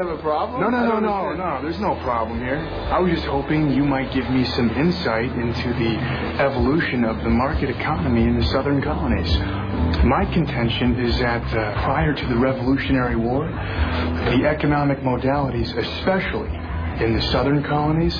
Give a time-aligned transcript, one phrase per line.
[0.00, 0.62] have a problem?
[0.62, 1.62] No, no, no, no, no.
[1.62, 2.56] There's no problem here.
[2.56, 5.96] I was just hoping you might give me some insight into the
[6.40, 9.30] evolution of the market economy in the southern colonies.
[10.04, 16.48] My contention is that uh, prior to the Revolutionary War, the economic modalities, especially
[17.04, 18.16] in the southern colonies,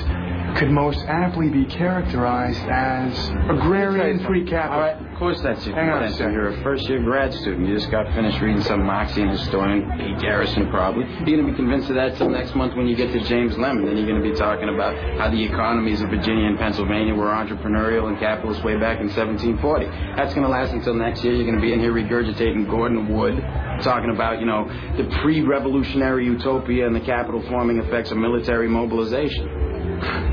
[0.58, 5.09] could most aptly be characterized as agrarian free capital.
[5.20, 6.32] All right, of course that's your Hang on a.
[6.32, 7.68] You're a first-year grad student.
[7.68, 11.04] You just got finished reading some Marxian historian, Pete Garrison, probably.
[11.04, 13.56] You're going to be convinced of that till next month when you get to James
[13.58, 13.84] Lemon.
[13.84, 17.26] Then you're going to be talking about how the economies of Virginia and Pennsylvania were
[17.26, 19.86] entrepreneurial and capitalist way back in 1740.
[20.16, 21.34] That's going to last until next year.
[21.34, 23.36] You're going to be in here regurgitating Gordon Wood,
[23.82, 24.64] talking about, you know,
[24.96, 30.29] the pre-revolutionary utopia and the capital-forming effects of military mobilization.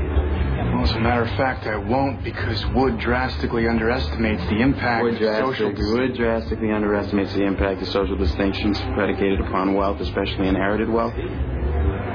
[0.78, 5.20] Well, as a matter of fact, I won't because Wood drastically underestimates the impact Wood,
[5.20, 5.72] of social.
[5.74, 11.14] Wood drastically underestimates the impact of social distinctions predicated upon wealth, especially inherited wealth.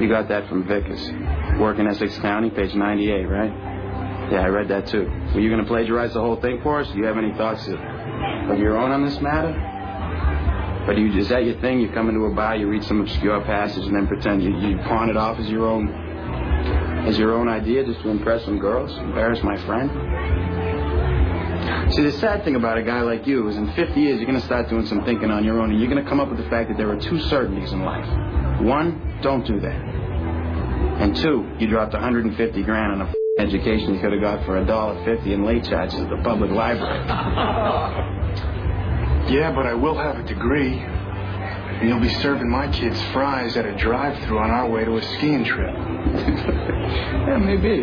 [0.00, 1.10] You got that from Vickers.
[1.60, 3.52] Work in Essex County, page 98, right?
[4.32, 5.10] Yeah, I read that too.
[5.34, 6.90] Were you going to plagiarize the whole thing for us?
[6.90, 9.52] Do you have any thoughts of, of your own on this matter?
[10.86, 11.80] But you, is that your thing?
[11.80, 14.78] You come into a bar, you read some obscure passage, and then pretend you, you
[14.88, 18.90] pawn it off as your own as your own idea just to impress some girls,
[18.98, 19.90] embarrass my friend?
[21.92, 24.40] See, the sad thing about a guy like you is in 50 years, you're going
[24.40, 26.38] to start doing some thinking on your own, and you're going to come up with
[26.38, 28.06] the fact that there are two certainties in life.
[28.62, 29.74] One, don't do that.
[31.00, 34.58] And two, you dropped 150 grand on a f- education you could have got for
[34.58, 37.04] a dollar fifty in late charges at the public library.
[39.26, 40.78] Yeah, but I will have a degree.
[40.78, 45.02] And you'll be serving my kids fries at a drive-through on our way to a
[45.02, 45.74] skiing trip.
[46.94, 47.82] yeah, maybe.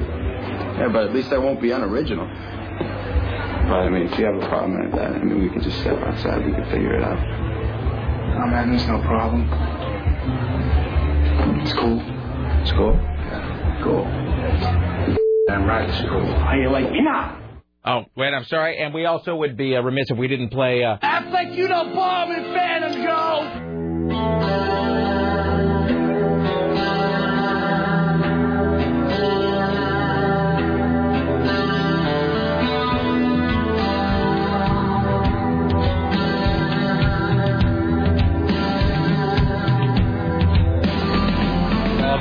[0.80, 2.28] Yeah, but at least I won't be unoriginal.
[2.28, 5.80] But I mean, if you have a problem like that, I mean, we can just
[5.82, 6.46] step outside.
[6.46, 7.18] We can figure it out.
[7.18, 9.48] Oh, man, there's no problem.
[11.62, 12.02] It's cool.
[12.62, 12.94] It's cool.
[12.96, 14.04] Yeah, cool.
[15.48, 16.26] Damn right, it's cool.
[16.26, 17.38] How you like me now?
[17.84, 18.78] Oh, wait, I'm sorry.
[18.78, 20.84] And we also would be uh, remiss if we didn't play.
[20.84, 24.71] Uh, Act like you don't bomb in Phantom Go!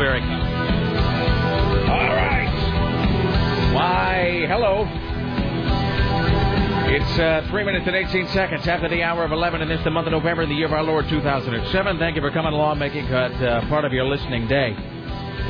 [0.00, 0.22] Very.
[0.22, 2.48] All right.
[3.74, 4.88] Why, hello.
[6.88, 9.90] It's uh, three minutes and 18 seconds after the hour of 11, and it's the
[9.90, 11.98] month of November in the year of our Lord 2007.
[11.98, 14.74] Thank you for coming along, making it uh, part of your listening day.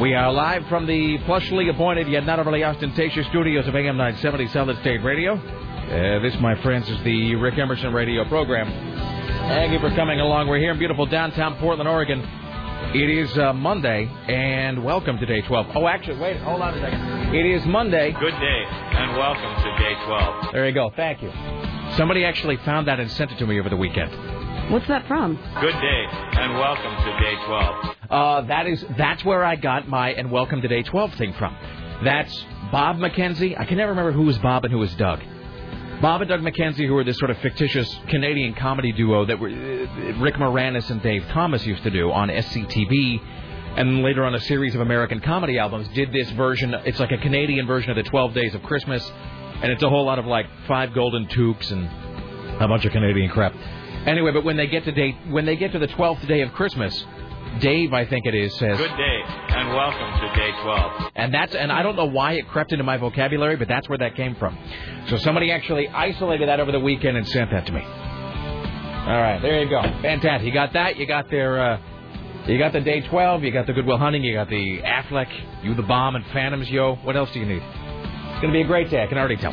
[0.01, 4.49] We are live from the plushly appointed yet not overly ostentatious studios of AM 970
[4.49, 5.35] Solid State Radio.
[5.35, 8.67] Uh, this, my friends, is the Rick Emerson radio program.
[9.49, 10.49] Thank you for coming along.
[10.49, 12.29] We're here in beautiful downtown Portland, Oregon.
[12.89, 15.77] It is uh, Monday, and welcome to day 12.
[15.77, 17.33] Oh, actually, wait, hold on a second.
[17.33, 18.11] It is Monday.
[18.11, 20.53] Good day, and welcome to day 12.
[20.53, 20.91] There you go.
[20.97, 21.31] Thank you.
[21.97, 24.11] Somebody actually found that and sent it to me over the weekend.
[24.73, 25.37] What's that from?
[25.61, 27.97] Good day, and welcome to day 12.
[28.11, 31.57] Uh, that is that's where I got my and welcome to day 12 thing from.
[32.03, 33.57] That's Bob McKenzie.
[33.57, 35.21] I can never remember who was Bob and who was Doug.
[36.01, 39.49] Bob and Doug McKenzie, who were this sort of fictitious Canadian comedy duo that were,
[39.49, 43.21] uh, Rick Moranis and Dave Thomas used to do on SCTV,
[43.77, 46.73] and later on a series of American comedy albums, did this version.
[46.87, 49.07] It's like a Canadian version of the 12 Days of Christmas,
[49.63, 51.85] and it's a whole lot of like five golden toques and
[52.63, 53.55] a bunch of Canadian crap.
[54.07, 56.51] Anyway, but when they get to day, when they get to the 12th day of
[56.55, 57.05] Christmas,
[57.59, 61.11] Dave, I think it is, says, Good day, and welcome to day 12.
[61.17, 63.99] and that's and I don't know why it crept into my vocabulary, but that's where
[63.99, 64.57] that came from.
[65.09, 67.81] So somebody actually isolated that over the weekend and sent that to me.
[67.83, 69.83] All right, there you go.
[70.03, 70.47] Fantastic.
[70.47, 70.97] You got that.
[70.97, 71.61] You got their.
[71.75, 71.81] Uh,
[72.47, 73.43] you got the day 12.
[73.45, 74.23] You got the Goodwill Hunting.
[74.23, 75.29] You got the Affleck.
[75.65, 76.71] You the Bomb and Phantoms.
[76.71, 77.63] Yo, what else do you need?
[77.63, 79.03] It's gonna be a great day.
[79.03, 79.53] I can already tell.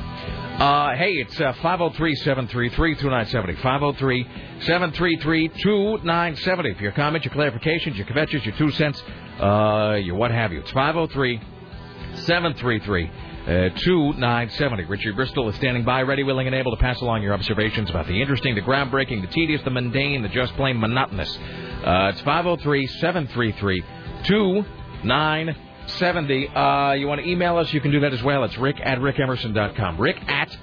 [0.57, 4.25] Uh, hey, it's uh, 503-733-2970.
[4.61, 6.77] 503-733-2970.
[6.77, 8.99] For your comments, your clarifications, your kvetches, your two cents,
[9.39, 10.61] uh, your what have you.
[10.61, 13.11] It's 503-733.
[13.47, 14.85] Uh, 2970.
[14.85, 18.07] Richard Bristol is standing by, ready, willing, and able to pass along your observations about
[18.07, 21.37] the interesting, the groundbreaking, the tedious, the mundane, the just plain monotonous.
[21.37, 23.81] Uh, it's 503 733
[24.23, 25.66] 2970.
[25.89, 27.73] Uh, you want to email us?
[27.73, 28.43] You can do that as well.
[28.43, 29.99] It's rick at rickemerson.com.
[29.99, 30.55] Rick at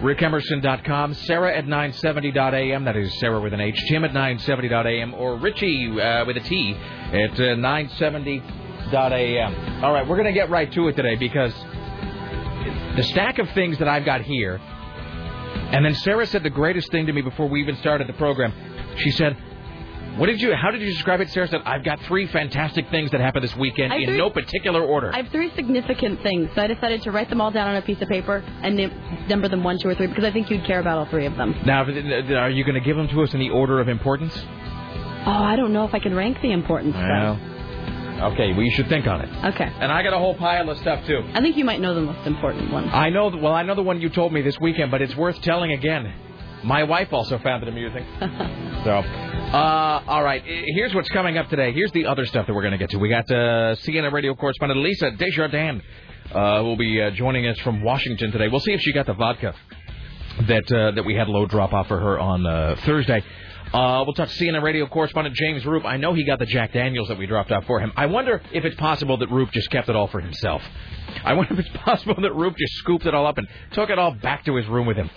[0.00, 1.14] rickemerson.com.
[1.14, 2.84] Sarah at 970.am.
[2.84, 3.78] That is Sarah with an H.
[3.88, 5.14] Tim at 970.am.
[5.14, 9.84] Or Richie uh, with a T at uh, 970.am.
[9.84, 11.52] All right, we're going to get right to it today because
[12.96, 17.06] the stack of things that I've got here, and then Sarah said the greatest thing
[17.06, 18.52] to me before we even started the program.
[18.98, 19.36] She said,
[20.16, 20.54] What did you?
[20.54, 21.48] How did you describe it, Sarah?
[21.48, 25.10] Said I've got three fantastic things that happened this weekend in three- no particular order.
[25.12, 27.82] I have three significant things, so I decided to write them all down on a
[27.82, 28.92] piece of paper and num-
[29.28, 31.36] number them one, two, or three because I think you'd care about all three of
[31.36, 31.54] them.
[31.64, 34.40] Now, are you going to give them to us in the order of importance?
[35.26, 36.94] Oh, I don't know if I can rank the importance.
[36.94, 37.40] Well,
[38.32, 38.52] okay.
[38.52, 39.28] Well, you should think on it.
[39.54, 39.68] Okay.
[39.80, 41.24] And I got a whole pile of stuff too.
[41.34, 42.88] I think you might know the most important one.
[42.90, 43.28] I know.
[43.34, 46.12] Well, I know the one you told me this weekend, but it's worth telling again.
[46.64, 48.06] My wife also found it amusing.
[48.84, 50.42] so, uh, all right.
[50.44, 51.72] Here's what's coming up today.
[51.72, 52.98] Here's the other stuff that we're going to get to.
[52.98, 55.82] We got uh, CNN radio correspondent Lisa Desjardins
[56.32, 58.48] uh, will be uh, joining us from Washington today.
[58.48, 59.54] We'll see if she got the vodka
[60.48, 63.22] that uh, that we had low drop off for her on uh, Thursday.
[63.72, 65.84] Uh, we'll talk to CNN radio correspondent James Roop.
[65.84, 67.92] I know he got the Jack Daniels that we dropped off for him.
[67.96, 70.62] I wonder if it's possible that Roop just kept it all for himself.
[71.24, 73.98] I wonder if it's possible that Roop just scooped it all up and took it
[73.98, 75.10] all back to his room with him.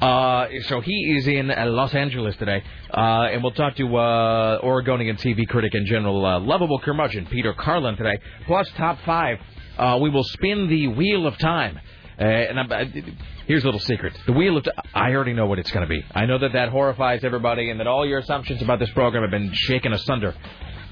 [0.00, 2.62] Uh, so he is in Los Angeles today,
[2.92, 7.54] uh, and we'll talk to uh, Oregonian TV critic and general uh, lovable curmudgeon Peter
[7.54, 8.18] Carlin today.
[8.46, 9.38] Plus top five,
[9.78, 11.80] uh, we will spin the wheel of time.
[12.18, 13.14] Uh, and I'm,
[13.46, 15.88] here's a little secret: the wheel of Ti- I already know what it's going to
[15.88, 16.04] be.
[16.14, 19.30] I know that that horrifies everybody, and that all your assumptions about this program have
[19.30, 20.34] been shaken asunder.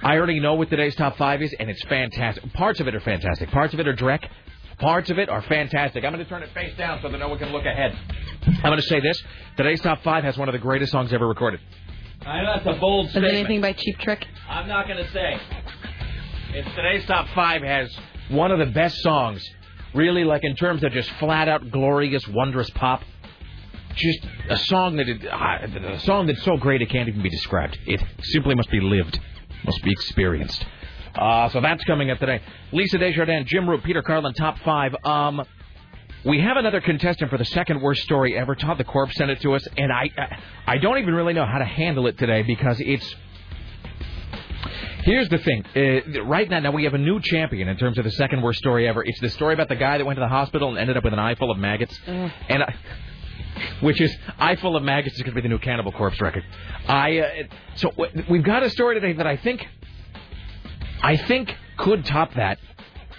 [0.03, 2.53] I already know what today's top five is, and it's fantastic.
[2.53, 3.51] Parts of it are fantastic.
[3.51, 4.29] Parts of it are Drek.
[4.79, 6.05] Parts of it are fantastic.
[6.05, 7.97] I'm going to turn it face down so that no one can look ahead.
[8.47, 9.23] I'm going to say this:
[9.57, 11.61] today's top five has one of the greatest songs ever recorded.
[12.27, 13.35] I know that's a bold Is it statement.
[13.35, 14.27] anything by Cheap Trick?
[14.49, 15.39] I'm not going to say.
[16.55, 17.95] It's today's top five has
[18.29, 19.45] one of the best songs,
[19.95, 23.03] really, like in terms of just flat out glorious, wondrous pop.
[23.95, 27.31] Just a song that it, uh, a song that's so great it can't even be
[27.31, 27.79] described.
[27.87, 29.21] It simply must be lived,
[29.65, 30.65] must be experienced.
[31.15, 32.41] Uh, so that's coming up today.
[32.73, 34.95] Lisa Desjardins, Jim Roop, Peter Carlin, top five.
[35.05, 35.45] Um,
[36.25, 38.55] we have another contestant for the second worst story ever.
[38.55, 40.09] Todd the Corp sent it to us, and I,
[40.67, 43.15] I don't even really know how to handle it today because it's
[45.03, 45.65] Here's the thing.
[45.77, 48.59] Uh, right now, now we have a new champion in terms of the second worst
[48.59, 49.05] story ever.
[49.05, 51.13] It's the story about the guy that went to the hospital and ended up with
[51.13, 51.95] an eye full of maggots.
[52.07, 52.75] And I,
[53.83, 56.43] which is eye full of maggots is going to be the new Cannibal Corpse record.
[56.89, 57.29] I uh,
[57.77, 59.67] so w- we've got a story today that I think
[61.05, 62.59] I think could top that.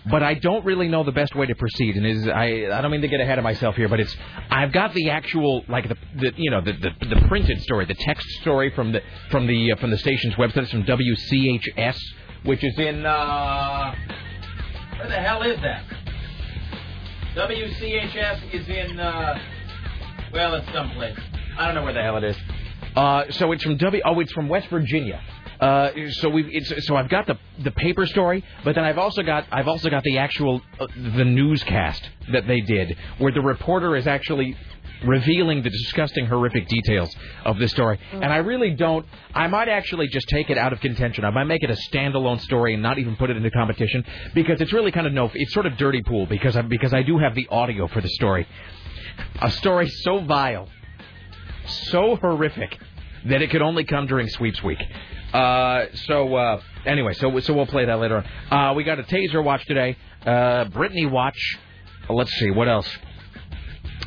[0.10, 2.92] But I don't really know the best way to proceed, and is I I don't
[2.92, 4.16] mean to get ahead of myself here, but it's
[4.52, 7.96] I've got the actual like the, the you know the, the the printed story, the
[7.96, 9.02] text story from the
[9.32, 10.64] from the uh, from the station's website.
[10.64, 11.98] It's from WCHS,
[12.44, 13.96] which is in uh
[14.98, 15.84] where the hell is that?
[17.36, 19.40] WCHS is in uh
[20.34, 21.18] well it's someplace.
[21.58, 22.38] I don't know where the hell it is.
[22.96, 24.02] Uh, so it's from W.
[24.06, 25.20] Oh, it's from West Virginia.
[25.60, 29.24] Uh, so we it's so I've got the the paper story, but then I've also
[29.24, 33.96] got I've also got the actual uh, the newscast that they did, where the reporter
[33.96, 34.58] is actually
[35.06, 38.00] revealing the disgusting, horrific details of the story.
[38.12, 39.06] And I really don't.
[39.34, 41.26] I might actually just take it out of contention.
[41.26, 44.04] I might make it a standalone story and not even put it into competition
[44.34, 45.32] because it's really kind of no.
[45.34, 48.10] It's sort of dirty pool because I because I do have the audio for the
[48.10, 48.48] story.
[49.42, 50.68] A story so vile,
[51.66, 52.78] so horrific
[53.26, 54.80] that it could only come during sweeps week.
[55.36, 58.58] Uh, so uh, anyway, so so we'll play that later on.
[58.58, 61.38] Uh, we got a taser watch today, uh, Britney watch.
[62.10, 62.88] Let's see what else.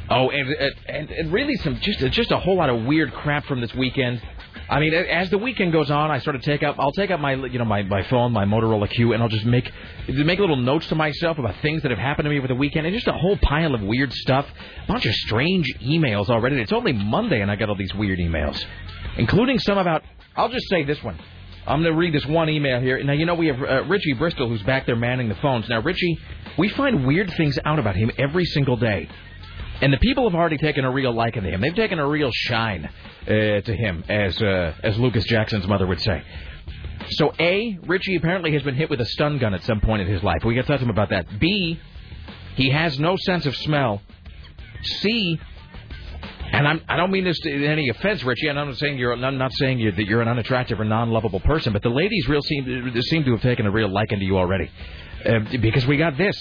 [0.09, 0.49] Oh, and,
[0.87, 4.23] and and really some just just a whole lot of weird crap from this weekend.
[4.71, 6.77] I mean, as the weekend goes on, I sort of take up.
[6.79, 9.45] I'll take up my you know my, my phone, my Motorola Q, and I'll just
[9.45, 9.71] make
[10.09, 12.87] make little notes to myself about things that have happened to me over the weekend,
[12.87, 14.47] and just a whole pile of weird stuff.
[14.85, 16.58] A bunch of strange emails already.
[16.58, 18.58] It's only Monday, and I got all these weird emails,
[19.19, 20.03] including some about.
[20.39, 21.19] I'll just say this one.
[21.67, 23.03] I'm going to read this one email here.
[23.03, 25.69] Now, you know, we have uh, Richie Bristol who's back there manning the phones.
[25.69, 26.19] Now, Richie,
[26.57, 29.09] we find weird things out about him every single day.
[29.83, 31.61] And the people have already taken a real liking to him.
[31.61, 32.89] They've taken a real shine
[33.23, 36.23] uh, to him, as uh, as Lucas Jackson's mother would say.
[37.11, 40.09] So, A, Richie apparently has been hit with a stun gun at some point in
[40.09, 40.45] his life.
[40.45, 41.39] We got to talk to him about that.
[41.39, 41.79] B,
[42.57, 44.03] he has no sense of smell.
[44.83, 45.39] C,
[46.52, 48.48] and I'm, I don't mean this in any offense, Richie.
[48.48, 49.12] And I'm not saying you're.
[49.12, 51.72] I'm not saying you, that you're an unattractive or non-lovable person.
[51.72, 54.70] But the ladies real seem seem to have taken a real liking to you already,
[55.24, 56.36] uh, because we got this.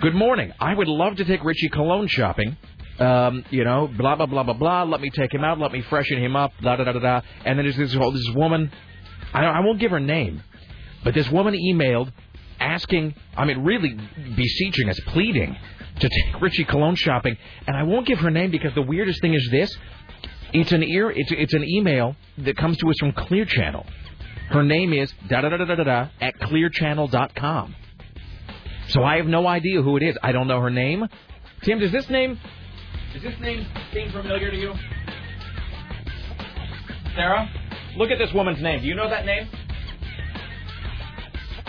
[0.00, 0.52] Good morning.
[0.58, 2.56] I would love to take Richie cologne shopping.
[2.98, 4.82] Um, you know, blah blah blah blah blah.
[4.84, 5.58] Let me take him out.
[5.58, 6.52] Let me freshen him up.
[6.62, 7.20] Da da da da da.
[7.44, 8.70] And then there's this whole this woman.
[9.34, 10.42] I I won't give her name,
[11.04, 12.12] but this woman emailed
[12.58, 13.14] asking.
[13.36, 13.96] I mean, really
[14.34, 15.56] beseeching us, pleading
[16.00, 17.36] to take Richie cologne shopping.
[17.66, 19.76] And I won't give her name because the weirdest thing is this.
[20.52, 21.10] It's an ear.
[21.10, 23.86] It's it's an email that comes to us from Clear Channel.
[24.50, 27.76] Her name is da da da da da da at clearchannel.com.
[28.88, 30.16] So I have no idea who it is.
[30.22, 31.06] I don't know her name.
[31.62, 32.40] Tim, does this name
[33.12, 34.72] does this name seem familiar to you?
[37.14, 37.48] Sarah?
[37.96, 38.82] Look at this woman's name.
[38.82, 39.48] Do you know that name?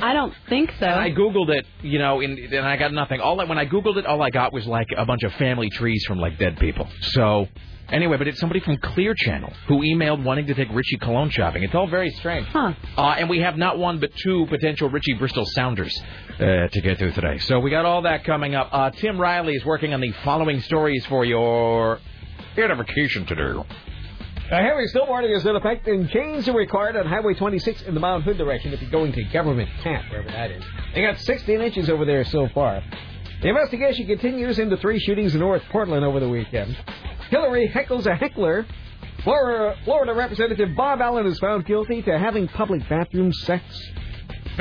[0.02, 0.86] I don't think so.
[0.86, 3.22] And I googled it, you know, and, and I got nothing.
[3.22, 5.70] All I, when I googled it, all I got was like a bunch of family
[5.70, 6.88] trees from like dead people.
[7.02, 7.48] So
[7.92, 11.64] anyway, but it's somebody from Clear Channel who emailed wanting to take Richie Cologne shopping.
[11.64, 12.48] It's all very strange.
[12.48, 12.74] Huh.
[12.98, 15.96] Uh, and we have not one but two potential Richie Bristol Sounders
[16.40, 17.38] uh, to get through today.
[17.40, 18.70] So we got all that coming up.
[18.72, 22.00] Uh, Tim Riley is working on the following stories for your
[22.54, 23.36] identification to
[24.52, 27.94] A heavy snow warning is in effect, and chains are required on Highway 26 in
[27.94, 30.62] the Mount Hood direction if you're going to Government Camp, wherever that is.
[30.94, 32.84] They got 16 inches over there so far.
[33.42, 36.78] The investigation continues into three shootings in North Portland over the weekend.
[37.30, 38.66] Hillary heckles a heckler.
[39.24, 43.64] Florida, Florida Representative Bob Allen is found guilty to having public bathroom sex.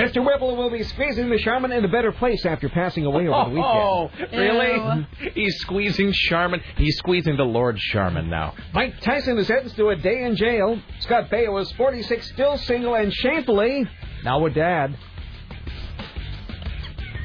[0.00, 0.24] Mr.
[0.24, 3.56] Whipple will be squeezing the Charmin in a better place after passing away over the
[3.56, 3.66] weekend.
[3.66, 5.06] Oh, really?
[5.34, 6.60] He's squeezing Charmin.
[6.76, 8.54] He's squeezing the Lord Charmin now.
[8.72, 10.80] Mike Tyson is sentenced to a day in jail.
[11.00, 13.86] Scott Baio is 46, still single, and shamefully
[14.24, 14.96] now a dad.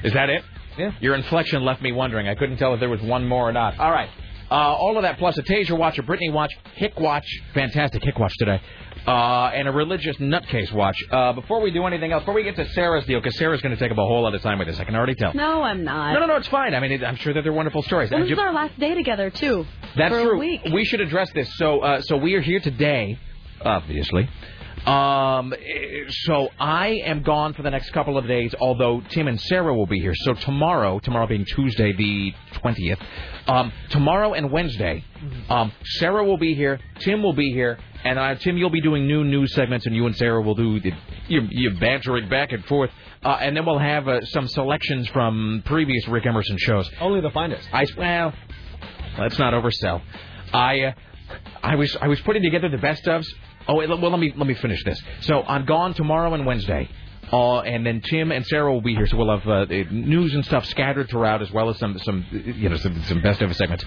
[0.03, 0.44] Is that it?
[0.77, 0.91] Yeah.
[1.00, 2.27] Your inflection left me wondering.
[2.27, 3.79] I couldn't tell if there was one more or not.
[3.79, 4.10] All right.
[4.51, 8.20] Uh, all of that plus a Taser watch, a Britney watch, Hick watch, fantastic Hick
[8.20, 8.62] watch today,
[9.08, 11.04] uh, and a religious nutcase watch.
[11.12, 13.76] Uh, before we do anything else, before we get to Sarah's deal, because Sarah's going
[13.76, 15.34] to take up a whole lot of time with this, I can already tell.
[15.34, 16.14] No, I'm not.
[16.14, 16.74] No, no, no, it's fine.
[16.74, 18.12] I mean, it, I'm sure that they're wonderful stories.
[18.12, 19.66] Well, this is our last day together too.
[19.96, 20.38] That's true.
[20.38, 21.50] We should address this.
[21.58, 23.20] So, uh, so we are here today,
[23.62, 24.30] obviously.
[24.86, 25.54] Um,
[26.26, 28.54] so I am gone for the next couple of days.
[28.60, 30.14] Although Tim and Sarah will be here.
[30.14, 33.00] So tomorrow, tomorrow being Tuesday the twentieth,
[33.48, 35.04] um, tomorrow and Wednesday,
[35.50, 36.80] um, Sarah will be here.
[37.00, 40.06] Tim will be here, and uh, Tim, you'll be doing new news segments, and you
[40.06, 40.92] and Sarah will do the,
[41.28, 42.90] you, you bantering back and forth.
[43.24, 46.90] Uh, and then we'll have uh, some selections from previous Rick Emerson shows.
[47.00, 47.68] Only the finest.
[47.74, 48.34] I well,
[49.18, 50.02] let's not oversell.
[50.54, 50.94] I uh,
[51.64, 53.28] I was I was putting together the best ofs.
[53.68, 55.02] Oh, wait, well let me let me finish this.
[55.22, 56.88] So I'm gone tomorrow and Wednesday.
[57.32, 60.46] Uh, and then Tim and Sarah will be here, so we'll have uh, news and
[60.46, 63.84] stuff scattered throughout, as well as some some you know some, some best of segments.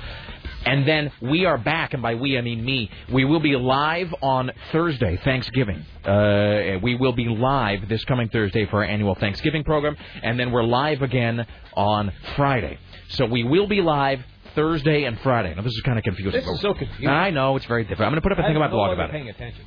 [0.64, 2.90] And then we are back, and by we I mean me.
[3.12, 5.84] We will be live on Thursday, Thanksgiving.
[6.04, 10.50] Uh, we will be live this coming Thursday for our annual Thanksgiving program, and then
[10.50, 12.78] we're live again on Friday.
[13.10, 14.20] So we will be live
[14.54, 15.54] Thursday and Friday.
[15.54, 16.40] Now this is kind of confusing.
[16.40, 17.08] This is so confusing.
[17.08, 18.06] I know it's very different.
[18.06, 19.12] I'm going to put up a thing about no blog about it.
[19.12, 19.64] paying attention.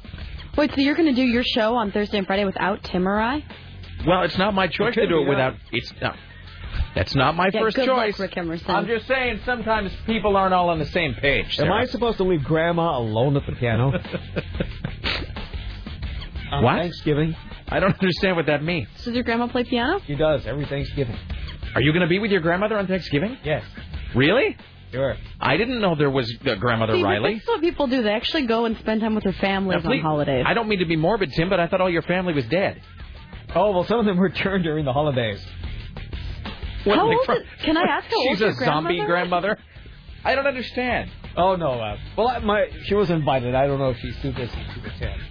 [0.57, 3.19] Wait, so you're going to do your show on Thursday and Friday without Tim or
[3.19, 3.43] I?
[4.05, 5.55] Well, it's not my choice to do it without.
[5.71, 6.13] It's no.
[6.95, 8.19] That's not my Yeah, first good luck, choice.
[8.19, 8.69] Rick Emerson.
[8.71, 11.59] I'm just saying sometimes people aren't all on the same page.
[11.59, 13.91] Am I supposed to leave Grandma alone at the piano?
[16.51, 16.79] On What?
[16.81, 17.35] Thanksgiving.
[17.69, 18.87] I don't understand what that means.
[19.03, 20.01] Does your grandma play piano?
[20.05, 21.15] She does every Thanksgiving.
[21.75, 23.37] Are you going to be with your grandmother on Thanksgiving?
[23.45, 23.63] Yes.
[24.13, 24.57] Really?
[24.91, 25.15] Sure.
[25.39, 27.35] I didn't know there was uh, grandmother See, Riley.
[27.35, 28.03] This is what people do.
[28.03, 30.43] They actually go and spend time with their families Now, please- on holidays.
[30.47, 32.81] I don't mean to be morbid, Tim, but I thought all your family was dead.
[33.55, 35.43] Oh well, some of them returned during the holidays.
[36.83, 38.99] What, How like, old for- is- can I ask how old She's your a zombie
[39.05, 39.57] grandmother is?
[39.57, 39.57] grandmother.
[40.23, 41.09] I don't understand.
[41.37, 41.71] Oh no.
[41.71, 43.55] Uh, well, I- my she was invited.
[43.55, 45.21] I don't know if she's too busy to attend.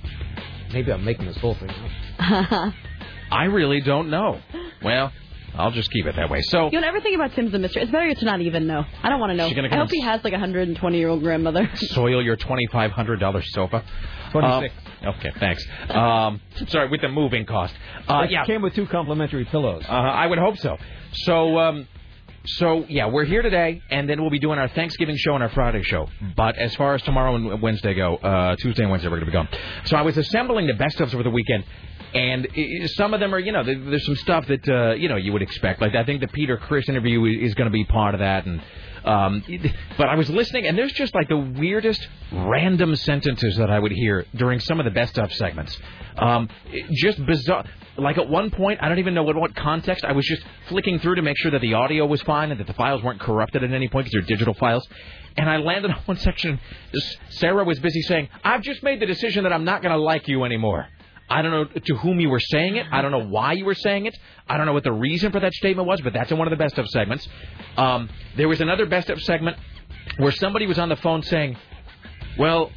[0.73, 2.73] Maybe I'm making this whole thing up.
[3.33, 4.41] I really don't know.
[4.85, 5.13] Well,
[5.55, 6.41] I'll just keep it that way.
[6.43, 7.83] So, You know, everything about Tim's a mystery.
[7.83, 8.85] It's better to not even know.
[9.03, 9.47] I don't want to know.
[9.49, 11.69] I hope he has like a 120 year old grandmother.
[11.75, 13.85] soil your twenty-five hundred dollar sofa.
[14.33, 14.75] 26.
[15.05, 15.65] Uh, okay, thanks.
[15.89, 17.75] Um, sorry, with the moving cost.
[18.09, 19.83] Uh, It yeah, came with two complimentary pillows.
[19.89, 20.77] uh, I would hope so.
[21.13, 21.89] So, um,
[22.47, 25.49] so yeah, we're here today, and then we'll be doing our Thanksgiving show and our
[25.51, 26.09] Friday show.
[26.37, 29.33] But as far as tomorrow and Wednesday go, uh, Tuesday and Wednesday we're going to
[29.33, 29.49] be gone.
[29.85, 31.65] So I was assembling the best ofs over the weekend.
[32.13, 32.49] And
[32.97, 35.33] some of them are, you know, there- there's some stuff that uh, you know you
[35.33, 35.81] would expect.
[35.81, 38.61] Like I think the Peter Criss interview is going to be part of that, and
[39.05, 39.43] um,
[39.97, 43.93] but I was listening, and there's just like the weirdest random sentences that I would
[43.93, 45.79] hear during some of the best of segments.
[46.19, 46.49] Um,
[46.93, 47.65] just bizarre.
[47.97, 50.05] Like at one point, I don't even know what what context.
[50.05, 52.67] I was just flicking through to make sure that the audio was fine and that
[52.67, 54.87] the files weren't corrupted at any point because they're digital files.
[55.37, 56.59] And I landed on one section.
[57.31, 60.27] Sarah was busy saying, "I've just made the decision that I'm not going to like
[60.29, 60.89] you anymore."
[61.31, 62.87] I don't know to whom you were saying it.
[62.91, 64.19] I don't know why you were saying it.
[64.49, 66.51] I don't know what the reason for that statement was, but that's in one of
[66.51, 67.27] the best of segments.
[67.77, 69.57] Um, there was another best of segment
[70.17, 71.57] where somebody was on the phone saying,
[72.37, 72.73] "Well,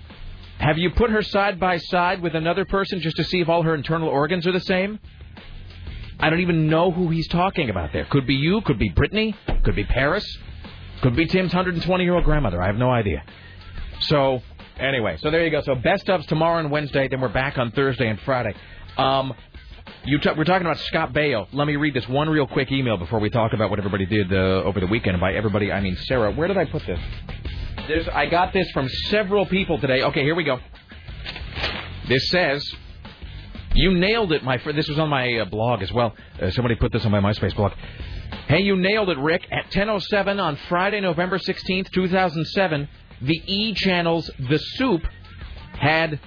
[0.59, 3.63] have you put her side by side with another person just to see if all
[3.63, 4.99] her internal organs are the same?"
[6.19, 8.05] I don't even know who he's talking about there.
[8.05, 10.25] Could be you, could be Britney, could be Paris,
[11.01, 12.61] could be Tim's 120 year old grandmother.
[12.61, 13.23] I have no idea.
[13.99, 14.41] So,
[14.79, 15.61] anyway, so there you go.
[15.61, 18.55] So, best ofs tomorrow and Wednesday, then we're back on Thursday and Friday.
[18.97, 19.33] Um,
[20.05, 21.47] you t- we're talking about Scott Baio.
[21.51, 24.31] Let me read this one real quick email before we talk about what everybody did
[24.31, 25.19] uh, over the weekend.
[25.19, 26.31] By everybody, I mean Sarah.
[26.31, 26.99] Where did I put this?
[27.87, 30.03] There's, I got this from several people today.
[30.03, 30.59] Okay, here we go.
[32.07, 32.63] This says,
[33.73, 36.13] "You nailed it, my friend." This was on my uh, blog as well.
[36.41, 37.73] Uh, somebody put this on my MySpace blog.
[38.47, 39.47] Hey, you nailed it, Rick.
[39.51, 42.89] At 10:07 on Friday, November 16th, 2007,
[43.23, 45.01] the E channel's The Soup
[45.73, 46.19] had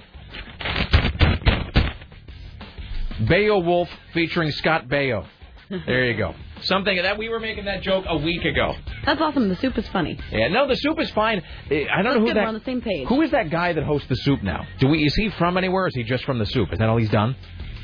[3.27, 5.25] Beowulf featuring Scott Baio.
[5.69, 6.33] There you go.
[6.61, 8.73] Something of that we were making that joke a week ago.
[9.05, 9.49] That's awesome.
[9.49, 10.19] The soup is funny.
[10.31, 11.43] Yeah, no, the soup is fine.
[11.69, 12.37] Uh, I don't know who good.
[12.37, 12.41] that.
[12.41, 13.07] We're on the same page.
[13.07, 14.65] Who is that guy that hosts the soup now?
[14.79, 15.03] Do we?
[15.03, 15.83] Is he from anywhere?
[15.83, 16.69] Or is he just from the soup?
[16.71, 17.35] Is that all he's done?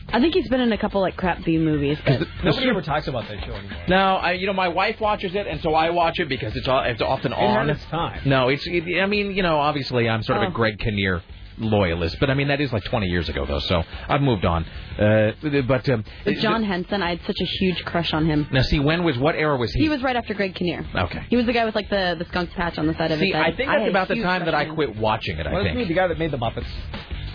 [0.09, 1.97] I think he's been in a couple like crap B movies.
[2.05, 3.77] But Nobody ever talks about that show anymore.
[3.87, 6.67] No, I, you know, my wife watches it, and so I watch it because it's
[6.67, 7.69] all, it's often It on.
[7.69, 8.21] its time.
[8.25, 8.65] No, it's.
[8.67, 10.47] It, I mean, you know, obviously, I'm sort of Oh.
[10.47, 11.21] a Greg Kinnear
[11.59, 14.65] loyalist, but I mean that is like 20 years ago though, so I've moved on.
[14.99, 15.33] Uh,
[15.67, 18.47] but um, with John Henson, I had such a huge crush on him.
[18.51, 19.81] Now, see, when was what era was he?
[19.83, 20.83] He was right after Greg Kinnear.
[20.95, 21.23] Okay.
[21.29, 23.31] He was the guy with like the the skunk patch on the side of his
[23.33, 23.41] head.
[23.41, 25.45] I think that's a about the time that I quit watching it.
[25.45, 25.89] I Well, it's me, think.
[25.89, 26.65] the guy that made the Muppets.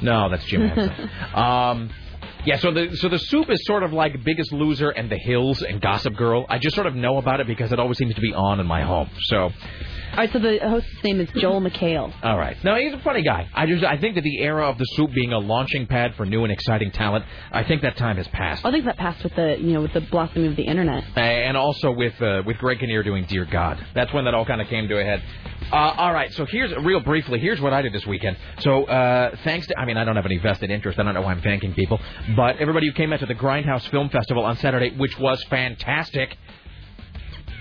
[0.03, 1.11] No, that's Jim Henson.
[1.35, 1.91] um,
[2.49, 5.61] yeah, so the so the soup is sort of like Biggest Loser and The Hills
[5.61, 6.47] and Gossip Girl.
[6.49, 8.67] I just sort of know about it because it always seems to be on in
[8.67, 9.11] my home.
[9.25, 9.51] So,
[10.13, 12.13] All right, so the host's name is Joel McHale.
[12.25, 12.57] all right.
[12.65, 13.49] No, he's a funny guy.
[13.55, 16.27] I just I think that the era of the soup being a launching pad for
[16.27, 18.65] new and exciting talent, I think that time has passed.
[18.65, 21.05] I think that passed with the you know with the blossoming of the internet.
[21.17, 23.85] and also with uh, with Greg Kinnear doing Dear God.
[23.95, 25.23] That's when that all kind of came to a head.
[25.71, 27.39] Uh, all right, so here's real briefly.
[27.39, 28.37] Here's what I did this weekend.
[28.61, 30.99] So uh, thanks to I mean I don't have any vested interest.
[30.99, 32.01] I don't know why I'm thanking people,
[32.35, 36.37] but everybody who came out to the Grindhouse Film Festival on Saturday, which was fantastic.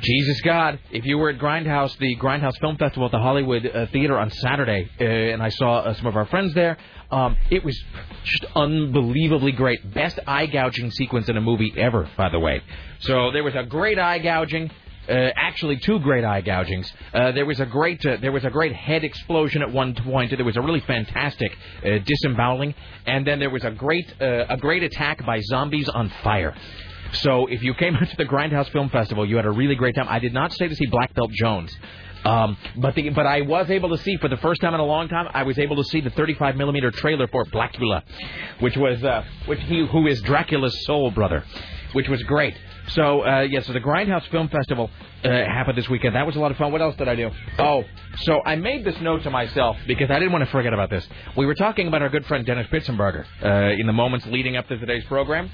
[0.01, 3.87] Jesus God, if you were at Grindhouse, the Grindhouse Film Festival at the Hollywood uh,
[3.87, 6.77] Theater on Saturday, uh, and I saw uh, some of our friends there,
[7.09, 7.81] um, it was
[8.23, 9.93] just unbelievably great.
[9.93, 12.61] Best eye gouging sequence in a movie ever, by the way.
[12.99, 14.69] So there was a great eye gouging.
[15.09, 16.91] Uh, actually, two great eye gougings.
[17.13, 20.35] Uh, there was a great, uh, there was a great head explosion at one point.
[20.35, 22.75] There was a really fantastic uh, disemboweling,
[23.05, 26.53] and then there was a great, uh, a great attack by zombies on fire.
[27.13, 29.95] So if you came out to the Grindhouse Film Festival, you had a really great
[29.95, 30.07] time.
[30.09, 31.75] I did not stay to see Black Belt Jones.
[32.25, 34.85] Um, but the, but I was able to see for the first time in a
[34.85, 35.27] long time.
[35.33, 38.03] I was able to see the 35 millimeter trailer for Blackula,
[38.59, 41.43] which was uh, which he who is Dracula's soul brother,
[41.93, 42.55] which was great.
[42.89, 44.89] So uh, yeah, so the Grindhouse Film Festival
[45.23, 46.15] uh, happened this weekend.
[46.15, 46.71] That was a lot of fun.
[46.71, 47.29] What else did I do?
[47.59, 47.83] Oh,
[48.23, 51.07] so I made this note to myself because I didn't want to forget about this.
[51.37, 54.67] We were talking about our good friend Dennis Pitzenberger uh, in the moments leading up
[54.67, 55.49] to today's program.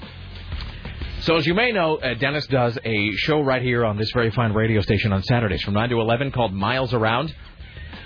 [1.24, 4.30] So as you may know, uh, Dennis does a show right here on this very
[4.30, 7.34] fine radio station on Saturdays from 9 to 11 called Miles Around.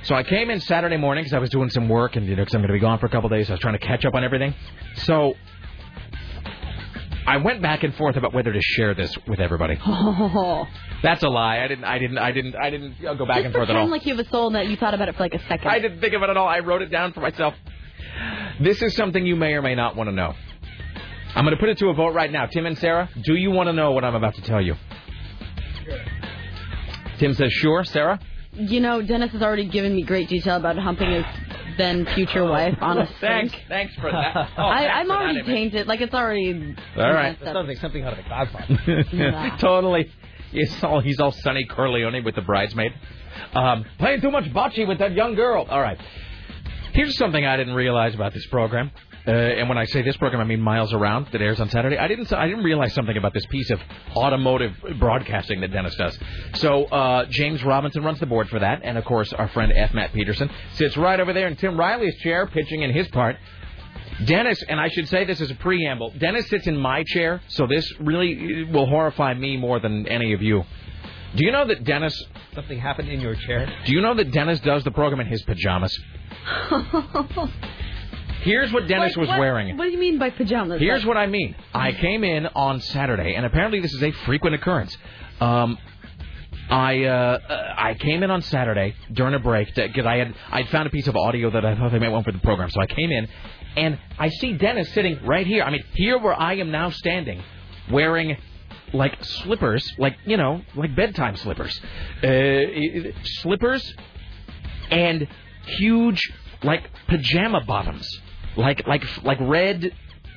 [0.05, 2.43] So I came in Saturday morning because I was doing some work and, you know,
[2.43, 3.51] because I'm going to be gone for a couple days.
[3.51, 4.55] I was trying to catch up on everything.
[4.99, 5.35] So
[7.27, 9.79] I went back and forth about whether to share this with everybody.
[9.85, 10.67] Oh,
[11.03, 11.59] That's a lie.
[11.59, 11.85] I didn't.
[11.85, 12.19] I didn't.
[12.19, 12.55] I didn't.
[12.57, 13.89] I didn't uh, go back just and forth at all.
[13.89, 15.69] like you have a soul that you thought about it for like a second.
[15.69, 16.49] I didn't think of it at all.
[16.49, 17.55] I wrote it down for myself.
[18.61, 20.35] This is something you may or may not want to know.
[21.39, 22.47] I'm going to put it to a vote right now.
[22.47, 24.75] Tim and Sarah, do you want to know what I'm about to tell you?
[27.19, 27.85] Tim says sure.
[27.85, 28.19] Sarah?
[28.53, 31.25] You know, Dennis has already given me great detail about humping his
[31.77, 33.53] then future wife on a Thanks.
[33.53, 33.65] sink.
[33.69, 34.35] Thanks for that.
[34.59, 35.47] Oh, I, thanks I'm for already image.
[35.47, 35.87] tainted.
[35.87, 36.75] Like it's already.
[36.97, 37.39] All right.
[37.39, 39.57] That sounds like something out of the Godfather.
[39.61, 40.11] totally.
[40.51, 42.93] He's all he's all Sonny Corleone with the bridesmaid.
[43.53, 45.67] Um, playing too much bocce with that young girl.
[45.71, 46.01] All right.
[46.95, 48.91] Here's something I didn't realize about this program.
[49.29, 51.99] Uh, and when I say this program, I mean Miles Around that airs on Saturday.
[51.99, 52.33] I didn't.
[52.33, 53.79] I didn't realize something about this piece of
[54.17, 56.19] automotive broadcasting that Dennis does.
[56.55, 59.93] So uh, James Robinson runs the board for that, and of course our friend F.
[59.93, 63.37] Matt Peterson sits right over there in Tim Riley's chair, pitching in his part.
[64.25, 66.13] Dennis, and I should say this as a preamble.
[66.19, 70.41] Dennis sits in my chair, so this really will horrify me more than any of
[70.41, 70.65] you.
[71.37, 72.21] Do you know that Dennis?
[72.55, 73.71] Something happened in your chair.
[73.85, 75.97] Do you know that Dennis does the program in his pajamas?
[78.43, 79.77] Here's what Dennis was what- wearing.
[79.77, 80.81] What do you mean by pajamas?
[80.81, 81.55] Here's Like- what I mean.
[81.75, 84.97] I came in on Saturday, and apparently this is a frequent occurrence.
[85.41, 85.79] Um,
[86.71, 90.69] I uh, uh, I came in on Saturday during a break because I had I'd
[90.69, 92.69] found a piece of audio that I thought they might want for the program.
[92.71, 93.27] So I came in,
[93.77, 95.63] and I see Dennis sitting right here.
[95.63, 97.43] I mean, here where I am now standing,
[97.91, 98.37] wearing
[98.93, 101.81] like slippers, like you know, like bedtime slippers,
[102.23, 103.95] uh, slippers,
[104.91, 105.27] and
[105.79, 106.21] huge
[106.63, 108.07] like pajama bottoms,
[108.59, 109.93] like like like red,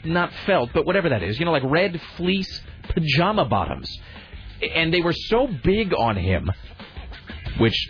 [0.05, 3.89] not felt, but whatever that is, you know, like red fleece pajama bottoms,
[4.75, 6.49] and they were so big on him,
[7.57, 7.89] which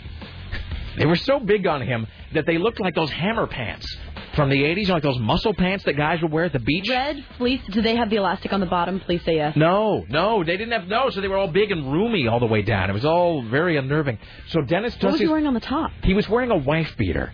[0.98, 3.86] they were so big on him that they looked like those hammer pants
[4.36, 6.88] from the 80s, like those muscle pants that guys would wear at the beach.
[6.89, 7.62] Red fleece.
[7.70, 9.02] Do they have the elastic on the bottom?
[9.02, 9.58] Please say yes.
[9.58, 12.46] No, no, they didn't have no, so they were all big and roomy all the
[12.46, 12.89] way down.
[12.89, 14.17] It was all very unnerving.
[14.48, 15.91] So Dennis What was he wearing on the top?
[16.04, 17.34] he was wearing a wife beater.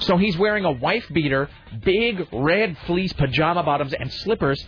[0.00, 1.48] So he's wearing a wife beater,
[1.84, 4.64] big red fleece pajama bottoms, and slippers.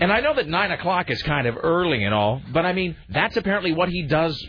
[0.00, 2.94] And I know that 9 o'clock is kind of early and all, but I mean,
[3.08, 4.40] that's apparently what he does.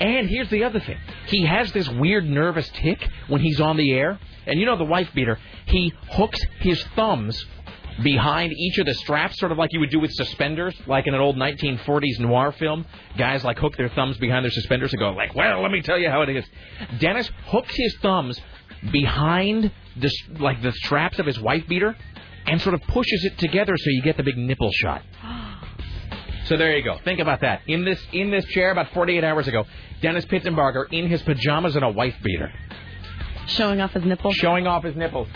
[0.00, 3.92] And here's the other thing he has this weird nervous tick when he's on the
[3.92, 4.18] air.
[4.46, 7.44] And you know the wife beater, he hooks his thumbs
[8.02, 11.14] behind each of the straps, sort of like you would do with suspenders, like in
[11.14, 12.84] an old 1940s noir film.
[13.16, 15.98] Guys like hook their thumbs behind their suspenders and go like, "Well, let me tell
[15.98, 16.44] you how it is."
[16.98, 18.40] Dennis hooks his thumbs
[18.92, 21.96] behind the like the straps of his wife beater
[22.46, 25.02] and sort of pushes it together so you get the big nipple shot.
[26.46, 26.96] So there you go.
[27.04, 27.60] Think about that.
[27.66, 29.66] In this in this chair about 48 hours ago,
[30.00, 32.50] Dennis Pitzenbarger in his pajamas and a wife beater,
[33.48, 34.34] Showing off his nipples.
[34.36, 35.28] showing off his nipples.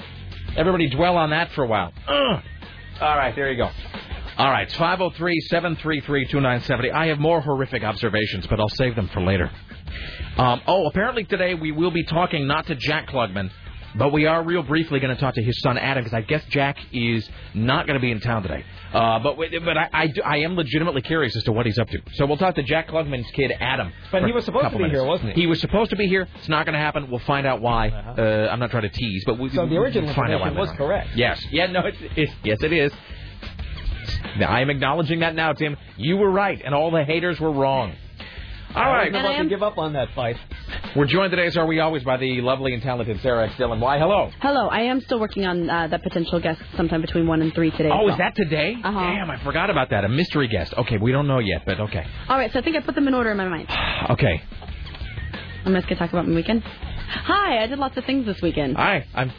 [0.56, 1.92] Everybody dwell on that for a while.
[2.08, 2.42] Ugh.
[3.02, 3.68] All right, there you go.
[4.38, 6.90] All right, it's 503 733 2970.
[6.92, 9.50] I have more horrific observations, but I'll save them for later.
[10.36, 13.50] Um, oh, apparently today we will be talking not to Jack Klugman,
[13.94, 16.42] but we are real briefly going to talk to his son Adam because I guess
[16.48, 18.64] Jack is not going to be in town today.
[18.94, 21.88] Uh, but but I, I, do- I am legitimately curious as to what he's up
[21.88, 21.98] to.
[22.14, 23.92] So we'll talk to Jack Klugman's kid Adam.
[24.10, 24.94] But he was supposed to be minutes.
[24.98, 25.42] here, wasn't he?
[25.42, 26.26] He was supposed to be here.
[26.36, 27.10] It's not going to happen.
[27.10, 27.88] We'll find out why.
[27.90, 30.50] Uh, I'm not trying to tease, but we, So the we'll original find out why
[30.50, 31.10] was later correct.
[31.14, 31.44] Yes.
[31.50, 31.66] Yeah.
[31.66, 31.86] No.
[31.86, 32.92] It's, it's yes, it is.
[34.46, 35.76] I am acknowledging that now, Tim.
[35.96, 37.94] You were right, and all the haters were wrong.
[38.74, 39.12] All I right.
[39.12, 40.36] was about to give up on that fight.
[40.96, 43.56] We're joined today, as are we always, by the lovely and talented Sarah X.
[43.58, 43.80] Dillon.
[43.80, 44.30] Why, hello.
[44.40, 47.70] Hello, I am still working on uh, that potential guest sometime between 1 and 3
[47.72, 47.90] today.
[47.92, 48.12] Oh, so.
[48.12, 48.76] is that today?
[48.82, 48.98] Uh-huh.
[48.98, 50.04] Damn, I forgot about that.
[50.04, 50.72] A mystery guest.
[50.76, 52.06] Okay, we don't know yet, but okay.
[52.28, 53.68] All right, so I think I put them in order in my mind.
[54.10, 54.42] Okay.
[55.64, 56.62] I'm just going to talk about my weekend.
[56.64, 58.76] Hi, I did lots of things this weekend.
[58.76, 59.06] Hi.
[59.14, 59.32] I'm.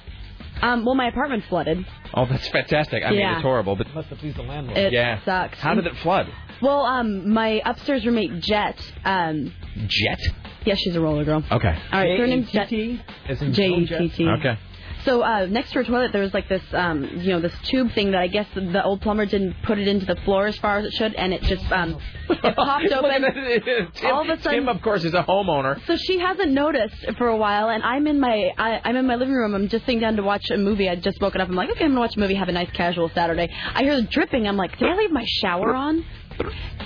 [0.62, 1.86] Um, well, my apartment flooded.
[2.13, 3.04] Oh, that's fantastic.
[3.04, 4.78] I mean, it's horrible, but Must have pleased the landlord.
[4.78, 5.19] It yeah.
[5.26, 5.60] sucks.
[5.60, 6.32] How did it flood?
[6.63, 8.80] Well, um, my upstairs roommate Jet.
[9.06, 9.52] Um,
[9.88, 10.19] Jet.
[10.65, 11.43] yeah, she's a roller girl.
[11.52, 11.78] Okay.
[11.91, 12.69] All right, her name's Jet.
[12.69, 13.97] J-E-T-T, as in J Joe E Jet?
[13.99, 14.28] T T.
[14.30, 14.58] Okay.
[15.04, 17.91] So uh, next to her toilet, there was like this, um, you know, this tube
[17.91, 20.56] thing that I guess the, the old plumber didn't put it into the floor as
[20.60, 21.99] far as it should, and it just um,
[22.30, 23.21] it popped open.
[23.21, 23.89] that.
[23.95, 25.86] Tim, All of a sudden- Tim, of course, is a homeowner.
[25.88, 29.15] So she hasn't noticed for a while, and I'm in my I, I'm in my
[29.15, 29.54] living room.
[29.54, 30.88] I'm just sitting down to watch a movie.
[30.88, 31.49] I'd just woken up.
[31.49, 33.49] I'm like, okay, I'm gonna watch a movie, have a nice casual Saturday.
[33.76, 34.47] I hear the dripping.
[34.47, 36.06] I'm like, did I leave my shower on?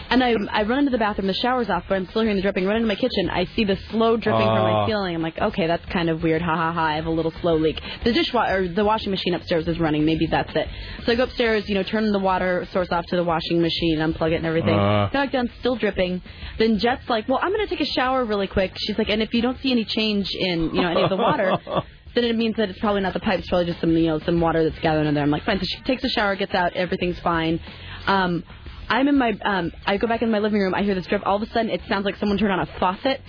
[0.10, 1.28] And I I run into the bathroom.
[1.28, 2.66] The shower's off, but I'm still hearing the dripping.
[2.66, 3.30] Run into my kitchen.
[3.30, 5.16] I see the slow dripping from my ceiling.
[5.16, 6.42] I'm like, okay, that's kind of weird.
[6.42, 6.82] Ha ha ha.
[6.82, 7.82] I have a little slow leak.
[8.04, 10.06] The dishwasher, or the washing machine upstairs is running.
[10.06, 10.68] Maybe that's it.
[11.06, 14.00] So I go upstairs, you know, turn the water source off to the washing machine,
[14.00, 14.78] unplug it and everything.
[14.80, 15.08] Uh.
[15.08, 16.22] Go back down, still dripping.
[16.58, 18.74] Then Jet's like, well, I'm gonna take a shower really quick.
[18.78, 21.18] She's like, and if you don't see any change in, you know, any of the
[21.18, 21.58] water.
[22.16, 23.38] Then it means that it's probably not the pipe.
[23.38, 25.24] It's probably just some, you know, some water that's gathering in there.
[25.24, 25.60] I'm like, fine.
[25.60, 27.60] So she takes a shower, gets out, everything's fine.
[28.08, 28.44] Um,
[28.90, 30.74] I'm in my, um, I go back in my living room.
[30.74, 31.24] I hear this drip.
[31.26, 33.22] All of a sudden, it sounds like someone turned on a faucet,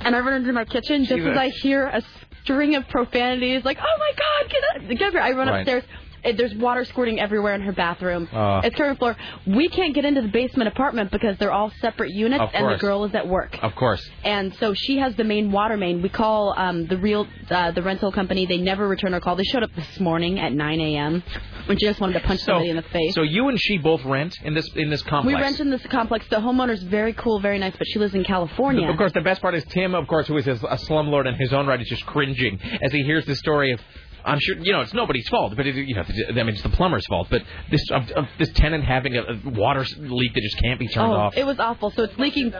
[0.00, 1.32] and I run into my kitchen just Jesus.
[1.32, 2.02] as I hear a
[2.42, 5.60] string of profanities, like, "Oh my God, get up, get up here!" I run Right.
[5.60, 5.84] upstairs.
[6.24, 8.28] It, there's water squirting everywhere in her bathroom.
[8.32, 8.60] Uh.
[8.64, 9.16] it's the floor.
[9.46, 13.04] We can't get into the basement apartment because they're all separate units, and the girl
[13.04, 13.58] is at work.
[13.62, 14.02] Of course.
[14.24, 16.00] And so she has the main water main.
[16.02, 18.46] We call um, the real uh, the rental company.
[18.46, 19.36] They never return our call.
[19.36, 21.22] They showed up this morning at 9 a.m.
[21.66, 23.14] when she just wanted to punch somebody in the face.
[23.14, 25.36] So you and she both rent in this in this complex.
[25.36, 26.26] we rent in this complex.
[26.28, 28.88] The homeowner's very cool, very nice, but she lives in California.
[28.88, 31.52] Of course, the best part is Tim, of course, who is a slumlord in his
[31.52, 33.80] own right, is just cringing as he hears the story of.
[34.24, 36.68] I'm sure you know it's nobody's fault, but it, you know I mean it's the
[36.68, 37.28] plumber's fault.
[37.30, 40.88] But this of, of this tenant having a, a water leak that just can't be
[40.88, 41.36] turned oh, off.
[41.36, 41.90] it was awful.
[41.90, 42.52] So it's leaking.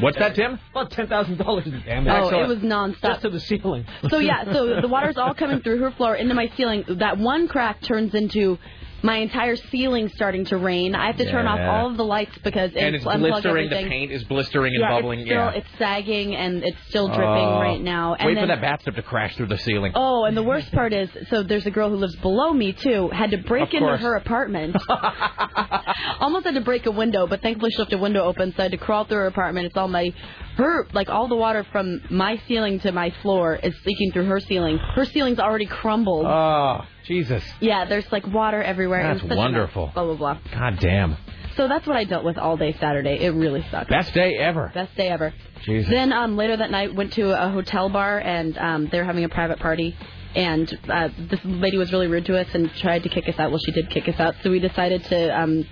[0.00, 0.58] What's that, Tim?
[0.72, 2.12] About ten thousand dollars in damage.
[2.12, 2.44] Oh, Excellent.
[2.44, 3.02] it was nonstop.
[3.02, 3.86] Just to the ceiling.
[4.08, 6.84] So yeah, so the water's all coming through her floor into my ceiling.
[6.88, 8.58] That one crack turns into
[9.04, 10.94] my entire ceiling starting to rain.
[10.94, 13.68] I have to turn off all of the lights because and it's blistering.
[13.68, 15.20] The paint is blistering and yeah, bubbling.
[15.20, 15.50] it's still yeah.
[15.50, 17.60] it's sagging and it's still dripping Oh.
[17.60, 18.14] right now.
[18.14, 19.92] And Wait then, for that bathtub to crash through the ceiling.
[19.94, 23.08] Oh, and the worst part is, so there's a girl who lives below me too.
[23.10, 24.00] Had to break Of into course.
[24.00, 24.74] her apartment.
[26.20, 28.62] Almost had to break a window, but thankfully she left a window open, so I
[28.64, 29.66] had to crawl through her apartment.
[29.66, 30.12] It's all my,
[30.56, 34.40] her like all the water from my ceiling to my floor is leaking through her
[34.40, 34.78] ceiling.
[34.78, 36.26] Her ceiling's already crumbled.
[36.26, 37.42] Oh, Jesus.
[37.60, 39.02] yeah, there's like water everywhere.
[39.02, 39.38] That's was such a mess.
[39.38, 39.90] wonderful.
[39.94, 40.38] Blah blah blah.
[40.52, 41.16] God damn.
[41.56, 43.18] So that's what I dealt with all day Saturday.
[43.20, 43.90] It really sucked.
[43.90, 44.72] Best day ever.
[44.74, 45.32] Best day ever.
[45.64, 45.88] Jesus.
[45.90, 49.24] Then um, later that night, went to a hotel bar and um, they were having
[49.24, 49.96] a private party.
[50.34, 53.50] And uh, this lady was really rude to us and tried to kick us out.
[53.52, 55.64] Well, she did kick us out, so we decided to um,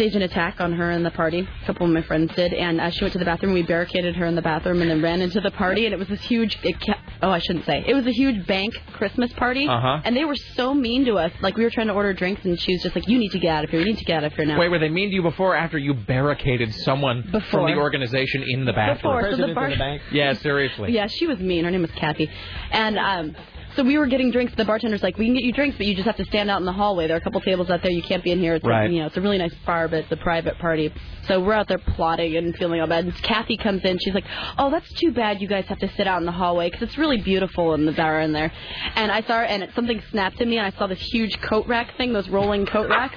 [0.00, 1.46] stage an attack on her in the party.
[1.62, 3.52] A couple of my friends did, and uh, she went to the bathroom.
[3.52, 5.84] We barricaded her in the bathroom and then ran into the party.
[5.84, 6.58] And it was this huge.
[6.62, 7.84] It kept, oh, I shouldn't say.
[7.86, 10.00] It was a huge bank Christmas party, Uh-huh.
[10.02, 11.32] and they were so mean to us.
[11.42, 13.38] Like we were trying to order drinks, and she was just like, "You need to
[13.38, 13.80] get out of here.
[13.80, 15.52] You need to get out of here now." Wait, were they mean to you before
[15.52, 19.16] or after you barricaded someone from the organization in the bathroom?
[19.16, 20.00] Before, so the bar- the bank.
[20.12, 20.92] Yeah, seriously.
[20.92, 21.64] Yeah, she was mean.
[21.66, 22.30] Her name was Kathy,
[22.70, 23.36] and um,
[23.80, 24.52] so we were getting drinks.
[24.56, 26.60] The bartender's like, "We can get you drinks, but you just have to stand out
[26.60, 27.06] in the hallway.
[27.06, 27.90] There are a couple tables out there.
[27.90, 28.54] You can't be in here.
[28.56, 28.90] It's Right.
[28.90, 30.92] a, you know, it's a really nice bar, but it's a private party."
[31.26, 33.04] So we're out there plotting and feeling all bad.
[33.04, 33.98] And Kathy comes in.
[34.04, 34.26] She's like,
[34.58, 35.40] "Oh, that's too bad.
[35.40, 37.92] You guys have to sit out in the hallway because it's really beautiful in the
[37.92, 38.52] bar in there."
[38.96, 41.40] And I saw her, and it, something snapped in me, and I saw this huge
[41.40, 43.16] coat rack thing, those rolling coat racks.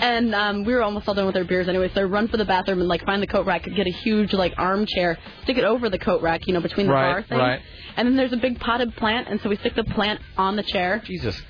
[0.00, 2.36] And um, we were almost all done with our beers anyway, so I run for
[2.36, 5.56] the bathroom and like find the coat rack, and get a huge like armchair, stick
[5.58, 7.38] it over the coat rack, you know, between the Right, bar thing.
[7.38, 7.60] right.
[7.96, 10.62] And then there's a big potted plant, and so we stick the plant on the
[10.62, 11.02] chair.
[11.04, 11.40] Jesus.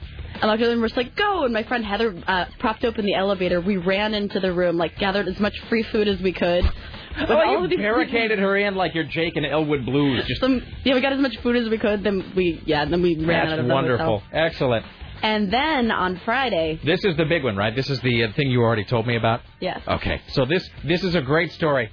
[0.41, 1.45] And them, we're just like, go!
[1.45, 3.61] And my friend Heather uh, propped open the elevator.
[3.61, 6.65] We ran into the room, like gathered as much free food as we could.
[7.21, 10.25] With Oh, all you of these- barricaded her in like you're Jake in Elwood Blues.
[10.27, 12.03] Just Some, yeah, we got as much food as we could.
[12.03, 14.19] Then we, yeah, then we ran out that's of the wonderful.
[14.21, 14.29] hotel.
[14.33, 14.87] Excellent.
[15.23, 17.77] And then on Friday, This is the big one, right?
[17.77, 19.43] This is the uh, thing you already told me about.
[19.61, 19.81] yes.
[19.87, 21.91] Okay, so this this is a great story.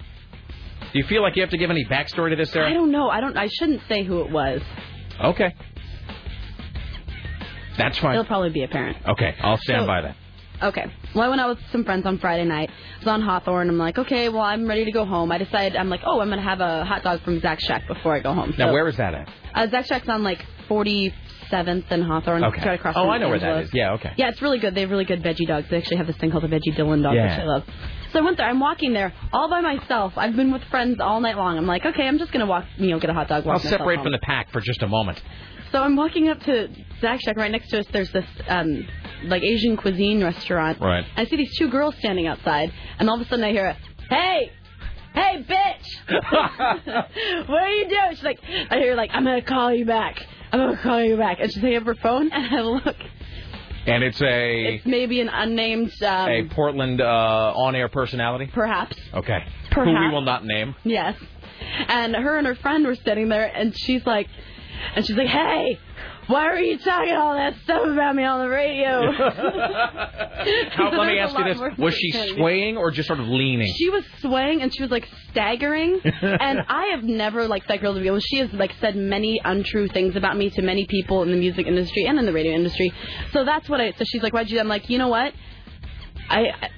[0.93, 2.69] Do you feel like you have to give any backstory to this, Sarah?
[2.69, 3.09] I don't know.
[3.09, 3.37] I don't.
[3.37, 4.61] I shouldn't say who it was.
[5.23, 5.53] Okay.
[7.77, 8.13] That's fine.
[8.13, 8.97] It'll probably be apparent.
[9.07, 10.15] Okay, I'll stand So- by that.
[10.61, 10.85] Okay.
[11.15, 12.69] Well, I went out with some friends on Friday night.
[12.69, 13.69] I was on Hawthorne.
[13.69, 15.31] I'm like, okay, well, I'm ready to go home.
[15.31, 17.87] I decided, I'm like, oh, I'm going to have a hot dog from Zach Shack
[17.87, 18.53] before I go home.
[18.57, 19.29] Now, so, where is that at?
[19.55, 22.43] Uh, Zach Shack's on like 47th and Hawthorne.
[22.43, 22.61] Okay.
[22.65, 23.69] Right across Oh, I know where that is.
[23.73, 24.11] Yeah, okay.
[24.17, 24.75] Yeah, it's really good.
[24.75, 25.67] They have really good veggie dogs.
[25.71, 27.29] They actually have this thing called the Veggie Dylan dog, Yeah.
[27.37, 27.63] which I love.
[28.11, 28.47] So I went there.
[28.47, 30.13] I'm walking there all by myself.
[30.17, 31.57] I've been with friends all night long.
[31.57, 33.45] I'm like, okay, I'm just going to walk, you know, get a hot dog.
[33.45, 34.05] Walk I'll separate home.
[34.05, 35.21] from the pack for just a moment.
[35.71, 36.69] So I'm walking up to
[36.99, 37.37] Zach Shack.
[37.37, 38.87] Right next to us, there's this um,
[39.25, 40.79] like Asian cuisine restaurant.
[40.79, 41.05] Right.
[41.15, 43.77] I see these two girls standing outside, and all of a sudden I hear a,
[44.09, 44.51] "Hey,
[45.13, 46.09] hey, bitch!
[47.47, 48.39] what are you doing?" She's like,
[48.71, 50.25] I hear like, "I'm gonna call you back.
[50.51, 52.95] I'm gonna call you back." And she's hanging up her phone, and I look.
[53.89, 58.47] And it's a It's maybe an unnamed, um, a Portland uh, on-air personality.
[58.53, 58.95] perhaps.
[59.13, 59.39] Okay.
[59.75, 60.75] Who we will not name.
[60.83, 61.15] Yes.
[61.87, 64.27] And her and her friend were sitting there, and she's like,
[64.95, 65.77] and she's like, "Hey,
[66.29, 69.11] why are you talking all that stuff about me on the radio?"
[70.71, 73.71] How, let me ask you this: Was she swaying or just sort of leaning?
[73.77, 77.93] She was swaying and she was like staggering, and I have never liked that girl
[77.93, 78.23] to begin with.
[78.23, 81.67] She has like said many untrue things about me to many people in the music
[81.67, 82.93] industry and in the radio industry.
[83.33, 83.91] So that's what I.
[83.97, 85.33] So she's like, "Why'd you?" I'm like, "You know what?
[86.29, 86.69] I." I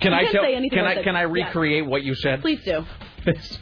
[0.00, 0.42] Can I can't tell?
[0.44, 1.46] say anything Can I can I Yeah.
[1.46, 2.40] recreate what you said?
[2.42, 2.84] Please do.
[3.26, 3.58] This,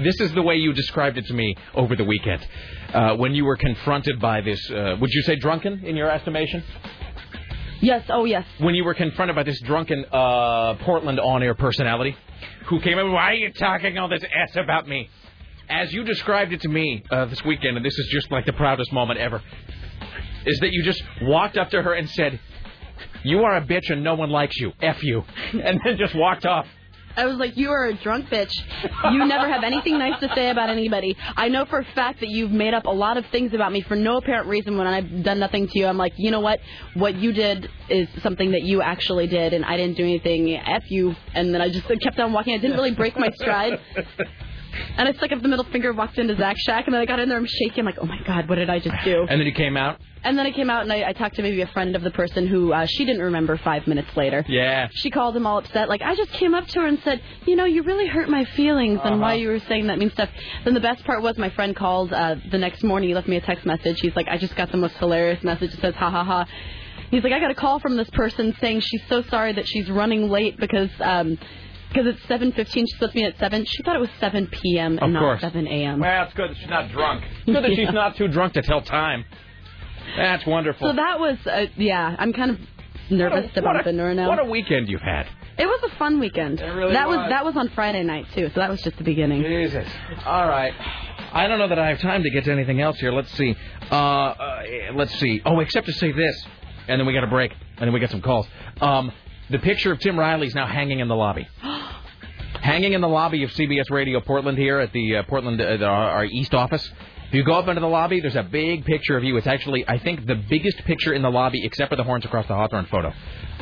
[0.00, 2.46] this is the way you described it to me over the weekend.
[2.92, 6.62] Uh, when you were confronted by this, uh, would you say drunken in your estimation?
[7.80, 8.04] Yes.
[8.08, 8.44] Oh yes.
[8.58, 12.16] When you were confronted by this drunken uh, Portland on-air personality
[12.66, 15.08] who came in, why are you talking all this s about me?
[15.68, 18.54] As you described it to me uh, this weekend, and this is just like the
[18.54, 19.42] proudest moment ever,
[20.46, 22.40] is that you just walked up to her and said,
[23.22, 24.72] "You are a bitch and no one likes you.
[24.80, 26.66] F you," and then just walked off.
[27.16, 28.52] I was like, you are a drunk bitch.
[29.12, 31.16] You never have anything nice to say about anybody.
[31.36, 33.80] I know for a fact that you've made up a lot of things about me
[33.80, 35.86] for no apparent reason when I've done nothing to you.
[35.86, 36.60] I'm like, you know what?
[36.94, 40.54] What you did is something that you actually did, and I didn't do anything.
[40.54, 41.14] F you.
[41.34, 42.54] And then I just kept on walking.
[42.54, 43.80] I didn't really break my stride.
[44.96, 47.18] And I stuck up the middle finger, walked into Zach Shack, and then I got
[47.20, 47.38] in there.
[47.38, 47.84] I'm shaking.
[47.84, 49.26] Like, oh my god, what did I just do?
[49.28, 50.00] And then you came out.
[50.24, 52.10] And then I came out and I, I talked to maybe a friend of the
[52.10, 54.44] person who uh, she didn't remember five minutes later.
[54.48, 54.88] Yeah.
[54.90, 55.88] She called him all upset.
[55.88, 58.44] Like, I just came up to her and said, you know, you really hurt my
[58.44, 60.28] feelings and why you were saying that mean stuff.
[60.64, 63.10] Then the best part was my friend called uh, the next morning.
[63.10, 64.00] He left me a text message.
[64.00, 65.72] He's like, I just got the most hilarious message.
[65.72, 66.46] It says, ha ha ha.
[67.10, 69.88] He's like, I got a call from this person saying she's so sorry that she's
[69.88, 71.38] running late because um,
[71.88, 72.66] because it's 7:15.
[72.66, 73.64] She's supposed to be at 7.
[73.64, 74.98] She thought it was 7 p.m.
[75.00, 76.00] and Of not 7 a.m.
[76.00, 77.24] Well, that's good that she's not drunk.
[77.46, 79.24] It's Good that she's not too drunk to tell time.
[80.16, 80.88] That's wonderful.
[80.88, 82.58] So that was, uh, yeah, I'm kind of
[83.10, 84.28] nervous to what bump a, into her now.
[84.28, 85.26] what a weekend you've had.
[85.58, 86.60] It was a fun weekend.
[86.60, 87.16] really that was.
[87.16, 87.30] was.
[87.30, 88.48] that was on Friday night too.
[88.54, 89.42] So that was just the beginning.
[89.42, 89.88] Jesus.
[90.24, 90.72] All right.
[91.32, 93.12] I don't know that I have time to get to anything else here.
[93.12, 93.56] Let's see.
[93.90, 94.62] Uh, uh,
[94.94, 95.42] let's see.
[95.44, 96.46] Oh, except to say this,
[96.86, 98.46] and then we got a break, and then we got some calls.
[98.80, 99.12] Um,
[99.50, 101.48] the picture of Tim Riley's now hanging in the lobby.
[102.60, 106.10] hanging in the lobby of CBS Radio Portland here at the uh, Portland, uh, our,
[106.10, 106.88] our East office.
[107.28, 109.36] If you go up into the lobby, there's a big picture of you.
[109.36, 112.46] It's actually, I think, the biggest picture in the lobby, except for the horns across
[112.48, 113.12] the Hawthorne photo.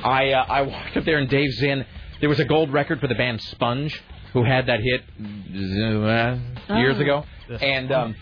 [0.04, 1.84] I uh, I walked up there and Dave Zinn.
[2.20, 4.00] There was a gold record for the band Sponge,
[4.32, 7.00] who had that hit uh, years Oh.
[7.02, 7.24] ago,
[7.60, 8.14] and um,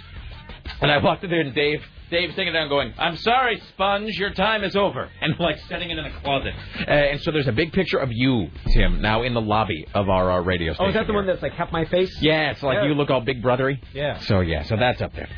[0.81, 1.81] and I walked in there and Dave.
[2.11, 5.09] Dave's sitting down going, I'm sorry, Sponge, your time is over.
[5.23, 6.53] And like setting it in a closet.
[6.87, 10.09] Uh, and so there's a big picture of you, Tim, now in the lobby of
[10.09, 10.85] our, our radio station.
[10.85, 11.15] Oh, is that the here.
[11.15, 12.15] one that's like half my face?
[12.21, 12.89] Yeah, it's like Yeah.
[12.89, 13.81] you look all big brothery.
[13.95, 14.19] Yeah.
[14.21, 15.29] So yeah, so that's up there.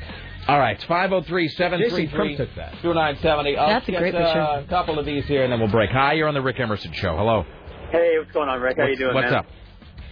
[0.48, 2.72] All right, 503 Jason Trump took that.
[2.82, 3.56] 2970.
[3.56, 4.40] I'll That's a get, great uh, picture.
[4.40, 5.90] A couple of these here, and then we'll break.
[5.90, 7.16] Hi, you're on the Rick Emerson Show.
[7.16, 7.44] Hello.
[7.90, 8.76] Hey, what's going on, Rick?
[8.78, 9.34] How you doing, What's man?
[9.40, 9.46] up?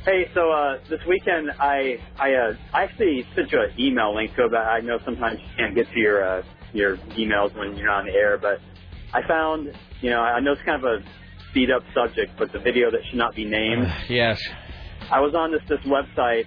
[0.05, 4.35] Hey, so uh, this weekend I I uh, I actually sent you an email link
[4.37, 6.43] to it, but I know sometimes you can't get to your uh,
[6.75, 8.37] your emails when you're on the air.
[8.37, 8.61] But
[9.15, 11.05] I found, you know, I know it's kind of a
[11.51, 13.87] speed up subject, but the video that should not be named.
[14.11, 14.39] Yes.
[15.11, 16.45] I was on this this website,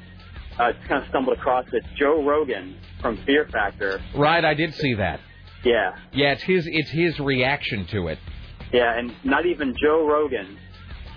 [0.60, 1.84] uh, just kind of stumbled across it.
[1.98, 4.00] Joe Rogan from Fear Factor.
[4.15, 5.20] Right, I did see that.
[5.63, 8.20] Yeah, Yeah, it's his it's his reaction to it.
[8.72, 10.60] yeah, and not even Joe Rogan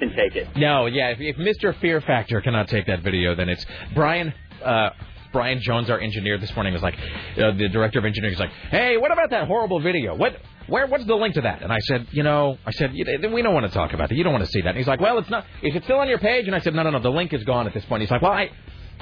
[0.00, 0.48] can take it.
[0.56, 1.78] No, yeah, if, if Mr.
[1.80, 4.34] Fear Factor cannot take that video, then it's Brian.
[4.64, 4.90] Uh,
[5.32, 6.96] Brian Jones, our engineer, this morning was like,
[7.38, 10.16] uh, the director of engineering is like, "Hey, what about that horrible video?
[10.16, 10.36] What,
[10.66, 13.54] where, what's the link to that?" And I said, "You know, I said we don't
[13.54, 14.16] want to talk about that.
[14.16, 15.44] You don't want to see that." And he's like, "Well, it's not.
[15.62, 16.98] Is it still on your page?" And I said, "No, no, no.
[16.98, 18.50] The link is gone at this point." He's like, "Well, I."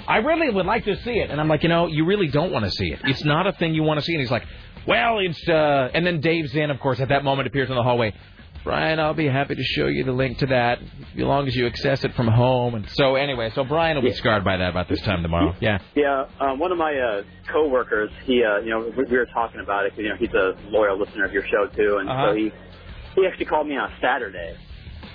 [0.06, 2.52] I really would like to see it, and I'm like, you know, you really don't
[2.52, 3.00] want to see it.
[3.04, 4.12] It's not a thing you want to see.
[4.14, 4.44] And he's like,
[4.87, 5.46] well, it's.
[5.48, 8.14] uh And then Dave Zinn, of course, at that moment appears in the hallway.
[8.64, 11.66] Brian, I'll be happy to show you the link to that as long as you
[11.66, 12.75] access it from home.
[12.75, 15.55] And so anyway, so Brian will be scarred by that about this time tomorrow.
[15.61, 15.79] Yeah.
[15.94, 19.61] Yeah, um, one of my uh, coworkers, he, uh, you know, we, we were talking
[19.61, 22.31] about it you know, he's a loyal listener of your show too, and Uh-huh.
[22.31, 22.53] so he
[23.14, 24.55] he actually called me on Saturday,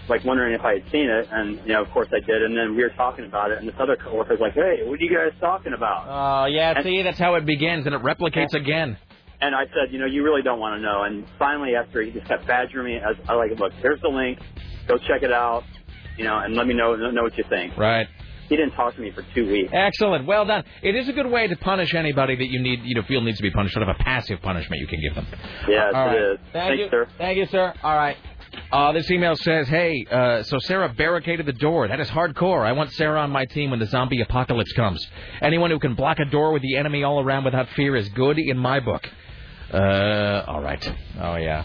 [0.09, 2.57] like wondering if I had seen it, and you know, of course I did, and
[2.57, 5.03] then we were talking about it, and this other coworker was like, "Hey, what are
[5.03, 8.97] you guys talking about?" Oh, yeah, see, that's how it begins, and it replicates again.
[9.43, 11.03] And I said, you know, you really don't want to know.
[11.03, 13.99] And finally, after he just kept badgering me, I was, I was like, look, here's
[14.01, 14.39] the link,
[14.87, 15.63] go check it out,
[16.17, 17.77] you know, and let me know know what you think.
[17.77, 18.07] Right.
[18.47, 19.71] He didn't talk to me for two weeks.
[19.73, 20.25] Excellent.
[20.27, 20.63] Well done.
[20.81, 23.37] It is a good way to punish anybody that you need, you know, feel needs
[23.37, 23.73] to be punished.
[23.73, 25.25] Sort of a passive punishment you can give them.
[25.67, 26.15] Yes, All right.
[26.15, 26.39] it is.
[26.53, 26.89] Thank Thanks, you.
[26.89, 27.07] sir.
[27.17, 27.73] Thank you, sir.
[27.83, 28.17] All right.
[28.71, 31.87] Uh, this email says, "Hey, uh, so Sarah barricaded the door.
[31.87, 32.63] That is hardcore.
[32.65, 35.05] I want Sarah on my team when the zombie apocalypse comes.
[35.41, 38.37] Anyone who can block a door with the enemy all around without fear is good
[38.39, 39.09] in my book."
[39.73, 40.95] Uh, all right.
[41.19, 41.63] Oh yeah.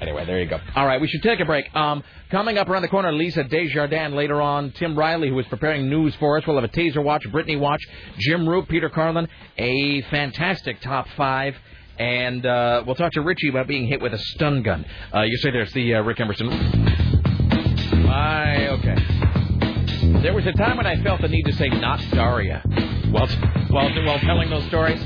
[0.00, 0.58] Anyway, there you go.
[0.74, 1.74] All right, we should take a break.
[1.74, 4.14] Um, coming up around the corner, Lisa Desjardins.
[4.14, 6.46] Later on, Tim Riley, who is preparing news for us.
[6.46, 7.80] We'll have a taser watch, Britney watch,
[8.18, 11.54] Jim Roop, Peter Carlin, a fantastic top five.
[11.98, 14.84] And uh, we'll talk to Richie about being hit with a stun gun.
[15.14, 16.48] Uh, you say there's the uh, Rick Emerson.
[18.04, 18.96] Why, okay.
[20.22, 22.62] There was a time when I felt the need to say not Daria
[23.10, 23.28] while,
[23.70, 25.00] while, while telling those stories.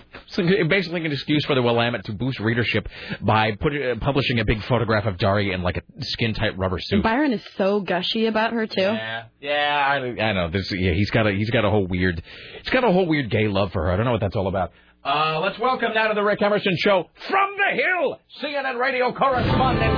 [0.68, 2.88] basically an excuse for the Willamette to boost readership
[3.20, 7.02] by put, uh, publishing a big photograph of Daria in like a skin-tight rubber suit.
[7.02, 8.82] Byron is so gushy about her too.
[8.82, 10.48] Yeah, yeah, I, I know.
[10.50, 12.22] This, yeah, he's got a he's got a whole weird,
[12.62, 13.90] he's got a whole weird gay love for her.
[13.92, 14.70] I don't know what that's all about.
[15.04, 19.92] Uh, let's welcome now to the Rick Emerson Show from the Hill, CNN radio correspondent,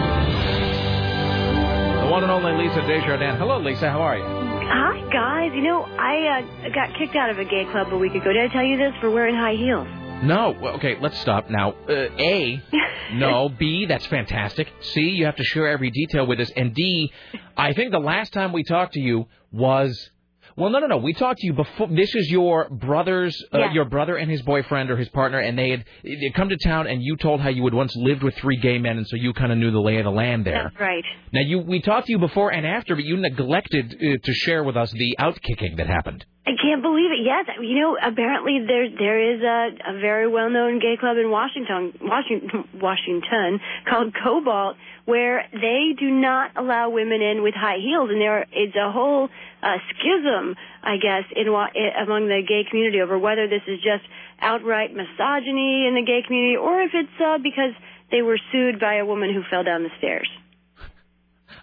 [2.03, 3.39] the one and only Lisa Desjardins.
[3.39, 3.91] Hello, Lisa.
[3.91, 4.38] How are you?
[4.71, 5.53] Hi, guys.
[5.55, 8.33] You know, I uh, got kicked out of a gay club a week ago.
[8.33, 8.93] Did I tell you this?
[9.01, 9.87] For wearing high heels.
[10.23, 10.55] No.
[10.61, 11.71] Well, okay, let's stop now.
[11.89, 12.63] Uh, a,
[13.15, 13.49] no.
[13.49, 14.69] B, that's fantastic.
[14.81, 16.51] C, you have to share every detail with us.
[16.55, 17.11] And D,
[17.57, 20.11] I think the last time we talked to you was.
[20.59, 20.97] Well, no, no, no.
[20.97, 21.87] We talked to you before.
[21.87, 23.73] This is your brother's, uh, Yeah.
[23.73, 26.89] your brother and his boyfriend or his partner, and they had they'd come to town,
[26.89, 29.33] and you told how you had once lived with three gay men, and so you
[29.33, 30.65] kind of knew the lay of the land there.
[30.65, 31.05] That's right.
[31.33, 34.65] Now, you we talked to you before and after, but you neglected uh, to share
[34.65, 36.25] with us the outkicking that happened.
[36.49, 37.21] I can't believe it.
[37.23, 41.31] Yes, you know, apparently there there is a, a very well known gay club in
[41.31, 48.09] Washington, Washington, Washington called Cobalt, where they do not allow women in with high heels,
[48.09, 49.29] and there it's a whole
[49.63, 54.09] uh, schism, I guess, in among the gay community over whether this is just
[54.41, 57.77] outright misogyny in the gay community or if it's uh, because
[58.11, 60.31] they were sued by a woman who fell down the stairs.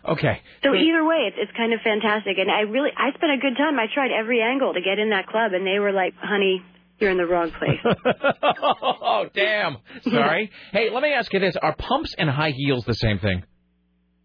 [0.07, 0.41] Okay.
[0.63, 3.57] So either way, it's, it's kind of fantastic, and I really I spent a good
[3.57, 3.79] time.
[3.79, 6.61] I tried every angle to get in that club, and they were like, "Honey,
[6.99, 7.81] you're in the wrong place."
[8.43, 9.77] oh, damn.
[10.03, 10.51] Sorry.
[10.71, 13.43] hey, let me ask you this: Are pumps and high heels the same thing?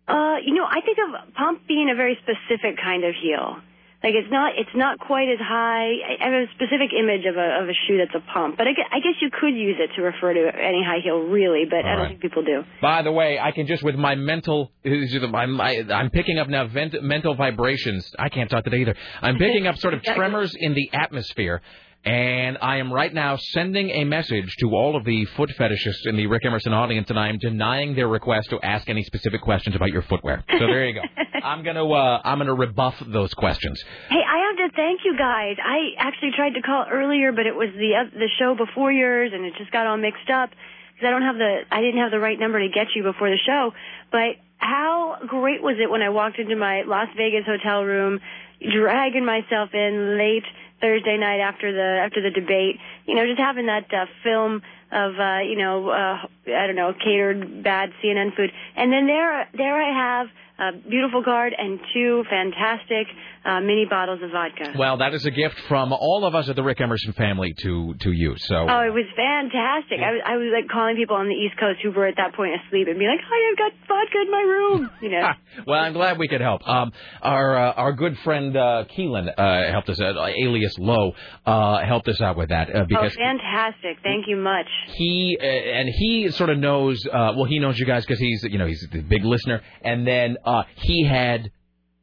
[0.07, 3.57] Uh, you know, I think of pump being a very specific kind of heel.
[4.03, 5.93] Like it's not, it's not quite as high.
[6.21, 8.73] I have a specific image of a of a shoe that's a pump, but I
[8.73, 11.65] guess, I guess you could use it to refer to any high heel, really.
[11.69, 12.09] But I don't right.
[12.09, 12.65] think people do.
[12.81, 16.67] By the way, I can just with my mental, I'm, I, I'm picking up now
[16.67, 18.11] vent, mental vibrations.
[18.19, 18.97] I can't talk today either.
[19.21, 21.61] I'm picking up sort of tremors in the atmosphere.
[22.05, 26.17] And I am right now sending a message to all of the foot fetishists in
[26.17, 29.77] the Rick Emerson audience, and I am denying their request to ask any specific questions
[29.77, 30.43] about your footwear.
[30.49, 31.03] So there you go.
[31.45, 33.83] I'm gonna uh, I'm gonna rebuff those questions.
[34.09, 35.57] Hey, I have to thank you guys.
[35.63, 39.33] I actually tried to call earlier, but it was the uh, the show before yours,
[39.35, 40.51] and it just got all mixed up
[40.95, 43.29] because I don't have the I didn't have the right number to get you before
[43.29, 43.73] the show.
[44.11, 48.21] But how great was it when I walked into my Las Vegas hotel room,
[48.61, 50.45] dragging myself in late
[50.81, 52.79] Thursday night after the after the debate,
[53.11, 56.95] you know, just having that uh, film of uh, you know, uh, I don't know,
[56.95, 60.27] catered bad CNN food, and then there there I have
[60.61, 63.07] a beautiful card and two fantastic
[63.45, 64.75] uh, mini bottles of vodka.
[64.79, 67.95] Well, that is a gift from all of us at the Rick Emerson family to
[68.01, 68.35] to you.
[68.37, 70.01] So Oh, it was fantastic.
[70.05, 72.35] I was I was like calling people on the East Coast who were at that
[72.35, 75.31] point asleep and be like, "Hi, I've got vodka in my room," you know.
[75.67, 76.67] well, I'm glad we could help.
[76.69, 76.93] Um,
[77.23, 81.13] our uh, our good friend uh, Keelan uh, helped us out, alias Low,
[81.47, 83.99] uh, helped us out with that uh, oh, fantastic!
[84.03, 84.67] Thank you much.
[84.97, 87.05] he uh, and he sort of knows.
[87.07, 90.07] Uh, well, he knows you guys because he's you know he's the big listener, and
[90.07, 91.51] then uh, he had.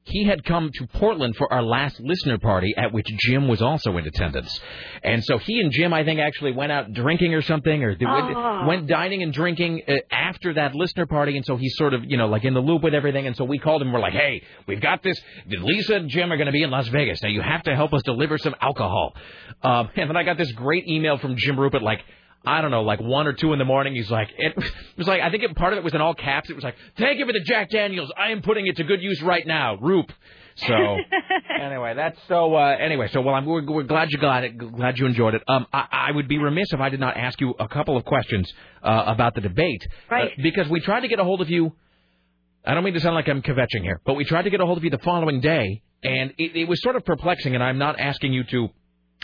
[0.08, 3.98] He had come to Portland for our last listener party, at which Jim was also
[3.98, 4.58] in attendance,
[5.04, 8.66] and so he and Jim, I think, actually went out drinking or something, or Oh.
[8.68, 12.16] went dining and drinking uh, after that listener party, and so he's sort of, you
[12.16, 13.92] know, like in the loop with everything, and so we called him.
[13.92, 15.20] We're like, hey, we've got this.
[15.46, 17.22] Lisa and Jim are going to be in Las Vegas.
[17.22, 19.14] Now you have to help us deliver some alcohol.
[19.62, 22.00] Um, and then I got this great email from Jim Rupert, like.
[22.46, 23.96] I don't know, like one or two in the morning.
[23.96, 24.56] He's like, it
[24.98, 26.50] was like, I think it, part of it was in all caps.
[26.50, 28.12] It was like, thank you for the Jack Daniels.
[28.18, 30.12] I am putting it to good use right now, Roop.
[30.58, 30.74] So
[31.62, 32.56] anyway, that's so.
[32.56, 34.58] Uh, anyway, so well, I'm we're, we're glad you got it.
[34.58, 35.44] Glad you enjoyed it.
[35.48, 38.06] Um, I, I would be remiss if I did not ask you a couple of
[38.06, 40.32] questions uh, about the debate, Right.
[40.32, 41.74] Uh, because we tried to get a hold of you.
[42.66, 44.66] I don't mean to sound like I'm kvetching here, but we tried to get a
[44.66, 47.54] hold of you the following day, and it, it was sort of perplexing.
[47.54, 48.70] And I'm not asking you to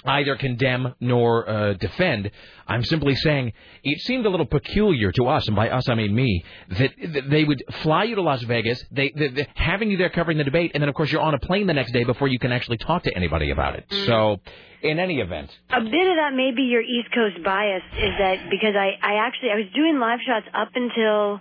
[0.06, 2.32] either condemn nor uh, defend.
[2.68, 6.14] I'm simply saying it seemed a little peculiar to us, and by us I mean
[6.14, 9.98] me, that, that they would fly you to Las Vegas, they, they, they having you
[9.98, 12.04] there covering the debate, and then of course you're on a plane the next day
[12.04, 13.86] before you can actually talk to anybody about it.
[14.06, 14.40] So,
[14.82, 18.50] in any event, A bit of that may be your East Coast bias is that
[18.50, 21.40] because I, I actually I was doing live shots up until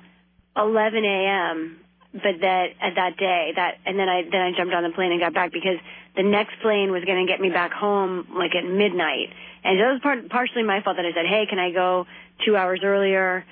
[0.56, 1.78] 11 a.m.
[2.12, 5.12] But that at that day that and then I then I jumped on the plane
[5.12, 5.78] and got back because
[6.14, 9.32] the next plane was going to get me back home like at midnight
[9.64, 12.04] and that was part partially my fault that I said hey can I go
[12.44, 13.46] two hours earlier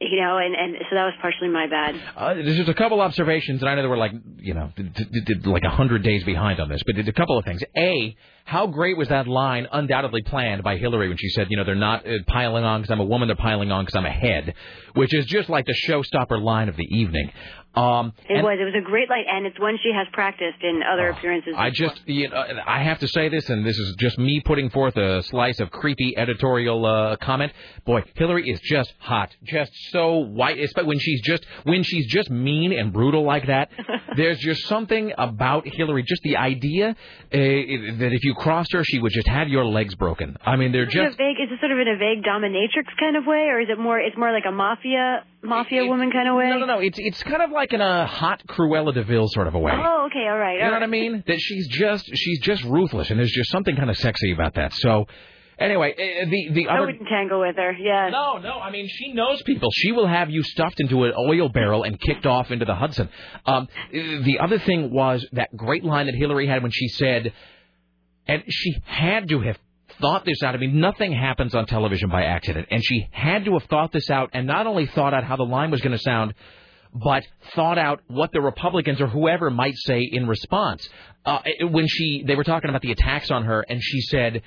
[0.00, 3.00] you know and and so that was partially my bad uh, there's just a couple
[3.00, 6.02] observations, and I know they were like, you know, d- d- d- like a hundred
[6.02, 7.62] days behind on this, but a couple of things.
[7.76, 11.64] A, how great was that line, undoubtedly planned by Hillary when she said, you know,
[11.64, 14.10] they're not uh, piling on because I'm a woman, they're piling on because I'm a
[14.10, 14.54] head,
[14.94, 17.30] which is just like the showstopper line of the evening.
[17.76, 20.80] Um, it was it was a great light and it's one she has practiced in
[20.82, 21.88] other appearances I before.
[21.88, 24.96] just, you know, I have to say this, and this is just me putting forth
[24.96, 27.52] a slice of creepy editorial uh, comment.
[27.84, 30.58] Boy, Hillary is just hot, just so white.
[30.58, 33.70] Especially when she's just when she's just mean and brutal like that.
[34.16, 36.02] there's just something about Hillary.
[36.04, 36.94] Just the idea uh,
[37.32, 40.36] that if you crossed her, she would just have your legs broken.
[40.44, 41.18] I mean, they're Is it a just.
[41.18, 43.78] vague, is it sort of in a vague dominatrix kind of way, or is it
[43.78, 43.98] more?
[43.98, 46.48] It's more like a mafia mafia woman kind of way.
[46.48, 46.78] No, no, no.
[46.80, 49.72] It's it's kind of like in a hot Cruella De Deville sort of a way.
[49.74, 50.58] Oh, okay, all right.
[50.58, 51.22] You know what I mean?
[51.26, 54.72] That she's just she's just ruthless, and there's just something kind of sexy about that.
[54.74, 55.06] So,
[55.58, 57.72] anyway, uh, the the other I wouldn't tangle with her.
[57.72, 58.10] Yeah.
[58.10, 58.58] No, no.
[58.58, 59.70] I mean, she knows people.
[59.72, 63.08] She will have you stuffed into an oil barrel and kicked off into the Hudson.
[63.46, 67.32] Um, the other thing was that great line that Hillary had when she said,
[68.26, 69.58] and she had to have
[70.00, 70.54] thought this out.
[70.54, 74.10] I mean, nothing happens on television by accident, and she had to have thought this
[74.10, 76.34] out, and not only thought out how the line was going to sound,
[76.94, 77.24] but
[77.54, 80.88] thought out what the Republicans or whoever might say in response.
[81.24, 84.42] Uh, when she, they were talking about the attacks on her, and she said,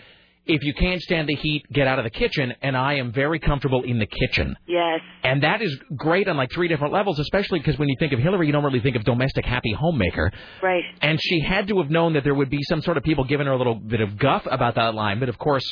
[0.48, 3.40] "If you can't stand the heat, get out of the kitchen." And I am very
[3.40, 4.56] comfortable in the kitchen.
[4.66, 5.02] Yes.
[5.24, 8.20] And that is great on like three different levels, especially because when you think of
[8.20, 10.32] Hillary, you don't really think of domestic happy homemaker.
[10.62, 10.84] Right.
[11.02, 13.48] And she had to have known that there would be some sort of people giving
[13.48, 15.20] her a little bit of guff about that line.
[15.20, 15.66] But of course,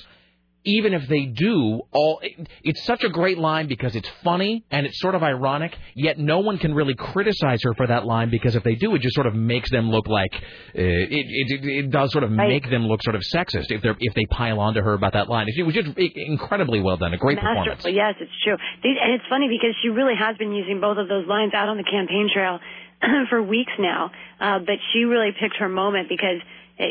[0.66, 4.86] even if they do, all it, it's such a great line because it's funny and
[4.86, 5.76] it's sort of ironic.
[5.96, 9.02] Yet no one can really criticize her for that line because if they do, it
[9.02, 10.40] just sort of makes them look like uh,
[10.76, 11.92] it, it, it.
[11.92, 12.50] Does sort of Right.
[12.50, 15.30] make them look sort of sexist if they if they pile onto her about that
[15.30, 15.48] line.
[15.48, 17.68] It was just incredibly well done, a great performance.
[17.68, 17.92] Masterful.
[17.94, 18.58] Yes, it's true.
[18.84, 21.78] And it's funny because she really has been using both of those lines out on
[21.78, 22.60] the campaign trail.
[23.30, 24.12] for weeks now.
[24.40, 26.40] Uh, but she really picked her moment because,
[26.80, 26.84] uh,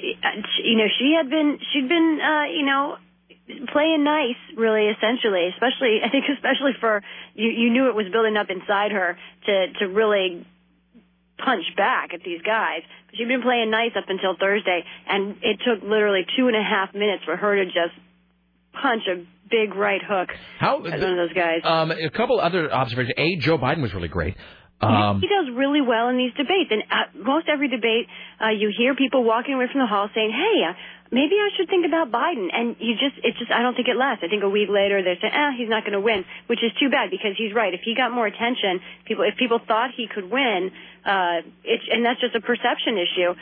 [0.63, 2.97] you know, she had been she'd been, uh, you know,
[3.47, 5.49] playing nice, really, essentially.
[5.53, 7.03] Especially, I think, especially for
[7.35, 7.51] you.
[7.51, 9.17] You knew it was building up inside her
[9.47, 10.47] to to really
[11.39, 12.83] punch back at these guys.
[13.07, 16.63] But she'd been playing nice up until Thursday, and it took literally two and a
[16.63, 17.95] half minutes for her to just
[18.73, 21.61] punch a big right hook How at one of those guys.
[21.65, 23.15] Um, a couple other observations.
[23.17, 24.37] A, Joe Biden was really great.
[24.81, 28.07] Um, he does really well in these debates, and at most every debate,
[28.43, 30.75] uh, you hear people walking away from the hall saying, "Hey, uh,
[31.11, 33.97] maybe I should think about Biden." And you just, it's just, I don't think it
[33.97, 34.25] lasts.
[34.25, 36.73] I think a week later they're saying, "Ah, he's not going to win," which is
[36.81, 37.73] too bad because he's right.
[37.75, 40.71] If he got more attention, people, if people thought he could win,
[41.05, 43.35] uh, it's, and that's just a perception issue.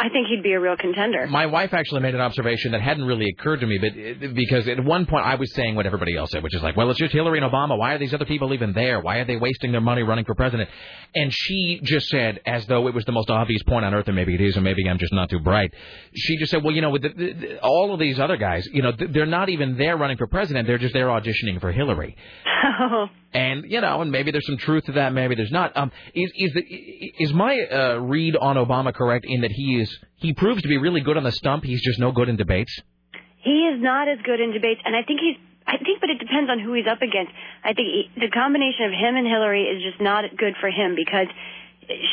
[0.00, 1.26] I think he'd be a real contender.
[1.26, 4.66] My wife actually made an observation that hadn't really occurred to me, but it, because
[4.66, 6.98] at one point I was saying what everybody else said, which is like, well, it's
[6.98, 7.76] just Hillary and Obama.
[7.76, 9.00] Why are these other people even there?
[9.00, 10.70] Why are they wasting their money running for president?
[11.14, 14.16] And she just said, as though it was the most obvious point on earth, and
[14.16, 15.70] maybe it is, or maybe I'm just not too bright.
[16.14, 18.66] She just said, well, you know, with the, the, the, all of these other guys,
[18.72, 20.66] you know, they're not even there running for president.
[20.66, 22.16] They're just there auditioning for Hillary.
[23.32, 25.76] And you know, and maybe there's some truth to that, maybe there's not.
[25.76, 26.62] Um, is is the
[27.18, 30.78] is my uh, read on Obama correct in that he is he proves to be
[30.78, 31.62] really good on the stump?
[31.62, 32.76] He's just no good in debates.
[33.42, 35.36] He is not as good in debates, and I think he's.
[35.66, 37.30] I think, but it depends on who he's up against.
[37.62, 40.96] I think he, the combination of him and Hillary is just not good for him
[40.96, 41.28] because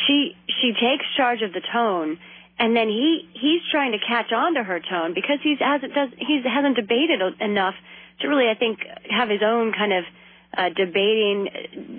[0.06, 2.18] she she takes charge of the tone,
[2.58, 6.10] and then he he's trying to catch on to her tone because he's hasn't does
[6.18, 7.74] he hasn't debated enough
[8.20, 8.78] to really I think
[9.10, 10.04] have his own kind of
[10.56, 11.48] uh, debating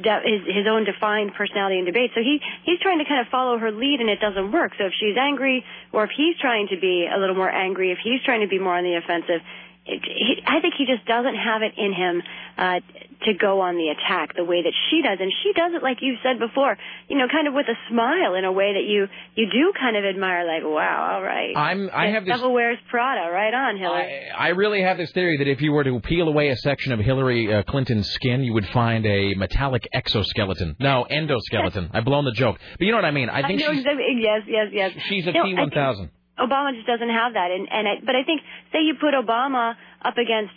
[0.01, 2.11] de- his his own defined personality in debate.
[2.15, 4.73] So he he's trying to kind of follow her lead, and it doesn't work.
[4.77, 7.99] So if she's angry, or if he's trying to be a little more angry, if
[8.03, 9.41] he's trying to be more on the offensive,
[9.85, 12.23] it, he, I think he just doesn't have it in him
[12.57, 12.79] uh,
[13.25, 15.97] to go on the attack the way that she does, and she does it like
[16.01, 19.07] you said before, you know, kind of with a smile in a way that you
[19.35, 21.55] you do kind of admire, like, wow, all right.
[21.55, 24.29] I'm I have this Devil wears Prada, right on, Hillary.
[24.37, 26.99] I really have this theory that if you were to peel away a section of
[26.99, 30.77] Hillary uh, Clinton's skin, you would find a metallic exoskeleton.
[30.79, 31.89] No, endoskeleton.
[31.93, 33.29] I've blown the joke, but you know what I mean.
[33.29, 33.83] I think know she's.
[33.85, 34.91] Yes, yes, yes.
[35.09, 36.09] she's a no, T1000.
[36.39, 38.41] Obama just doesn't have that, and and I, but I think
[38.71, 40.53] say you put Obama up against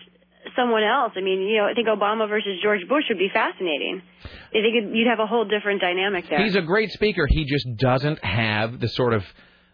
[0.57, 1.12] someone else.
[1.16, 4.03] I mean, you know, I think Obama versus George Bush would be fascinating.
[4.24, 6.43] I think you'd have a whole different dynamic there.
[6.43, 7.26] He's a great speaker.
[7.28, 9.24] He just doesn't have the sort of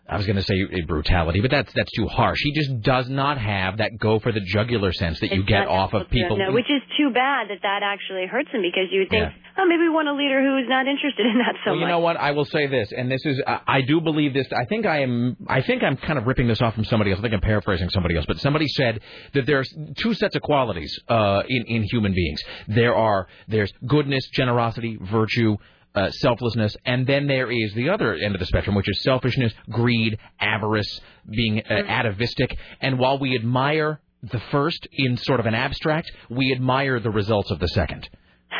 [0.08, 0.54] I was going to say
[0.86, 2.38] brutality, but that's that's too harsh.
[2.42, 5.92] He just does not have that go for the jugular sense that you get off
[5.92, 6.36] of people.
[6.38, 9.52] no, which is too bad that that actually hurts him because you would think, Yeah.
[9.58, 11.88] oh, maybe we want a leader who's not interested in that so well, you much.
[11.90, 12.16] know what?
[12.16, 14.46] I will say this, and this is I, I do believe this.
[14.52, 15.36] I think I am.
[15.46, 17.18] I think I'm kind of ripping this off from somebody else.
[17.18, 19.00] I think I'm paraphrasing somebody else, but somebody said
[19.34, 22.42] that there's two sets of qualities uh, in in human beings.
[22.68, 25.56] There are there's goodness, generosity, virtue.
[25.98, 29.52] Uh, selflessness, and then there is the other end of the spectrum, which is selfishness,
[29.68, 32.56] greed, avarice, being uh, atavistic.
[32.80, 37.50] And while we admire the first in sort of an abstract, we admire the results
[37.50, 38.08] of the second.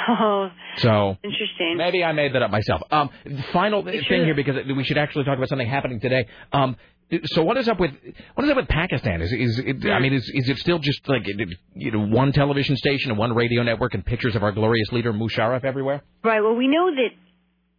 [0.09, 1.77] Oh, So interesting.
[1.77, 2.83] Maybe I made that up myself.
[2.91, 3.11] Um,
[3.53, 6.27] final thing here because we should actually talk about something happening today.
[6.53, 6.77] Um,
[7.27, 7.93] so what is up with
[8.35, 9.23] what is up with Pakistan?
[9.23, 11.27] Is is it, I mean is is it still just like
[11.75, 15.13] you know one television station and one radio network and pictures of our glorious leader
[15.13, 16.03] Musharraf everywhere?
[16.23, 16.41] Right.
[16.43, 17.11] Well, we know that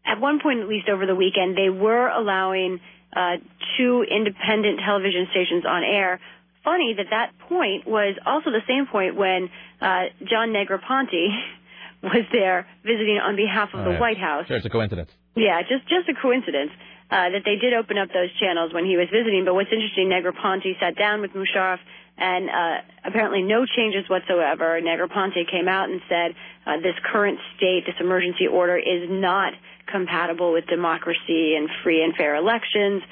[0.09, 2.79] at one point, at least over the weekend, they were allowing
[3.15, 3.37] uh,
[3.77, 6.19] two independent television stations on air.
[6.63, 9.49] Funny that that point was also the same point when
[9.81, 11.25] uh, John Negroponte
[12.03, 13.97] was there visiting on behalf of Oh, the.
[13.99, 14.47] White House.
[14.47, 15.09] Sure, it's a coincidence.
[15.35, 16.71] Yeah, just just a coincidence
[17.11, 19.45] uh, that they did open up those channels when he was visiting.
[19.45, 21.79] But what's interesting, Negroponte sat down with Musharraf,
[22.17, 24.79] and uh, apparently no changes whatsoever.
[24.81, 26.35] Negroponte came out and said
[26.67, 29.53] uh, this current state, this emergency order, is not
[29.91, 33.03] compatible with democracy and free and fair elections.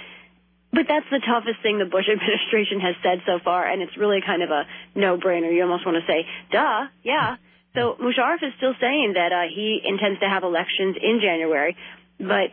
[0.71, 4.21] But that's the toughest thing the Bush administration has said so far, and it's really
[4.25, 4.65] kind of a
[4.95, 5.53] no-brainer.
[5.53, 7.37] You almost want to say, duh, yeah.
[7.73, 11.75] So Musharraf is still saying that uh, he intends to have elections in January,
[12.19, 12.49] but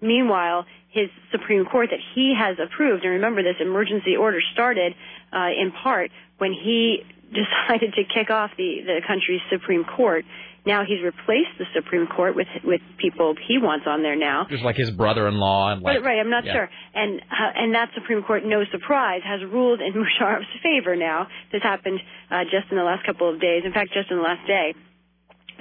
[0.00, 4.94] meanwhile, his Supreme Court that he has approved, and remember this emergency order started
[5.32, 10.24] uh, in part when he decided to kick off the, the country's Supreme Court.
[10.66, 14.46] Now he's replaced the Supreme Court with with people he wants on there now.
[14.50, 16.18] Just like his brother-in-law and like Right, right.
[16.20, 16.52] I'm not yeah.
[16.52, 16.68] sure.
[16.94, 21.28] And uh, and that Supreme Court, no surprise, has ruled in Musharraf's favor now.
[21.52, 22.00] This happened
[22.30, 23.62] uh, just in the last couple of days.
[23.64, 24.74] In fact, just in the last day,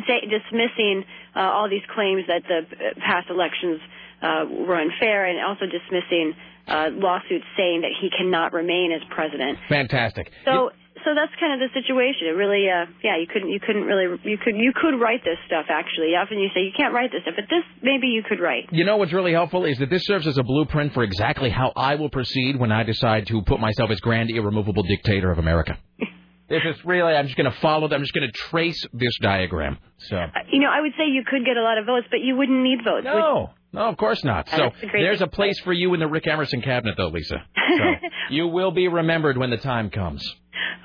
[0.06, 1.04] say, dismissing
[1.36, 3.80] uh, all these claims that the uh, past elections
[4.22, 6.34] uh, were unfair, and also dismissing
[6.68, 9.58] uh, lawsuits saying that he cannot remain as president.
[9.70, 10.32] Fantastic.
[10.44, 10.72] So,
[11.04, 12.28] so that's kind of the situation.
[12.28, 15.38] It really, uh, yeah, you couldn't, you couldn't really, you could, you could write this
[15.46, 15.66] stuff.
[15.70, 18.70] Actually, often you say you can't write this stuff, but this maybe you could write.
[18.72, 21.74] You know what's really helpful is that this serves as a blueprint for exactly how
[21.76, 25.78] I will proceed when I decide to put myself as grand irremovable dictator of America.
[26.50, 29.80] This is really, I'm just going to follow, I'm just going to trace this diagram.
[29.98, 30.16] So.
[30.16, 32.38] Uh, You know, I would say you could get a lot of votes, but you
[32.38, 33.04] wouldn't need votes.
[33.04, 34.50] No, no, of course not.
[34.50, 37.38] So there's a place for you in the Rick Emerson cabinet, though, Lisa.
[37.78, 37.84] So
[38.32, 40.24] you will be remembered when the time comes.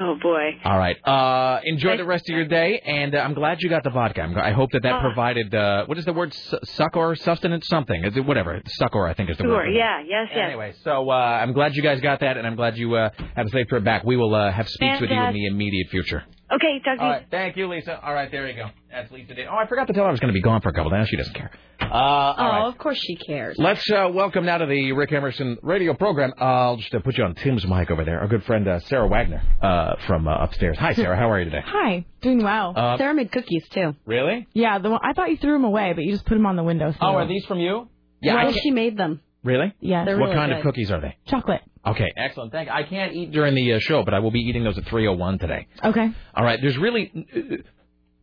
[0.01, 0.51] Oh boy.
[0.65, 0.97] All right.
[1.07, 4.23] Uh, enjoy the rest of your day, and uh, I'm glad you got the vodka.
[4.23, 5.01] I'm, I hope that that Ah.
[5.01, 6.33] provided uh, what is the word?
[6.35, 8.03] Su- succor, sustenance, something.
[8.05, 8.61] Is it whatever?
[8.67, 9.53] Succor, I think is the Sure.
[9.57, 9.71] word.
[9.75, 10.01] Yeah.
[10.01, 10.29] Yes.
[10.35, 10.47] Yes.
[10.49, 13.47] Anyway, so uh, I'm glad you guys got that, and I'm glad you uh, have
[13.47, 14.03] a safe trip back.
[14.05, 16.25] We will uh, have speaks with you in the immediate future.
[16.55, 16.81] Okay.
[16.85, 17.27] Talk All right.
[17.31, 18.01] Thank you, Lisa.
[18.05, 18.67] All right, there you go.
[18.91, 19.35] That's Lisa.
[19.35, 19.47] Day.
[19.51, 20.91] Oh, I forgot to tell her I was going to be gone for a couple
[20.91, 21.09] days.
[21.09, 21.51] She doesn't care.
[21.81, 21.91] Uh, oh,
[22.39, 22.69] right.
[22.69, 23.57] of course she cares.
[23.59, 26.33] Let's uh, welcome now to the Rick Emerson radio program.
[26.39, 28.21] I'll just uh, put you on Tim's mic over there.
[28.21, 30.79] Our good friend uh, Sarah Wagner uh, from uh, upstairs.
[30.79, 31.17] Hi, Sarah.
[31.17, 31.63] How are you today?
[31.65, 32.75] Hi, doing well.
[32.77, 33.95] Uh, Sarah made cookies too.
[34.07, 34.47] Really?
[34.53, 36.57] yeah, the one, I thought you threw them away, but you just put them on
[36.57, 36.99] the windowsill.
[37.01, 37.89] Oh, are these from you?
[38.21, 38.37] Yeah.
[38.37, 39.21] I well, she made them.
[39.43, 39.75] Really?
[39.81, 41.17] They're what really kind of cookies are they?
[41.27, 41.63] Chocolate.
[41.85, 42.53] Okay, excellent.
[42.53, 42.69] Thank.
[42.69, 45.41] I can't eat during the uh, show, but I will be eating those at 3:01
[45.41, 45.67] today.
[45.83, 46.11] Okay.
[46.35, 46.61] All right.
[46.61, 47.57] There's really uh,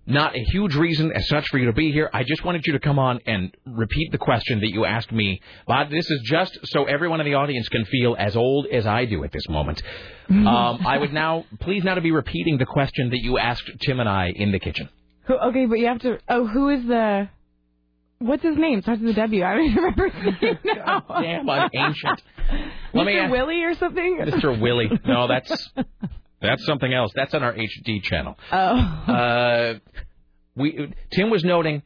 [0.05, 2.09] not a huge reason as such for you to be here.
[2.13, 5.41] I just wanted you to come on and repeat the question that you asked me.
[5.67, 9.03] But this is just so everyone in the audience can feel as old as I
[9.05, 9.81] do at this moment.
[10.29, 10.47] Um,
[10.85, 14.07] I would now please now to be repeating the question that you asked Tim and
[14.07, 14.87] I in the kitchen.
[15.25, 16.19] Who, okay, but you have to.
[16.29, 17.29] Oh, who is the?
[18.19, 18.81] What's his name?
[18.81, 19.43] Starts with a W.
[19.43, 21.05] I don't even remember his name now.
[21.21, 22.21] Damn, I'm ancient.
[22.93, 23.31] Let me Mr.
[23.31, 24.19] Willie or something.
[24.21, 24.59] Mr.
[24.61, 24.89] Willie.
[25.05, 25.69] No, that's
[26.41, 27.11] that's something else.
[27.15, 28.37] That's on our HD channel.
[28.51, 28.55] Oh.
[28.57, 29.73] Uh,
[30.55, 31.81] we Tim was noting.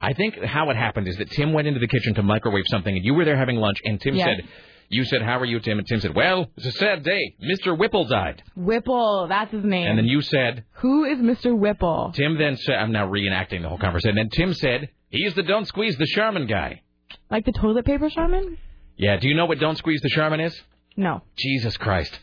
[0.00, 2.94] I think how it happened is that Tim went into the kitchen to microwave something,
[2.94, 4.26] and you were there having lunch, and Tim Yes.
[4.28, 4.48] said,
[4.88, 7.34] "You said, how are you, Tim?" And Tim said, "Well, it's a sad day.
[7.42, 7.76] Mr.
[7.76, 9.26] Whipple died." Whipple.
[9.28, 9.86] That's his name.
[9.88, 11.56] And then you said, Who is Mr.
[11.56, 12.12] Whipple?
[12.14, 14.18] Tim then said, I'm now reenacting the whole conversation.
[14.18, 16.82] And then Tim said, he's the don't squeeze the Charmin guy.
[17.30, 18.56] Like the toilet paper shaman?
[18.96, 20.60] Yeah, do you know what don't squeeze the Charmin is?
[20.96, 21.22] No.
[21.36, 22.18] Jesus Christ.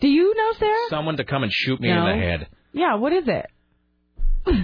[0.00, 0.88] Do you know, Sarah?
[0.90, 2.06] Someone to come and shoot me No.
[2.06, 2.48] in the head.
[2.72, 2.94] Yeah.
[2.96, 3.46] What is it?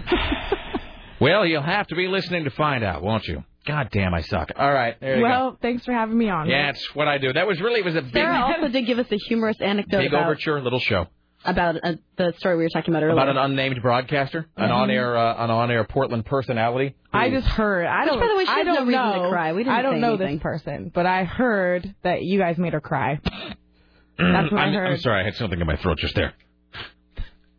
[1.21, 3.45] Well, you'll have to be listening to find out, won't you?
[3.67, 4.53] God damn, I suck.
[4.57, 6.47] All right, there you well, thanks for having me on.
[6.47, 6.53] go.
[6.53, 7.33] Yeah, it's what I do.
[7.33, 9.99] That was really, it was a big, Sarah also did give us a humorous anecdote
[9.99, 11.07] big about, overture, little show.
[11.45, 13.13] about uh, the story we were talking about earlier.
[13.15, 14.75] About an unnamed broadcaster, an Mhm.
[14.75, 16.95] on-air, uh, an on-air Portland personality.
[17.13, 17.87] I just heard.
[17.87, 18.21] I Which, don't.
[18.21, 19.31] by the way, she I has no don't reason to know.
[19.31, 19.53] cry.
[19.53, 20.35] We didn't I don't say know anything.
[20.37, 23.21] this person, but I heard that you guys made her cry.
[24.19, 24.87] That's what I I'm, heard.
[24.93, 26.33] I'm sorry, I had something in my throat just there.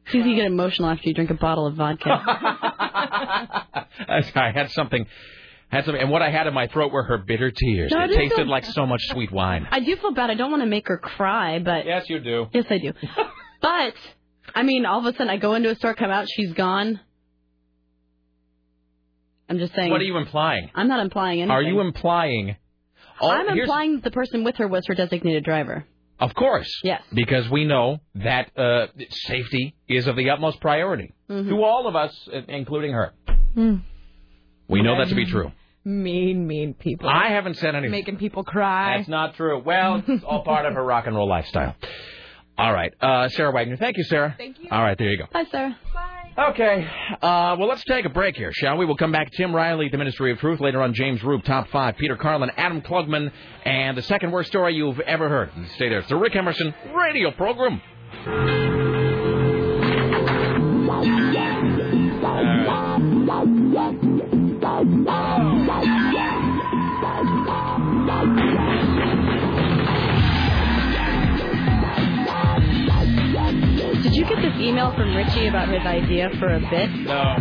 [0.06, 2.10] It's you get emotional after you drink a bottle of vodka.
[4.10, 5.06] I had something,
[5.72, 7.92] had something, and what I had in my throat were her bitter tears.
[7.92, 9.68] No, it tasted feel- like so much sweet wine.
[9.72, 10.30] I do feel bad.
[10.30, 12.48] I don't want to make her cry, but Yes, you do.
[12.54, 12.94] yes, I do.
[13.62, 13.94] but
[14.54, 17.00] I mean, all of a sudden, I go into a store, come out, she's gone.
[19.50, 19.92] I'm just saying.
[19.92, 20.70] What are you implying?
[20.76, 21.52] I'm not implying anything.
[21.52, 22.56] Are you implying?
[23.20, 25.86] Oh, I'm here's- implying that the person with her was her designated driver.
[26.20, 26.70] Of course.
[26.84, 27.02] Yes.
[27.14, 31.50] Because we know that uh, safety is of the utmost priority Mhm.
[31.50, 32.14] to all of us,
[32.48, 33.12] including her.
[33.56, 33.78] Hmm.
[34.68, 35.52] We know that to be true.
[35.84, 37.10] Mean, mean people.
[37.10, 37.92] I haven't said anything.
[37.92, 38.98] Making people cry.
[38.98, 39.62] That's not true.
[39.64, 41.76] Well, it's all part of her rock and roll lifestyle.
[42.58, 42.94] All right.
[43.02, 43.78] Uh, Sarah Wagner.
[43.78, 44.36] Thank you, Sarah.
[44.38, 44.68] Thank you.
[44.70, 45.26] All right, there you go.
[45.34, 45.76] Bye, Sarah.
[45.94, 46.50] Bye.
[46.52, 46.88] Okay.
[47.22, 48.86] Uh, well, let's take a break here, shall we?
[48.86, 49.32] We'll come back.
[49.32, 50.60] Tim Riley, the Ministry of Truth.
[50.62, 51.98] Later on, James Roop, Top 5.
[51.98, 53.32] Peter Carlin, Adam Klugman,
[53.66, 55.52] and the second worst story you've ever heard.
[55.76, 56.00] Stay there.
[56.00, 57.82] It's the Rick Emerson radio program.
[74.02, 76.90] Did you get this email from Richie about his idea for a bit?
[76.90, 77.36] No.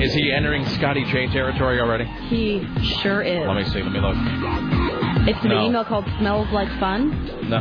[0.00, 2.04] Is he entering Scotty J territory already?
[2.28, 2.64] He
[3.02, 3.46] sure is.
[3.46, 3.82] Let me see.
[3.82, 4.14] Let me look.
[5.28, 5.66] It's an No.
[5.66, 7.10] email called "Smells Like Fun."
[7.48, 7.60] No.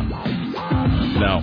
[1.20, 1.42] No.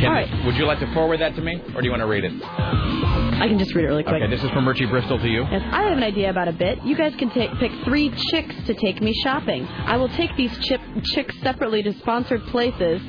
[0.00, 2.24] Can, Would you like to forward that to me, or do you want to read
[2.24, 2.32] it?
[2.42, 4.22] I can just read it really quick.
[4.22, 5.42] Okay, this is from Richie Bristol to you.
[5.50, 6.82] Yes, I have an idea about a bit.
[6.84, 9.66] You guys can take, pick three chicks to take me shopping.
[9.66, 13.02] I will take these chip, chicks separately to sponsored places,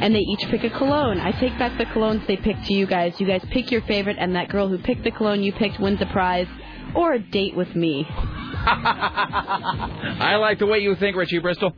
[0.00, 1.18] and they each pick a cologne.
[1.20, 3.20] I take back the colognes they pick to you guys.
[3.20, 6.00] You guys pick your favorite, and that girl who picked the cologne you picked wins
[6.00, 6.48] a prize
[6.94, 8.06] or a date with me.
[8.68, 11.72] I like the way you think, Richie Bristol.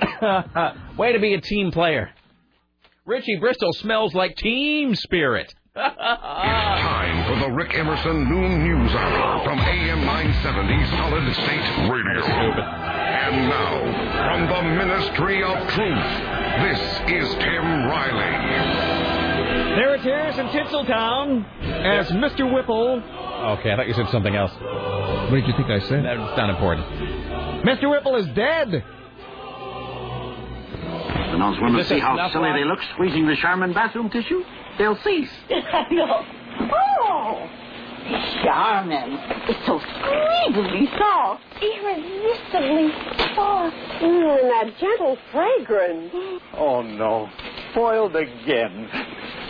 [0.98, 2.10] way to be a team player.
[3.08, 5.54] Richie Bristol smells like team spirit.
[5.74, 12.20] it's Time for the Rick Emerson Noon News Hour from AM 970 Solid State Radio.
[12.20, 13.80] And now,
[14.28, 16.04] from the Ministry of Truth,
[16.60, 18.34] this is Tim Riley.
[19.76, 22.52] There are tears in Tinseltown as Mr.
[22.52, 23.02] Whipple.
[23.56, 24.52] Okay, I thought you said something else.
[24.52, 26.04] What did you think I said?
[26.04, 26.86] That's not important.
[27.64, 27.90] Mr.
[27.90, 28.84] Whipple is dead.
[31.30, 32.58] When those women see how silly watch?
[32.58, 34.42] they look squeezing the Charmin bathroom tissue,
[34.78, 35.30] they'll cease.
[35.90, 36.24] no.
[36.72, 37.48] Oh!
[38.42, 39.18] Charmin.
[39.48, 41.42] It's so squeezably soft.
[41.60, 42.90] Irresistibly
[43.34, 43.76] soft.
[44.00, 46.12] Mm, and that gentle fragrance.
[46.56, 47.28] Oh, no.
[47.72, 48.88] Spoiled again.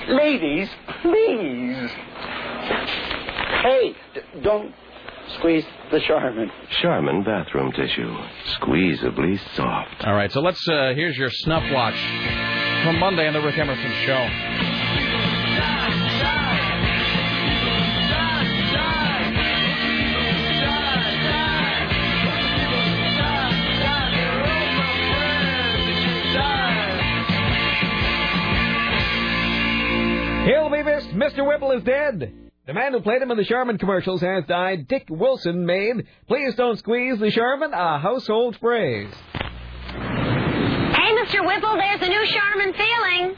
[0.09, 0.69] Ladies,
[1.03, 1.91] please.
[3.63, 4.75] Hey, d- don't
[5.39, 6.51] squeeze the Charmin.
[6.83, 8.17] Charmin bathroom tissue.
[8.61, 10.05] Squeezably soft.
[10.05, 10.67] All right, so let's.
[10.69, 11.99] Uh, here's your snuff watch
[12.85, 14.29] from Monday on the Rick Emerson Show.
[30.47, 31.11] He'll be missed.
[31.11, 31.47] Mr.
[31.47, 32.48] Whipple is dead.
[32.69, 34.89] The man who played him in the Charmin commercials has died.
[34.89, 39.09] Dick Wilson made Please Don't Squeeze the Charmin a household phrase.
[39.33, 41.41] Hey, Mr.
[41.47, 43.35] Whipple, there's a new Charmin feeling.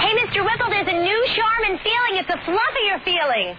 [0.00, 0.48] Hey, Mr.
[0.48, 2.16] Whipple, there's a new Charmin feeling.
[2.16, 3.54] It's a fluffier feeling.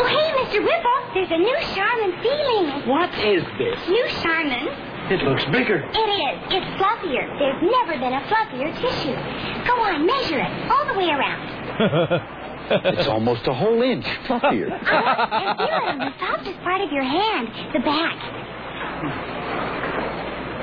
[0.00, 0.64] Oh, hey, Mr.
[0.64, 2.88] Whipple, there's a new Charmin feeling.
[2.88, 3.76] What is this?
[3.90, 4.95] New Charmin.
[5.08, 5.78] It looks bigger.
[5.78, 6.36] It is.
[6.50, 7.26] It's fluffier.
[7.38, 9.14] There's never been a fluffier tissue.
[9.66, 11.42] Go on, measure it all the way around.
[12.96, 14.66] it's almost a whole inch fluffier.
[14.88, 18.16] Oh, and feel it on the softest part of your hand, the back.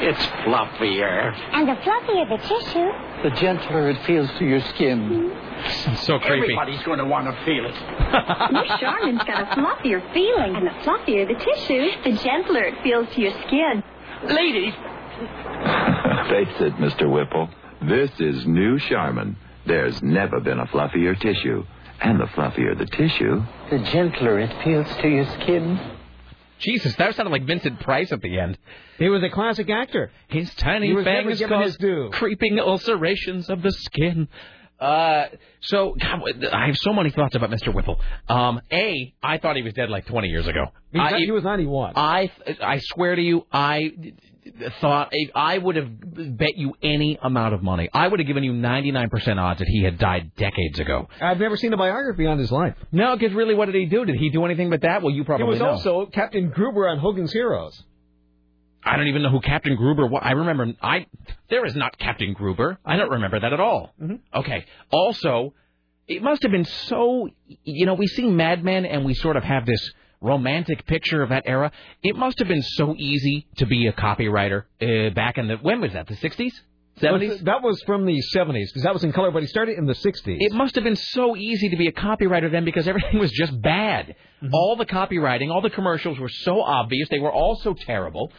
[0.03, 1.31] It's fluffier.
[1.53, 2.89] And the fluffier the tissue,
[3.23, 4.99] The gentler it feels to your skin.
[4.99, 5.95] Mm-hmm.
[6.03, 6.51] so creepy.
[6.53, 7.71] Everybody's going to want to feel it.
[8.51, 13.07] New Charmin's got a fluffier feeling, and the fluffier the tissue, the gentler it feels
[13.15, 13.81] to your skin.
[14.29, 14.73] Ladies,
[16.29, 17.11] Face it, Mr.
[17.11, 17.49] Whipple.
[17.81, 19.35] This is new Charmin.
[19.65, 21.65] There's never been a fluffier tissue.
[22.01, 25.79] And the fluffier the tissue, the gentler it feels to your skin.
[26.59, 28.57] Jesus, that sounded like Vincent Price at the end.
[28.97, 30.11] He was a classic actor.
[30.27, 31.77] His tiny He was fangs given cause
[32.11, 34.27] creeping ulcerations of the skin.
[34.79, 35.25] Uh,
[35.63, 37.73] so God, I have so many thoughts about Mr.
[37.73, 37.99] Whipple.
[38.27, 40.65] Um, a, I thought he was dead like 20 years ago.
[40.91, 41.93] He, I, he was 91.
[41.95, 43.91] I, I swear to you, I
[44.81, 47.89] thought I would have bet you any amount of money.
[47.93, 51.07] I would have given you 99% odds that he had died decades ago.
[51.21, 52.75] I've never seen a biography on his life.
[52.91, 54.05] No, because really, what did he do?
[54.05, 55.01] Did he do anything but that?
[55.01, 55.69] Well, you probably He was know.
[55.69, 57.83] also Captain Gruber on Hogan's Heroes.
[58.85, 60.21] I don't even know who Captain Gruber was.
[60.23, 61.05] I remember I
[61.49, 62.77] there is not Captain Gruber.
[62.85, 63.93] I don't remember that at all.
[64.33, 64.65] Okay.
[64.91, 65.53] Also,
[66.07, 67.29] it must have been so
[67.63, 71.29] you know, we see Mad Men and we sort of have this romantic picture of
[71.29, 71.71] that era.
[72.01, 75.81] It must have been so easy to be a copywriter uh, back in the when
[75.81, 76.07] was that?
[76.07, 76.53] The 60s?
[77.01, 77.43] 70s?
[77.45, 79.93] That was from the 70s, because that was in color, but he started in the
[79.93, 80.37] 60s.
[80.39, 83.59] It must have been so easy to be a copywriter then because everything was just
[83.61, 84.15] bad.
[84.51, 87.09] All the copywriting, all the commercials were so obvious.
[87.09, 88.31] They were all so terrible.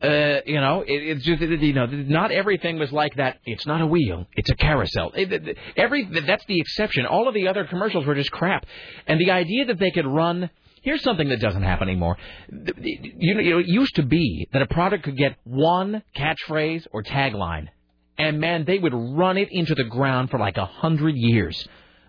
[0.00, 3.38] Uh, you know, it, it's just you know, not everything was like that.
[3.44, 5.10] It's not a wheel; it's a carousel.
[5.14, 7.04] It, it, every that's the exception.
[7.06, 8.64] All of the other commercials were just crap.
[9.08, 10.50] And the idea that they could run
[10.82, 12.16] here's something that doesn't happen anymore.
[12.50, 17.68] You know, it used to be that a product could get one catchphrase or tagline,
[18.16, 21.66] and man, they would run it into the ground for like a hundred years.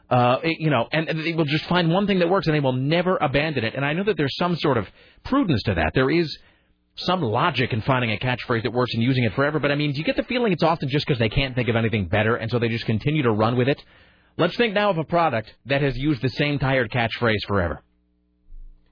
[0.10, 2.74] Uh, you know, and they will just find one thing that works, and they will
[2.74, 3.76] never abandon it.
[3.76, 4.88] And I know that there's some sort of
[5.24, 5.92] prudence to that.
[5.94, 6.36] There is
[7.00, 9.60] some logic in finding a catchphrase that works and using it forever.
[9.60, 11.70] But I mean, do you get the feeling it's often just because they can't think
[11.70, 13.84] of anything better, and so they just continue to run with it?
[14.38, 17.82] Let's think now of a product that has used the same tired catchphrase forever.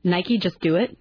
[0.04, 0.98] Nike, just do it.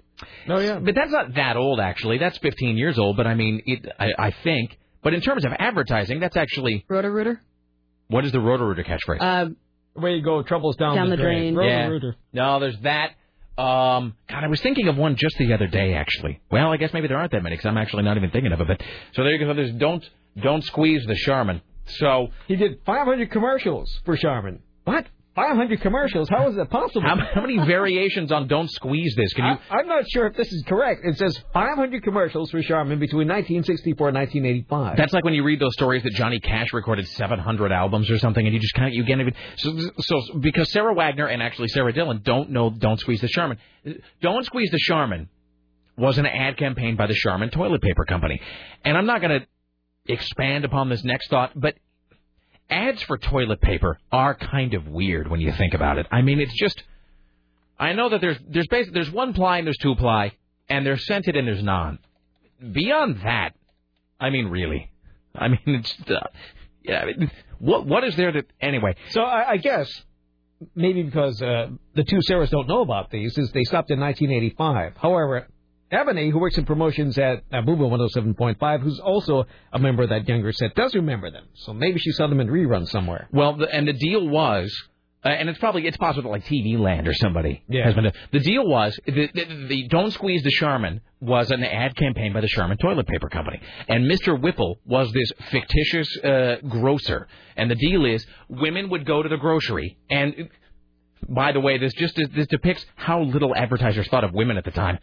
[0.49, 2.19] Oh yeah, but that's not that old actually.
[2.19, 3.17] That's 15 years old.
[3.17, 4.79] But I mean, it, I, I think.
[5.03, 7.41] But in terms of advertising, that's actually Roto Rooter.
[8.09, 9.21] what is the Roto-Rooter catchphrase?
[9.21, 9.51] Uh,
[9.95, 11.55] Way you go, troubles down, Down the the drain.
[11.55, 11.69] drain.
[11.69, 11.83] Yeah.
[11.85, 12.17] Roto-Rooter.
[12.33, 13.11] No, there's that.
[13.59, 16.41] Um, God, I was thinking of one just the other day, actually.
[16.51, 18.61] Well, I guess maybe there aren't that many because I'm actually not even thinking of
[18.61, 18.69] it.
[18.69, 18.83] But
[19.15, 19.55] so there you go.
[19.55, 20.05] There's don't
[20.41, 21.63] don't squeeze the Charmin.
[21.87, 24.61] So He did 500 commercials for Charmin.
[24.85, 25.07] What?
[25.37, 26.31] 500 commercials?
[26.31, 27.03] How is that possible?
[27.03, 29.35] how, how many variations on don't squeeze this?
[29.35, 29.51] Can you?
[29.71, 31.03] I, I'm not sure if this is correct.
[31.05, 34.97] It says 500 commercials for Charmin between 1964 and 1985.
[34.97, 38.45] That's like when you read those stories that Johnny Cash recorded 700 albums or something,
[38.45, 39.35] and you just kind of you can't even.
[39.59, 43.59] So, so because Sarah Wagner and actually Sarah Dillon don't know "Don't Squeeze the Charmin,"
[44.23, 45.29] "Don't Squeeze the Charmin"
[45.99, 48.41] was an ad campaign by the Charmin Toilet Paper Company,
[48.85, 49.47] and I'm not going to
[50.11, 51.75] expand upon this next thought, but
[52.71, 56.07] ads for toilet paper are kind of weird when you think about it.
[56.11, 56.83] I mean, it's just.
[57.79, 60.33] I know that there's there's basically there's one ply and there's two ply,
[60.69, 61.99] and there's scented and there's non.
[62.73, 63.51] Beyond that,
[64.19, 64.91] I mean, really.
[65.35, 66.27] I mean, it's uh,
[66.83, 68.97] yeah, I mean, what what is there that anyway?
[69.11, 70.05] So I, I guess
[70.75, 74.97] maybe because uh, the two Sarahs don't know about these, is they stopped in 1985.
[74.97, 75.47] However,
[75.91, 80.29] Ebony, who works in promotions at uh, Booba 107.5, who's also a member of that
[80.29, 81.45] younger set, does remember them.
[81.55, 83.29] So maybe she saw them in reruns somewhere.
[83.33, 84.77] Well, the, and the deal was,
[85.25, 87.85] uh, and it's probably it's possible like TV Land or somebody Yeah.
[87.85, 88.11] has been.
[88.33, 92.41] The deal was the, the, the Don't Squeeze the Charmin was an ad campaign by
[92.41, 94.41] the Charmin Toilet Paper Company, and Mr.
[94.41, 97.29] Whipple was this fictitious uh, grocer.
[97.57, 100.49] And the deal is, women would go to the grocery and.
[101.29, 104.71] By the way, this just this depicts how little advertisers thought of women at the
[104.71, 104.99] time.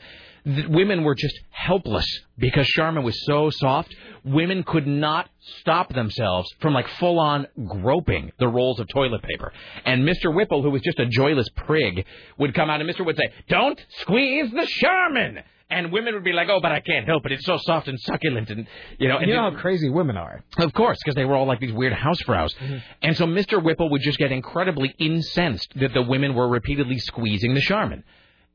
[0.45, 2.05] Th- women were just helpless
[2.37, 3.95] because Charmin was so soft.
[4.25, 5.29] Women could not
[5.59, 9.51] stop themselves from like full on groping the rolls of toilet paper.
[9.85, 10.33] And Mr.
[10.33, 12.05] Whipple, who was just a joyless prig,
[12.37, 13.05] would come out and Mr.
[13.05, 15.39] would say, "Don't squeeze the Charmin."
[15.69, 17.31] And women would be like, "Oh, but I can't help it.
[17.31, 18.67] It's so soft and succulent." And
[18.99, 20.43] you know, and you know how crazy women are.
[20.59, 22.53] of course, because they were all like these weird housefrows.
[22.55, 22.77] Mm-hmm.
[23.01, 23.63] And so Mr.
[23.63, 28.03] Whipple would just get incredibly incensed that the women were repeatedly squeezing the Charmin.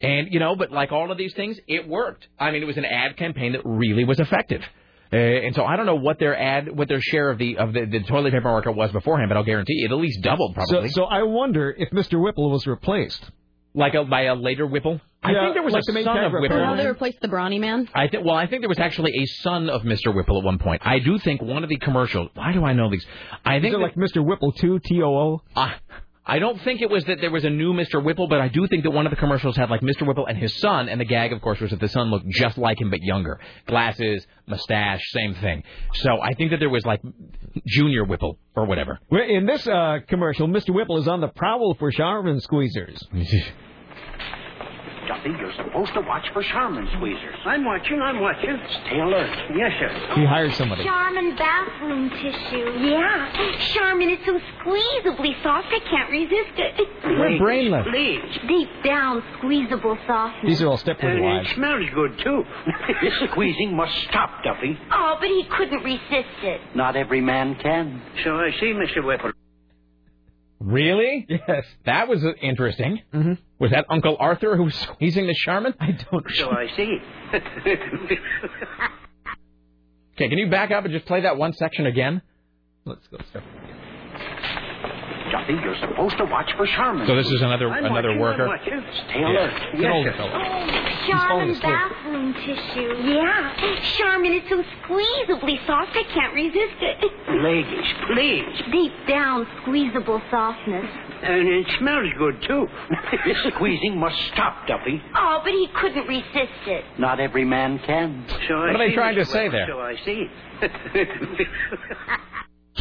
[0.00, 2.28] And, you know, but like all of these things, it worked.
[2.38, 4.62] I mean, it was an ad campaign that really was effective.
[5.12, 7.72] Uh, and so I don't know what their ad, what their share of the of
[7.72, 10.90] the, the toilet paper market was beforehand, but I'll guarantee it at least doubled probably.
[10.90, 12.22] so I wonder if Mr.
[12.22, 13.24] Whipple was replaced.
[13.74, 15.00] like a, by a later Whipple.
[15.22, 16.64] I Yeah, think there was like a the main son of character Whipple.
[16.64, 17.88] How they replaced the Brawny Man?
[17.94, 18.24] I think.
[18.24, 20.14] Well, I think there was actually a son of Mr.
[20.14, 20.82] Whipple at one point.
[20.84, 22.28] I do think one of the commercials.
[22.34, 23.04] Why do I know these?
[23.44, 24.24] I think Is it that- like Mr.
[24.24, 25.42] Whipple 2, T-O-O?
[25.56, 25.74] I,
[26.28, 28.04] I don't think it was that there was a new Mr.
[28.04, 30.06] Whipple, but I do think that one of the commercials had like Mr.
[30.06, 32.58] Whipple and his son, and the gag, of course, was that the son looked just
[32.58, 35.62] like him but younger, glasses, mustache, same thing.
[35.94, 37.00] So I think that there was like
[37.66, 38.98] Junior Whipple or whatever.
[39.10, 40.74] In this uh, commercial, Mr.
[40.74, 43.02] Whipple is on the prowl for Charmin squeezers.
[45.08, 47.34] Duffy, you're supposed to watch for Charmin squeezers.
[47.46, 48.56] I'm watching, I'm watching.
[48.86, 49.30] Stay alert.
[49.56, 50.12] Yes, sir.
[50.14, 50.84] He hired somebody.
[50.84, 52.70] Charmin bathroom tissue.
[52.86, 53.56] Yeah.
[53.74, 56.88] Charmin is so squeezably soft I can't resist it.
[57.04, 57.86] We're brainless.
[57.90, 58.20] Please.
[58.46, 60.44] Deep down, squeezable softness.
[60.46, 61.50] These are all Stepford And uh, wives.
[61.50, 62.44] it smells good, too.
[63.02, 64.78] this squeezing must stop, Duffy.
[64.92, 66.60] Oh, but he couldn't resist it.
[66.76, 68.02] Not every man can.
[68.24, 69.02] So I see, Mr.
[69.04, 69.32] Whipple.
[70.60, 71.26] Really?
[71.28, 71.64] Yes.
[71.86, 73.00] That was interesting.
[73.14, 73.34] Mm-hmm.
[73.58, 75.74] Was that Uncle Arthur who was squeezing the Charmin?
[75.80, 76.26] I don't.
[76.34, 76.98] So I see.
[80.18, 82.22] Okay, can you back up and just play that one section again?
[82.84, 83.18] Let's go.
[83.18, 83.44] Stepford.
[85.30, 87.06] Duffy, you're supposed to watch for Charmin.
[87.06, 88.48] So this is another I'm another worker.
[88.48, 88.58] I'm.
[89.08, 89.52] Stay alert.
[89.52, 90.16] It's an Yes, older sir.
[90.16, 90.38] fellow.
[91.08, 92.94] Charmin bathroom tissue.
[93.08, 93.80] Yeah.
[93.98, 97.12] Charmin is so squeezably soft I can't resist it.
[97.42, 98.72] Ladies, please.
[98.72, 100.86] Deep down, squeezable softness.
[101.22, 102.66] And it smells good, too.
[103.26, 105.02] this squeezing must stop, Duffy.
[105.16, 106.84] Oh, but he couldn't resist it.
[106.98, 108.24] Not every man can.
[108.46, 109.26] So I What are they trying to Mr.
[109.26, 109.66] say there?
[109.68, 110.28] So I see.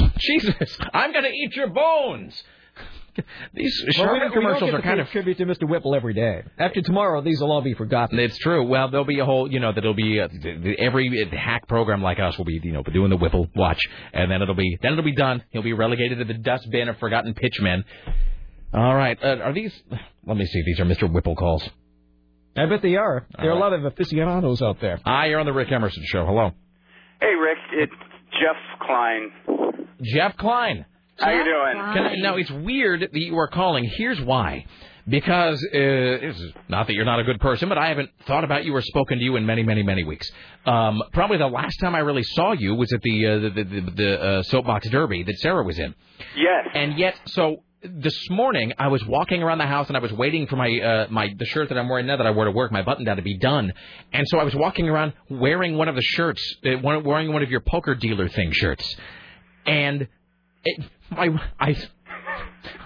[0.19, 2.41] Jesus, I'm going to eat your bones.
[3.53, 5.67] These Well, Charmin don't- we don't commercials are kind pay of tribute to Mr.
[5.67, 6.43] Whipple every day.
[6.59, 8.19] After tomorrow, these will all be forgotten.
[8.19, 8.63] It's true.
[8.63, 12.03] Well, there'll be a whole, you know, that'll be uh, th- th- every hack program
[12.03, 13.79] like us will be, you know, doing the Whipple watch,
[14.13, 15.43] and then it'll be then it'll be done.
[15.49, 17.83] He'll be relegated to the dustbin of forgotten pitchmen.
[18.73, 19.73] All right, uh, are these?
[20.25, 20.61] Let me see.
[20.63, 21.11] These are Mr.
[21.11, 21.67] Whipple calls.
[22.55, 23.25] I bet they are.
[23.39, 24.99] There are a lot of aficionados out there.
[25.05, 26.23] Hi, you're on the Rick Emerson Show.
[26.25, 26.51] Hello,
[27.19, 27.57] Hey, Rick.
[27.73, 27.93] It's
[28.33, 29.31] Jeff Klein.
[30.01, 30.85] Jeff Klein.
[31.17, 31.93] How you doing?
[31.93, 33.89] Can I, now it's weird that you are calling.
[33.97, 34.65] Here's why.
[35.09, 38.43] Because uh, this is not that you're not a good person, but I haven't thought
[38.43, 40.29] about you or spoken to you in many, many, many weeks.
[40.65, 43.63] Um, probably the last time I really saw you was at the uh, the, the,
[43.63, 45.95] the, the uh, soapbox derby that Sarah was in.
[46.35, 46.67] Yes.
[46.73, 50.47] And yet, so this morning I was walking around the house and I was waiting
[50.47, 52.71] for my uh, my the shirt that I'm wearing now that I wear to work,
[52.71, 53.71] my button down to be done.
[54.11, 57.43] And so I was walking around wearing one of the shirts, uh, one, wearing one
[57.43, 58.95] of your poker dealer thing shirts,
[59.67, 60.07] and
[60.63, 61.75] it, my I.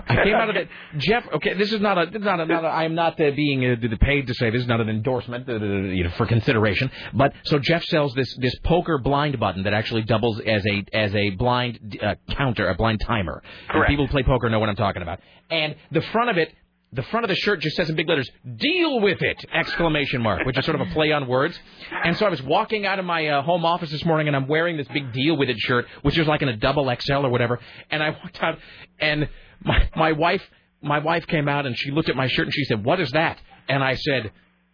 [0.08, 0.68] I came out of it,
[0.98, 1.26] Jeff.
[1.36, 3.76] Okay, this is not a, not a, not a I am not uh, being uh,
[4.00, 6.92] paid to say this is not an endorsement uh, you know, for consideration.
[7.14, 11.16] But so Jeff sells this this poker blind button that actually doubles as a as
[11.16, 13.42] a blind uh, counter, a blind timer.
[13.70, 13.90] Correct.
[13.90, 15.20] People who play poker know what I'm talking about.
[15.50, 16.54] And the front of it,
[16.94, 20.46] the front of the shirt just says in big letters, "Deal with it!" exclamation mark,
[20.46, 21.58] which is sort of a play on words.
[22.04, 24.48] And so I was walking out of my uh, home office this morning, and I'm
[24.48, 27.30] wearing this big "Deal with it" shirt, which is like in a double XL or
[27.30, 27.60] whatever.
[27.90, 28.58] And I walked out,
[29.00, 29.30] and
[29.64, 30.44] my my wife
[30.82, 33.10] my wife came out and she looked at my shirt and she said, "What is
[33.12, 33.40] that?"
[33.70, 34.32] And I said.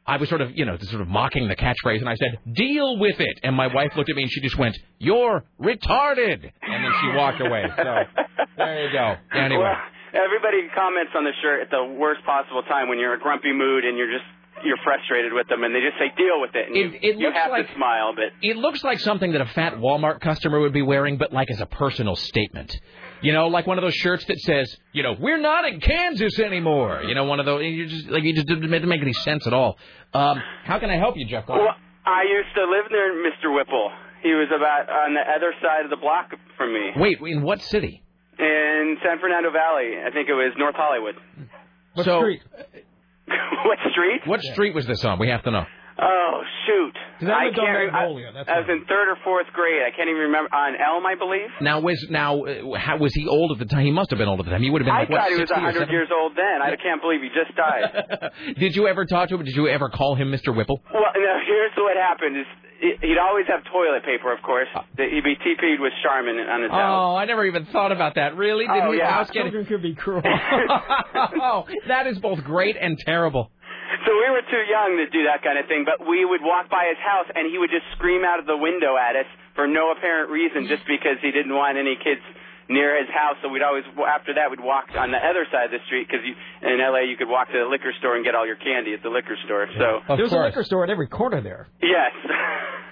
[0.10, 2.98] I was sort of, you know, sort of mocking the catchphrase, and I said, "Deal
[2.98, 6.84] with it." And my wife looked at me and she just went, "You're retarded," and
[6.86, 7.66] then she walked away.
[7.76, 7.84] So
[8.56, 9.16] there you go.
[9.38, 9.76] Anyway, Well,
[10.14, 13.52] everybody comments on the shirt at the worst possible time when you're in a grumpy
[13.54, 14.26] mood and you're just
[14.64, 17.32] you're frustrated with them, and they just say deal with it, and you, it you
[17.32, 20.74] have like- to smile, but It looks like something that a fat Walmart customer would
[20.74, 22.76] be wearing, but like as a personal statement.
[23.22, 26.40] You know, like one of those shirts that says, you know, we're not in Kansas
[26.40, 27.02] anymore.
[27.04, 27.64] You know, one of those.
[27.64, 29.78] You just like you just didn't make any sense at all.
[30.14, 31.48] Um, how can I help you, Jeff?
[31.48, 33.54] well, I used to live near Mr.
[33.54, 33.92] Whipple.
[34.22, 37.62] He was about on the other side of the block from me Wait, in what
[37.62, 38.04] city?
[38.40, 39.98] In San Fernando Valley.
[40.06, 41.16] I think it was North Hollywood.
[41.94, 42.42] What so, street?
[43.66, 44.22] what street?
[44.26, 45.20] What street was this on?
[45.20, 45.66] We have to know.
[46.00, 46.94] Oh shoot!
[47.26, 47.66] I I can't.
[47.66, 49.82] I, Magnolia, that's I was in third or fourth grade.
[49.82, 50.54] I can't even remember.
[50.54, 51.50] On Elm, I believe.
[51.60, 53.84] Now was now uh, how was he old at the time?
[53.84, 54.62] He must have been old at the time.
[54.62, 56.38] He would have been I like what, thought he was 60 or 100 years old
[56.38, 56.62] then.
[56.62, 58.30] I can't believe he just died.
[58.62, 59.44] Did you ever talk to him?
[59.44, 60.56] Did you ever call him Mr.
[60.56, 60.80] Whipple?
[60.94, 64.68] well, no, here's what happened: is he- he'd always have toilet paper, of course.
[64.76, 67.14] Uh, that He'd be TP'd with Charmin on his house.
[67.14, 68.36] Oh, I never even thought about that.
[68.38, 68.66] Really?
[68.68, 69.12] Did Oh, his yeah.
[69.12, 70.22] house get Children could be cruel.
[70.26, 73.52] oh, that is both great and terrible.
[74.06, 76.70] So we were too young to do that kind of thing, but we would walk
[76.70, 79.66] by his house and he would just scream out of the window at us for
[79.68, 82.22] no apparent reason, just because he didn't want any kids
[82.70, 83.36] near his house.
[83.42, 86.24] So we'd always, after that, we'd walk on the other side of the street because
[86.26, 89.04] in LA you could walk to the liquor store and get all your candy at
[89.04, 89.68] the liquor store.
[89.78, 91.68] So There's a liquor store at every corner there.
[91.82, 92.12] yes.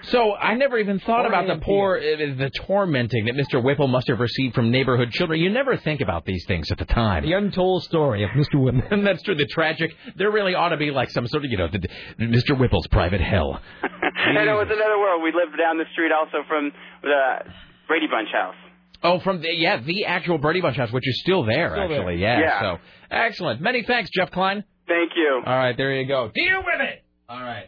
[0.02, 2.00] So I never even thought about the poor, uh,
[2.36, 3.62] the tormenting that Mr.
[3.64, 5.40] Whipple must have received from neighborhood children.
[5.40, 7.24] You never think about these things at the time.
[7.24, 8.62] The untold story of Mr.
[8.62, 8.82] Whipple.
[8.90, 9.34] And that's true.
[9.34, 9.90] The tragic.
[10.14, 11.88] There really ought to be like some sort of, you know, the,
[12.20, 12.56] Mr.
[12.56, 13.58] Whipple's private hell.
[13.82, 15.22] and it was another world.
[15.24, 16.70] We lived down the street also from
[17.02, 17.50] the
[17.88, 18.54] Brady Bunch house.
[19.02, 21.98] Oh, from the yeah, the actual Brady Bunch house, which is still there, Still there.
[21.98, 22.16] actually.
[22.16, 22.60] Yeah, Yeah.
[22.60, 22.78] So
[23.10, 23.60] excellent.
[23.60, 24.64] Many thanks, Jeff Klein.
[24.88, 25.42] Thank you.
[25.44, 26.30] All right, there you go.
[26.34, 27.04] Deal with it.
[27.28, 27.66] All right.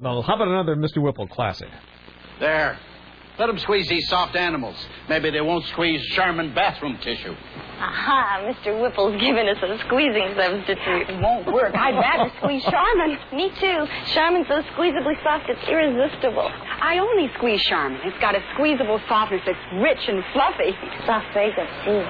[0.00, 1.02] Well, how about another Mr.
[1.02, 1.68] Whipple classic?
[2.40, 2.78] There.
[3.38, 4.74] Let them squeeze these soft animals.
[5.08, 7.34] Maybe they won't squeeze Charmin bathroom tissue.
[7.78, 8.80] Aha, Mr.
[8.80, 11.08] Whipple's given us a squeezing substitute.
[11.08, 11.72] It won't work.
[11.76, 13.16] I'd rather squeeze Charmin.
[13.32, 13.86] Me too.
[14.12, 16.50] Charmin's so squeezably soft it's irresistible.
[16.82, 18.00] I only squeeze Charmin.
[18.02, 20.74] It's got a squeezable softness that's rich and fluffy.
[21.06, 22.02] Soft fragrance, too.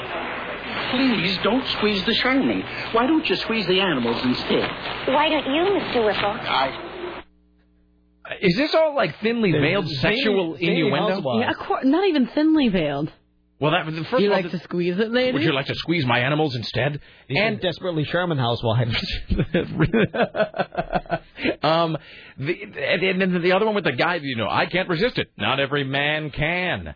[0.97, 2.62] Please don't squeeze the Charmin.
[2.93, 4.70] Why don't you squeeze the animals instead?
[5.12, 6.07] Why don't you, Mr.
[6.07, 6.33] Whipple?
[6.49, 6.88] I.
[8.41, 11.22] Is this all like thinly veiled sexual innuendo?
[11.41, 13.12] Yeah, of not even thinly veiled.
[13.61, 15.33] Well, that the first you of all, like to squeeze it, lady?
[15.33, 17.01] Would you like to squeeze my animals instead?
[17.29, 18.95] and desperately Charmin housewives.
[21.62, 21.97] um,
[22.39, 25.33] the, and then the other one with the guy, you know, I can't resist it.
[25.37, 26.95] Not every man can.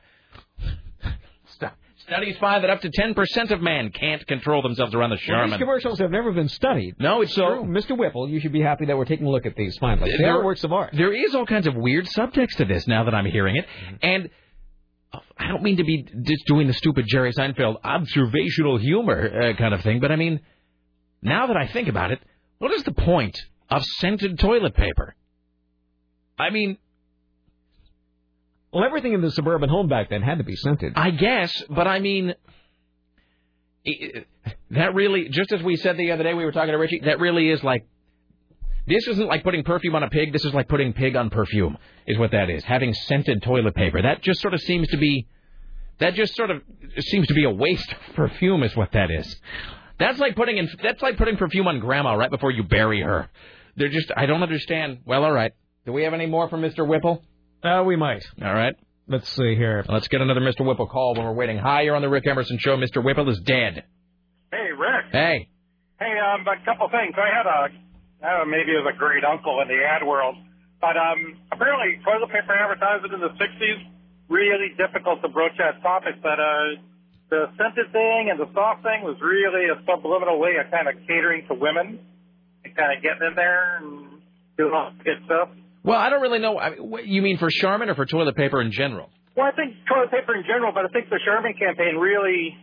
[2.12, 5.36] Stu- Studies find that up to 10% of man can't control themselves around the Well,
[5.38, 5.50] Charmin.
[5.50, 6.94] these commercials have never been studied.
[6.98, 7.64] No, it's so, true.
[7.64, 7.96] Mr.
[7.96, 10.10] Whipple, you should be happy that we're taking a look at these finally.
[10.10, 10.90] They There- are works of art.
[10.92, 13.66] There is all kinds of weird subtext to this now that I'm hearing it.
[14.02, 14.30] And
[15.12, 19.56] uh, I don't mean to be just doing the stupid Jerry Seinfeld observational humor uh,
[19.56, 20.40] kind of thing, but I mean,
[21.22, 22.20] now that I think about it,
[22.58, 23.38] what is the point
[23.70, 25.14] of scented toilet paper?
[26.38, 26.78] I mean,
[28.72, 30.94] Well, everything in the suburban home back then had to be scented.
[30.96, 32.34] I guess, but I mean,
[34.70, 37.20] that really, just as we said the other day, we were talking to Richie, that
[37.20, 37.86] really is like,
[38.86, 41.76] this isn't like putting perfume on a pig, this is like putting pig on perfume,
[42.06, 42.64] is what that is.
[42.64, 44.00] Having scented toilet paper.
[44.00, 45.28] That just sort of seems to be,
[45.98, 46.62] that just sort of
[46.98, 49.36] seems to be a waste of perfume, is what that is.
[49.98, 53.28] That's like putting in, that's like putting perfume on grandma right before you bury her.
[53.76, 55.00] They're just, I don't understand.
[55.04, 55.52] Well, all right.
[55.84, 56.86] Do we have any more from Mr.
[56.86, 57.22] Whipple?
[57.62, 58.24] Uh, we might.
[58.42, 58.74] All right.
[59.08, 59.84] Let's see here.
[59.88, 60.66] Let's get another Mr.
[60.66, 61.58] Whipple call when we're waiting.
[61.58, 62.76] Hi, you're on the Rick Emerson Show.
[62.76, 63.02] Mr.
[63.02, 63.84] Whipple is dead.
[64.50, 65.12] Hey, Rick.
[65.12, 65.48] Hey.
[65.98, 67.14] Hey, um, a couple things.
[67.14, 67.58] I had a,
[68.26, 70.34] I don't know, maybe it was a great uncle in the ad world,
[70.80, 73.78] but um, apparently toilet paper advertising in the '60s
[74.28, 76.18] really difficult to broach that topic.
[76.22, 76.82] But uh,
[77.30, 80.94] the scented thing and the soft thing was really a subliminal way of kind of
[81.06, 82.02] catering to women
[82.64, 84.18] and kind of getting in there and
[84.58, 85.50] doing all the good stuff.
[85.85, 86.59] Well, I don't really know.
[86.59, 89.11] I mean, what- you mean for Charmin or for toilet paper in general?
[89.37, 92.57] Well, I think toilet paper in general, but I think the Charmin campaign really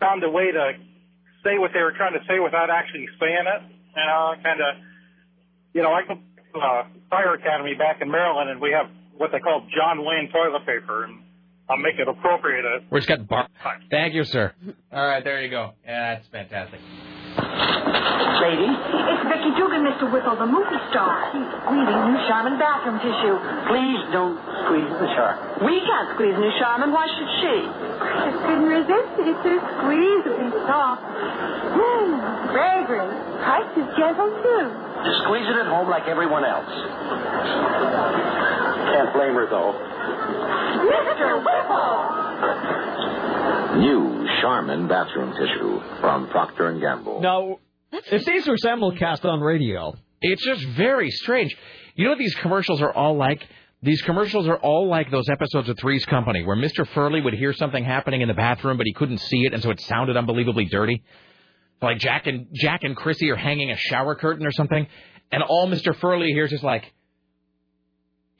[0.00, 0.72] found a way to
[1.44, 3.62] say what they were trying to say without actually saying it.
[3.96, 4.76] You know, kind of,
[5.74, 9.32] you know, I go to uh, Fire Academy back in Maryland, and we have what
[9.32, 11.20] they call John Wayne toilet paper, and
[11.68, 12.64] I'll make it appropriate.
[12.64, 13.48] Uh, Where it's got bar.
[13.90, 14.52] Thank you, sir.
[14.92, 15.72] All right, there you go.
[15.84, 16.80] Yeah, that's fantastic.
[17.58, 18.70] Lady?
[18.70, 20.06] It's Becky Dugan, Mr.
[20.08, 21.26] Whipple, the movie star.
[21.34, 23.34] She's squeezing new Charmin bathroom tissue.
[23.66, 25.58] Please don't squeeze the shark.
[25.66, 26.94] We can't squeeze new Charmin.
[26.94, 27.56] Why should she?
[27.66, 29.26] I just couldn't resist it.
[29.34, 31.02] It's so squeezably soft.
[31.02, 33.10] Mmm, fragrant.
[33.42, 34.64] Price is gentle, too.
[35.02, 36.70] Just squeeze it at home like everyone else.
[36.70, 39.74] Can't blame her, though.
[39.74, 41.42] Mr.
[41.42, 43.17] Whipple!
[43.78, 47.20] New Charmin bathroom tissue from Procter & Gamble.
[47.20, 47.58] Now,
[47.92, 51.56] if these were simulcast on radio, It's just very strange.
[51.94, 53.46] You know what these commercials are all like?
[53.82, 56.86] These commercials are all like those episodes of Three's Company where Mr.
[56.88, 59.70] Furley would hear something happening in the bathroom, but he couldn't see it, and so
[59.70, 61.04] it sounded unbelievably dirty.
[61.80, 64.88] Like Jack and Jack and Chrissy are hanging a shower curtain or something,
[65.30, 65.94] and all Mr.
[65.94, 66.92] Furley hears is like,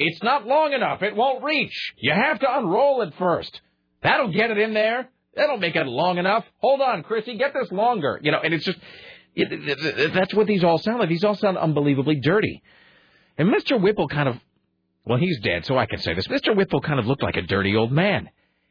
[0.00, 1.04] "It's not long enough.
[1.04, 1.92] It won't reach.
[1.98, 3.60] You have to unroll it first.
[4.02, 5.08] That'll get it in there.
[5.34, 6.44] That'll make it long enough.
[6.58, 8.18] Hold on, Chrissy, get this longer.
[8.22, 8.78] You know." And it's just
[9.34, 11.08] it, it, it- that's what these all sound like.
[11.08, 12.62] These all sound unbelievably dirty.
[13.36, 13.80] And Mr.
[13.80, 14.36] Whipple kind of,
[15.04, 16.26] well, he's dead, so I can say this.
[16.26, 16.56] Mr.
[16.56, 18.28] Whipple kind of looked like a dirty old man.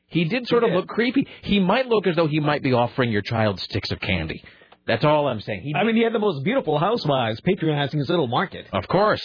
[0.08, 1.26] He did sort of look creepy.
[1.42, 4.44] He might look as though he might be offering your child sticks of candy.
[4.86, 5.62] That's all I'm saying.
[5.62, 8.68] He I mean, he had the most beautiful housewives patronizing his little market.
[8.74, 9.22] Of course.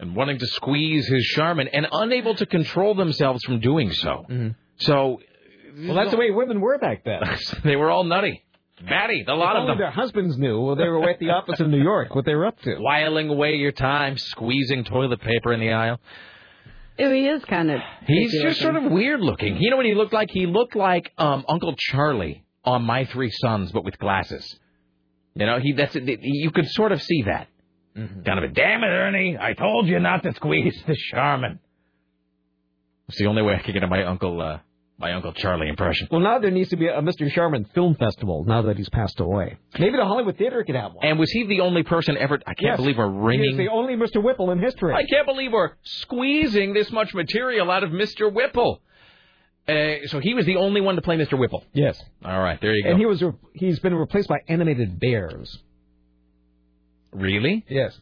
[0.00, 4.24] And wanting to squeeze his Charmin and unable to control themselves from doing so.
[4.28, 4.48] Mm-hmm.
[4.78, 5.20] So.
[5.86, 7.20] Well, that's the way women were back then.
[7.64, 8.44] they were all nutty.
[8.88, 9.78] Batty, a lot If of only them.
[9.78, 12.46] their husbands knew well, they were at the office in New York, what they were
[12.46, 12.76] up to.
[12.76, 16.00] Whiling away your time, squeezing toilet paper in the aisle.
[16.98, 17.80] Ew, he is kind of.
[18.06, 19.58] He's creepy just sort of weird looking.
[19.58, 20.30] You know what he looked like?
[20.30, 24.58] He looked like um, Uncle Charlie on My Three Sons, but with glasses.
[25.34, 27.48] You know, he that's you could sort of see that.
[27.94, 29.36] Kind of a damn it, Ernie!
[29.38, 31.58] I told you not to squeeze the Charmin.
[33.08, 34.58] It's the only way I could get my uncle uh,
[35.00, 36.08] my Uncle Charlie impression.
[36.10, 37.30] Well, now there needs to be a Mr.
[37.32, 39.56] Charmin film festival now that he's passed away.
[39.78, 41.06] Maybe the Hollywood Theater could have one.
[41.06, 42.34] And was he the only person ever?
[42.46, 42.76] I can't Yes.
[42.76, 43.52] believe we're ringing.
[43.52, 44.22] is the only Mr.
[44.22, 44.92] Whipple in history.
[44.94, 48.30] I can't believe we're squeezing this much material out of Mr.
[48.32, 48.82] Whipple.
[49.66, 51.38] Uh, so he was the only one to play Mr.
[51.38, 51.64] Whipple.
[51.72, 52.00] Yes.
[52.24, 52.90] All right, there you go.
[52.90, 55.58] And he was re- he's been replaced by animated bears.
[57.12, 57.64] Really?
[57.68, 57.98] Yes.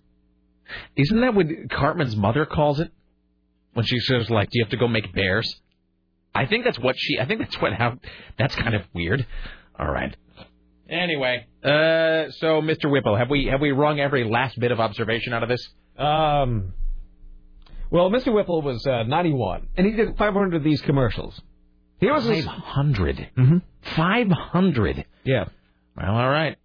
[0.97, 2.91] Isn't that what Cartman's mother calls it?
[3.75, 5.61] When she says, like, do you have to go make bears?
[6.39, 7.99] I think that's what she, I think that's what, how,
[8.39, 9.27] that's kind of weird.
[9.79, 10.17] All right.
[10.89, 12.91] Anyway, uh, so Mr.
[12.91, 15.69] Whipple, have we, have we wrung every last bit of observation out of this?
[15.99, 16.73] Um.
[17.91, 18.33] Well, Mr.
[18.35, 21.41] Whipple was uh, 91, and he did 500 of these commercials.
[22.01, 23.31] He was 500.
[23.37, 23.57] Mm-hmm.
[23.97, 25.07] 500.
[25.25, 25.45] Yeah.
[25.97, 26.57] Well, all right.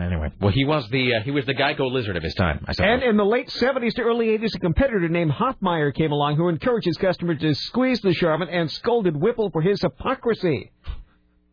[0.00, 2.72] Anyway, well, he was the, uh, he was the Geico lizard of his time, I
[2.72, 2.90] suppose.
[2.90, 6.48] And in the late 70s to early 80s, a competitor named Hoffmeyer came along who
[6.48, 10.72] encouraged his customers to squeeze the Charmin and scolded Whipple for his hypocrisy.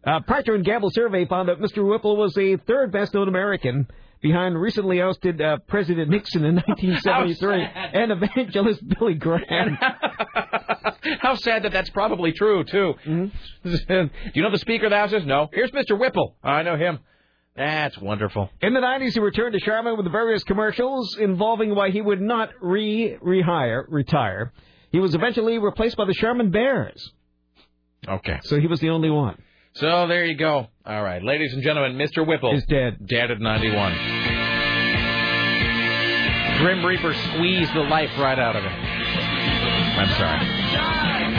[0.03, 1.87] A Procter & Gamble survey found that Mr.
[1.87, 3.87] Whipple was the third best-known American
[4.21, 7.63] behind recently ousted uh, President Nixon in 1973
[7.93, 9.77] and evangelist Billy Graham.
[11.19, 12.93] How sad that that's probably true, too.
[13.05, 13.69] Mm-hmm.
[13.87, 15.25] Do you know the Speaker of the House is?
[15.25, 15.49] No.
[15.53, 15.99] Here's Mr.
[15.99, 16.35] Whipple.
[16.43, 16.99] I know him.
[17.55, 18.49] That's wonderful.
[18.61, 22.49] In the 90s, he returned to Charmin with various commercials involving why he would not
[22.61, 24.53] re rehire retire.
[24.91, 27.11] He was eventually replaced by the Charmin Bears.
[28.07, 28.39] Okay.
[28.43, 29.37] So he was the only one.
[29.73, 30.67] So there you go.
[30.85, 32.27] All right, ladies and gentlemen, Mr.
[32.27, 33.07] Whipple is dead.
[33.07, 33.93] Dead at 91.
[36.59, 38.71] Grim Reaper squeezed the life right out of him.
[38.73, 41.30] I'm sorry.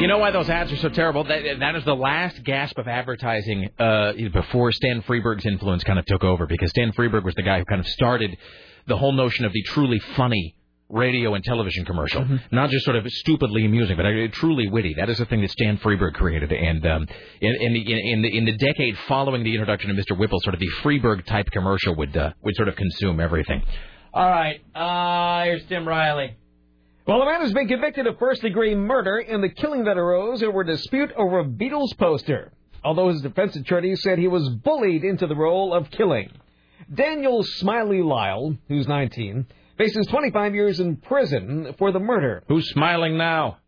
[0.00, 1.24] You know why those ads are so terrible?
[1.24, 6.04] That, that is the last gasp of advertising uh, before Stan Freberg's influence kind of
[6.04, 8.36] took over, because Stan Freberg was the guy who kind of started
[8.86, 10.56] the whole notion of the truly funny
[10.90, 14.94] radio and television commercial, not just sort of stupidly amusing, but uh, truly witty.
[14.94, 17.06] That is the thing that Stan Freberg created, and um,
[17.40, 20.18] in, in the in, in the in the decade following the introduction of Mr.
[20.18, 23.62] Whipple, sort of the Freberg type commercial would uh, would sort of consume everything.
[24.12, 26.36] All right, uh, here's Tim Riley.
[27.06, 30.42] Well, a man has been convicted of first degree murder in the killing that arose
[30.42, 32.50] over a dispute over a Beatles poster.
[32.82, 36.30] Although his defense attorney said he was bullied into the role of killing.
[36.92, 39.46] Daniel Smiley Lyle, who's 19,
[39.76, 42.42] faces 25 years in prison for the murder.
[42.48, 43.58] Who's smiling now?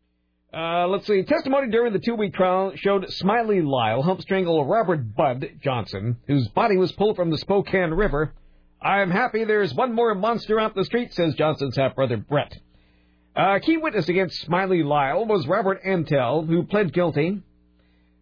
[0.54, 1.22] Uh, let's see.
[1.22, 6.78] Testimony during the two-week trial showed Smiley Lyle helped strangle Robert Bud Johnson, whose body
[6.78, 8.32] was pulled from the Spokane River.
[8.80, 12.56] I'm happy there's one more monster out the street, says Johnson's half-brother Brett.
[13.38, 17.42] A key witness against Smiley Lyle was Robert Antel, who pled guilty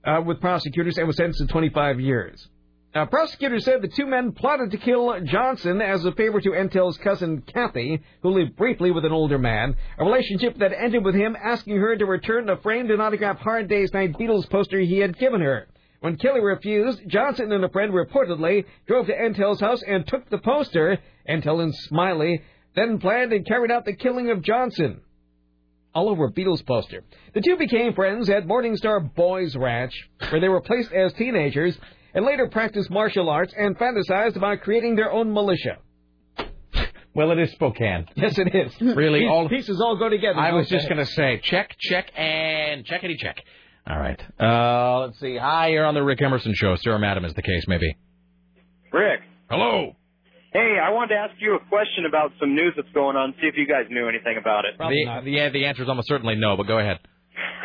[0.05, 2.49] uh, with prosecutors and was sentenced to 25 years.
[2.93, 6.99] Uh, prosecutors said the two men plotted to kill Johnson as a favor to Entel's
[6.99, 11.37] cousin Kathy, who lived briefly with an older man, a relationship that ended with him
[11.41, 15.17] asking her to return a framed and autographed Hard Day's Night Beatles poster he had
[15.17, 15.69] given her.
[16.01, 20.39] When Kelly refused, Johnson and a friend reportedly drove to Entel's house and took the
[20.39, 20.99] poster.
[21.29, 22.43] Entel and Smiley
[22.75, 25.01] then planned and carried out the killing of Johnson.
[25.95, 27.05] All over a Beatles poster.
[27.35, 29.93] The two became friends at Morningstar Boys Ranch,
[30.31, 31.79] where they were placed as teenagers
[32.15, 35.79] and later practiced martial arts and fantasized about creating their own militia.
[37.15, 38.07] Well, it is Spokane.
[38.17, 38.73] Yes, it is.
[38.97, 40.39] Really, Piece- all pieces all go together.
[40.41, 43.37] I was just going to say check, check, and checkity check.
[43.87, 44.21] All right.
[44.41, 45.37] Uh, let's see.
[45.37, 46.75] Hi, you're on the Rick Emerson show.
[46.77, 47.97] Sir, or madam, is the case, maybe.
[48.93, 49.21] Rick.
[49.49, 49.95] Hello.
[50.55, 53.35] Hey, I wanted to ask you a question about some news that's going on.
[53.41, 54.79] See if you guys knew anything about it.
[54.79, 54.87] The,
[55.25, 57.01] the yeah, the answer is almost certainly no, but go ahead.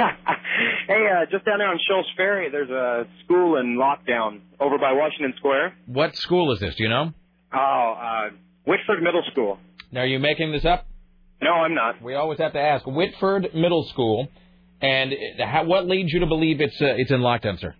[0.88, 4.94] hey, uh, just down there on Scholls Ferry, there's a school in lockdown over by
[4.94, 5.76] Washington Square.
[5.86, 6.74] What school is this?
[6.78, 7.11] Do you know?
[7.53, 8.30] Oh, uh,
[8.66, 9.60] Whitford Middle School.
[9.91, 10.88] Now, are you making this up?
[11.44, 12.02] No, I'm not.
[12.02, 12.88] We always have to ask.
[12.88, 14.30] Whitford Middle School,
[14.82, 17.76] and uh, how, what leads you to believe it's uh, it's in lockdown, sir?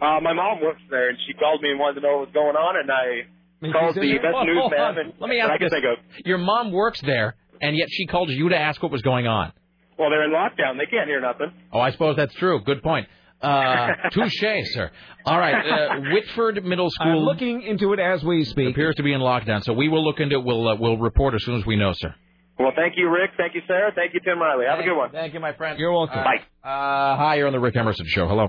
[0.00, 2.32] Uh, my mom works there, and she called me and wanted to know what was
[2.32, 3.28] going on, and I
[3.60, 4.98] called the best Hold newsman on.
[4.98, 5.72] and Let me ask I can this.
[5.72, 6.26] think of.
[6.26, 9.52] Your mom works there, and yet she called you to ask what was going on.
[9.98, 10.78] Well, they're in lockdown.
[10.78, 11.52] They can't hear nothing.
[11.72, 12.60] Oh, I suppose that's true.
[12.64, 13.06] Good point.
[13.42, 14.42] Uh, touche,
[14.72, 14.90] sir.
[15.26, 17.06] All right, uh, Whitford Middle School.
[17.20, 18.70] I'm looking into it as we speak.
[18.70, 20.44] Appears to be in lockdown, so we will look into it.
[20.44, 22.14] We'll uh, we'll report as soon as we know, sir.
[22.58, 23.30] Well, thank you, Rick.
[23.38, 23.92] Thank you, Sarah.
[23.94, 24.66] Thank you, Tim Riley.
[24.68, 25.10] Have a good one.
[25.12, 25.78] Thank you, my friend.
[25.78, 26.22] You're welcome.
[26.22, 26.40] Bye.
[26.62, 28.26] Uh, hi, you're on the Rick Emerson show.
[28.28, 28.48] Hello.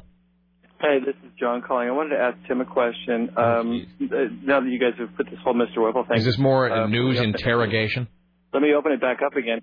[0.82, 1.88] Hey, this is John calling.
[1.88, 3.30] I wanted to ask Tim a question.
[3.38, 5.84] Um, uh, now that you guys have put this whole Mr.
[5.84, 7.24] Whipple thing, Is this more a uh, news yeah.
[7.24, 8.08] interrogation?
[8.52, 9.62] Let me open it back up again.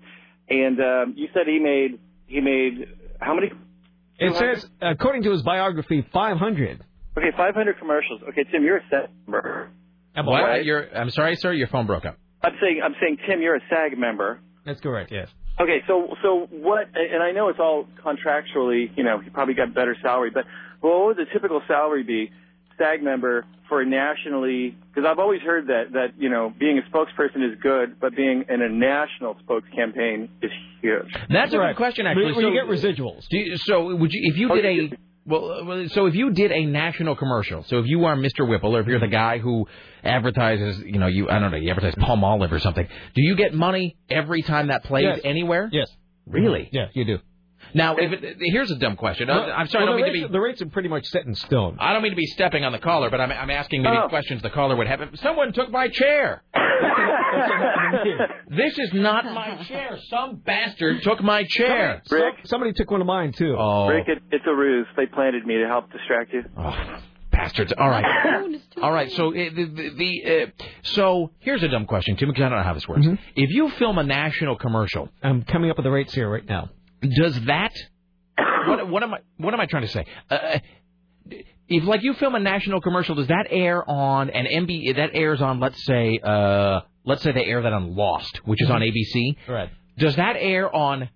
[0.49, 2.87] And um, you said he made he made
[3.19, 3.51] how many?
[4.17, 6.83] It says, according to his biography, 500.
[7.17, 8.21] Okay, 500 commercials.
[8.29, 9.69] Okay, Tim, you're a SAG member.
[10.15, 10.41] What?
[10.41, 10.65] Right?
[10.65, 11.53] You're, I'm sorry, sir.
[11.53, 12.17] Your phone broke up.
[12.41, 14.39] I'm saying I'm saying Tim, you're a SAG member.
[14.65, 15.11] That's correct.
[15.11, 15.27] Yes.
[15.59, 16.87] Okay, so so what?
[16.95, 18.95] And I know it's all contractually.
[18.95, 20.45] You know, he probably got better salary, but
[20.81, 22.31] what would the typical salary be,
[22.77, 24.75] SAG member for a nationally?
[24.93, 28.45] Because I've always heard that that you know being a spokesperson is good, but being
[28.49, 30.51] in a national spokes campaign is
[30.81, 31.11] huge.
[31.29, 32.33] That's a good question, actually.
[32.33, 33.27] When you get residuals.
[33.29, 36.31] Do you, so would you if you did a well, uh, well, so if you
[36.31, 38.47] did a national commercial, so if you are Mr.
[38.47, 39.67] Whipple, or if you're the guy who
[40.03, 43.53] advertises, you know, you I don't know, you advertise Palmolive or something, do you get
[43.53, 45.19] money every time that plays Yes.
[45.23, 45.69] anywhere?
[45.71, 45.87] Yes.
[46.25, 46.69] Really?
[46.71, 47.19] Yeah, you do.
[47.73, 49.27] Now, if it, here's a dumb question.
[49.27, 50.33] Well, I'm sorry, well, I don't mean rates, to be.
[50.33, 51.77] The rates are pretty much set in stone.
[51.79, 54.07] I don't mean to be stepping on the caller, but I'm, I'm asking maybe Oh.
[54.09, 55.01] questions the caller would have.
[55.01, 56.43] If someone took my chair.
[58.49, 59.97] this is not my chair.
[60.09, 62.01] Some bastard took my chair.
[62.09, 63.55] Rick, somebody took one of mine too.
[63.57, 64.87] Oh, Rick, it, it's a ruse.
[64.97, 66.43] They planted me to help distract you.
[66.57, 66.99] Oh
[67.31, 67.73] bastards!
[67.77, 68.05] All right,
[68.81, 69.11] all right.
[69.11, 72.57] So uh, the, the, the uh, so here's a dumb question, Tim, because I don't
[72.57, 73.05] know how this works.
[73.35, 76.69] If you film a national commercial, I'm coming up with the rates here right now.
[77.01, 77.71] Does that
[78.67, 80.05] what, what am I what am I trying to say?
[80.29, 80.59] Uh,
[81.67, 84.95] if like you film a national commercial, does that air on an MB?
[84.95, 88.69] That airs on, let's say, uh, let's say they air that on Lost, which is
[88.71, 89.35] on ABC.
[89.47, 89.69] Right.
[89.97, 91.09] Does that air on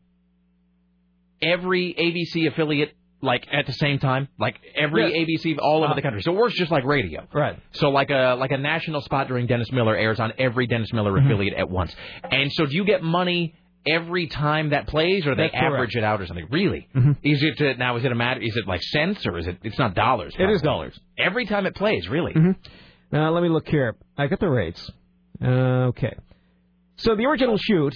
[1.41, 4.27] every ABC affiliate like at the same time?
[4.39, 5.95] Like every ABC all over Uh-huh.
[5.95, 6.21] the country.
[6.21, 7.25] So it works just like radio.
[7.33, 7.57] Right.
[7.71, 11.11] So like a like a national spot during Dennis Miller airs on every Dennis Miller
[11.13, 11.25] Mm-hmm.
[11.27, 11.95] affiliate at once.
[12.29, 13.55] And so do you get money
[13.87, 15.65] every time that plays, or they That's correct.
[15.73, 16.47] average it out or something?
[16.49, 16.87] Really?
[16.95, 17.17] Mhm.
[17.23, 17.97] Is it uh, now?
[17.97, 18.41] Is it a matter?
[18.41, 19.57] Is it like cents or is it?
[19.63, 20.33] It's not dollars.
[20.37, 20.97] It is dollars.
[21.17, 22.07] every time it plays.
[22.09, 22.33] Really?
[22.33, 22.51] hmm
[23.11, 23.95] Now let me look here.
[24.17, 24.89] I got the rates.
[25.43, 26.15] Uh, okay.
[26.97, 27.93] So the original shoot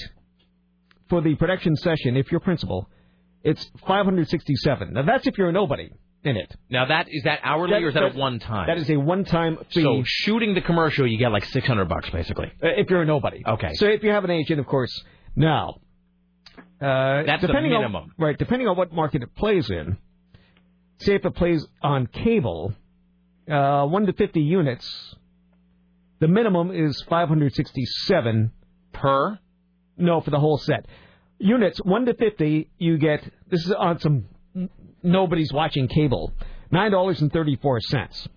[1.09, 2.89] for the production session, if you're principal,
[3.43, 4.93] it's 567.
[4.93, 5.89] Now that's if you're a nobody
[6.23, 6.53] in it.
[6.69, 8.67] Now that is that hourly That- or is that, that- a one time?
[8.67, 9.83] That is a one-time fee.
[9.83, 12.47] So shooting the commercial, you get like six hundred bucks basically.
[12.61, 13.41] Uh, if you're a nobody.
[13.47, 13.73] Okay.
[13.75, 14.91] So if you have an agent, of course.
[15.37, 15.81] Now,
[16.81, 17.95] uh, That's the depending minimum.
[17.95, 19.97] On, right, depending on what market it plays in.
[20.99, 22.73] Say if it plays on cable,
[23.49, 25.15] uh, one to fifty units.
[26.19, 28.51] The minimum is 567
[28.91, 29.37] per.
[29.95, 30.87] No, for the whole set.
[31.37, 33.23] Units one to fifty, you get.
[33.47, 34.25] This is on some.
[35.03, 36.33] Nobody's watching cable.
[36.71, 38.27] Nine dollars and thirty-four cents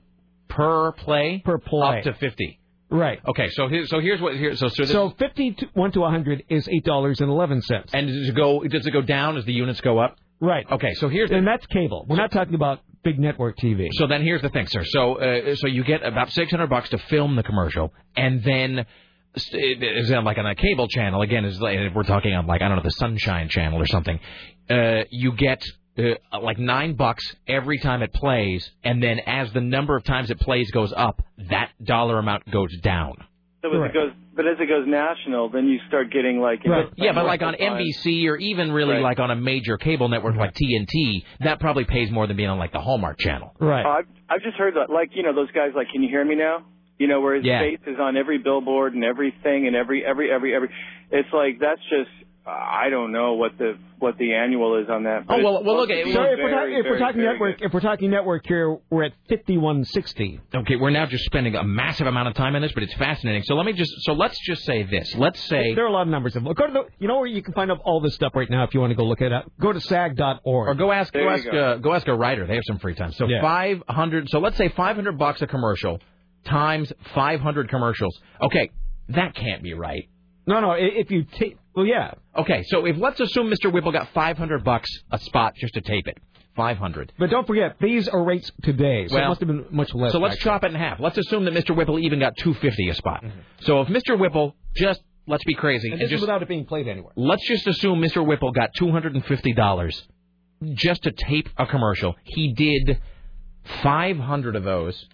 [0.48, 1.40] per play.
[1.43, 1.98] Per play.
[1.98, 2.60] Up to fifty.
[2.91, 3.21] Right.
[3.27, 4.57] Okay, so here, so here's what here.
[4.57, 7.93] So so, this, So fifty to one to hundred is eight dollars and eleven cents.
[7.95, 8.62] and does it go?
[8.65, 10.17] Does it go down as the units go up?
[10.41, 10.67] Right.
[10.71, 12.07] Okay, so here's and that's cable.
[12.09, 13.89] We're not talking about big network TV.
[13.93, 14.85] So then here's the thing, sir.
[14.85, 18.87] So uh, so you get about six hundred bucks to film the commercial, and then
[19.37, 21.45] is it like on a cable channel again?
[21.45, 24.19] Is like, if we're talking on like I don't know the Sunshine Channel or something.
[24.69, 25.62] Uh, you get.
[26.32, 30.31] Uh, like nine bucks every time it plays, and then as the number of times
[30.31, 33.14] it plays goes up, that dollar amount goes down.
[33.62, 36.70] So as it goes, but as it goes national, then you start getting like you
[36.70, 39.02] know, Yeah, but like on NBC or even really Right.
[39.02, 42.59] like on a major cable network like TNT, that probably pays more than being on
[42.59, 43.55] like the Hallmark Channel.
[43.60, 43.85] Right.
[43.85, 46.36] I've I've just heard that, like you know, those guys like, can you hear me
[46.36, 46.64] now?
[46.98, 47.60] You know, where his Yeah.
[47.60, 50.70] face is on every billboard and everything and every every every every.
[51.10, 52.10] It's like that's just
[52.51, 55.24] I don't know what the what the annual is on that.
[55.28, 57.62] Oh, well- well, okay, to be if we're, very, talking, if we're talking very network,
[57.62, 60.40] if we're talking network here, we're at fifty-one sixty.
[60.55, 63.43] Okay, we're now just spending a massive amount of time on this, but it's fascinating.
[63.44, 65.14] So let me just so let's just say this.
[65.16, 66.59] Let's say There are a lot of numbers involved.
[66.59, 68.64] Go to the, you know where you can find out all this stuff right now
[68.64, 69.51] if you want to go look it up.
[69.60, 70.40] Go to sag.org.
[70.44, 71.51] or go ask There go ask go.
[71.59, 72.47] Uh, go ask a writer.
[72.47, 73.12] They have some free time.
[73.12, 73.43] So Yeah.
[73.43, 74.28] five hundred.
[74.31, 76.01] So let's say five hundred bucks a commercial
[76.44, 78.18] times five hundred commercials.
[78.43, 78.70] Okay,
[79.10, 80.09] that can't be right.
[80.51, 80.72] No, no.
[80.72, 82.12] If you take, well, yeah.
[82.36, 83.72] Okay, so if let's assume Mr.
[83.72, 86.18] Whipple got five hundred bucks a spot just to tape it,
[86.56, 87.12] five hundred.
[87.18, 90.12] But don't forget, these are rates today, so Well, it must have been much less.
[90.12, 90.98] So let's back chop it in half.
[90.98, 91.77] Let's assume that Mr.
[91.77, 93.22] Whipple even got two fifty a spot.
[93.22, 93.39] Mm-hmm.
[93.60, 94.18] So if Mr.
[94.18, 97.12] Whipple just let's be crazy and, And just without it being played anywhere.
[97.16, 98.27] let's just assume Mr.
[98.27, 100.02] Whipple got two hundred and fifty dollars
[100.74, 102.16] just to tape a commercial.
[102.24, 103.01] He did
[103.82, 105.06] five hundred of those.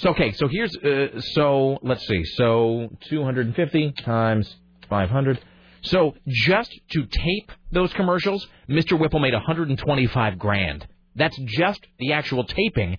[0.00, 4.56] So okay, so here's uh, so let's see, so two hundred and fifty times
[4.88, 5.38] five hundred.
[5.82, 8.98] So just to tape those commercials, Mr.
[8.98, 10.86] Whipple made one hundred and twenty-five grand.
[11.16, 12.96] That's just the actual taping.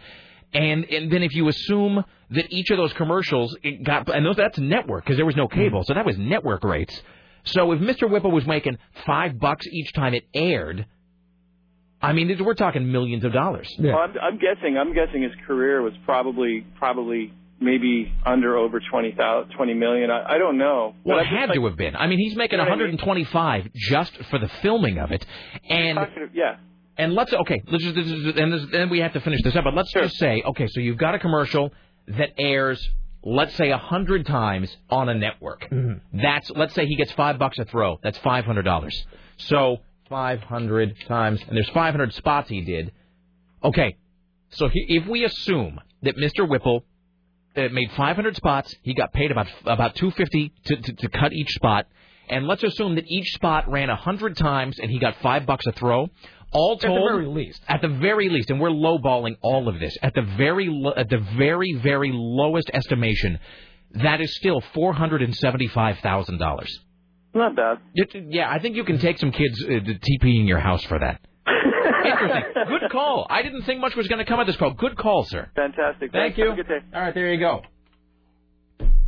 [0.53, 4.35] And and then if you assume that each of those commercials it got and those
[4.35, 7.01] that's network because there was no cable, so that was network rates.
[7.45, 8.07] So if Mr.
[8.07, 10.85] Whipple was making five bucks each time it aired,
[12.01, 13.73] I mean we're talking millions of dollars.
[13.79, 14.77] Well, I'm, I'm guessing.
[14.77, 20.09] I'm guessing his career was probably probably maybe under over twenty thousand, twenty million.
[20.09, 20.95] I, I don't know.
[21.03, 21.95] Well, But it I just had like- to have been.
[21.95, 22.97] I mean, he's making You know what I mean?
[22.97, 25.25] 125 just for the filming of it,
[25.69, 25.99] and
[26.33, 26.55] yeah.
[26.97, 29.63] and let's okay, let's just, this is- and then we have to finish this up.
[29.65, 31.71] But let's just say, okay, so you've got a commercial
[32.07, 32.81] that airs,
[33.23, 35.69] let's say, a hundred times on a network.
[35.69, 36.19] Mm-hmm.
[36.19, 37.99] That's let's say he gets five bucks a throw.
[38.01, 39.05] That's five hundred dollars.
[39.37, 39.77] So
[40.11, 42.91] 500 times, and there's 500 spots he did.
[43.63, 43.95] Okay,
[44.49, 46.47] so if we assume that Mr.
[46.47, 46.83] Whipple
[47.55, 51.49] uh, made 500 spots, he got paid about about 250 to, to to cut each
[51.51, 51.87] spot,
[52.29, 55.71] and let's assume that each spot ran 100 times and he got five bucks a
[55.71, 56.07] throw.
[56.53, 57.61] All told, At the very least.
[57.69, 59.97] at the very least, and we're lowballing all of this.
[60.01, 63.39] At the very lo- at the very very lowest estimation,
[63.93, 66.71] that is still four hundred and seventy five thousand dollars.
[67.33, 67.77] Not bad.
[67.93, 70.99] Yeah, I think you can take some kids uh, to TP in your house for
[70.99, 71.21] that.
[72.05, 72.53] Interesting.
[72.67, 73.25] Good call.
[73.29, 74.71] I didn't think much was going to come of this call.
[74.71, 75.49] Good call, sir.
[75.55, 76.11] Fantastic.
[76.11, 76.37] Thank Thanks.
[76.37, 76.45] you.
[76.49, 76.79] Have a good day.
[76.93, 77.61] All right, there you go.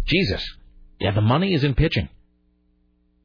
[0.06, 0.46] Jesus.
[1.00, 2.10] Yeah, the money is in pitching.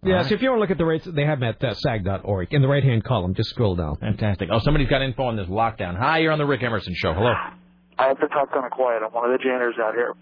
[0.03, 1.75] Yeah, so if you want to look at the rates, they have them at uh,
[1.75, 2.53] sag.org.
[2.53, 3.97] In the right-hand column, just scroll down.
[3.97, 4.49] Fantastic.
[4.53, 5.97] Oh, somebody's got info on this lockdown.
[5.97, 7.13] Hi, you're on the Rick Emerson Show.
[7.15, 7.33] Hello.
[7.99, 9.03] I have to talk kind of quiet.
[9.05, 10.15] I'm one of the janitors out here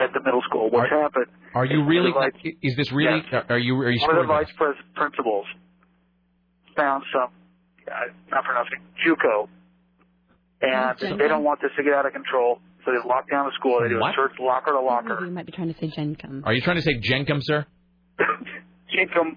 [0.00, 0.70] at the middle school.
[0.70, 1.26] What's happened?
[1.54, 2.12] Are you really?
[2.12, 3.22] One vice- Is this really?
[3.48, 3.74] Are you?
[3.80, 4.00] Are you?
[4.06, 5.46] one of the vice pres- principals
[6.76, 7.30] found some,
[7.86, 9.48] uh, not pronouncing, JUCO,
[10.62, 11.18] and Jenko?
[11.18, 13.78] they don't want this to get out of control, so they lock down the school.
[13.82, 14.10] They do What?
[14.12, 15.24] a search locker to locker.
[15.24, 16.42] You might be trying to say Jenkem.
[16.44, 17.64] Are you trying to say Jenkem, sir?
[18.90, 19.36] Jenkem,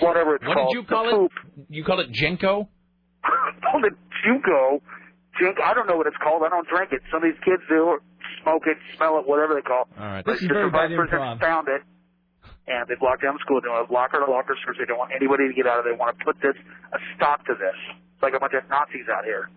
[0.00, 0.68] whatever it's What called.
[0.72, 1.32] did you call it?
[1.68, 2.68] You called it Jenko?
[3.70, 3.92] called it
[4.26, 4.80] JUCO.
[5.40, 6.42] Jink, I don't know what it's called.
[6.44, 7.00] I don't drink it.
[7.10, 7.98] Some of these kids do
[8.42, 9.88] smoke it, smell it, whatever they call.
[9.90, 9.98] it.
[10.00, 10.24] All right.
[10.24, 11.40] But This is just very bad improv.
[11.40, 11.82] found it,
[12.68, 13.60] and they've locked down the school.
[13.62, 14.76] They want doing a locker to locker search.
[14.78, 15.94] They don't want anybody to get out of there.
[15.94, 16.54] They want to put this
[16.92, 17.78] a stop to this.
[18.14, 19.48] It's like a bunch of Nazis out here,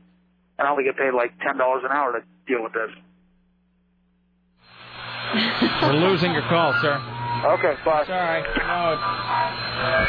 [0.58, 2.92] and I only get paid like ten dollars an hour to deal with this.
[5.82, 6.96] We're losing your call, sir.
[7.60, 8.06] Okay, bye.
[8.06, 8.42] Sorry.
[8.42, 10.06] No.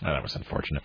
[0.00, 0.82] Oh, that was unfortunate.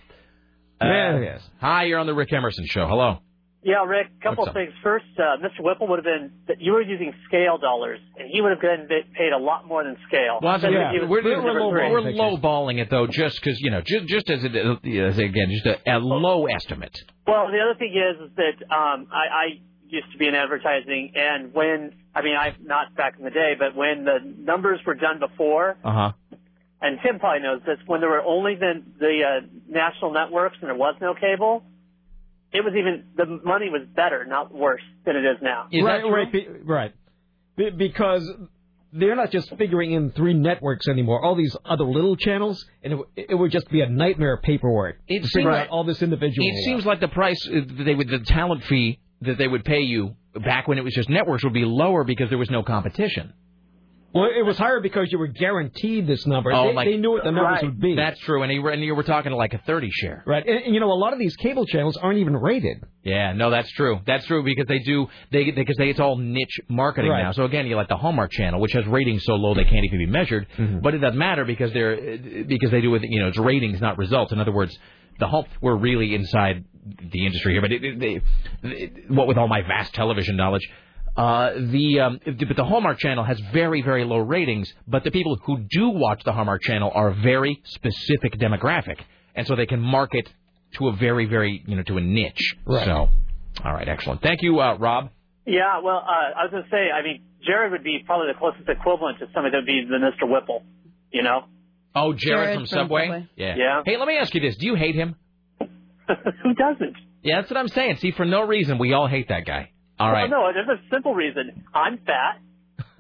[0.82, 1.42] Yeah, yes.
[1.62, 2.88] Hi, you're on the Rick Emerson Show.
[2.88, 3.20] Hello.
[3.66, 4.62] Yeah, Rick, couple What's of up?
[4.62, 4.74] things.
[4.84, 5.64] First, uh, Mr.
[5.64, 8.88] Whipple would have been, that you were using scale dollars, and he would have been
[9.16, 10.40] paid a lot more than scale.
[10.42, 11.90] Well, Because yeah, was- we're, we're, low, three.
[11.90, 15.66] we're lowballing it though, just because you know, just, just as it as again, just
[15.66, 16.98] a, a low estimate.
[17.26, 19.46] Well, the other thing is, is that um, I, I
[19.88, 23.54] used to be in advertising, and when I mean, I not back in the day,
[23.58, 26.12] but when the numbers were done before, Uh huh.
[26.84, 30.70] And Tim probably knows this, when there were only the the uh, national networks and
[30.70, 31.64] there was no cable,
[32.52, 35.68] it was even the money was better, not worse than it is now.
[35.84, 36.94] right, right, be, right.
[37.56, 38.30] Be, because
[38.92, 41.24] they're not just figuring in three networks anymore.
[41.24, 44.44] All these other little channels, and it, w- it would just be a nightmare of
[44.44, 46.48] paperwork It seems- out all this individual.
[46.48, 49.82] It seems like the price uh, they would, the talent fee that they would pay
[49.82, 50.16] you
[50.46, 53.34] back when it was just networks would be lower because there was no competition.
[54.14, 56.52] Well, it was higher because you were guaranteed this number.
[56.54, 57.96] Oh, they, like- they knew what the numbers would be.
[57.96, 60.24] That's true, and you were, and you were talking like a thirty share.
[60.28, 62.78] Right, and, and you know a lot of these cable channels aren't even rated.
[63.04, 64.00] Yeah, no, that's true.
[64.06, 67.24] That's true because they do they because they, it's all niche marketing Right.
[67.24, 67.32] now.
[67.32, 69.98] So again, you like the Hallmark Channel, which has ratings so low they can't even
[70.00, 70.80] be measured, Mm-hmm.
[70.80, 72.18] but it doesn't matter because they're
[72.48, 73.02] because they do it.
[73.04, 74.32] You know, it's ratings, not results.
[74.32, 74.78] In other words,
[75.20, 76.66] the whole we're really inside
[77.12, 77.62] the industry here.
[77.62, 78.22] But it, it, they,
[78.64, 80.68] it, what with all my vast television knowledge.
[81.16, 85.38] Uh, the um, but the Hallmark Channel has very very low ratings, but the people
[85.46, 89.00] who do watch the Hallmark Channel are a very specific demographic,
[89.36, 90.28] and so they can market
[90.78, 92.56] to a very very you know to a niche.
[92.66, 92.86] Right.
[92.86, 93.10] So,
[93.64, 94.24] all right, excellent.
[94.24, 95.10] Thank you, uh, Rob.
[95.46, 98.40] Yeah, well, uh, I was going to say, I mean, Jared would be probably the
[98.40, 100.32] closest equivalent to somebody that would be the Mr.
[100.32, 100.64] Whipple,
[101.12, 101.44] you know?
[101.94, 103.28] Oh, Jared, from, Subway?
[103.36, 103.56] Yeah.
[103.58, 103.82] Yeah.
[103.86, 105.16] Hey, let me ask you this: Do you hate him?
[105.60, 106.96] Who doesn't?
[107.22, 107.98] Yeah, that's what I'm saying.
[107.98, 109.70] See, for no reason, we all hate that guy.
[110.00, 110.30] All right.
[110.30, 111.64] Well, no, there's a simple reason.
[111.74, 112.40] I'm fat.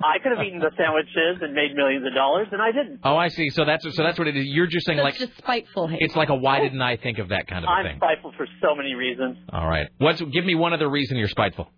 [0.03, 2.99] I could have eaten the sandwiches and made millions of dollars, and I didn't.
[3.03, 3.49] Oh, I see.
[3.49, 4.45] So that's so that's what it is.
[4.45, 5.99] You're just saying That's like just spiteful hate.
[6.01, 7.91] it's like a why didn't I think of that kind of a I'm thing.
[7.93, 9.37] I'm spiteful for so many reasons.
[9.49, 9.87] All right.
[9.99, 11.69] What's give me one other reason you're spiteful?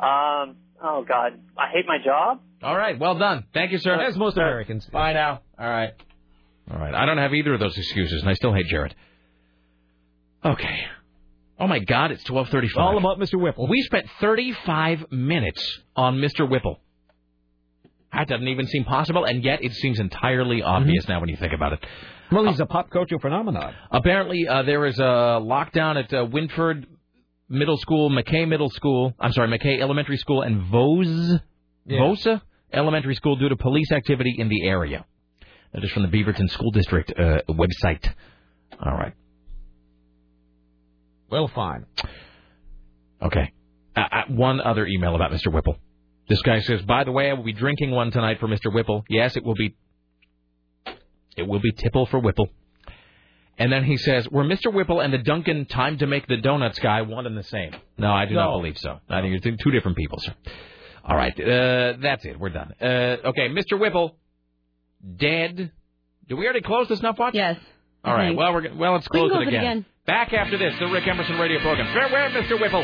[0.00, 2.40] Um, oh God, I hate my job.
[2.62, 2.98] All right.
[2.98, 3.44] Well done.
[3.54, 3.94] Thank you, sir.
[3.94, 4.86] As most Americans.
[4.86, 5.42] Bye now.
[5.58, 5.92] All right.
[6.70, 6.94] All right.
[6.94, 8.94] I don't have either of those excuses, and I still hate Jared.
[10.44, 10.80] Okay.
[11.58, 12.80] Oh my God, it's twelve thirty-five.
[12.82, 13.40] All about Mr.
[13.40, 13.66] Whipple.
[13.68, 16.48] We spent thirty-five minutes on Mr.
[16.48, 16.80] Whipple.
[18.12, 21.52] That doesn't even seem possible, and yet it seems entirely obvious now when you think
[21.52, 21.84] about it.
[22.32, 23.74] Well, he's a pop culture phenomenon.
[23.90, 25.02] Apparently, uh, there is a
[25.42, 26.86] lockdown at uh, Winford
[27.48, 29.14] Middle School, McKay Middle School.
[29.18, 31.40] I'm sorry, McKay Elementary School, and Vose,
[31.86, 32.00] Yeah.
[32.00, 32.40] Vosa
[32.72, 35.04] Elementary School due to police activity in the area.
[35.72, 38.10] That is from the Beaverton School District uh, website.
[38.84, 39.12] All right.
[41.30, 41.86] Well, fine.
[43.22, 43.52] Okay.
[43.96, 45.52] Uh, uh, one other email about Mr.
[45.52, 45.76] Whipple.
[46.28, 48.72] This guy says, by the way, I will be drinking one tonight for Mr.
[48.72, 49.04] Whipple.
[49.08, 49.76] Yes, it will be.
[51.36, 52.48] It will be tipple for Whipple.
[53.58, 54.72] And then he says, were Mr.
[54.72, 57.72] Whipple and the Dunkin' time to make the donuts guy one and the same?
[57.96, 59.00] No, I do not believe so.
[59.08, 60.34] I think it's two different people, sir.
[61.04, 62.38] All right, uh, that's it.
[62.38, 62.72] We're done.
[62.80, 62.84] Uh,
[63.30, 63.78] okay, Mr.
[63.80, 64.16] Whipple,
[65.16, 65.72] dead.
[66.28, 67.34] Did we already close the snuff watch?
[67.34, 67.58] Yes.
[68.04, 68.36] All right.
[68.36, 69.86] Well, we're well, let's We can close close it it again.
[70.08, 71.84] Back after this, the Rick Emerson radio program.
[71.92, 72.58] Farewell, Mr.
[72.58, 72.80] Whipple.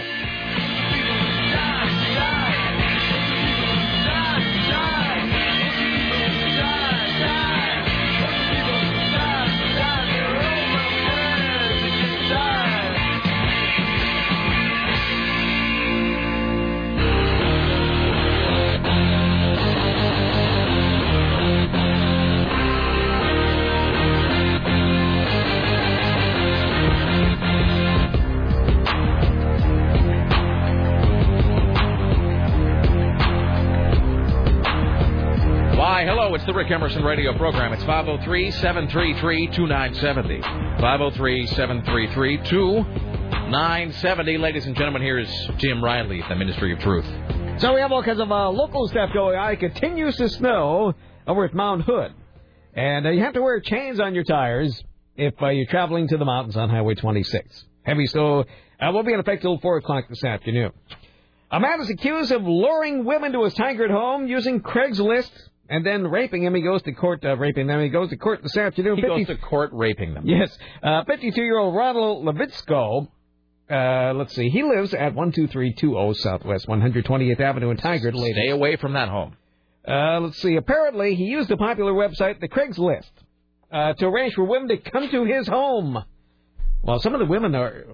[36.54, 37.72] Rick Emerson radio program.
[37.72, 40.40] It's 503 733 2970.
[40.40, 44.38] 503 733 2970.
[44.38, 47.06] Ladies and gentlemen, here is Jim Riley at the Ministry of Truth.
[47.58, 49.52] So we have all kinds of uh, local stuff going on.
[49.52, 50.94] It continues to snow
[51.26, 52.12] over at Mount Hood.
[52.72, 54.80] And uh, you have to wear chains on your tires
[55.16, 57.64] if uh, you're traveling to the mountains on Highway 26.
[57.82, 58.44] Heavy snow
[58.80, 60.70] uh, will be in effect till 4 o'clock this afternoon.
[61.50, 65.32] A man is accused of luring women to his Tigard home using Craigslist
[65.68, 66.54] and then raping him.
[66.54, 67.80] He goes to court, uh, raping them.
[67.80, 68.96] He goes to court this afternoon.
[68.96, 70.26] He goes to court raping them.
[70.26, 70.56] Yes.
[70.82, 73.08] Uh, 52-year-old Ronald Levitsko,
[73.70, 78.14] uh, let's see, he lives at 12320 Southwest 128th Avenue in Tigard.
[78.14, 78.34] ladies.
[78.34, 79.36] Stay away from that home.
[79.86, 83.10] Uh, let's see, apparently he used a popular website, the Craigslist,
[83.70, 86.02] uh, to arrange for women to come to his home.
[86.82, 87.86] Well, some of the women are,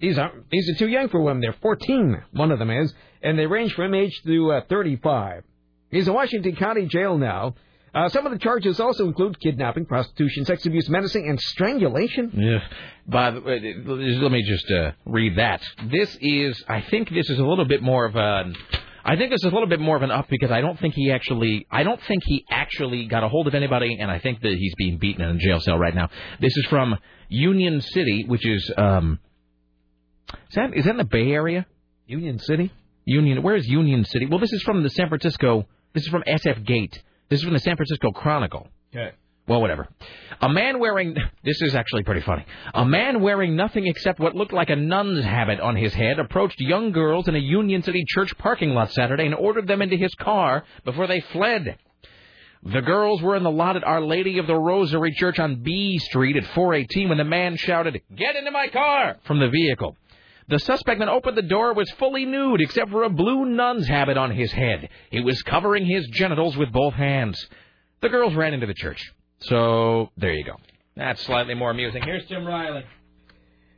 [0.00, 1.40] these are these are too young for women.
[1.40, 5.42] They're 14, one of them is, and they range from age to uh, 35.
[5.90, 7.54] He's in Washington County Jail now.
[7.94, 12.30] Uh, some of the charges also include kidnapping, prostitution, sex abuse, menacing, and strangulation.
[12.34, 12.58] Yeah.
[13.06, 15.62] By the way, let me just uh, read that.
[15.90, 18.54] This is, I think, this is a little bit more of an.
[19.04, 20.92] I think this is a little bit more of an up because I don't think
[20.92, 24.42] he actually, I don't think he actually got a hold of anybody, and I think
[24.42, 26.10] that he's being beaten in a jail cell right now.
[26.40, 26.98] This is from
[27.30, 29.18] Union City, which is, um,
[30.50, 31.66] is that is that in the Bay Area?
[32.06, 32.70] Union City.
[33.06, 33.42] Union.
[33.42, 34.26] Where is Union City?
[34.26, 35.66] Well, this is from the San Francisco.
[35.92, 37.02] This is from SF Gate.
[37.28, 38.68] This is from the San Francisco Chronicle.
[38.94, 39.12] Okay.
[39.46, 39.88] Well, whatever.
[40.42, 42.44] A man wearing this is actually pretty funny.
[42.74, 46.60] A man wearing nothing except what looked like a nun's habit on his head approached
[46.60, 50.14] young girls in a Union City church parking lot Saturday and ordered them into his
[50.16, 51.78] car before they fled.
[52.62, 55.96] The girls were in the lot at Our Lady of the Rosary Church on B
[55.98, 59.96] Street at 418 when the man shouted, "Get into my car!" from the vehicle.
[60.48, 64.16] The suspect that opened the door was fully nude except for a blue nun's habit
[64.16, 64.88] on his head.
[65.10, 67.38] He was covering his genitals with both hands.
[68.00, 69.12] The girls ran into the church.
[69.40, 70.54] So there you go.
[70.96, 72.02] That's slightly more amusing.
[72.02, 72.84] Here's Tim Riley.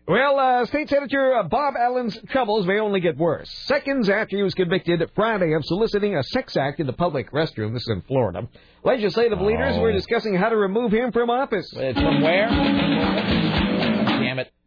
[0.09, 3.49] Well, uh, State Senator uh, Bob Allen's troubles may only get worse.
[3.67, 7.73] Seconds after he was convicted Friday of soliciting a sex act in the public restroom,
[7.75, 8.49] this is in Florida,
[8.83, 9.81] legislative leaders Oh.
[9.83, 11.69] were discussing how to remove him from office.
[11.71, 12.49] From where?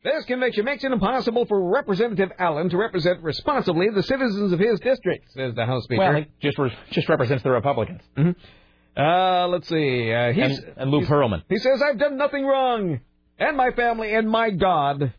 [0.04, 4.80] This conviction makes it impossible for Representative Allen to represent responsibly the citizens of his
[4.82, 6.00] district, says the House Speaker.
[6.02, 8.02] Well, he just re- just represents the Republicans.
[8.18, 9.02] Mm-hmm.
[9.02, 10.12] Uh, let's see.
[10.12, 11.44] Uh, he's, And- and Lou he's- Pearlman.
[11.50, 13.00] He says, I've done nothing wrong.
[13.40, 15.14] And my family and my God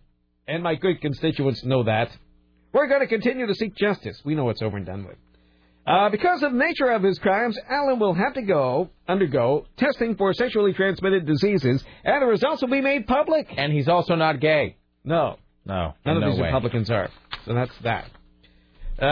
[0.47, 2.11] and my good constituents know that.
[2.73, 4.20] We're going to continue to seek justice.
[4.24, 5.16] We know it's over and done with.
[5.86, 10.16] Uh, because of the nature of his crimes, Allen will have to go undergo testing
[10.16, 13.52] for sexually transmitted diseases, and the results will be made public.
[13.56, 14.77] And he's also not gay.
[15.05, 15.36] No,
[15.66, 16.47] No, none of no these way.
[16.47, 17.11] Republicans are.
[17.44, 18.11] So that's that.
[19.01, 19.06] Uh,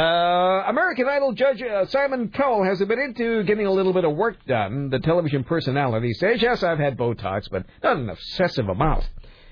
[0.68, 4.36] American Idol judge uh, Simon Cowell has been into getting a little bit of work
[4.46, 4.90] done.
[4.90, 9.08] The television personality says, "Yes, I've had Botox, but not an obsessive amount.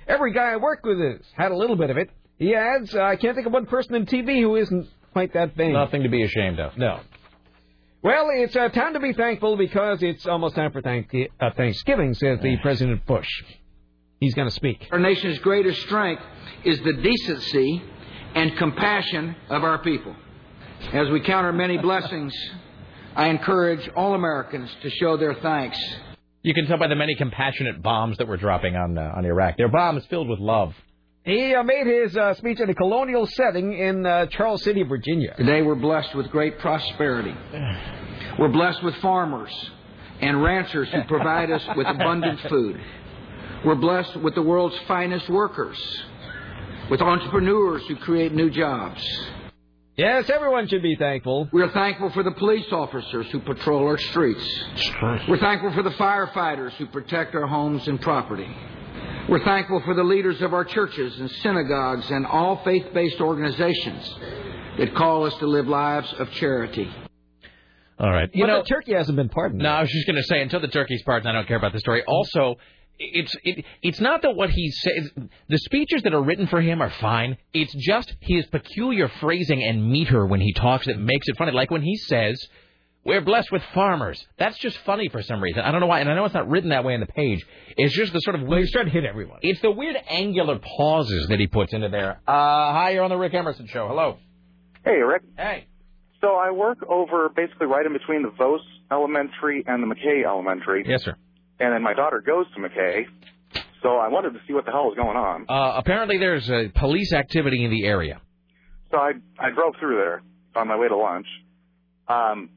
[0.07, 3.17] Every guy I work with has had a little bit of it." He adds, "I
[3.17, 6.23] can't think of one person in TV who isn't quite that vain." Nothing to be
[6.23, 6.79] ashamed of.
[6.79, 7.01] No.
[8.03, 12.15] Well, it's uh, time to be thankful because it's almost time for thank- uh, Thanksgiving,
[12.15, 13.29] says the President Bush.
[14.21, 14.89] He's going to speak.
[14.91, 16.23] Our nation's greatest strength
[16.65, 17.83] is the decency
[18.35, 20.15] and compassion of our people.
[20.95, 22.35] As we count our many blessings,
[23.15, 25.79] I encourage all Americans to show their thanks.
[26.43, 29.59] You can tell by the many compassionate bombs that we're dropping on uh, on Iraq.
[29.59, 30.75] They're bombs filled with love.
[31.25, 35.35] He uh, made his uh, speech in a colonial setting in uh, Charles City, Virginia.
[35.37, 37.35] Today we're blessed with great prosperity.
[38.39, 39.51] We're blessed with farmers
[40.23, 42.81] and ranchers who provide us with abundant food.
[43.67, 45.79] We're blessed with the world's finest workers,
[46.91, 49.05] with entrepreneurs who create new jobs.
[49.99, 51.51] Yes, everyone should be thankful.
[51.53, 54.43] We're thankful for the police officers who patrol our streets.
[55.29, 58.49] We're thankful for the firefighters who protect our homes and property.
[59.29, 64.15] We're thankful for the leaders of our churches and synagogues and all faith based organizations
[64.79, 66.91] that call us to live lives of charity.
[67.99, 68.31] All right.
[68.33, 69.63] You but know, the turkey hasn't been pardoned.
[69.63, 71.73] No, I was just going to say until the turkey's pardoned, I don't care about
[71.73, 72.03] the story.
[72.07, 72.57] Also,
[72.99, 75.11] it's it, it's not that what he says.
[75.49, 77.37] The speeches that are written for him are fine.
[77.53, 81.53] It's just his peculiar phrasing and meter when he talks that makes it funny.
[81.53, 82.43] Like when he says,
[83.11, 85.62] "We're blessed with farmers." That's just funny for some reason.
[85.62, 87.45] I don't know why, and I know it's not written that way on the page.
[87.77, 88.62] It's just the sort of weird.
[88.62, 89.39] he's trying to hit everyone.
[89.43, 92.20] It's the weird angular pauses that he puts into there.
[92.27, 92.32] Uh,
[92.73, 93.89] hi, you're on the Rick Emerson show.
[93.89, 94.19] Hello.
[94.85, 95.23] Hey, Rick.
[95.37, 95.66] Hey.
[96.20, 98.61] So I work over basically right in between the Vose
[98.93, 100.85] Elementary and the McKay Elementary.
[100.87, 101.16] Yes, sir.
[101.59, 103.05] And then my daughter goes to McKay.
[103.82, 105.47] So I wanted to see what the hell was going on.
[105.49, 108.20] Uh, apparently, there's uh, police activity in the area.
[108.91, 110.23] So I I drove through there
[110.55, 111.27] on my way to lunch.
[112.09, 112.51] Um,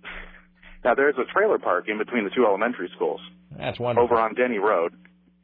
[0.83, 3.21] now there's a trailer park in between the two elementary schools
[3.57, 4.05] That's wonderful.
[4.05, 4.93] over on Denny Road,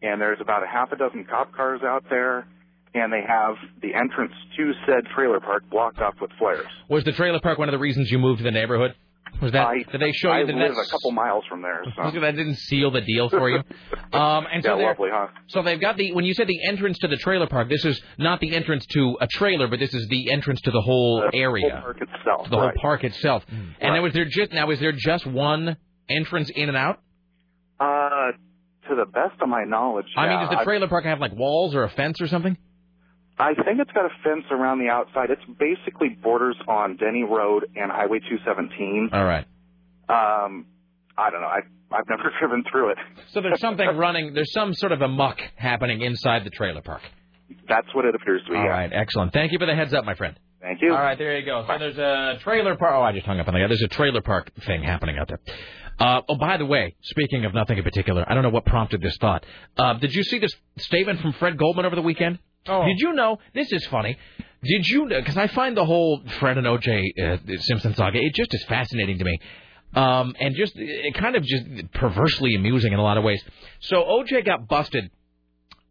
[0.02, 2.48] and there's about a half a dozen cop cars out there,
[2.94, 6.66] and they have the entrance to said trailer park blocked off with flares.
[6.90, 8.95] Was the trailer park one of the reasons you moved to the neighborhood?
[9.41, 9.68] Was that?
[9.68, 12.19] I, did they show I you that live that's, a couple miles from there, so
[12.19, 13.60] that didn't seal the deal for you?
[14.11, 15.27] Um, and so yeah, they're- lovely, huh?
[15.47, 17.69] So they've got the when you said the entrance to the trailer park.
[17.69, 20.81] This is not the entrance to a trailer, but this is the entrance to the
[20.81, 23.45] whole The area, whole park itself, to the whole park itself.
[23.80, 24.72] And then was there just now?
[24.72, 25.77] Is there just one
[26.10, 27.01] entrance in and out?
[27.80, 28.31] Uh,
[28.89, 31.76] to the best of my knowledge, I mean, does the trailer park have like walls
[31.76, 32.57] or a fence or something?
[33.40, 35.30] I think it's got a fence around the outside.
[35.30, 39.10] It's basically borders on Denny Road and Highway 217.
[39.14, 39.45] All right.
[40.10, 40.66] Um,
[41.18, 41.48] I don't know.
[41.48, 41.60] I
[41.91, 42.98] I've never driven through it.
[43.32, 44.34] So there's something running.
[44.34, 47.02] There's some sort of a muck happening inside the trailer park.
[47.68, 48.57] That's what it appears to be.
[48.57, 48.70] All yeah.
[48.70, 49.34] right, excellent.
[49.34, 50.38] Thank you for the heads up, my friend.
[50.61, 50.91] Thank you.
[50.91, 51.66] All right, there you go.
[51.68, 52.94] So there's a trailer park.
[52.94, 53.68] Oh, I just hung up on the guy.
[53.68, 55.40] There's a trailer park thing happening out there.
[55.99, 59.02] Uh, oh, by the way, speaking of nothing in particular, I don't know what prompted
[59.02, 59.45] this thought.
[59.78, 62.40] Uh, did you see this statement from Fred Goldman over the weekend?
[62.70, 62.86] Oh.
[62.86, 63.40] Did you know?
[63.54, 64.18] This is funny.
[64.64, 65.06] Did you?
[65.06, 65.20] know?
[65.20, 67.14] Because I find the whole Fred and O.J.
[67.22, 69.40] Uh, Simpson saga it just is fascinating to me.
[69.96, 73.41] Um, and just it kind of just perversely amusing in a lot of ways.
[73.80, 74.44] So O.J.
[74.44, 75.10] got busted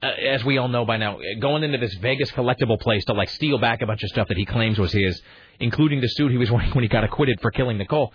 [0.02, 3.28] uh, as we all know by now, going into this Vegas collectible place to like
[3.30, 5.20] steal back a bunch of stuff that he claims was his,
[5.58, 8.12] including the suit he was wearing when he got acquitted for killing Nicole.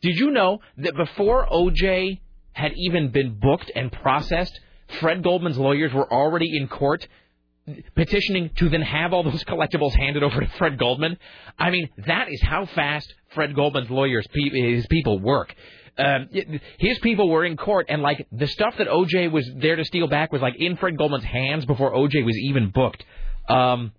[0.00, 2.20] Did you know that before OJ
[2.52, 4.58] had even been booked and processed,
[5.00, 7.06] Fred Goldman's lawyers were already in court
[7.94, 11.18] petitioning to then have all those collectibles handed over to Fred Goldman?
[11.58, 15.54] I mean, that is how fast Fred Goldman's lawyers, his people work.
[15.98, 16.28] Um,
[16.78, 20.06] his people were in court, and like the stuff that OJ was there to steal
[20.08, 23.02] back was like in Fred Goldman's hands before OJ was even booked.
[23.48, 23.92] Um,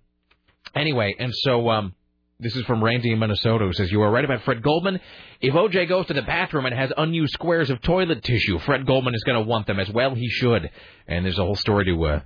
[0.76, 1.94] anyway, and so um,
[2.38, 5.00] this is from Randy in Minnesota who says you are right about Fred Goldman.
[5.40, 9.14] If OJ goes to the bathroom and has unused squares of toilet tissue, Fred Goldman
[9.16, 10.14] is going to want them as well.
[10.14, 10.70] He should.
[11.08, 12.20] And there's a whole story to uh,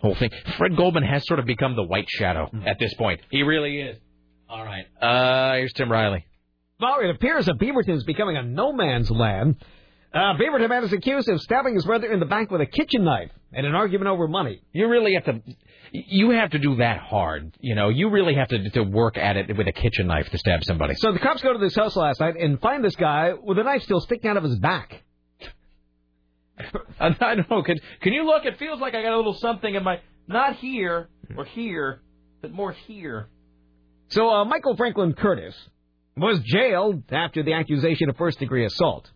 [0.00, 0.30] whole thing.
[0.58, 3.20] Fred Goldman has sort of become the white shadow at this point.
[3.30, 3.98] He really is.
[4.48, 4.86] All right.
[5.00, 6.24] Uh, here's Tim Riley.
[6.80, 9.56] Well, it appears that Beaverton is becoming a no man's land.
[10.14, 13.04] Uh, Beaverton man is accused of stabbing his brother in the back with a kitchen
[13.04, 14.62] knife in an argument over money.
[14.72, 15.42] You really have to.
[15.92, 17.54] You have to do that hard.
[17.60, 20.38] You know, you really have to to work at it with a kitchen knife to
[20.38, 20.94] stab somebody.
[20.94, 23.62] So the cops go to this house last night and find this guy with a
[23.62, 25.02] knife still sticking out of his back.
[27.00, 27.62] I don't know.
[27.62, 28.44] Can can you look?
[28.44, 32.00] It feels like I got a little something in my not here or here,
[32.42, 33.28] but more here.
[34.08, 35.54] So uh, Michael Franklin Curtis
[36.16, 39.10] was jailed after the accusation of first degree assault.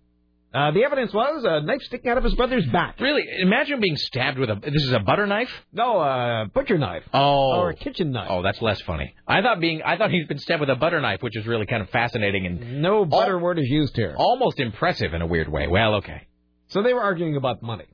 [0.52, 2.98] Uh, the evidence was a knife sticking out of his brother's back.
[3.00, 3.22] Really?
[3.40, 4.56] Imagine being stabbed with a.
[4.56, 5.48] This is a butter knife.
[5.72, 7.04] No, a butcher knife.
[7.14, 7.54] Oh.
[7.56, 8.26] Or a kitchen knife.
[8.28, 9.14] Oh, that's less funny.
[9.28, 9.80] I thought being.
[9.82, 12.46] I thought he'd been stabbed with a butter knife, which is really kind of fascinating
[12.46, 14.14] and No butter word is used here.
[14.18, 15.68] almost impressive in a weird way.
[15.68, 16.26] Well, okay.
[16.70, 17.86] So they were arguing about money.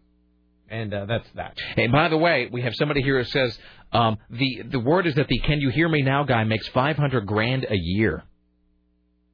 [0.68, 1.56] And uh, that's that.
[1.76, 3.56] And by the way, we have somebody here who says
[3.92, 6.96] um, the the word is that the "Can you hear me now" guy makes five
[6.96, 8.24] hundred grand a year.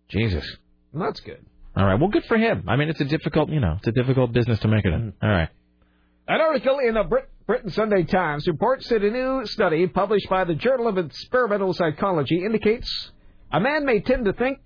[0.09, 0.44] Jesus.
[0.93, 1.44] That's good.
[1.74, 1.98] All right.
[1.98, 2.64] Well, good for him.
[2.69, 5.14] I mean, it's a difficult, you know, it's a difficult business to make it in.
[5.23, 5.48] All right.
[6.28, 10.44] An article in the Brit- Britain Sunday Times reports that a new study published by
[10.44, 13.10] the Journal of Experimental Psychology indicates
[13.51, 14.59] a man may tend to think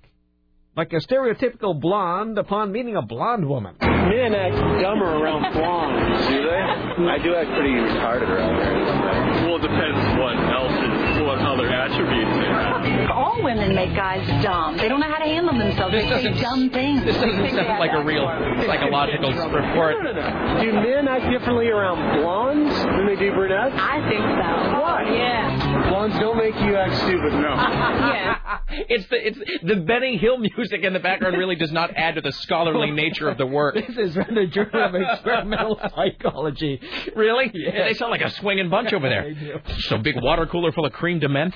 [0.77, 3.75] like a stereotypical blonde upon meeting a blonde woman.
[3.81, 6.29] Men act dumber around blondes.
[6.29, 7.09] Do they?
[7.09, 9.47] I do act pretty retarded around there.
[9.47, 13.11] Well, it depends what else is, what other attributes they have.
[13.11, 14.77] All women make guys dumb.
[14.77, 15.93] They don't know how to handle themselves.
[15.93, 17.05] This they say dumb things.
[17.05, 18.27] This doesn't sound like a real
[18.67, 19.97] psychological report.
[20.05, 23.75] Do men act differently around blondes than they do brunettes?
[23.79, 24.81] I think so.
[24.81, 25.05] Why?
[25.09, 25.66] Yeah.
[25.89, 27.33] Blondes don't make you act stupid.
[27.33, 27.39] No.
[27.55, 28.59] yeah.
[28.69, 32.21] It's the it's the Benny Hill music in the background really does not add to
[32.21, 33.77] the scholarly nature of the work.
[33.87, 36.81] This is the Journal of Experimental Psychology.
[37.15, 37.51] Really?
[37.55, 37.73] Yes.
[37.75, 39.33] Yeah, they sound like a swinging bunch over there.
[39.35, 39.95] They do.
[39.95, 41.55] A big water cooler full of crème de menthe.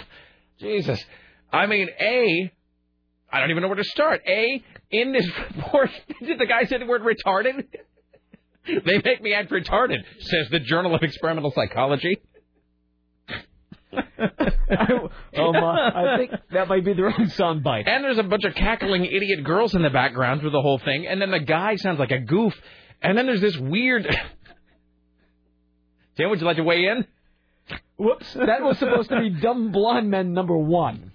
[0.59, 1.02] Jesus.
[1.52, 2.52] I mean, A,
[3.32, 4.20] I don't even know where to start.
[4.27, 5.27] A, in this
[5.57, 5.90] report,
[6.23, 7.65] did the guy say the word retarded?
[8.66, 12.19] they make me act retarded, says the Journal of Experimental Psychology.
[15.37, 15.91] Oh, my.
[15.95, 17.89] I think that might be the wrong soundbite.
[17.89, 21.07] And there's a bunch of cackling idiot girls in the background through the whole thing.
[21.07, 22.55] And then the guy sounds like a goof.
[23.03, 24.05] And then there's this weird.
[26.17, 27.07] Tim, would you like to weigh in?
[27.97, 28.33] Whoops.
[28.35, 31.12] That was supposed to be Dumb Blonde Men number one.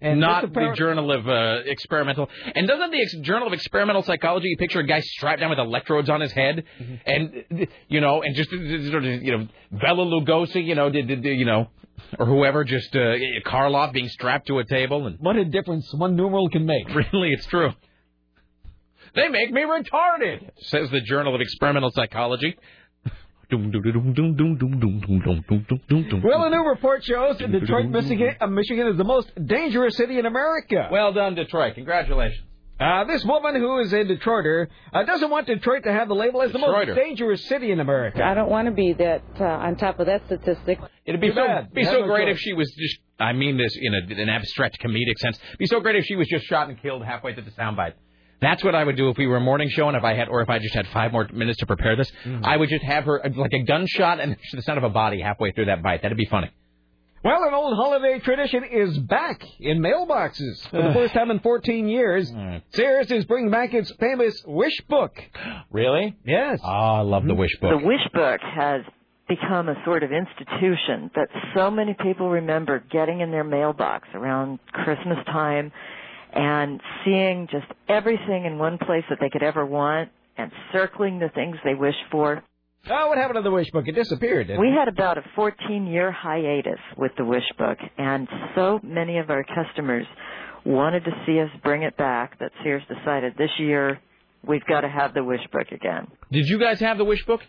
[0.00, 2.28] And not the Journal of uh, Experimental.
[2.54, 6.10] And doesn't the ex- Journal of Experimental Psychology picture a guy strapped down with electrodes
[6.10, 6.94] on his head, Mm-hmm.
[7.06, 11.24] and you know, and just sort of you know, Bela Lugosi, you know, did, did
[11.24, 11.68] you know,
[12.18, 13.14] or whoever, just uh,
[13.44, 16.88] Karloff being strapped to a table, and What a difference one numeral can make.
[16.88, 17.70] really, it's true.
[19.14, 22.56] They make me retarded, says the Journal of Experimental Psychology.
[26.22, 30.18] Well, a new report shows that Detroit, Michigan, uh, Michigan is the most dangerous city
[30.18, 30.88] in America.
[30.90, 31.76] Well done, Detroit.
[31.76, 32.42] Congratulations.
[32.78, 36.42] Uh, this woman who is a Detroiter uh, doesn't want Detroit to have the label
[36.42, 38.22] as the most dangerous city in America.
[38.22, 40.78] I don't want to be that uh, on top of that statistic.
[41.06, 41.72] It'd be Too so bad.
[41.72, 42.36] be You so no great choice.
[42.36, 42.98] if she was just.
[43.18, 45.38] I mean this in a, an abstract comedic sense.
[45.58, 47.94] Be so great if she was just shot and killed halfway through the soundbite.
[48.42, 50.28] That's what I would do if we were a morning show and if I had,
[50.28, 52.12] or if I just had five more minutes to prepare this.
[52.24, 52.44] Mm-hmm.
[52.44, 55.52] I would just have her like a gunshot and the sound of a body halfway
[55.52, 56.02] through that bite.
[56.02, 56.50] That'd be funny.
[57.26, 61.88] Well, an old holiday tradition is back in mailboxes for the first time in 14
[61.88, 62.30] years.
[62.36, 62.58] Hmm.
[62.70, 65.12] Sears is bringing back its famous wish book.
[65.70, 66.14] Really?
[66.24, 66.60] Yes.
[66.62, 67.80] Oh, I love the wish book.
[67.80, 68.82] The wish book has
[69.28, 74.58] become a sort of institution that so many people remember getting in their mailbox around
[74.70, 75.72] Christmas time
[76.32, 81.30] and seeing just everything in one place that they could ever want and circling the
[81.30, 82.44] things they wish for.
[82.90, 83.86] Oh, what happened to the wish book?
[83.88, 84.46] It disappeared.
[84.48, 84.74] didn't We it?
[84.78, 89.44] had about a 14 year hiatus with the wish book and so many of our
[89.44, 90.06] customers
[90.64, 94.00] wanted to see us bring it back that Sears decided this year
[94.46, 96.08] we've got to have the wish book again.
[96.30, 97.40] Did you guys have the wish book?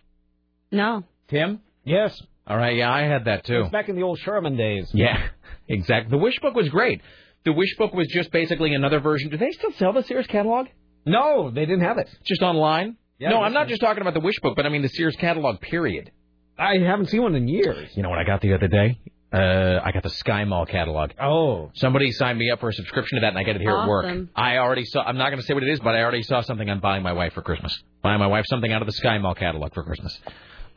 [0.71, 1.03] No.
[1.27, 1.61] Tim?
[1.83, 2.21] Yes.
[2.45, 2.75] All right.
[2.75, 3.61] Yeah, I had that too.
[3.61, 4.89] It's back in the old Sherman days.
[4.93, 5.27] Yeah,
[5.67, 6.11] exactly.
[6.11, 7.01] The wish book was great.
[7.45, 9.29] The wish book was just basically another version.
[9.29, 10.67] Do they still sell the Sears catalog?
[11.05, 12.09] No, they didn't have it.
[12.25, 12.97] Just online?
[13.19, 14.89] Yeah, no, I I'm not just talking about the wish book, but I mean the
[14.89, 15.59] Sears catalog.
[15.61, 16.11] Period.
[16.59, 17.89] I haven't seen one in years.
[17.95, 18.99] You know what I got the other day?
[19.31, 21.11] Uh, I got the Sky Mall catalog.
[21.21, 21.69] Oh.
[21.75, 23.87] Somebody signed me up for a subscription to that, and I get it here at
[23.87, 24.05] work.
[24.05, 24.29] Awesome.
[24.35, 25.01] I already saw.
[25.03, 27.03] I'm not going to say what it is, but I already saw something I'm buying
[27.03, 27.77] my wife for Christmas.
[28.01, 30.17] Buying my wife something out of the Sky Mall catalog for Christmas.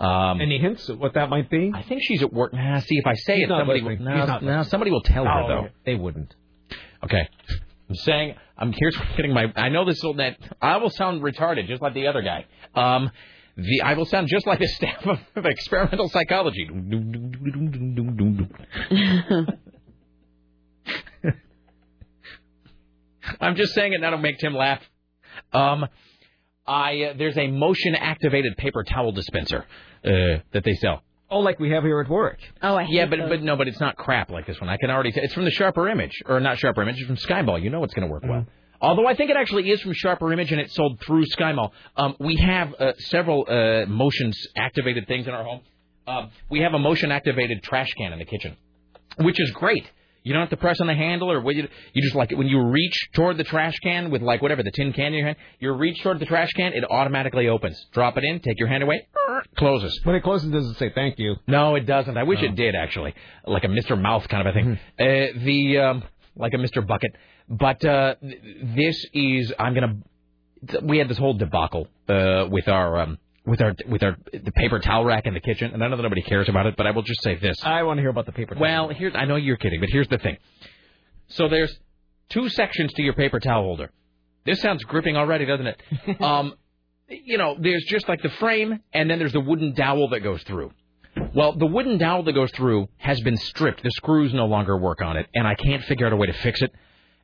[0.00, 1.70] Um, Any hints at what that might be?
[1.74, 2.52] I think she's at work.
[2.54, 3.90] Nah, see if I say He's it, somebody will.
[3.92, 4.14] listening.
[4.14, 5.68] No, no, somebody will tell her Oh, though.
[5.84, 6.34] They wouldn't.
[7.04, 7.28] Okay.
[7.88, 11.66] I'm saying I'm here's getting my I know this will that I will sound retarded
[11.66, 12.44] just like the other guy.
[12.74, 13.10] Um
[13.56, 16.68] the I will sound just like the staff of, of experimental psychology.
[23.40, 24.82] I'm just saying it to make Tim laugh.
[25.52, 25.86] Um
[26.66, 29.64] I uh, there's a motion activated paper towel dispenser
[30.04, 31.02] uh, that they sell.
[31.30, 32.38] Oh, like we have here at work.
[32.60, 34.68] Oh, I Yeah, but but no, but it's not crap like this one.
[34.68, 35.12] I can already.
[35.12, 36.96] T- it's from the Sharper Image, or not Sharper Image.
[36.98, 37.62] It's from SkyMall.
[37.62, 38.46] You know it's going to work well.
[38.82, 41.70] Although I think it actually is from Sharper Image and it's sold through SkyMall.
[41.96, 45.60] Um, we have uh, several uh, motions activated things in our home.
[46.06, 48.56] Uh, we have a motion activated trash can in the kitchen,
[49.18, 49.88] which is great.
[50.22, 52.36] You don't have to press on the handle or what you, you just like it
[52.36, 55.26] when you reach toward the trash can with like whatever the tin can in your
[55.26, 55.36] hand.
[55.58, 57.82] You reach toward the trash can, it automatically opens.
[57.92, 59.08] Drop it in, take your hand away,
[59.56, 59.98] closes.
[60.04, 61.36] When it closes, does it say thank you?
[61.46, 62.16] No, it doesn't.
[62.16, 63.14] I wish it did actually,
[63.46, 64.00] like a Mr.
[64.00, 64.78] Mouth kind of a thing.
[64.98, 66.02] Uh, the um,
[66.36, 66.86] like a Mr.
[66.86, 67.12] Bucket.
[67.48, 69.96] But uh, this is I'm gonna.
[70.82, 74.78] We had this whole debacle uh, with our um, with our with our the paper
[74.78, 76.90] towel rack in the kitchen, and I know that nobody cares about it, but I
[76.90, 77.56] will just say this.
[77.62, 78.54] I want to hear about the paper.
[78.54, 80.36] Towel Well, here's I know you're kidding, but here's the thing.
[81.28, 81.74] So there's
[82.28, 83.90] two sections to your paper towel holder.
[84.44, 85.82] This sounds gripping already, doesn't it?
[86.20, 86.54] um,
[87.08, 90.42] you know, there's just like the frame, and then there's the wooden dowel that goes
[90.44, 90.72] through.
[91.34, 93.82] Well, the wooden dowel that goes through has been stripped.
[93.82, 96.32] The screws no longer work on it, and I can't figure out a way to
[96.32, 96.72] fix it.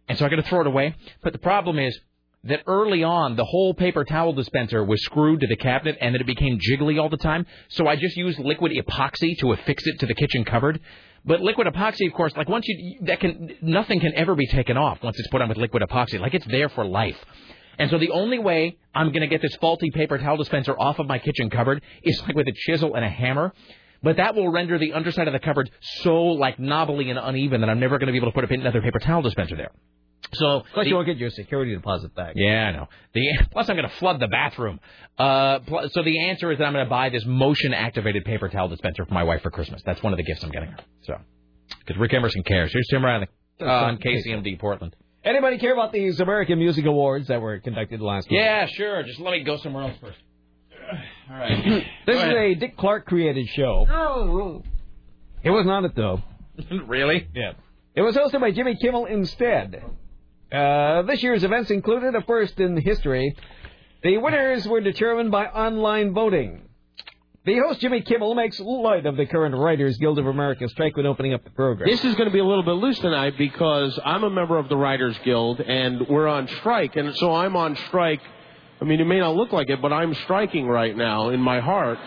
[0.08, 0.94] And so I got to throw it away.
[1.22, 1.98] But the problem is
[2.48, 6.20] that early on, the whole paper towel dispenser was screwed to the cabinet, and that
[6.20, 7.46] it became jiggly all the time.
[7.68, 10.80] So I just used liquid epoxy to affix it to the kitchen cupboard.
[11.24, 14.76] But liquid epoxy, of course, like once you that can nothing can ever be taken
[14.76, 16.20] off once it's put on with liquid epoxy.
[16.20, 17.18] Like it's there for life.
[17.78, 20.98] And so the only way I'm going to get this faulty paper towel dispenser off
[20.98, 23.52] of my kitchen cupboard is like with a chisel and a hammer.
[24.02, 27.70] But that will render the underside of the cupboard so like knobbly and uneven that
[27.70, 29.72] I'm never going to be able to put another paper towel dispenser there.
[30.32, 32.32] So Plus, the- you won't get your security deposit back.
[32.36, 32.88] yeah, I know.
[33.14, 34.80] The plus, I'm going to flood the bathroom.
[35.18, 38.68] Uh, pl- so the answer is that I'm going to buy this motion-activated paper towel
[38.68, 39.82] dispenser for my wife for Christmas.
[39.86, 40.78] That's one of the gifts I'm getting her.
[41.02, 41.14] So,
[41.78, 42.72] because Rick Emerson cares.
[42.72, 43.28] Here's Tim Riley
[43.60, 44.94] uh, on KCMD Portland.
[45.24, 48.38] Anybody care about these American Music Awards that were conducted last week?
[48.38, 49.02] Yeah, sure.
[49.04, 50.18] Just let me go somewhere else first.
[51.30, 51.64] All right.
[51.64, 52.36] This Go is ahead.
[52.36, 53.86] a Dick Clark created show.
[53.90, 54.62] Oh.
[55.42, 56.22] It wasn't on it though.
[56.86, 57.26] really?
[57.34, 57.52] Yeah.
[57.94, 59.82] It was hosted by Jimmy Kimmel instead.
[60.56, 63.36] Uh, this year's events included a first in history.
[64.02, 66.62] The winners were determined by online voting.
[67.44, 71.06] The host Jimmy Kimmel makes light of the current Writers Guild of America strike when
[71.06, 71.88] opening up the program.
[71.88, 74.68] This is going to be a little bit loose tonight because I'm a member of
[74.68, 78.20] the Writers Guild and we're on strike, and so I'm on strike.
[78.80, 81.60] I mean, it may not look like it, but I'm striking right now in my
[81.60, 81.98] heart.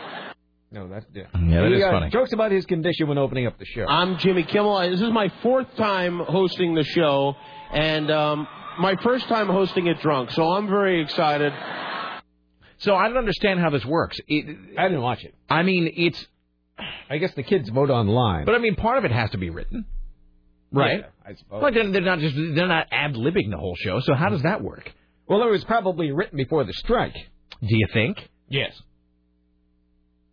[0.72, 1.24] No, that's yeah.
[1.34, 2.10] Yeah, that he is uh, funny.
[2.12, 3.86] jokes about his condition when opening up the show.
[3.88, 4.90] I'm Jimmy Kimmel.
[4.92, 7.36] This is my fourth time hosting the show,
[7.72, 8.48] and um,
[8.80, 11.54] my first time hosting it drunk, so I'm very excited.
[12.78, 14.18] So I don't understand how this works.
[14.28, 15.36] It, I didn't watch it.
[15.50, 16.26] I mean, it's.
[17.10, 18.46] I guess the kids vote online.
[18.46, 19.86] But I mean, part of it has to be written,
[20.72, 21.02] right?
[21.02, 21.62] Yeah, I suppose.
[21.62, 24.00] Like they're, they're not just they're not ad libbing the whole show.
[24.00, 24.90] So how does that work?
[25.28, 27.14] Well, it was probably written before the strike.
[27.14, 28.30] Do you think?
[28.48, 28.82] Yes.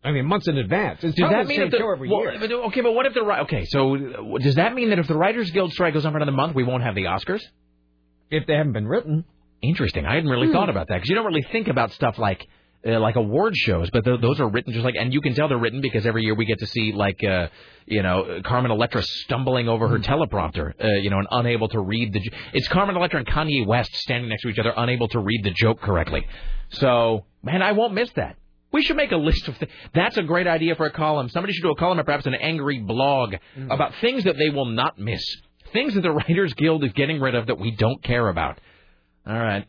[0.07, 1.03] I mean, months in advance.
[1.03, 2.63] It's Does that the mean same if the, show every well, year.
[2.69, 3.65] okay, but what if the okay?
[3.67, 3.97] So
[4.41, 6.63] does that mean that if the Writers Guild strike goes on for another month, we
[6.65, 7.43] won't have the Oscars?
[8.31, 9.25] If they haven't been written.
[9.63, 10.07] Interesting.
[10.07, 10.53] I hadn't really Hmm.
[10.53, 12.47] thought about that because you don't really think about stuff like
[12.87, 15.49] uh, like award shows, but th- those are written just like, and you can tell
[15.49, 17.49] they're written because every year we get to see like uh,
[17.87, 19.95] you know Carmen Electra stumbling over Hmm.
[19.95, 22.21] her teleprompter, uh, you know, and unable to read the.
[22.21, 25.43] j- It's Carmen Electra and Kanye West standing next to each other, unable to read
[25.43, 26.25] the joke correctly.
[26.69, 28.37] So man, I won't miss that.
[28.77, 29.59] We should make a list of.
[29.59, 31.29] Th- That's a great idea for a column.
[31.31, 33.71] Somebody should do a column or perhaps an angry blog Hmm.
[33.71, 35.25] about things that they will not miss,
[35.73, 38.59] things that the Writers Guild is getting rid of that we don't care about.
[39.27, 39.65] All right.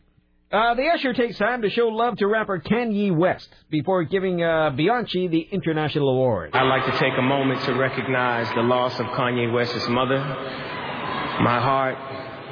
[0.50, 4.70] Uh, the Usher takes time to show love to rapper Kanye West before giving uh,
[4.80, 6.50] Beyoncé the international award.
[6.54, 10.18] I'd like to take a moment to recognize the loss of Kanye West's mother.
[11.50, 11.96] My heart,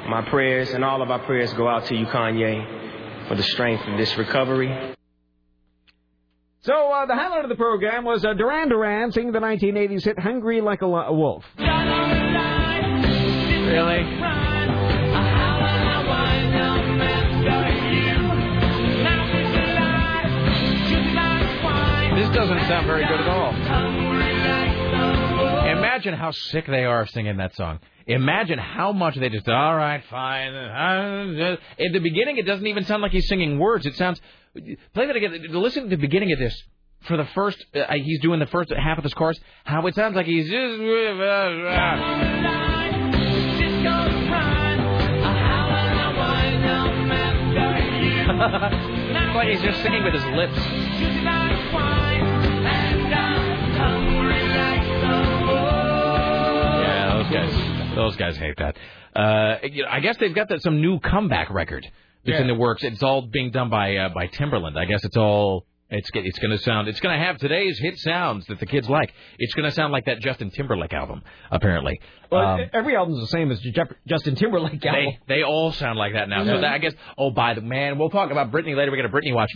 [0.09, 3.83] my prayers, and all of our prayers go out to you, Kanye, for the strength
[3.87, 4.95] of this recovery.
[6.67, 10.19] So uh, the highlight of the program was uh, Duran Duran singing the 1980s hit
[10.19, 11.65] "Hungry Like a, Lo- a Wolf." Really?
[22.17, 23.53] This doesn't sound very good at all.
[25.77, 27.79] Imagine how sick they are singing that song.
[28.07, 30.53] Imagine how much they just, all right, fine.
[31.79, 33.85] At the beginning, it doesn't even sound like he's singing words.
[33.85, 34.19] It sounds,
[34.93, 35.45] play that again.
[35.49, 36.63] Listen to the beginning of this.
[37.07, 39.39] For the first, uh, he's doing the first half of this chorus.
[39.63, 40.81] How it sounds like he's just.
[49.35, 50.57] like he's just singing with his lips.
[56.81, 58.77] Yeah, those guys, those guys hate that.
[59.15, 59.57] Uh,
[59.89, 61.89] I guess they've got that some new comeback record
[62.27, 62.41] It's Yeah.
[62.41, 62.83] in the works.
[62.83, 64.77] It's all being done by uh, by Timbaland.
[64.77, 65.65] I guess it's all.
[65.89, 66.89] It's it's going to sound.
[66.89, 69.13] It's going to have today's hit sounds that the kids like.
[69.39, 72.01] It's going to sound like that Justin Timberlake album, apparently.
[72.29, 75.05] Well, Um, every album's the same as Jeff- Justin Timberlake album.
[75.27, 76.43] they they all sound like that now.
[76.43, 76.93] So that, I guess.
[77.17, 78.91] Oh, by the man, we'll talk about Britney later.
[78.91, 79.51] We got a Britney watch.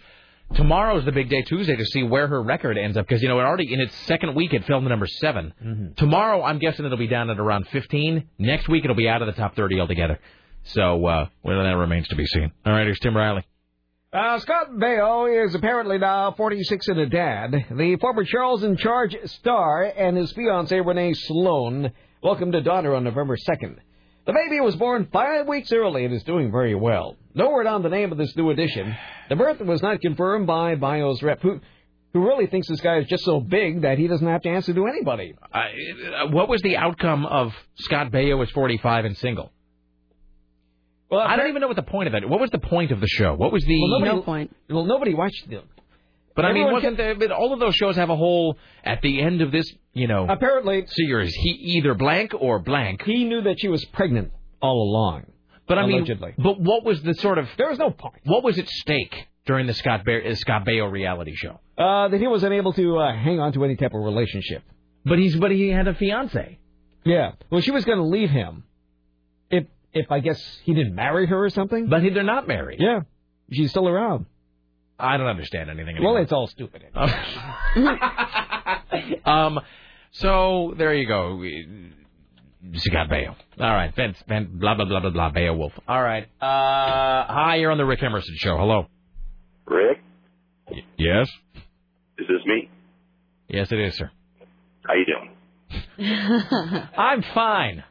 [0.56, 3.40] Tomorrow's the big day, Tuesday, to see where her record ends up because you know
[3.40, 5.94] it already in its second week it fell to number 7 Mm-hmm.
[5.96, 8.26] Tomorrow, I'm guessing it'll be down at around 15.
[8.38, 10.20] Next week, it'll be out of the top 30 altogether.
[10.64, 12.52] So uh, well, that remains to be seen.
[12.66, 13.46] All right, here's Tim Riley.
[14.14, 17.52] Uh, Scott Baio is apparently now 46 and a dad.
[17.72, 23.06] The former Charles in Charge star and his fiancee Renee Sloan welcomed a daughter on
[23.06, 23.78] November 2nd.
[24.26, 27.16] The baby was born five weeks early and is doing very well.
[27.34, 28.96] No word on the name of this new addition.
[29.30, 31.62] The birth was not confirmed by Baio's rep, who,
[32.14, 34.74] who really thinks this guy is just so big that he doesn't have to answer
[34.74, 35.36] to anybody.
[35.54, 39.54] Uh, what was the outcome of Scott Baio is 45 and single?
[41.12, 42.28] Well, I don't even know what the point of it.
[42.28, 43.36] What was the point of the show?
[43.36, 44.56] What was the Well, nobody, No point.
[44.70, 45.64] Well, nobody watched them.
[46.36, 49.22] But I mean, wasn't there, but all of those shows have a whole at the
[49.22, 50.26] end of this, you know?
[50.30, 51.34] Apparently, series.
[51.36, 53.04] He either blank or blank.
[53.04, 54.32] He knew that she was pregnant
[54.62, 55.26] all along.
[55.68, 56.06] But I mean,
[56.38, 57.48] but what was the sort of?
[57.58, 58.22] There was no point.
[58.24, 61.60] What was at stake during the Scott Ba- uh, Scott Baio reality show?
[61.78, 64.64] Uh, that he was unable to uh, hang on to any type of relationship.
[65.06, 66.60] But he's but he had a fiance.
[67.04, 67.34] Yeah.
[67.50, 68.64] Well, she was going to leave him
[69.94, 71.88] if if I guess he didn't marry her or something.
[71.88, 72.80] But he, they're not married.
[72.82, 73.02] Yeah.
[73.52, 74.26] She's still around.
[75.00, 76.84] I don't understand anything Well, it's all stupid.
[79.26, 79.60] um,
[80.12, 81.42] so there you go.
[82.74, 83.36] She got Baio.
[83.60, 85.32] All right, Vince, Vince, blah blah blah blah blah.
[85.32, 85.74] Beowulf.
[85.88, 86.26] All right.
[86.40, 88.56] Uh, hi, you're on the Rick Emerson show.
[88.58, 88.86] Hello.
[89.66, 90.00] Rick,
[90.98, 91.28] Yes.
[92.20, 92.70] is this me?
[93.48, 94.12] Yes, it is, sir.
[94.86, 95.32] How you doing?
[96.98, 97.84] I'm fine.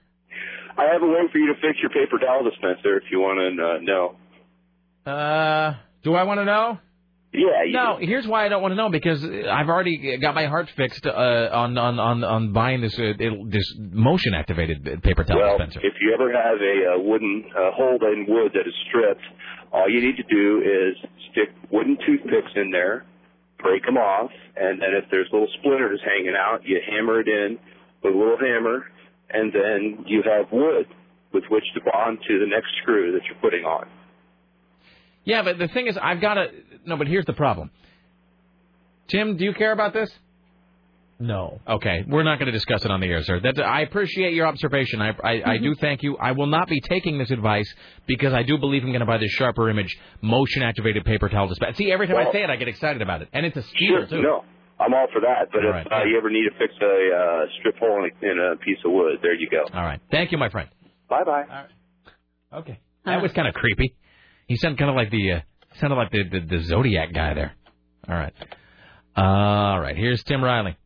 [0.81, 3.37] I have a way for you to fix your paper towel dispenser if you want
[3.37, 4.17] to uh, know.
[5.05, 6.79] Uh, do I want to know?
[7.35, 7.65] Yeah.
[7.67, 10.71] You No, here's why I don't want to know because I've already got my heart
[10.77, 11.11] fixed uh,
[11.53, 13.13] on on on on buying this uh,
[13.47, 15.81] this motion activated paper towel well, dispenser.
[15.85, 19.23] if you ever have a, uh wooden uh, hole in wood that is stripped,
[19.73, 20.97] all you need to do is
[21.31, 23.05] stick wooden toothpicks in there,
[23.59, 27.59] break them off, and then if there's little splinters hanging out, you hammer it in
[28.03, 28.87] with a little hammer,
[29.33, 30.87] and then you have wood
[31.33, 33.87] with which to bond to the next screw that you're putting on.
[35.25, 36.49] Yeah, but the thing is, I've got to.
[36.87, 37.71] No, but here's the problem.
[39.09, 40.11] Tim, do you care about this?
[41.21, 41.61] No.
[41.69, 43.41] Okay, we're not going to discuss it on the air, sir.
[43.41, 45.03] That I appreciate your observation.
[45.03, 45.81] I, I, I do mm-hmm.
[45.81, 46.17] thank you.
[46.17, 47.73] I will not be taking this advice
[48.07, 51.47] because I do believe I'm going to buy this Sharper Image motion activated paper towel
[51.47, 51.77] dispenser.
[51.77, 53.89] See, every time I say it, I get excited about it, and it's a steal
[53.89, 54.23] Sure, too.
[54.23, 54.45] no,
[54.81, 55.49] I'm all for that.
[55.53, 58.11] But All if right, uh, you ever need to fix a uh, strip hole in
[58.11, 59.65] a, in a piece of wood, there you go.
[59.73, 60.69] All right, thank you, my friend.
[61.09, 61.43] Bye bye.
[61.43, 61.69] All right.
[62.53, 62.81] Okay.
[63.05, 63.95] That was kind of creepy.
[64.47, 65.41] He sounded kind of like the uh,
[65.81, 67.53] sounded like the, the the Zodiac guy there.
[68.09, 68.33] All right.
[69.17, 69.97] All right.
[69.97, 70.77] Here's Tim Riley.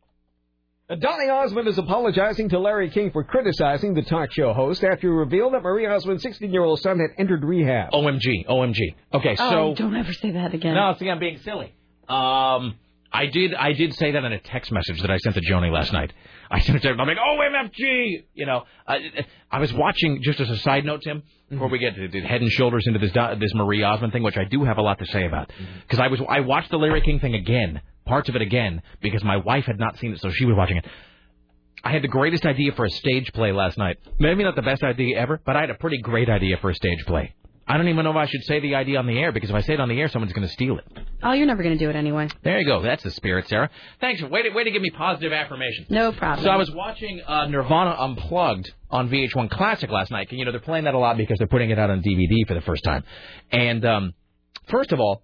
[0.89, 5.01] Uh, Donny Osmond is apologizing to Larry King for criticizing the talk show host after
[5.01, 7.93] he revealed that Marie Osmond's 16-year-old son had entered rehab.
[7.93, 8.95] OMG, OMG.
[9.15, 10.75] Okay, so oh, don't ever say that again.
[10.75, 11.75] No, see, I'm being silly.
[12.07, 12.77] Um,
[13.15, 15.73] I did, I did say that in a text message that I sent to Joni
[15.73, 16.13] last night.
[16.51, 17.01] I sent it to her.
[17.01, 18.25] I'm like, oh, MFG.
[18.35, 21.95] You know, I, I was watching just as a side note, Tim, before we get
[21.95, 24.79] to, to head and shoulders into this this Marie Osmond thing, which I do have
[24.79, 25.81] a lot to say about, mm-hmm.
[25.83, 29.23] because I was I watched the Larry King thing again, parts of it again, because
[29.23, 30.87] my wife had not seen it, so she was watching it.
[31.85, 33.99] I had the greatest idea for a stage play last night.
[34.19, 36.75] Maybe not the best idea ever, but I had a pretty great idea for a
[36.75, 37.35] stage play.
[37.67, 39.57] I don't even know if I should say the idea on the air because if
[39.57, 40.85] I say it on the air, someone's going to steal it.
[41.23, 42.29] Oh, you're never going to do it anyway.
[42.43, 42.83] There you go.
[42.83, 43.71] That's the spirit, Sarah.
[44.01, 44.23] Thanks.
[44.23, 45.87] Way to, way to give me positive affirmation.
[45.89, 46.45] No problem.
[46.45, 50.31] So I was watching uh, Nirvana Unplugged on VH1 Classic last night.
[50.31, 52.55] You know, they're playing that a lot because they're putting it out on DVD for
[52.55, 53.03] the first time.
[53.51, 54.15] And um,
[54.69, 55.23] first of all,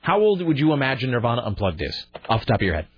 [0.00, 2.88] how old would you imagine Nirvana Unplugged is, off the top of your head?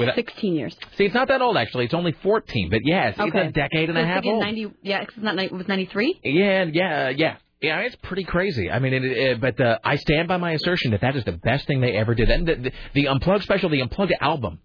[0.00, 0.76] Without- 16 years.
[0.96, 1.84] See, it's not that old actually.
[1.86, 3.38] It's only 14, but yes, Okay.
[3.38, 4.40] it's a decade and So a half old.
[4.42, 6.20] 90, yeah, it's not, it was 93?
[6.24, 7.36] Yeah, yeah, yeah.
[7.62, 8.70] Yeah, it's pretty crazy.
[8.70, 11.32] I mean, it, it, but uh, I stand by my assertion that that is the
[11.32, 12.28] best thing they ever did.
[12.30, 14.58] And the, the, the Unplugged special, the Unplugged album.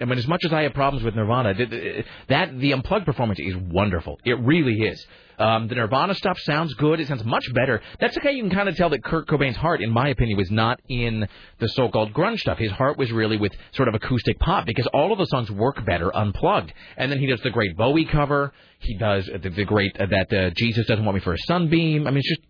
[0.00, 3.04] I mean, as much as I have problems with Nirvana, th- th- that the Unplugged
[3.04, 4.18] performance is wonderful.
[4.24, 5.06] It really is.
[5.38, 7.00] Um, the Nirvana stuff sounds good.
[7.00, 7.80] It sounds much better.
[8.00, 8.32] That's okay.
[8.32, 11.28] You can kind of tell that Kurt Cobain's heart, in my opinion, was not in
[11.58, 12.58] the so-called grunge stuff.
[12.58, 15.84] His heart was really with sort of acoustic pop because all of the songs work
[15.84, 16.72] better unplugged.
[16.96, 18.52] And then he does the great Bowie cover.
[18.80, 22.06] He does the, the great uh, that uh, Jesus doesn't want me for a sunbeam.
[22.06, 22.42] I mean, it's just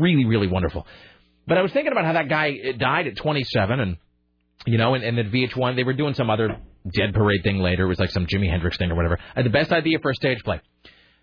[0.00, 0.86] really, really wonderful.
[1.46, 3.96] But I was thinking about how that guy uh, died at 27, and
[4.66, 6.60] you know, and, and at VH1 they were doing some other
[6.92, 7.84] Dead Parade thing later.
[7.84, 9.18] It was like some Jimi Hendrix thing or whatever.
[9.18, 10.60] I had the best idea for a stage play.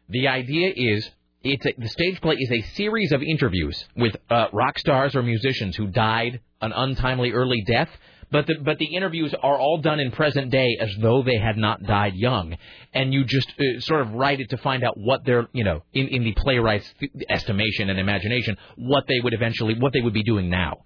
[0.09, 1.09] The idea is
[1.43, 5.23] it's a, the stage play is a series of interviews with uh, rock stars or
[5.23, 7.89] musicians who died an untimely early death.
[8.31, 11.57] But the, but the interviews are all done in present day as though they had
[11.57, 12.57] not died young,
[12.91, 15.83] and you just uh, sort of write it to find out what they're you know
[15.93, 16.91] in, in the playwright's
[17.29, 20.83] estimation and imagination what they would eventually what they would be doing now.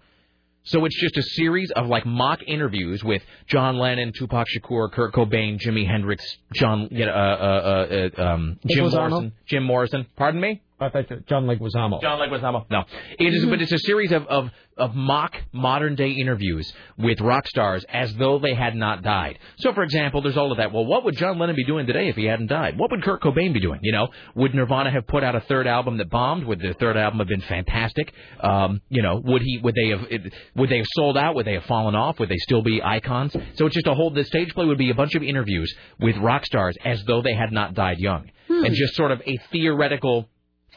[0.63, 5.13] So it's just a series of like mock interviews with John Lennon, Tupac Shakur, Kurt
[5.13, 6.23] Cobain, Jimi Hendrix,
[6.53, 8.89] John, know, uh, uh, uh, um, Jim?
[8.91, 10.05] Morrison, Jim Morrison.
[10.15, 10.61] Pardon me.
[10.81, 12.01] I thought John Leguizamo.
[12.01, 12.65] John Leguizamo.
[12.69, 12.83] No,
[13.17, 17.45] it is, but it's a series of, of of mock modern day interviews with rock
[17.47, 19.37] stars as though they had not died.
[19.57, 20.71] So, for example, there's all of that.
[20.71, 22.77] Well, what would John Lennon be doing today if he hadn't died?
[22.79, 23.81] What would Kurt Cobain be doing?
[23.83, 26.45] You know, would Nirvana have put out a third album that bombed?
[26.45, 28.13] Would the third album have been fantastic?
[28.39, 29.59] Um, you know, would he?
[29.61, 30.07] Would they have?
[30.55, 31.35] Would they have sold out?
[31.35, 32.17] Would they have fallen off?
[32.19, 33.33] Would they still be icons?
[33.55, 34.11] So it's just a whole.
[34.11, 37.33] The stage play would be a bunch of interviews with rock stars as though they
[37.33, 38.63] had not died young, Hmm.
[38.63, 40.29] and just sort of a theoretical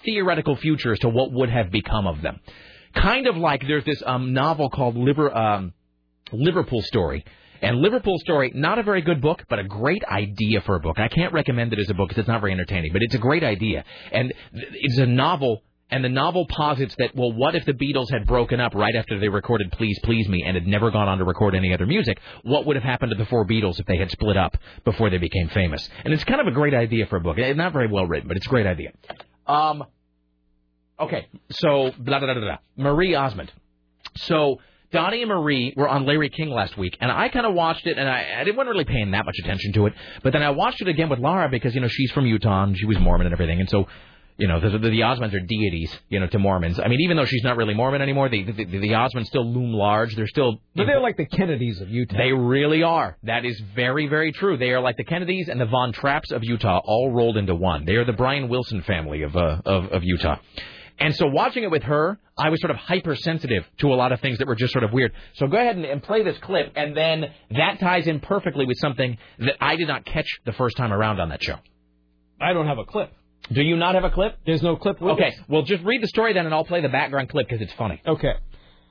[0.04, 2.40] theoretical future as to what would have become of them.
[2.94, 5.72] Kind of like there's this um, novel called Liver, um,
[6.32, 7.24] Liverpool Story.
[7.62, 10.98] And Liverpool Story, not a very good book, but a great idea for a book.
[10.98, 13.18] I can't recommend it as a book because it's not very entertaining, but it's a
[13.18, 13.84] great idea.
[14.10, 18.26] And it's a novel, and the novel posits that, well, what if the Beatles had
[18.26, 21.24] broken up right after they recorded Please Please Me and had never gone on to
[21.24, 22.18] record any other music?
[22.42, 25.18] What would have happened to the four Beatles if they had split up before they
[25.18, 25.88] became famous?
[26.04, 27.38] And it's kind of a great idea for a book.
[27.38, 28.90] It's not very well written, but it's a great idea.
[29.47, 29.85] Um,
[30.98, 32.59] okay, so blah blah blah blah.
[32.77, 33.52] Marie Osmond.
[34.16, 34.60] So
[34.93, 37.98] Donnie and Marie were on Larry King last week, and I kind of watched it,
[37.98, 39.94] and I, I didn't wasn't really paying that much attention to it.
[40.23, 42.77] But then I watched it again with Laura because you know she's from Utah and
[42.77, 43.86] she was Mormon and everything, and so.
[44.43, 46.81] You know, the, the, Osmonds are deities, you know, to Mormons.
[46.81, 49.73] I mean, even though she's not really Mormon anymore, the, the, the Osmonds still loom
[49.73, 50.16] large.
[50.16, 50.59] They're still.
[50.74, 52.16] But they're like the Kennedys of Utah.
[52.16, 53.16] They really are.
[53.23, 54.56] That is very, very true.
[54.56, 57.85] They are like the Kennedys and the Von Trapps of Utah, all rolled into one.
[57.85, 60.39] They are the Brian Wilson family of uh, of, of Utah.
[60.98, 64.20] And so watching it with her, I was sort of hypersensitive to a lot of
[64.20, 65.12] things that were just sort of weird.
[65.35, 68.78] So go ahead and, and play this clip, and then that ties in perfectly with
[68.78, 71.59] something that I did not catch the first time around on that show.
[72.40, 73.12] I don't have a clip.
[73.51, 74.36] Do you not have a clip?
[74.47, 75.01] There's no clip.
[75.01, 75.35] With Okay, us.
[75.48, 78.01] well just read the story then, and I'll play the background clip because it's funny.
[78.06, 78.32] Okay.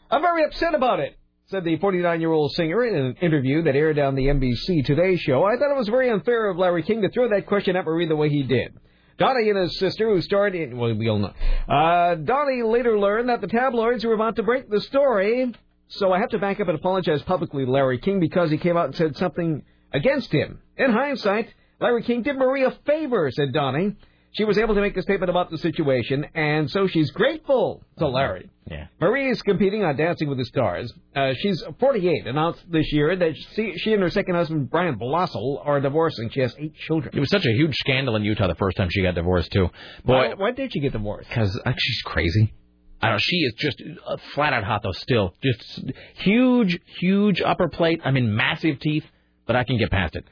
[0.10, 1.18] I'm very upset about it,
[1.48, 5.16] said the 49 year old singer in an interview that aired on the NBC Today
[5.16, 5.44] show.
[5.44, 8.08] I thought it was very unfair of Larry King to throw that question at Marie
[8.08, 8.74] the way he did.
[9.18, 11.34] Donnie and his sister, who starred in, well, we all know.
[11.70, 15.54] Uh, Donnie later learned that the tabloids were about to break the story,
[15.90, 18.78] so I have to back up and apologize publicly to Larry King because he came
[18.78, 19.64] out and said something
[19.94, 20.60] against him.
[20.76, 21.50] In hindsight,
[21.80, 23.96] Larry King did Marie a favor, said Donnie.
[24.34, 28.08] She was able to make a statement about the situation, and so she's grateful to
[28.08, 28.50] Larry.
[28.70, 28.88] Yeah.
[29.02, 30.94] Marie is competing on Dancing with the Stars.
[31.14, 35.62] Uh, she's 48, announced this year that she, she and her second husband, Brian Blosil,
[35.66, 36.30] are divorcing.
[36.30, 37.14] She has eight children.
[37.14, 39.70] It was such a huge scandal in Utah the first time she got divorced too.
[40.04, 41.28] Why, Boy, why did she get divorced?
[41.28, 42.54] because she's crazy.
[43.02, 43.20] I don't know.
[43.20, 44.92] She is just uh, flat out hot though.
[44.94, 45.84] Still, just
[46.20, 48.00] huge, huge upper plate.
[48.06, 49.04] I mean, massive teeth,
[49.46, 50.24] but I can get past it.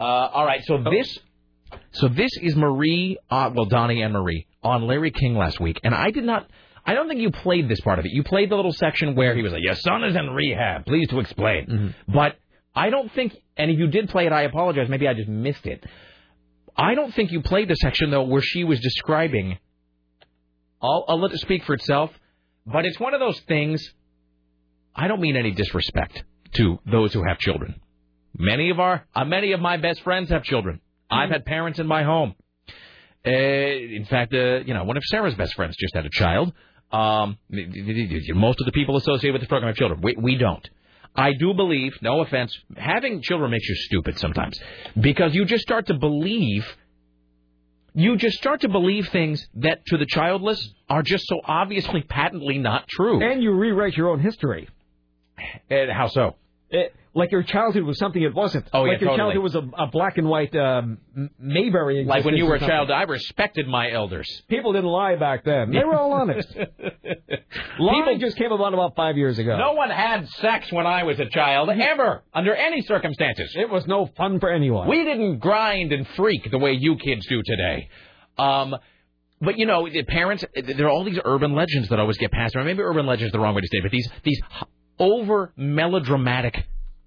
[0.00, 1.18] Uh, all right, so this,
[1.92, 3.18] so this is Marie.
[3.30, 6.48] Uh, well, Donnie and Marie on Larry King last week, and I did not.
[6.84, 8.12] I don't think you played this part of it.
[8.12, 10.84] You played the little section where he was like, "Your son is in rehab.
[10.86, 12.36] Please to explain." But
[12.74, 14.88] I don't think, and if you did play it, I apologize.
[14.88, 15.84] Maybe I just missed it.
[16.76, 19.58] I don't think you played the section though where she was describing.
[20.80, 22.10] I'll, I'll let it speak for itself,
[22.66, 23.92] but it's one of those things.
[24.94, 26.22] I don't mean any disrespect
[26.54, 27.80] to those who have children.
[28.36, 30.80] Many of our, uh, many of my best friends have children.
[31.12, 32.34] I've had parents in my home.
[33.24, 36.52] Uh, in fact, uh, you know, one of Sarah's best friends just had a child.
[36.90, 40.00] Um, most of the people associated with this program have children.
[40.02, 40.68] We, we don't.
[41.14, 44.58] I do believe, no offense, having children makes you stupid sometimes
[44.98, 46.66] because you just start to believe.
[47.94, 52.56] You just start to believe things that to the childless are just so obviously patently
[52.56, 53.22] not true.
[53.22, 54.68] And you rewrite your own history.
[55.68, 56.36] And how so?
[56.70, 58.66] It, like your childhood was something it wasn't.
[58.72, 59.34] Oh, yeah, like your totally.
[59.34, 62.04] childhood was a, a black and white um, M- Mayberry.
[62.04, 62.90] Like when you were a existence or child.
[62.90, 64.42] I respected my elders.
[64.48, 65.72] People didn't lie back then.
[65.72, 66.48] They were all honest.
[67.78, 69.56] Lying just came about about five years ago.
[69.58, 73.54] No one had sex when I was a child, ever, under any circumstances.
[73.58, 74.88] It was no fun for anyone.
[74.88, 77.88] We didn't grind and freak the way you kids do today.
[78.38, 78.76] Um,
[79.42, 82.56] but you know, the parents, there are all these urban legends that always get passed
[82.56, 82.66] around.
[82.66, 84.40] Maybe urban legends is the wrong way to say it, but these these
[84.98, 86.64] over melodramatic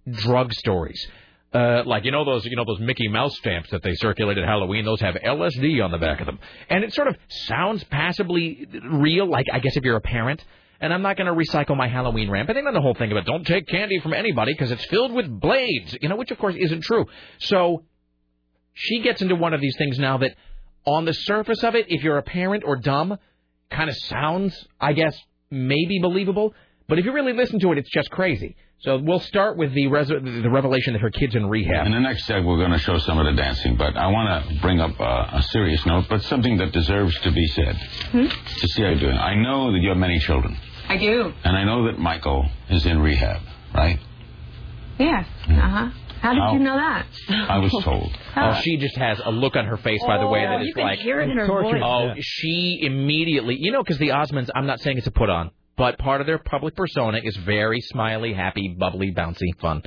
[0.09, 1.05] drug stories.
[1.53, 4.43] Uh, like you know those you know those Mickey Mouse stamps that they circulate at
[4.43, 4.83] Halloween.
[4.83, 6.37] Those have LSD on the back of them,
[6.69, 9.29] and it sort of sounds passably real.
[9.29, 10.43] Like I guess if you're a parent,
[10.81, 13.25] and I'm not going to recycle my Halloween rant, but think the whole thing about
[13.25, 15.97] don't take candy from anybody because it's filled with blades.
[16.01, 17.05] You know, which of course isn't true.
[17.39, 17.85] So
[18.73, 20.35] she gets into one of these things now that
[20.85, 23.17] on the surface of it, if you're a parent or dumb,
[23.71, 25.17] kind of sounds, I guess,
[25.49, 26.53] maybe believable.
[26.87, 28.57] But if you really listen to it, it's just crazy.
[28.79, 31.87] So we'll start with the res- the revelation that her kid's in rehab.
[31.87, 34.47] In the next segment, we're going to show some of the dancing, but I want
[34.47, 37.75] to bring up uh, a serious note, but something that deserves to be said.
[38.11, 38.25] Hmm?
[38.27, 39.17] To see how you're doing.
[39.17, 40.57] I know that you have many children,
[40.87, 41.33] I do.
[41.43, 43.41] and I know that Michael is in rehab,
[43.73, 43.99] right?
[44.99, 45.25] Yes.
[45.49, 45.89] Uh huh.
[46.21, 47.05] How did How- you know that?
[47.29, 48.11] I was told.
[48.35, 50.73] Oh, she just has a look on her face, by the way, that Oh, is
[50.75, 51.81] can like hear it in her voice.
[51.83, 54.49] Oh, she immediately, you know, because the Osmonds.
[54.53, 57.81] I'm not saying it's a put on, but part of their public persona is very
[57.81, 59.83] smiley, happy, bubbly, bouncy, fun.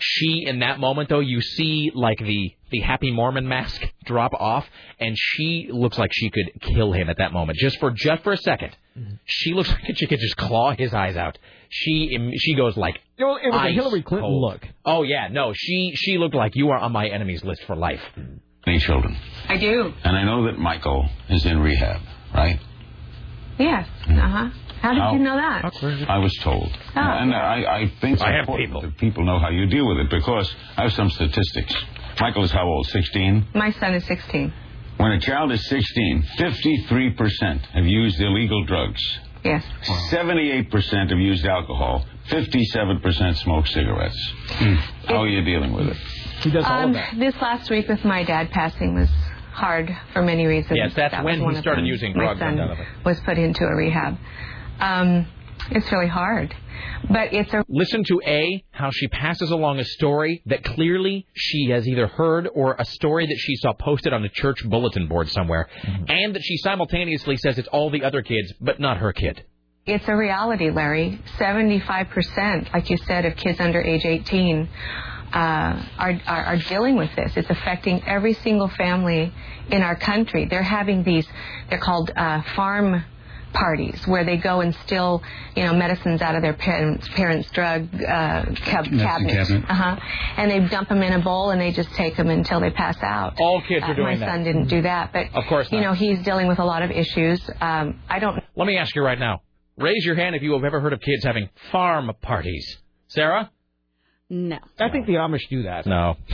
[0.00, 4.64] She, in that moment, though, you see like the the happy Mormon mask drop off,
[5.00, 8.32] and she looks like she could kill him at that moment, just for just for
[8.32, 8.70] a 2nd
[9.24, 11.36] She looks like she could just claw his eyes out.
[11.68, 14.52] She she goes like Well, it was a Hillary Clinton cold.
[14.52, 14.68] look.
[14.84, 18.00] Oh yeah, no, she she looked like you are on my enemies list for life.
[18.66, 19.16] Many children,
[19.48, 19.92] I do.
[20.04, 22.00] and I know that Michael is in rehab,
[22.32, 22.60] right?
[23.58, 23.88] Yes.
[24.08, 24.48] Uh huh.
[24.82, 25.64] How did How- you know that?
[26.08, 26.70] I was told.
[26.94, 27.00] Oh.
[27.00, 29.98] And I, I think it's I have important that people know how you deal with
[29.98, 31.74] it because I have some statistics.
[32.20, 32.86] Michael is how old?
[32.86, 33.46] 16?
[33.54, 34.52] My son is 16.
[34.98, 39.00] When a child is 16, 53% have used illegal drugs.
[39.44, 39.64] Yes.
[40.10, 42.04] 78% have used alcohol.
[42.28, 44.32] 57% smoke cigarettes.
[45.06, 45.96] How are you dealing with it?
[46.42, 49.08] He does all um, This last week with my dad passing was
[49.52, 50.76] hard for many reasons.
[50.76, 51.86] Yes, that's That when was one he of started them.
[51.86, 54.18] using my son was put into a rehab.
[54.80, 55.26] Um,
[55.70, 56.54] it's really hard,
[57.10, 61.68] but it's a Listen to A, how she passes along a story that clearly she
[61.70, 65.28] has either heard or a story that she saw posted on a church bulletin board
[65.28, 65.68] somewhere,
[66.08, 69.44] and that she simultaneously says it's all the other kids, but not her kid.
[69.84, 71.18] It's a reality, Larry.
[71.38, 74.68] 75%, like you said, of kids under age 18
[75.32, 75.38] uh,
[75.98, 77.32] are, are, are dealing with this.
[77.36, 79.32] It's affecting every single family
[79.70, 80.46] in our country.
[80.46, 81.26] They're having these,
[81.68, 83.04] they're called uh, farm
[83.52, 85.22] parties where they go and steal,
[85.56, 89.48] you know, medicines out of their parents' parents' drug uh, cab- Medicine cabinets.
[89.48, 89.70] cabinet.
[89.70, 89.96] Uh-huh.
[90.36, 92.96] And they dump them in a bowl and they just take them until they pass
[93.02, 93.34] out.
[93.40, 94.26] All kids are Uh, doing my that.
[94.26, 96.82] My son didn't do that, but Of course you know, he's dealing with a lot
[96.82, 97.40] of issues.
[97.60, 99.42] Um, I don't Let me ask you right now.
[99.76, 102.78] Raise your hand if you have ever heard of kids having farm parties.
[103.08, 103.50] Sarah?
[104.28, 104.58] No.
[104.78, 105.86] I think the Amish do that.
[105.86, 106.16] No.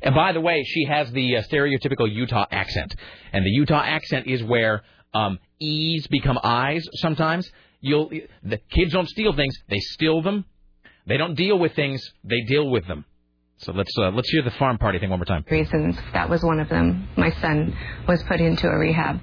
[0.00, 2.94] And by the way, she has the uh, stereotypical Utah accent.
[3.32, 7.50] And the Utah accent is where um, E's become I's sometimes.
[7.80, 8.10] You'll
[8.42, 10.44] the kids don't steal things, they steal them.
[11.06, 13.04] They don't deal with things, they deal with them.
[13.58, 15.44] So let's uh, let's hear the farm party thing one more time.
[15.50, 15.96] reasons.
[16.12, 17.08] That was one of them.
[17.16, 17.76] My son
[18.08, 19.20] was put into a rehab.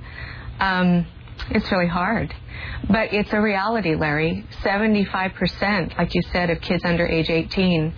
[0.60, 1.06] Um,
[1.52, 2.34] it's really hard.
[2.90, 4.46] But it's a reality, Larry.
[4.62, 7.94] 75%, like you said, of kids under age 18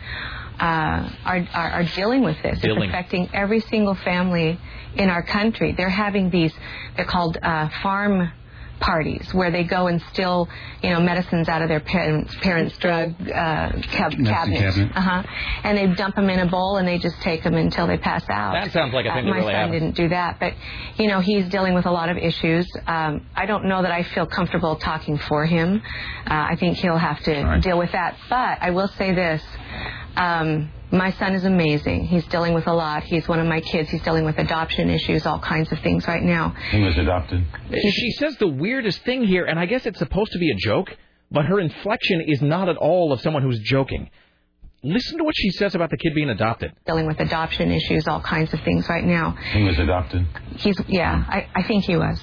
[0.59, 2.59] uh, are, are, are dealing with this.
[2.59, 2.83] Dealing.
[2.83, 4.59] It's affecting every single family
[4.95, 5.73] in our country.
[5.75, 6.53] They're having these,
[6.95, 8.31] they're called uh, farm
[8.79, 10.49] parties where they go and steal,
[10.81, 14.75] you know, medicines out of their parents' parents' drug uh, cab- Medicine cabinets.
[14.75, 14.97] cabinet.
[14.97, 15.23] Uh-huh.
[15.63, 18.23] And they dump them in a bowl and they just take them until they pass
[18.27, 18.53] out.
[18.53, 19.81] That sounds like a thing Uh, that my really son happens.
[19.81, 20.53] didn't do that, but
[20.97, 22.67] you know he's dealing with a lot of issues.
[22.87, 25.79] Um, I don't know that I feel comfortable talking for him.
[26.25, 28.17] Uh, I think he'll have to deal with that.
[28.31, 29.43] But I will say this.
[30.15, 32.05] Um, my son is amazing.
[32.05, 33.03] He's dealing with a lot.
[33.03, 33.89] He's one of my kids.
[33.89, 36.55] He's dealing with adoption issues, all kinds of things right now.
[36.71, 37.45] He was adopted.
[37.71, 40.95] She says the weirdest thing here, and I guess it's supposed to be a joke,
[41.31, 44.09] but her inflection is not at all of someone who's joking.
[44.83, 46.73] Listen to what she says about the kid being adopted.
[46.87, 49.37] Dealing with adoption issues, all kinds of things right now.
[49.53, 50.25] He was adopted.
[50.57, 52.19] He's yeah, I, I think he was.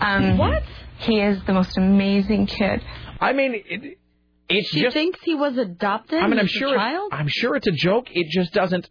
[0.00, 0.62] Um, what?
[0.98, 2.82] He is the most amazing kid.
[3.18, 3.98] I mean, it,
[4.58, 4.94] it's she just.
[4.94, 6.18] thinks he was adopted.
[6.18, 6.74] I mean, I'm as a sure.
[6.74, 7.12] child.
[7.12, 8.06] I'm sure it's a joke.
[8.10, 8.88] It just doesn't.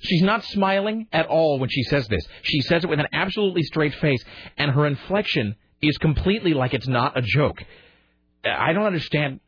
[0.00, 2.24] She's not smiling at all when she says this.
[2.42, 4.22] She says it with an absolutely straight face,
[4.56, 7.62] and her inflection is completely like it's not a joke.
[8.44, 9.40] I don't understand.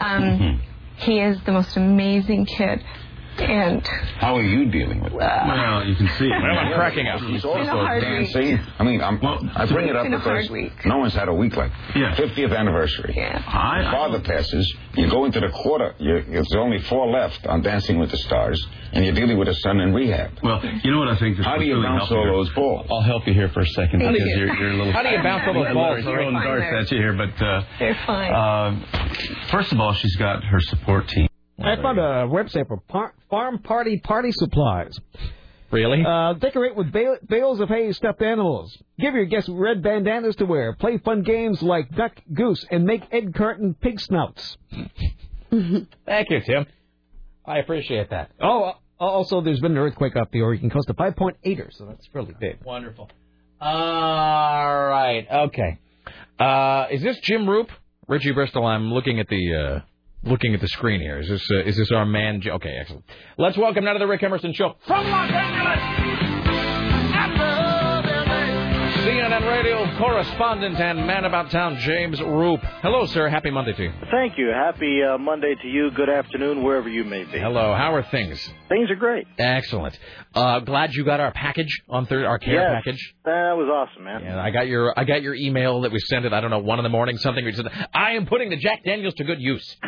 [0.00, 0.62] Um,
[0.96, 2.82] he is the most amazing kid,
[3.38, 3.86] and
[4.18, 5.16] How are you dealing with it?
[5.16, 6.28] Well, you can see.
[6.28, 7.20] Well, I'm cracking up.
[7.20, 8.58] He's been also hard dancing.
[8.78, 9.20] I mean, I'm,
[9.56, 10.72] I bring it up been a because week.
[10.86, 12.14] no one's had a week like yeah.
[12.16, 13.14] 50th anniversary.
[13.16, 13.82] Yeah.
[13.82, 14.72] Your father passes.
[14.94, 15.94] You go into the quarter.
[15.98, 19.54] You, there's only four left on Dancing with the Stars, and you're dealing with a
[19.54, 20.30] son in rehab.
[20.42, 21.38] Well, you know what I think?
[21.38, 22.32] How do you really bounce help all here?
[22.32, 22.86] those balls?
[22.90, 24.36] I'll help you here for a second Thank because you.
[24.46, 24.92] you're, you're a little.
[24.92, 26.02] How do you bounce all those You're balls?
[26.04, 26.76] throwing Fine darts there.
[26.78, 28.32] at you here, but uh, they're fine.
[28.32, 31.26] uh, first of all, she's got her support team.
[31.58, 34.96] I found a website for par- farm party party supplies.
[35.70, 36.04] Really?
[36.06, 38.76] Uh, decorate with ba- bales of hay stuffed animals.
[38.98, 40.74] Give your guests red bandanas to wear.
[40.74, 44.56] Play fun games like duck, goose, and make Ed Carton pig snouts.
[45.50, 46.66] Thank you, Tim.
[47.44, 48.30] I appreciate that.
[48.40, 52.06] Oh, uh, also, there's been an earthquake off the Oregon coast, a 5.8er, so that's
[52.12, 52.58] fairly big.
[52.64, 53.10] Wonderful.
[53.60, 55.26] All right.
[55.30, 55.78] Okay.
[56.38, 57.68] Uh, is this Jim Roop?
[58.06, 58.64] Richie Bristol.
[58.66, 59.80] I'm looking at the uh,
[60.26, 61.20] looking at the screen here.
[61.20, 62.42] Is this uh, is this our man?
[62.46, 63.04] Okay, excellent.
[63.38, 66.23] Let's welcome now to the Rick Emerson Show from Los Angeles.
[69.04, 72.60] CNN radio correspondent and man about town, James Roop.
[72.80, 73.28] Hello, sir.
[73.28, 73.92] Happy Monday to you.
[74.10, 74.48] Thank you.
[74.48, 75.90] Happy uh, Monday to you.
[75.90, 77.38] Good afternoon, wherever you may be.
[77.38, 77.74] Hello.
[77.74, 78.40] How are things?
[78.70, 79.26] Things are great.
[79.36, 79.98] Excellent.
[80.34, 82.82] Uh, glad you got our package on third, our care Yes.
[82.82, 83.14] package.
[83.26, 84.22] That was awesome, man.
[84.22, 86.58] And I got your I got your email that we sent at I don't know
[86.60, 87.44] one in the morning something.
[87.44, 89.76] We said I am putting the Jack Daniels to good use.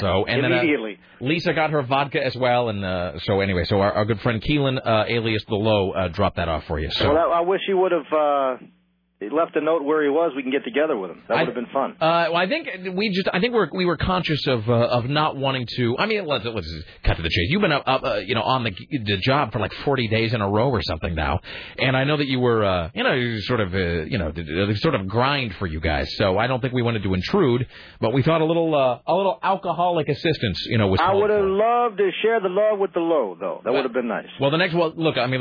[0.00, 0.98] So and then uh, Immediately.
[1.20, 4.40] Lisa got her vodka as well, and uh, so anyway, so our, our good friend
[4.42, 6.90] Keelan, uh, alias the Low, uh, dropped that off for you.
[6.92, 8.53] So Well, I, I wish he would have
[9.22, 10.32] uh, left a note where he was.
[10.36, 11.22] We can get together with him.
[11.28, 11.92] That would have been fun.
[12.00, 15.06] Uh, well, I think we just, I think we're, we were conscious of, uh, of
[15.06, 15.96] not wanting to.
[15.98, 16.72] I mean, let's, let's
[17.04, 17.46] cut to the chase.
[17.48, 20.34] You've been up, up uh, you know, on the, the job for like 40 days
[20.34, 21.40] in a row or something now,
[21.78, 24.76] and I know that you were, uh, you know, sort of, uh, you know, the
[24.80, 26.08] sort of grind for you guys.
[26.16, 27.66] So I don't think we wanted to intrude,
[28.00, 31.00] but we thought a little, uh, a little alcoholic assistance, you know, was.
[31.02, 33.60] I would have loved to share the love with the low, though.
[33.64, 34.26] That would have been nice.
[34.40, 35.40] Well, the next well, look, I mean,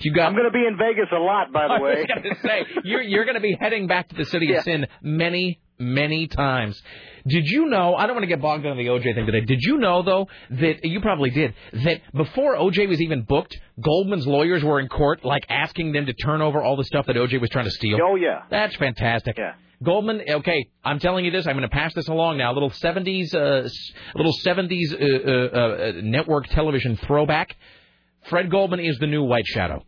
[0.00, 0.28] you got.
[0.28, 1.92] I'm going to be in Vegas a lot, by the way.
[1.96, 2.66] I was going to say
[3.02, 6.80] you're you're going to be heading back to the city of sin many many times.
[7.26, 7.94] Did you know?
[7.94, 9.40] I don't want to get bogged down in the OJ thing today.
[9.40, 11.54] Did you know though that you probably did
[11.84, 16.12] that before OJ was even booked, Goldman's lawyers were in court, like asking them to
[16.12, 17.98] turn over all the stuff that OJ was trying to steal.
[18.02, 19.36] Oh yeah, that's fantastic.
[19.38, 19.54] Yeah.
[19.82, 21.46] Goldman, okay, I'm telling you this.
[21.46, 22.52] I'm going to pass this along now.
[22.52, 23.68] A little 70s, uh,
[24.14, 27.56] little 70s uh, uh, uh, network television throwback.
[28.30, 29.84] Fred Goldman is the new White Shadow.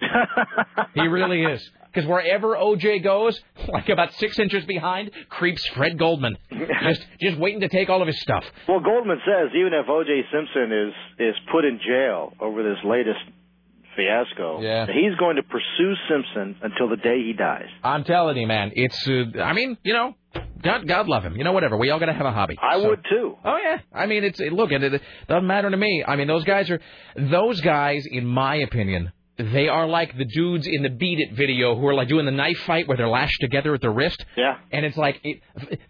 [0.94, 1.70] he really is.
[1.92, 3.38] Because wherever OJ goes,
[3.68, 6.36] like about six inches behind, creeps Fred Goldman,
[6.82, 8.44] just just waiting to take all of his stuff.
[8.68, 10.22] Well, Goldman says even if O.J.
[10.32, 10.94] Simpson is
[11.28, 13.20] is put in jail over this latest
[13.96, 14.86] fiasco, Yeah.
[14.86, 17.66] he's going to pursue Simpson until the day he dies.
[17.84, 19.06] I'm telling you, man, it's.
[19.06, 20.14] Uh, I mean, you know,
[20.62, 21.36] God, God love him.
[21.36, 21.76] You know, whatever.
[21.76, 22.56] We all got to have a hobby.
[22.60, 23.36] I So- would too.
[23.44, 23.80] Oh yeah.
[23.92, 24.72] I mean, it's look.
[24.72, 26.04] It, it doesn't matter to me.
[26.06, 26.80] I mean, those guys are
[27.16, 29.12] those guys, in my opinion.
[29.50, 32.32] They are like the dudes in the Beat It video who are like doing the
[32.32, 34.24] knife fight where they're lashed together at the wrist.
[34.36, 34.58] Yeah.
[34.70, 35.40] And it's like it,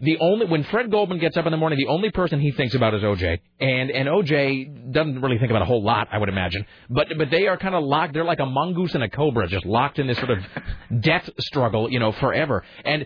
[0.01, 2.75] the only when Fred Goldman gets up in the morning, the only person he thinks
[2.75, 6.29] about is OJ, and and OJ doesn't really think about a whole lot, I would
[6.29, 6.65] imagine.
[6.89, 8.13] But but they are kind of locked.
[8.13, 10.39] They're like a mongoose and a cobra, just locked in this sort of
[11.01, 12.63] death struggle, you know, forever.
[12.85, 13.05] And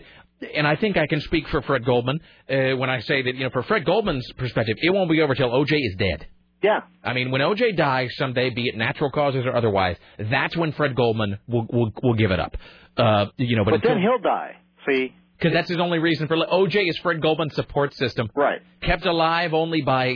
[0.54, 3.44] and I think I can speak for Fred Goldman uh, when I say that you
[3.44, 6.26] know, for Fred Goldman's perspective, it won't be over till OJ is dead.
[6.62, 6.80] Yeah.
[7.04, 10.96] I mean, when OJ dies someday, be it natural causes or otherwise, that's when Fred
[10.96, 12.56] Goldman will will, will give it up.
[12.96, 14.56] Uh, you know, but, But then he'll die.
[14.88, 18.28] See, because that's his only reason for OJ is Fred Goldman's support system.
[18.34, 18.60] Right.
[18.82, 20.08] Kept alive only by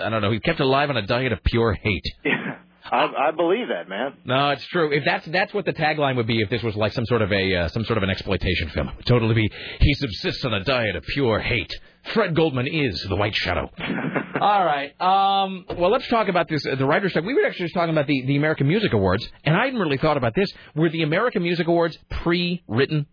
[0.00, 0.30] I don't know.
[0.30, 2.04] He's kept alive on a diet of pure hate.
[2.90, 4.14] I, I believe that, man.
[4.24, 4.92] No, it's true.
[4.92, 7.32] If that's that's what the tagline would be if this was like some sort of
[7.32, 8.88] a uh, some sort of an exploitation film.
[8.88, 9.50] It would totally be
[9.80, 11.72] he subsists on a diet of pure hate.
[12.14, 13.70] Fred Goldman is the White Shadow.
[14.40, 14.98] All right.
[15.00, 16.64] Um, well, let's talk about this.
[16.64, 17.24] Uh, the writers' strike.
[17.24, 19.98] We were actually just talking about the, the American Music Awards, and I hadn't really
[19.98, 20.50] thought about this.
[20.74, 23.06] Were the American Music Awards pre-written?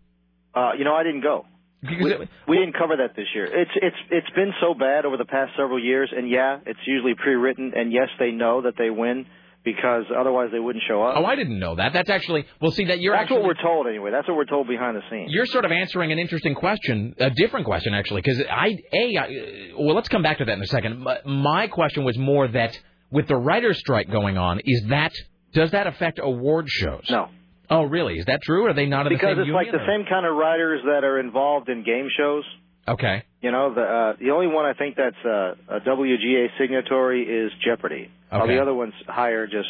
[0.53, 1.45] Uh, you know, I didn't go.
[1.83, 2.15] We,
[2.47, 3.45] we didn't cover that this year.
[3.45, 7.13] It's it's it's been so bad over the past several years, and yeah, it's usually
[7.13, 9.27] pre-written, and yes, they know that they win
[9.65, 11.15] because otherwise they wouldn't show up.
[11.17, 11.91] Oh, I didn't know that.
[11.91, 12.71] That's actually well.
[12.71, 14.11] See that you're That's actually what we're told anyway.
[14.11, 15.31] That's what we're told behind the scenes.
[15.31, 19.73] You're sort of answering an interesting question, a different question actually, because I a I,
[19.77, 21.05] well, let's come back to that in a second.
[21.25, 22.79] My- question was more that
[23.09, 25.11] with the writers' strike going on, is that
[25.53, 27.05] does that affect award shows?
[27.09, 27.29] No.
[27.69, 28.19] Oh, really?
[28.19, 28.65] Is that true?
[28.65, 30.35] Or Are they not in because the it's same like union, the same kind of
[30.35, 32.43] writers that are involved in game shows.
[32.87, 33.23] Okay.
[33.41, 37.51] You know, the uh, the only one I think that's uh, a WGA signatory is
[37.65, 38.11] Jeopardy.
[38.35, 38.55] All Okay.
[38.55, 39.69] the other ones hire just,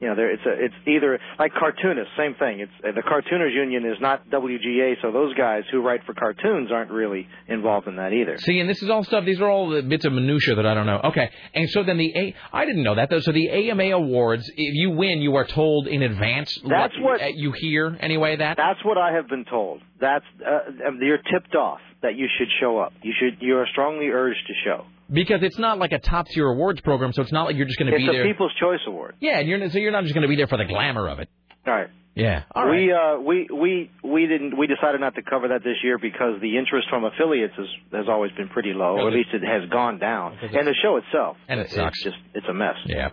[0.00, 2.60] you know, it's a, it's either like cartoonists, same thing.
[2.60, 6.92] It's the cartooners union is not WGA, so those guys who write for cartoons aren't
[6.92, 8.38] really involved in that either.
[8.38, 9.24] See, and this is all stuff.
[9.24, 11.00] These are all the bits of minutia that I don't know.
[11.06, 12.34] Okay, and so then the A.
[12.52, 13.18] I didn't know that though.
[13.18, 16.56] So the AMA awards, if you win, you are told in advance.
[16.64, 18.36] That's what- uh, you hear anyway.
[18.36, 19.82] That That's what I have been told.
[20.00, 22.92] That's uh, you're tipped off that you should show up.
[23.02, 24.84] You should you are strongly urged to show.
[25.10, 27.78] Because it's not like a top tier awards program, so it's not like you're just
[27.78, 28.22] going to be there.
[28.22, 28.32] It's a.
[28.32, 29.16] People's Choice Award.
[29.20, 31.18] Yeah, and you're so you're not just going to be there for the glamour of
[31.18, 31.28] it.
[31.66, 31.88] All right.
[32.14, 32.42] Yeah.
[32.52, 32.86] All right.
[32.86, 36.40] We uh we we we didn't we decided not to cover that this year because
[36.40, 39.68] the interest from affiliates has has always been pretty low, or at least it has
[39.70, 40.36] gone down.
[40.42, 42.02] And the show itself, And it it's sucks.
[42.02, 42.74] just it's a mess.
[42.86, 43.10] Yeah.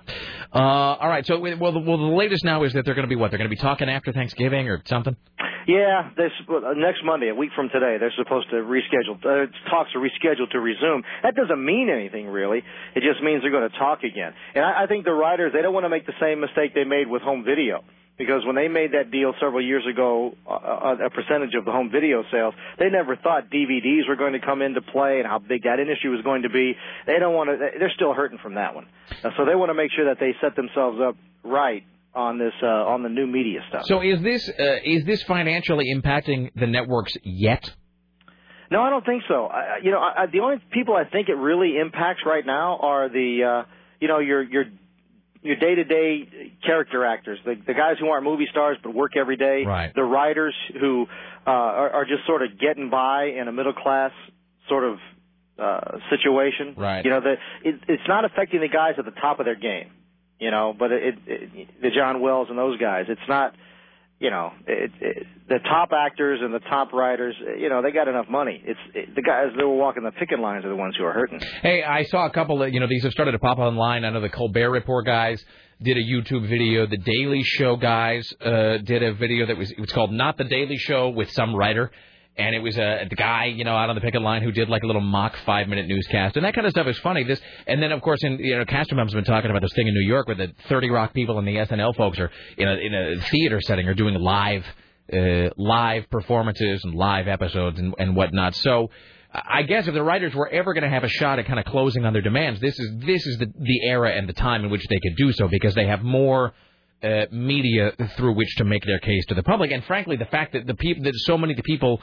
[0.51, 1.23] Uh, all right.
[1.25, 3.29] So, well, the, well, the latest now is that they're going to be what?
[3.29, 5.15] They're going to be talking after Thanksgiving or something.
[5.67, 9.17] Yeah, this uh, next Monday, a week from today, they're supposed to reschedule.
[9.17, 11.03] Uh, talks are rescheduled to resume.
[11.23, 12.59] That doesn't mean anything really.
[12.95, 14.33] It just means they're going to talk again.
[14.53, 16.83] And I, I think the writers they don't want to make the same mistake they
[16.83, 17.83] made with home video.
[18.17, 21.89] because when they made that deal several years ago, uh, a percentage of the home
[21.91, 25.63] video sales, they never thought DVDs were going to come into play and how big
[25.63, 26.75] that industry was going to be.
[27.05, 27.57] They don't want to.
[27.57, 28.85] They're still hurting from that one,
[29.23, 31.83] uh, so they want to make sure that they set themselves up right
[32.15, 33.83] on this uh, on the new media stuff.
[33.85, 37.69] So is this uh, is this financially impacting the networks yet?
[38.71, 39.45] No, I don't think so.
[39.45, 43.09] I, you know, I, the only people I think it really impacts right now are
[43.09, 43.69] the, uh,
[43.99, 44.63] you know, your your
[45.43, 49.11] your day to day character actors, the the guys who aren't movie stars but work
[49.15, 49.93] every day, Right.
[49.93, 51.05] the writers who
[51.45, 54.11] uh, are, are just sort of getting by in a middle class
[54.67, 54.97] sort of
[55.59, 56.73] uh, situation.
[56.75, 57.05] Right.
[57.05, 57.33] You know, the
[57.63, 59.91] it, it's not affecting the guys at the top of their game.
[60.39, 63.53] You know, but it, it the John Wells and those guys, it's not
[64.19, 68.07] you know, it, it, the top actors and the top writers, you know, they got
[68.07, 68.61] enough money.
[68.65, 71.11] It's it, the guys that were walking the picket lines are the ones who are
[71.11, 71.41] hurting.
[71.61, 74.05] Hey, I saw a couple of, you know, these have started to pop online.
[74.05, 75.43] I know the Colbert Report guys
[75.81, 76.87] did a YouTube video.
[76.87, 80.45] The Daily Show guys uh, did a video that was, it was called Not the
[80.45, 81.91] Daily Show with some writer.
[82.37, 84.67] And it was a the guy, you know, out on the picket line who did
[84.67, 87.23] like a little mock five minute newscast, and that kind of stuff is funny.
[87.23, 89.93] This, and then of course, in you know, Castrom's been talking about this thing in
[89.93, 92.93] New York where the Thirty Rock people and the SNL folks are in a in
[92.93, 94.65] a theater setting are doing live
[95.13, 98.55] uh, live performances and live episodes and, and whatnot.
[98.55, 98.89] So
[99.33, 101.65] I guess if the writers were ever going to have a shot at kind of
[101.65, 104.69] closing on their demands, this is this is the the era and the time in
[104.69, 106.53] which they could do so because they have more
[107.03, 109.71] uh, media through which to make their case to the public.
[109.71, 112.01] And frankly, the fact that the people that so many of the people.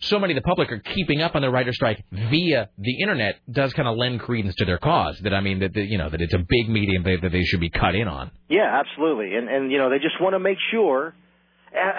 [0.00, 3.36] So many of the public are keeping up on the writer strike via the internet
[3.50, 5.18] does kind of lend credence to their cause.
[5.22, 7.44] That I mean that, that you know that it's a big medium that, that they
[7.44, 8.30] should be cut in on.
[8.48, 9.34] Yeah, absolutely.
[9.34, 11.14] And and you know, they just want to make sure.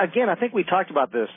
[0.02, 1.28] Again, I think we talked about this.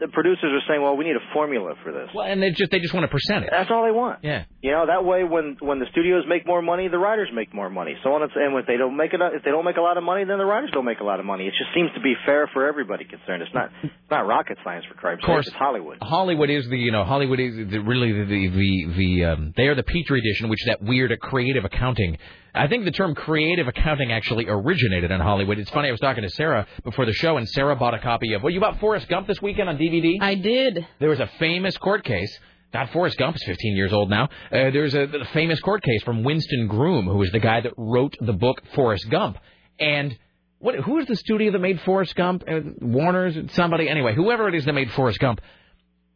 [0.00, 2.70] The producers are saying, "Well, we need a formula for this." Well, and they just
[2.70, 3.50] they just want a percentage.
[3.50, 4.20] That's all they want.
[4.22, 4.44] Yeah.
[4.62, 7.70] You know, that way when when the studios make more money, the writers make more
[7.70, 7.94] money.
[8.02, 10.04] So on and if they don't make it, if they don't make a lot of
[10.04, 11.46] money, then the writers don't make a lot of money.
[11.46, 13.42] It just seems to be fair for everybody concerned.
[13.42, 15.46] It's not it's not rocket science for Christ's Of course.
[15.46, 15.54] sake.
[15.54, 15.98] It's Hollywood.
[16.02, 19.66] Hollywood is the you know Hollywood is the, really the the the, the um, they
[19.68, 22.18] are the petri dish in which that weird creative accounting.
[22.54, 25.58] I think the term creative accounting actually originated in Hollywood.
[25.58, 25.88] It's funny.
[25.88, 28.42] I was talking to Sarah before the show, and Sarah bought a copy of.
[28.42, 30.16] Well, you bought Forrest Gump this weekend on DVD.
[30.20, 30.86] I did.
[30.98, 32.38] There was a famous court case.
[32.72, 34.24] God, Forrest Gump is 15 years old now.
[34.24, 37.72] Uh, there's a, a famous court case from Winston Groom, who was the guy that
[37.76, 39.38] wrote the book Forrest Gump.
[39.78, 40.16] And
[40.58, 40.76] what?
[40.76, 42.44] Who is the studio that made Forrest Gump?
[42.48, 43.88] Uh, Warner's, somebody.
[43.88, 45.40] Anyway, whoever it is that made Forrest Gump.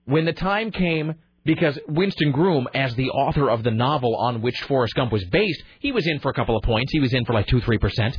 [0.05, 1.15] When the time came,
[1.45, 5.62] because Winston Groom, as the author of the novel on which Forrest Gump was based,
[5.81, 6.93] he was in for a couple of points.
[6.93, 8.16] He was in for like two, three percent.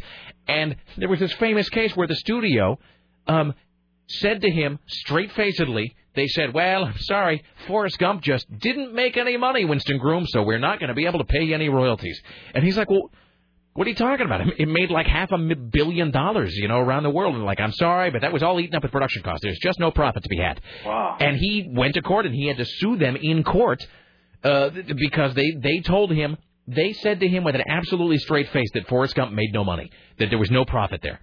[0.48, 2.78] And there was this famous case where the studio
[3.28, 3.54] um,
[4.08, 9.18] said to him straight facedly, they said, Well, I'm sorry, Forrest Gump just didn't make
[9.18, 11.70] any money, Winston Groom, so we're not going to be able to pay you any
[11.70, 12.22] royalties.
[12.54, 13.12] And he's like, Well,
[13.76, 14.42] what are you talking about?
[14.58, 17.36] It made like half a billion dollars, you know, around the world.
[17.36, 19.42] And like, I'm sorry, but that was all eaten up with production costs.
[19.44, 20.62] There's just no profit to be had.
[20.86, 21.18] Wow.
[21.20, 23.86] And he went to court and he had to sue them in court
[24.46, 26.38] uh, because they they told him
[26.68, 29.92] they said to him with an absolutely straight face that Forrest Gump made no money,
[30.20, 31.20] that there was no profit there.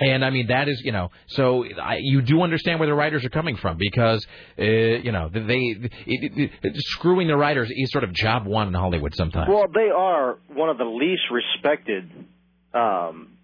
[0.00, 3.24] And I mean that is, you know, so I, you do understand where the writers
[3.24, 4.26] are coming from because,
[4.58, 8.68] uh, you know, they it, it, it, screwing the writers is sort of job one
[8.68, 9.48] in Hollywood sometimes.
[9.50, 12.10] Well, they are one of the least respected
[12.72, 13.36] um,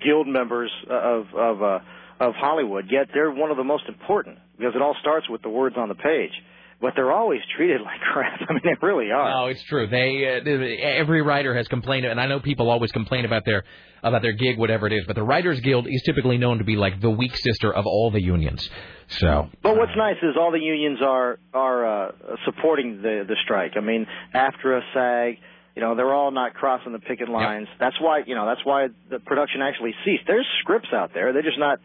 [0.00, 1.78] guild members of of uh,
[2.20, 2.84] of Hollywood.
[2.90, 5.88] Yet they're one of the most important because it all starts with the words on
[5.88, 6.32] the page.
[6.80, 8.40] But they're always treated like crap.
[8.48, 9.30] I mean, they really are.
[9.30, 9.86] No, it's true.
[9.86, 13.64] They uh, every writer has complained, and I know people always complain about their
[14.02, 15.04] about their gig, whatever it is.
[15.06, 18.10] But the Writers Guild is typically known to be like the weak sister of all
[18.10, 18.68] the unions.
[19.08, 22.12] So But what's nice is all the unions are are uh,
[22.44, 23.72] supporting the the strike.
[23.76, 25.38] I mean, AFTRA, SAG,
[25.74, 27.68] you know, they're all not crossing the picket lines.
[27.78, 30.24] That's why you know that's why the production actually ceased.
[30.26, 31.32] There's scripts out there.
[31.32, 31.80] They're just not.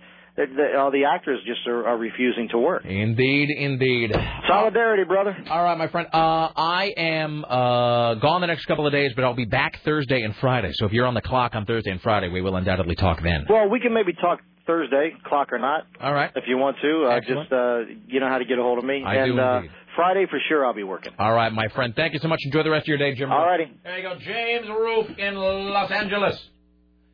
[0.77, 2.85] All the actors just are, are refusing to work.
[2.85, 4.11] Indeed, indeed.
[4.47, 5.37] Solidarity, brother.
[5.49, 6.07] All right, my friend.
[6.13, 10.21] Uh, I am uh, gone the next couple of days, but I'll be back Thursday
[10.21, 10.71] and Friday.
[10.73, 13.45] So if you're on the clock on Thursday and Friday, we will undoubtedly talk then.
[13.49, 15.85] Well, we can maybe talk Thursday, clock or not.
[15.99, 16.31] All right.
[16.35, 18.85] If you want to, uh, just uh, you know how to get a hold of
[18.85, 19.03] me.
[19.05, 19.61] I and do uh.
[19.95, 21.11] Friday for sure, I'll be working.
[21.19, 21.93] All right, my friend.
[21.93, 22.39] Thank you so much.
[22.45, 23.29] Enjoy the rest of your day, Jim.
[23.31, 23.65] All righty.
[23.83, 26.39] There you go, James Roop in Los Angeles.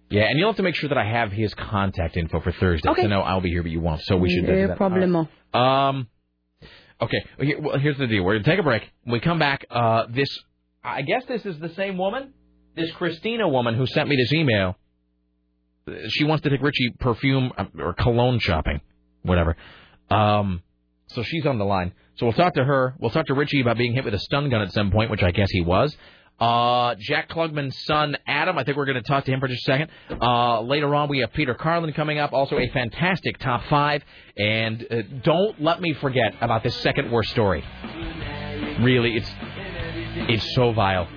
[0.10, 2.90] Yeah, and you'll have to make sure that I have his contact info for Thursday.
[2.90, 3.02] Okay.
[3.04, 4.02] So no, I'll be here, but you won't.
[4.04, 4.78] So we should do No that.
[4.80, 5.28] problemo.
[5.54, 5.88] Right.
[5.90, 6.08] Um.
[7.02, 7.18] Okay.
[7.38, 8.24] well, here- Well, here's the deal.
[8.24, 8.90] We're gonna take a break.
[9.04, 10.30] When we come back, uh, this
[10.84, 12.34] I guess this is the same woman,
[12.76, 14.78] this Christina woman who sent me this email.
[16.10, 18.82] She wants to take Richie perfume uh, or cologne shopping,
[19.24, 19.56] whatever.
[20.10, 20.62] Um.
[21.08, 21.94] So she's on the line.
[22.16, 22.96] So we'll talk to her.
[23.00, 25.24] We'll talk to Richie about being hit with a stun gun at some point, which
[25.24, 25.96] I guess he was.
[26.40, 28.58] Uh, Jack Klugman's son, Adam.
[28.58, 29.90] I think we're going to talk to him for just a second.
[30.22, 32.32] Uh, later on, we have Peter Carlin coming up.
[32.32, 34.04] Also, a fantastic top five.
[34.38, 37.64] And uh, don't let me forget about this second worst story.
[38.82, 39.32] Really, it's
[40.30, 41.08] it's so vile.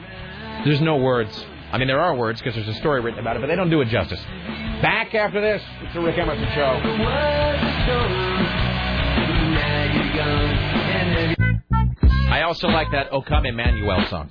[0.65, 1.45] There's no words.
[1.73, 3.71] I mean, there are words because there's a story written about it, but they don't
[3.71, 4.21] do it justice.
[4.83, 6.81] Back after this, it's the Rick Emerson Show.
[12.31, 14.31] I also like that "O Come Emmanuel" song.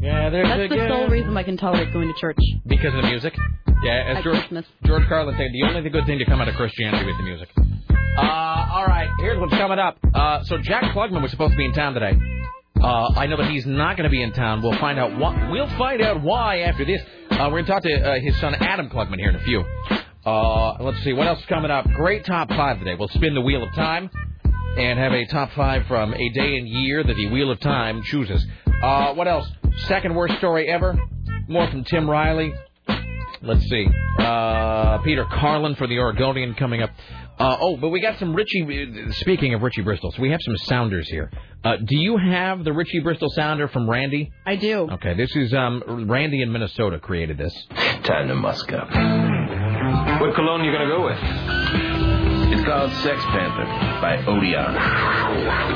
[0.00, 0.88] Yeah, there's That's the again.
[0.90, 2.36] sole reason I can tolerate going to church.
[2.66, 3.34] Because of the music?
[3.82, 4.66] Yeah, as At George, Christmas.
[4.84, 7.48] George Carlin said, the only good thing to come out of Christianity is the music.
[8.18, 8.20] Uh,
[8.72, 9.98] all right, here's what's coming up.
[10.14, 12.16] Uh, so Jack Klugman was supposed to be in town today.
[12.80, 14.62] Uh, I know that he's not going to be in town.
[14.62, 15.50] We'll find out why.
[15.50, 17.00] We'll find out why after this.
[17.30, 19.64] Uh, we're going to talk to uh, his son Adam Klugman here in a few.
[20.24, 21.86] Uh, let's see what else is coming up.
[21.94, 22.94] Great top five today.
[22.98, 24.10] We'll spin the wheel of time
[24.76, 28.02] and have a top five from a day and year that the wheel of time
[28.04, 28.44] chooses.
[28.82, 29.48] Uh, what else?
[29.88, 30.98] Second worst story ever.
[31.48, 32.52] More from Tim Riley.
[33.42, 33.86] Let's see.
[34.18, 36.90] Uh, Peter Carlin for the Oregonian coming up.
[37.38, 39.12] Uh, oh, but we got some Richie.
[39.12, 41.30] Speaking of Richie Bristol, so we have some sounders here.
[41.62, 44.32] Uh, do you have the Richie Bristol sounder from Randy?
[44.46, 44.88] I do.
[44.92, 47.54] Okay, this is um, Randy in Minnesota created this.
[48.04, 48.88] Time to musk up.
[50.20, 52.05] What cologne you gonna go with?
[52.66, 53.64] It's called Sex Panther
[54.02, 54.74] by Odeon.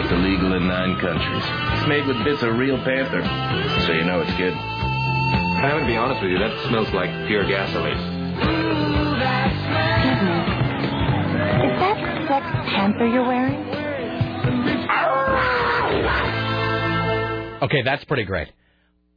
[0.00, 1.44] It's illegal in nine countries.
[1.78, 3.22] It's made with bits of real panther,
[3.86, 4.52] so you know it's good.
[4.52, 7.94] I'm gonna be honest with you, that smells like pure gasoline.
[7.94, 8.50] Excuse
[10.26, 10.34] me.
[11.62, 13.70] Is that Sex Panther you're wearing?
[17.62, 18.48] Okay, that's pretty great.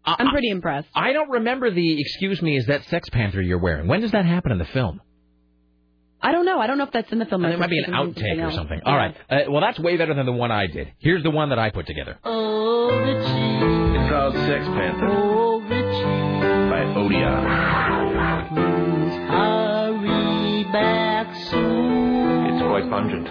[0.05, 0.89] I'm pretty impressed.
[0.93, 2.55] I don't remember the excuse me.
[2.55, 3.87] Is that Sex Panther you're wearing?
[3.87, 5.01] When does that happen in the film?
[6.25, 6.59] I don't know.
[6.59, 7.43] I don't know if that's in the film.
[7.45, 8.79] It might be an outtake or something.
[8.85, 9.13] All right.
[9.29, 10.93] Uh, well, that's way better than the one I did.
[10.99, 12.17] Here's the one that I put together.
[12.23, 13.99] Oh, Richie.
[13.99, 16.69] It's called Sex Panther Oh, Richie.
[16.71, 17.43] by Odeon.
[18.55, 22.45] Please hurry back soon.
[22.53, 23.29] It's quite pungent.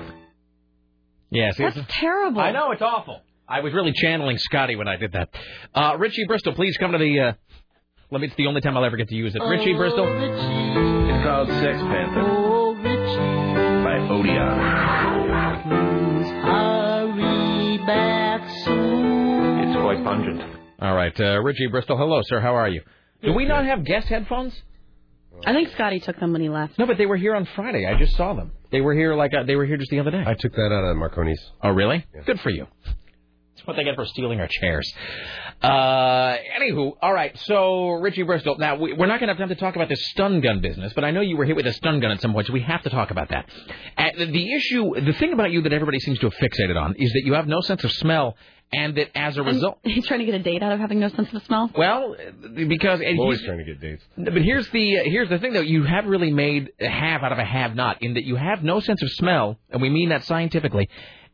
[1.30, 2.42] Yes, That's terrible.
[2.42, 3.22] I know it's awful.
[3.48, 5.30] I was really channeling Scotty when I did that.
[5.74, 7.20] Uh, Richie Bristol, please come to the.
[7.20, 7.32] Uh,
[8.10, 8.26] let me.
[8.26, 9.40] It's the only time I'll ever get to use it.
[9.42, 10.04] Richie Bristol.
[10.04, 11.10] Richie.
[11.10, 12.51] It's called Sex Panther
[14.22, 14.82] by Odeon.
[19.68, 20.42] It's quite pungent.
[20.80, 21.96] All right, uh, Richie Bristol.
[21.96, 22.40] Hello, sir.
[22.40, 22.82] How are you?
[23.22, 24.52] Do we not have guest headphones?
[25.46, 26.78] I think Scotty took them when he left.
[26.78, 27.86] No, but they were here on Friday.
[27.86, 28.52] I just saw them.
[28.70, 30.22] They were here like uh, they were here just the other day.
[30.26, 31.40] I took that out of Marconi's.
[31.62, 32.04] Oh, really?
[32.26, 32.66] Good for you.
[33.62, 34.92] That's what they get for stealing our chairs.
[35.62, 37.38] Uh, anywho, all right.
[37.44, 38.56] So Richie Bristol.
[38.58, 40.92] Now we, we're not going to have time to talk about this stun gun business,
[40.94, 42.62] but I know you were hit with a stun gun at some point, so we
[42.62, 43.48] have to talk about that.
[43.96, 47.12] Uh, the issue, the thing about you that everybody seems to have fixated on is
[47.12, 48.36] that you have no sense of smell,
[48.72, 51.08] and that as a result, He's trying to get a date out of having no
[51.10, 51.70] sense of smell.
[51.76, 52.16] well,
[52.68, 54.02] because and I'm always he's- trying to get dates.
[54.16, 57.38] but here's the here's the thing though you have really made a have out of
[57.38, 60.24] a have not in that you have no sense of smell and we mean that
[60.24, 60.88] scientifically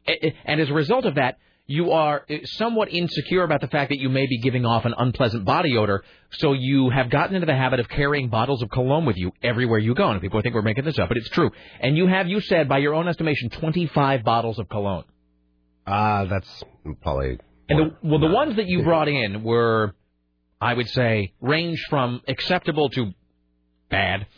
[0.07, 1.39] A- a- and as a result of that
[1.71, 4.95] you are uh, somewhat insecure about the fact that you may be giving off an
[4.99, 9.05] unpleasant body odor so you have gotten into the habit of carrying bottles of cologne
[9.07, 11.51] with you everywhere you go and people think we're making this up but it's true
[11.81, 15.05] and you have you said by your own estimation 25 bottles of cologne
[15.91, 16.63] Ah, that's
[17.03, 17.39] probably.
[17.71, 19.95] and the, well, the ones that you brought in were,
[20.61, 23.13] I would say, range from acceptable to
[23.91, 24.27] bad.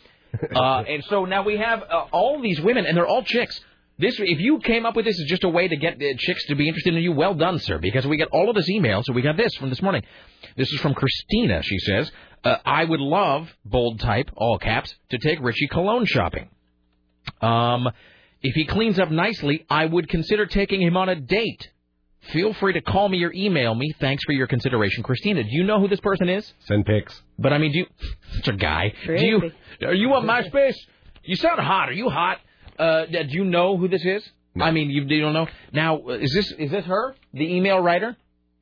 [0.55, 3.59] Uh, and so now we have uh, all these women, and they're all chicks.
[3.97, 6.45] This, if you came up with this as just a way to get uh, chicks
[6.47, 7.77] to be interested in you, well done, sir.
[7.77, 9.03] Because we got all of this email.
[9.03, 10.03] So we got this from this morning.
[10.57, 11.61] This is from Christina.
[11.61, 12.11] She says,
[12.43, 16.49] uh, "I would love bold type, all caps, to take Richie cologne shopping.
[17.41, 17.89] Um,
[18.41, 21.69] if he cleans up nicely, I would consider taking him on a date.
[22.33, 23.93] Feel free to call me or email me.
[23.99, 25.43] Thanks for your consideration, Christina.
[25.43, 26.51] Do you know who this person is?
[26.65, 27.19] Send pics.
[27.37, 27.85] But I mean, do you?
[28.37, 28.93] It's a guy.
[29.05, 29.51] Do you?
[29.85, 30.75] Are you on MySpace?
[31.23, 31.89] You sound hot.
[31.89, 32.39] Are you hot?
[32.77, 34.23] Uh, do you know who this is?
[34.59, 35.47] I mean, you, you don't know.
[35.71, 38.17] Now, uh, is this is this her, the email writer?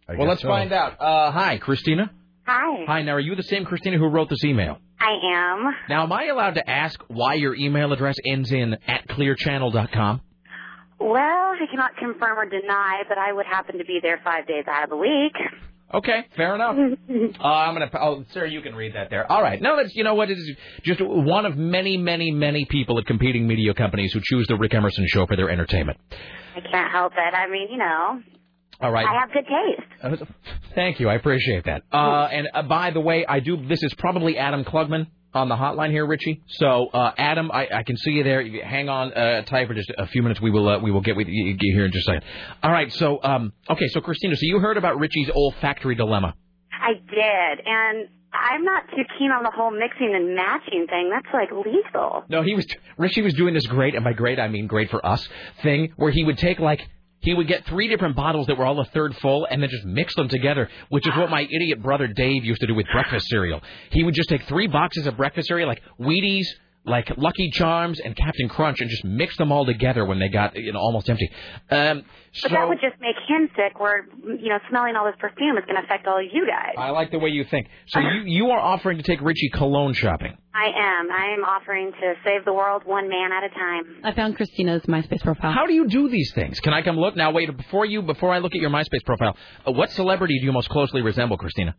[0.07, 0.47] well, let's so.
[0.47, 0.99] find out.
[0.99, 2.11] Uh, hi, Christina.
[2.45, 3.01] Hi, Hi.
[3.03, 4.79] Now, are you the same Christina who wrote this email?
[4.99, 5.75] I am.
[5.87, 10.21] Now, am I allowed to ask why your email address ends in at clearchannel.com?
[10.99, 14.65] Well, I cannot confirm or deny, but I would happen to be there five days
[14.67, 15.35] out of the week.
[15.93, 16.75] Okay, fair enough.
[17.39, 17.89] Uh, I'm gonna.
[17.99, 19.29] Oh, sir, you can read that there.
[19.31, 19.61] All right.
[19.61, 20.51] No, that's you know what it is.
[20.83, 24.73] Just one of many, many, many people at competing media companies who choose the Rick
[24.73, 25.97] Emerson Show for their entertainment.
[26.55, 27.33] I can't help it.
[27.33, 28.21] I mean, you know,
[28.81, 29.05] All right.
[29.07, 30.21] I have good taste.
[30.21, 30.25] Uh,
[30.75, 31.09] Thank you.
[31.09, 31.83] I appreciate that.
[31.91, 33.57] Uh, and uh, by the way, I do.
[33.67, 35.07] This is probably Adam Klugman.
[35.33, 36.41] On the hotline here, Richie.
[36.47, 38.43] So, uh, Adam, I, I can see you there.
[38.63, 40.41] Hang on uh, tight for just a few minutes.
[40.41, 42.23] We will uh, we will get with you get here in just a second.
[42.63, 42.91] All right.
[42.93, 43.87] So, um, okay.
[43.89, 46.33] So, Christina, so you heard about Richie's olfactory dilemma.
[46.71, 51.11] I did, and I'm not too keen on the whole mixing and matching thing.
[51.11, 52.23] That's like lethal.
[52.29, 52.65] No, he was
[52.97, 55.27] Richie was doing this great, and by great I mean great for us
[55.63, 56.87] thing, where he would take like
[57.21, 59.85] he would get three different bottles that were all a third full, and then just
[59.85, 63.27] mix them together, which is what my idiot brother Dave used to do with breakfast
[63.29, 63.61] cereal.
[63.91, 66.47] He would just take three boxes of breakfast cereal, like Wheaties,
[66.85, 70.55] like Lucky Charms, and Captain Crunch, and just mix them all together when they got
[70.55, 71.29] you know almost empty.
[71.69, 73.79] Um, so But that would just make him sick.
[73.79, 76.75] Where you know, smelling all this perfume is going to affect all of you guys.
[76.77, 77.67] I like the way you think.
[77.87, 80.37] So you you are offering to take Richie cologne shopping.
[80.53, 81.11] I am.
[81.11, 84.01] I am offering to save the world one man at a time.
[84.03, 85.53] I found Christina's MySpace profile.
[85.53, 86.59] How do you do these things?
[86.59, 87.31] Can I come look now?
[87.31, 89.37] Wait, before you before I look at your MySpace profile,
[89.67, 91.75] uh, what celebrity do you most closely resemble, Christina?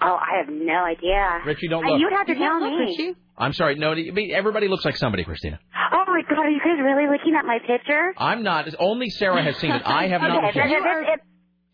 [0.00, 1.40] Oh, I have no idea.
[1.44, 2.00] Richie, don't look.
[2.00, 2.96] You'd have to You tell don't look, me.
[2.96, 3.14] Richie.
[3.36, 3.74] I'm sorry.
[3.76, 5.58] No, everybody looks like somebody, Christina.
[5.92, 8.14] Oh my God, are you guys really looking at my picture?
[8.16, 8.68] I'm not.
[8.78, 9.82] Only Sarah has seen it.
[9.84, 10.44] I have not.
[10.44, 10.82] Okay, seen that- it.
[10.84, 11.20] that- that-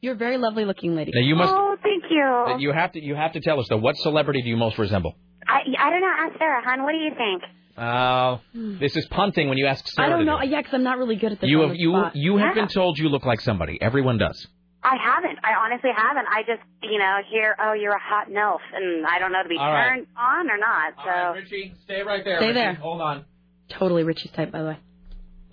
[0.01, 1.13] You're a very lovely looking lady.
[1.15, 1.53] Now you must.
[1.55, 2.57] Oh, thank you.
[2.59, 3.03] You have to.
[3.03, 3.79] You have to tell us though.
[3.79, 5.15] What celebrity do you most resemble?
[5.49, 6.13] I I don't know.
[6.19, 6.83] Ask Sarah, hon.
[6.85, 7.43] What do you think?
[7.77, 10.07] Uh, this is punting when you ask Sarah.
[10.07, 10.39] I don't know.
[10.39, 10.51] do it.
[10.51, 11.51] Yeah, 'cause I'm not really good at this.
[11.51, 12.17] You have you spot.
[12.17, 13.79] you have been told you look like somebody.
[13.81, 14.47] Everyone does.
[14.85, 15.39] I haven't.
[15.43, 16.27] I honestly haven't.
[16.29, 19.49] I just, you know, hear, oh, you're a hot MILF, and I don't know to
[19.49, 19.89] be All right.
[19.89, 20.93] turned on or not.
[21.03, 21.33] So.
[21.41, 22.39] Richie, stay right there.
[22.39, 22.75] Stay there.
[22.75, 23.25] Hold on.
[23.71, 24.79] Totally Richie's type, by the way.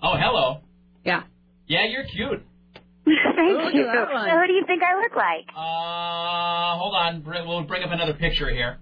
[0.02, 0.60] Oh, hello.
[1.02, 1.22] Yeah.
[1.66, 2.42] Yeah, you're cute.
[3.06, 3.84] Thank Look at you.
[3.84, 5.48] So who do you think I look like?
[5.56, 7.24] Uh, hold on.
[7.24, 8.78] We'll bring up another picture here.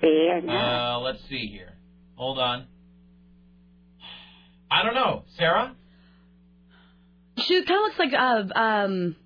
[0.00, 1.74] See, Uh, let's see here.
[2.16, 2.66] Hold on.
[4.70, 5.76] I don't know, Sarah.
[7.36, 9.16] She kind of looks like uh, um,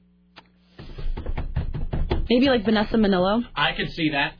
[2.29, 3.43] maybe like Vanessa Minnillo.
[3.55, 4.35] I can see that.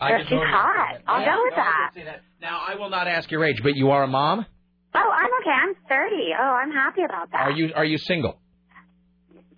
[0.00, 0.96] I can she's totally hot.
[0.96, 1.10] see that.
[1.12, 1.90] I'll Yeah, go with no, I that.
[1.94, 2.20] see that.
[2.40, 4.46] Now, I will not ask your age, but you are a mom.
[4.94, 5.50] Oh, I'm okay.
[5.50, 6.16] I'm 30.
[6.38, 7.40] Oh, I'm happy about that.
[7.40, 8.40] Are you are you single?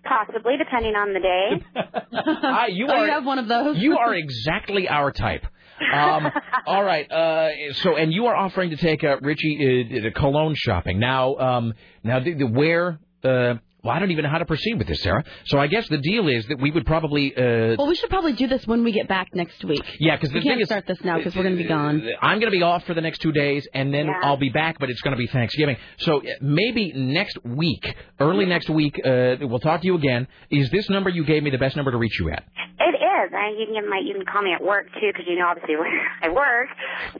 [0.03, 1.65] Possibly, depending on the day.
[2.69, 3.05] You oh, are.
[3.05, 3.77] you have one of those.
[3.77, 5.45] You are exactly our type.
[5.93, 6.27] Um,
[6.67, 7.09] all right.
[7.11, 11.35] Uh, so, and you are offering to take uh, Richie uh, to cologne shopping now.
[11.35, 11.73] Um,
[12.03, 12.99] now, the, the, where?
[13.23, 15.23] Uh, well, I don't even know how to proceed with this, Sarah.
[15.45, 17.35] So, I guess the deal is that we would probably.
[17.35, 19.83] Uh, Well, we should probably do this when we get back next week.
[19.99, 21.67] yeah, because the we thing can't is, start this now because we're going to be
[21.67, 22.01] gone.
[22.21, 24.19] I'm going to be off for the next two days, and then Yeah.
[24.23, 25.75] I'll be back, but it's going to be Thanksgiving.
[25.99, 30.27] So uh, maybe next week, early next week, uh, we'll talk to you again.
[30.49, 32.43] Is this number you gave me the best number to reach you at?
[32.79, 33.31] It is.
[33.33, 35.47] And you can give my, you can call me at work too, because you know
[35.47, 35.89] obviously where
[36.21, 36.67] I work.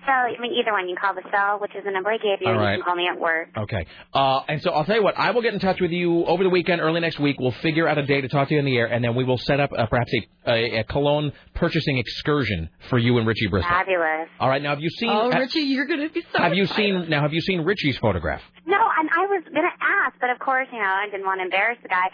[0.05, 0.87] So I mean, either one.
[0.87, 2.47] You can call the cell, which is the number I gave you.
[2.47, 2.71] All or.
[2.71, 3.49] You can call me at work.
[3.57, 3.85] Okay.
[4.13, 6.43] Uh, and so I'll tell you what, I will get in touch with you over
[6.43, 7.35] the weekend, early next week.
[7.39, 9.25] We'll figure out a day to talk to you in the air, and then we
[9.25, 13.47] will set up uh, perhaps a, a, a cologne purchasing excursion for you and Richie
[13.47, 13.69] Bristol.
[13.69, 14.29] Fabulous.
[14.39, 14.61] All right.
[14.61, 15.09] Now, have you seen?
[15.09, 16.41] Oh, ha- Richie, you're going to be so.
[16.41, 17.01] have you excited.
[17.03, 17.09] seen?
[17.09, 18.41] Now, have you seen Richie's photograph?
[18.65, 21.43] No, and I was gonna ask, but of course, you know, I didn't want to
[21.43, 22.07] embarrass the guy.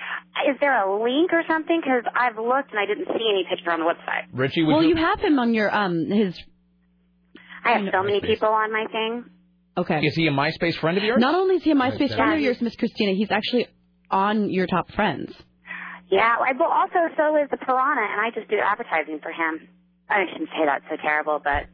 [0.49, 1.79] Is there a link or something?
[1.79, 4.25] Because I've looked and I didn't see any picture on the website.
[4.33, 4.89] Richie, would Well, you?
[4.89, 6.35] you have him on your um his.
[7.63, 9.25] I have so many people on my thing.
[9.77, 9.99] Okay.
[10.03, 11.19] Is he a MySpace friend of yours?
[11.21, 12.15] Not only is he a MySpace Yeah.
[12.15, 13.67] friend of yours, Miss Christina, he's actually
[14.11, 15.33] on your top friends.
[16.09, 19.67] Yeah, I, well, also so is the Piranha, and I just do advertising for him.
[20.09, 21.65] I shouldn't say that's so terrible, but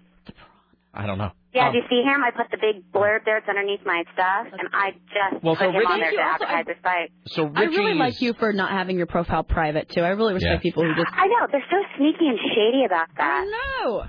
[0.94, 1.32] I don't know.
[1.54, 2.22] yeah, Um, do you see him?
[2.24, 3.38] I put the big blurb there.
[3.38, 6.18] It's underneath my stuff, and I just Well, put so him Richie- on there to
[6.22, 7.12] Also, advertise the site.
[7.28, 10.02] so I really like you for not having your profile private too.
[10.02, 10.70] I really respect Yeah.
[10.70, 11.08] people who just.
[11.14, 13.46] I know they're so sneaky and shady about that.
[13.84, 14.04] No.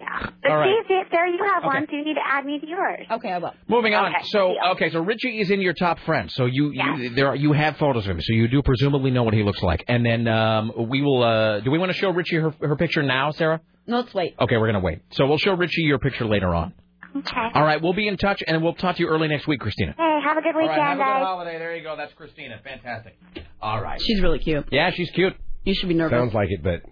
[0.00, 0.74] Yeah, but All right.
[0.86, 1.66] see, see, Sarah, you have Okay.
[1.66, 3.06] one, Do you need to add me to yours.
[3.10, 3.52] Okay, I will.
[3.66, 4.14] Moving on.
[4.14, 4.72] Okay, So deal.
[4.72, 6.34] okay, so Richie is in your top friends.
[6.34, 6.96] So you, Yeah.
[6.96, 8.20] you there are, you have photos of him.
[8.20, 9.84] So you do presumably know what he looks like.
[9.88, 11.22] And then um, we will.
[11.24, 13.60] Uh, do we want to show Richie her her picture now, Sarah?
[13.88, 14.34] No, let's wait.
[14.38, 15.00] Okay, we're gonna wait.
[15.10, 16.74] So we'll show Richie your picture later on.
[17.16, 17.48] Okay.
[17.54, 19.94] All right, we'll be in touch, and we'll talk to you early next week, Christina.
[19.96, 21.58] Hey, have a good All weekend, right, have a good holiday.
[21.58, 21.96] There you go.
[21.96, 22.60] That's Christina.
[22.62, 23.18] Fantastic.
[23.60, 24.00] All right.
[24.00, 24.66] She's really cute.
[24.70, 25.34] Yeah, she's cute.
[25.64, 26.16] You should be nervous.
[26.16, 26.82] Sounds like it, but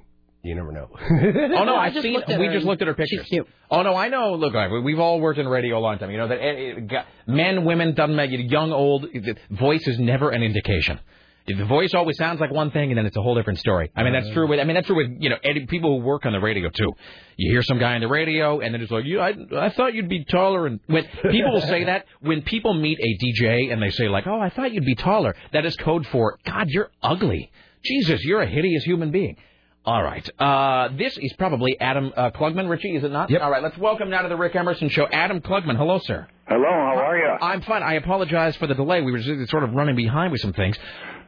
[0.46, 0.88] you never know.
[1.58, 2.22] Oh no, I I've seen.
[2.38, 3.26] We just looked at her she's pictures.
[3.28, 3.48] cute.
[3.70, 4.34] Oh no, I know.
[4.34, 6.10] Look, I- we've all worked in radio a long time.
[6.10, 8.32] You know that eh, eh, men, women, doesn't matter.
[8.32, 9.02] Young, old.
[9.02, 11.00] The voice is never an indication.
[11.48, 13.92] The voice always sounds like one thing, and then it's a whole different story.
[13.94, 14.58] I mean, that's true with.
[14.58, 16.92] I mean, that's true with you know edi- people who work on the radio too.
[17.36, 19.94] You hear some guy on the radio, and then it's like, you, I, I thought
[19.94, 20.66] you'd be taller.
[20.66, 24.26] And when people will say that, when people meet a DJ and they say like,
[24.26, 27.52] oh, I thought you'd be taller, that is code for God, you're ugly.
[27.84, 29.36] Jesus, you're a hideous human being.
[29.86, 30.28] All right.
[30.40, 32.68] Uh, this is probably Adam uh, Klugman.
[32.68, 33.30] Richie, is it not?
[33.30, 33.40] Yep.
[33.40, 33.62] All right.
[33.62, 35.76] Let's welcome now to the Rick Emerson Show, Adam Klugman.
[35.76, 36.26] Hello, sir.
[36.48, 37.28] Hello, how are you?
[37.40, 37.84] I'm fine.
[37.84, 39.00] I apologize for the delay.
[39.02, 40.76] We were sort of running behind with some things.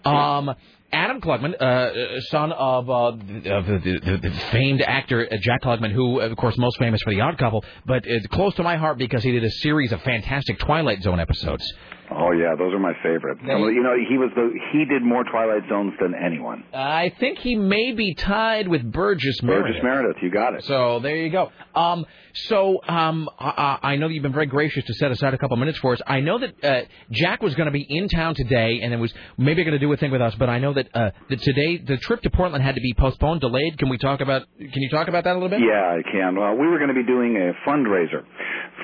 [0.04, 0.54] Um,
[0.92, 5.62] Adam Klugman, uh, uh, son of, uh, of the, the, the famed actor uh, Jack
[5.62, 8.76] Klugman, who, of course, most famous for The Odd Couple, but uh, close to my
[8.76, 11.64] heart because he did a series of fantastic Twilight Zone episodes.
[12.10, 13.38] Oh yeah, those are my favorite.
[13.42, 16.64] You know, he was the he did more Twilight Zones than anyone.
[16.72, 19.66] I think he may be tied with Burgess Meredith.
[19.66, 20.64] Burgess Meredith, you got it.
[20.64, 21.50] So there you go.
[21.74, 22.06] Um,
[22.46, 25.56] so um, I, I know that you've been very gracious to set aside a couple
[25.56, 26.00] minutes for us.
[26.06, 26.80] I know that uh,
[27.10, 29.92] Jack was going to be in town today, and it was maybe going to do
[29.92, 30.34] a thing with us.
[30.38, 33.40] But I know that uh, that today the trip to Portland had to be postponed,
[33.40, 33.78] delayed.
[33.78, 34.42] Can we talk about?
[34.58, 35.60] Can you talk about that a little bit?
[35.60, 36.36] Yeah, I can.
[36.36, 38.24] Well, we were going to be doing a fundraiser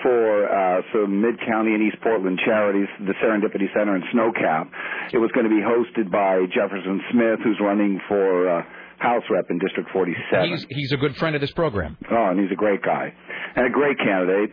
[0.02, 4.70] for uh, some Mid County and East Portland charities, the Serendipity Center and Snowcap.
[5.12, 8.62] It was going to be hosted by Jefferson Smith, who's running for uh,
[8.98, 10.50] House Rep in District 47.
[10.50, 11.96] He's he's a good friend of this program.
[12.10, 13.12] Oh, and he's a great guy
[13.56, 14.50] and a great candidate.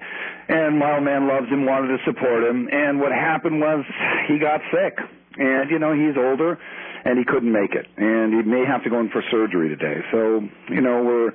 [0.49, 2.67] And my old man loves him, wanted to support him.
[2.71, 3.85] And what happened was
[4.27, 4.97] he got sick.
[5.37, 6.59] And, you know, he's older
[7.05, 7.87] and he couldn't make it.
[7.97, 10.03] And he may have to go in for surgery today.
[10.11, 11.31] So, you know, we're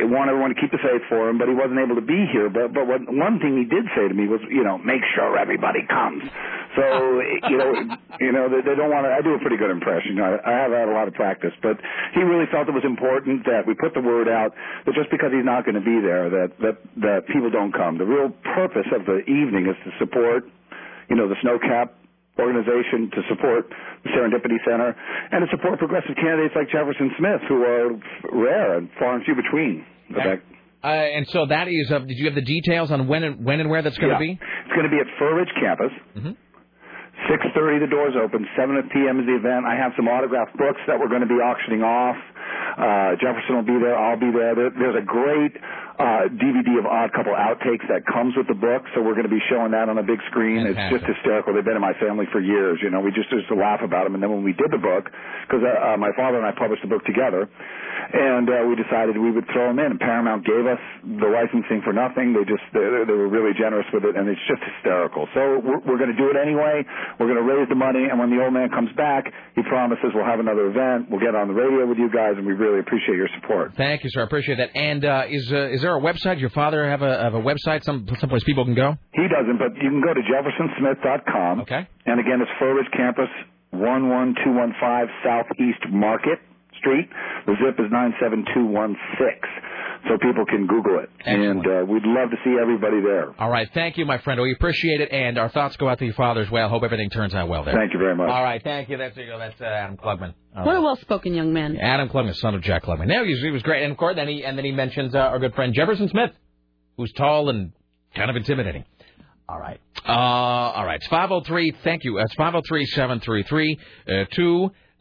[0.00, 2.48] want everyone to keep the faith for him, but he wasn't able to be here.
[2.48, 5.36] But but what, one thing he did say to me was, you know, make sure
[5.36, 6.24] everybody comes.
[6.76, 6.84] So
[7.52, 7.72] you know,
[8.20, 9.12] you know, they, they don't want to.
[9.12, 10.16] I do a pretty good impression.
[10.20, 11.76] I, I have had a lot of practice, but
[12.16, 14.54] he really felt it was important that we put the word out
[14.86, 17.98] that just because he's not going to be there, that that that people don't come.
[17.98, 20.48] The real purpose of the evening is to support,
[21.12, 21.92] you know, the Snowcap
[22.40, 23.68] organization to support
[24.04, 24.96] the Serendipity Center
[25.30, 27.88] and to support progressive candidates like Jefferson Smith, who are
[28.32, 29.84] rare and far and few between.
[30.82, 31.92] Uh, and so that is.
[31.92, 34.24] Uh, did you have the details on when and when and where that's going to
[34.24, 34.32] Yeah.
[34.34, 34.40] be?
[34.64, 35.92] It's going to be at Fir Ridge campus.
[36.16, 36.36] Mhm.
[37.30, 38.46] 6:30 the doors open.
[38.56, 39.20] 7 p.m.
[39.20, 39.66] is the event.
[39.66, 42.16] I have some autographed books that we're going to be auctioning off.
[42.78, 43.96] Uh, Jefferson will be there.
[43.98, 44.54] I'll be there.
[44.54, 45.54] there there's a great
[45.98, 49.32] uh, DVD of Odd Couple outtakes that comes with the book, so we're going to
[49.32, 50.64] be showing that on a big screen.
[50.64, 51.52] It's just hysterical.
[51.52, 52.80] They've been in my family for years.
[52.82, 54.14] You know, we just used to laugh about them.
[54.14, 55.10] And then when we did the book,
[55.44, 59.16] because uh, uh, my father and I published the book together, and uh, we decided
[59.16, 59.96] we would throw them in.
[59.96, 62.32] And Paramount gave us the licensing for nothing.
[62.32, 65.28] They just they, they were really generous with it, and it's just hysterical.
[65.36, 66.84] So we're, we're going to do it anyway.
[67.20, 70.12] We're going to raise the money, and when the old man comes back, he promises
[70.14, 71.10] we'll have another event.
[71.10, 73.74] We'll get on the radio with you guys, and we really appreciate your support.
[73.76, 74.22] Thank you, sir.
[74.22, 74.74] I appreciate that.
[74.74, 76.40] And uh, is uh, is there a website?
[76.40, 77.84] Your father have a have a website?
[77.84, 78.96] Some someplace people can go.
[79.12, 81.60] He doesn't, but you can go to jeffersonsmith.com.
[81.62, 81.86] Okay.
[82.06, 83.28] And again, it's Fir Ridge Campus,
[83.72, 86.38] 11215 Southeast Market
[86.78, 87.08] Street.
[87.46, 88.92] The zip is 97216.
[90.08, 91.10] So people can Google it.
[91.24, 93.32] And uh, we'd love to see everybody there.
[93.40, 93.68] All right.
[93.72, 94.40] Thank you, my friend.
[94.40, 96.68] We appreciate it, and our thoughts go out to your father as well.
[96.68, 97.74] Hope everything turns out well there.
[97.74, 98.28] Thank you very much.
[98.28, 98.62] All right.
[98.62, 98.96] Thank you.
[98.96, 100.34] That's that's uh, Adam Klugman.
[100.56, 101.76] All What a well-spoken young man.
[101.78, 103.06] Adam Klugman, son of Jack Klugman.
[103.06, 103.84] No, he was, he was great.
[103.84, 106.32] And of course, then he and then he mentions uh, our good friend Jefferson Smith,
[106.96, 107.72] who's tall and
[108.14, 108.84] kind of intimidating.
[109.48, 109.80] All right.
[110.06, 110.96] Uh, all right.
[110.96, 111.76] It's 503.
[111.84, 112.18] Thank you.
[112.18, 113.78] It's 503 733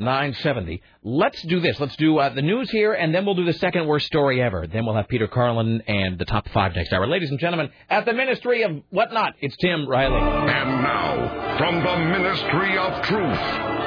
[0.02, 0.82] 2970.
[1.04, 1.80] Let's do this.
[1.80, 4.68] Let's do uh, the news here, and then we'll do the second worst story ever.
[4.68, 7.08] Then we'll have Peter Carlin and the top five next hour.
[7.08, 10.18] Ladies and gentlemen, at the Ministry of Whatnot, it's Tim Riley.
[10.18, 13.40] And now, from the Ministry of Truth,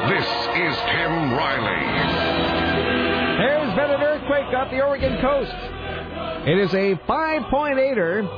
[0.09, 2.55] this is Tim Riley.
[3.39, 5.53] There's been an earthquake off the Oregon coast.
[6.47, 8.29] It is a 5.8er,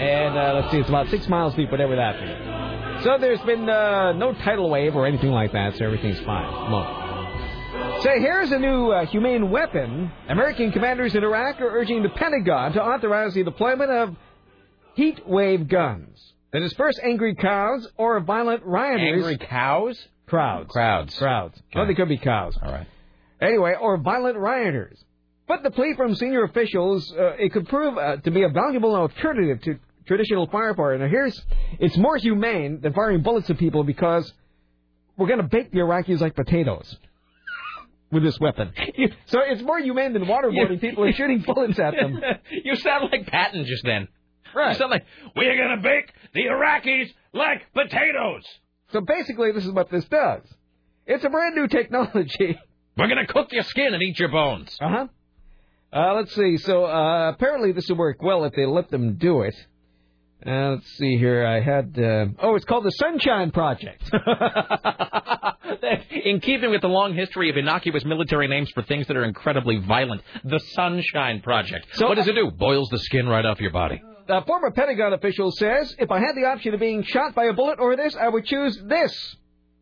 [0.00, 2.75] and uh, let's see, it's about six miles deep, whatever that means.
[3.06, 6.72] So there's been uh, no tidal wave or anything like that, so everything's fine.
[6.72, 8.02] Look.
[8.02, 10.10] Say, here's a new uh, humane weapon.
[10.28, 14.16] American commanders in Iraq are urging the Pentagon to authorize the deployment of
[14.96, 16.18] heat wave guns
[16.52, 19.24] that disperse angry crowds or violent rioters.
[19.24, 20.04] Angry cows?
[20.26, 20.72] Crowds.
[20.72, 21.16] Crowds.
[21.16, 21.62] Crowds.
[21.76, 22.58] Well, they could be cows.
[22.60, 22.88] All right.
[23.40, 24.98] Anyway, or violent rioters.
[25.46, 28.96] But the plea from senior officials, uh, it could prove uh, to be a valuable
[28.96, 30.96] alternative to traditional firepower.
[30.98, 31.40] Now, here's
[31.78, 34.32] it's more humane than firing bullets at people because
[35.16, 36.96] we're going to bake the Iraqis like potatoes
[38.10, 38.72] with this weapon.
[39.26, 42.20] so it's more humane than waterboarding people and shooting bullets at them.
[42.64, 44.08] you sound like Patton just then.
[44.54, 44.72] Right.
[44.72, 45.04] You sound like
[45.34, 48.44] we're gonna bake the Iraqis like potatoes.
[48.92, 50.42] So basically, this is what this does.
[51.06, 52.58] It's a brand new technology.
[52.96, 54.76] We're gonna cook your skin and eat your bones.
[54.80, 55.06] Uh-huh.
[55.92, 56.56] Uh Let's see.
[56.56, 59.54] So uh, apparently this will work well if they let them do it.
[60.44, 61.46] Uh, let's see here.
[61.46, 61.98] I had.
[61.98, 64.02] Uh, oh, it's called the Sunshine Project.
[66.24, 69.78] In keeping with the long history of innocuous military names for things that are incredibly
[69.78, 71.86] violent, the Sunshine Project.
[71.92, 72.50] So- what does it do?
[72.50, 74.02] Boils the skin right off your body.
[74.28, 77.52] A former Pentagon official says, if I had the option of being shot by a
[77.52, 79.36] bullet or this, I would choose this.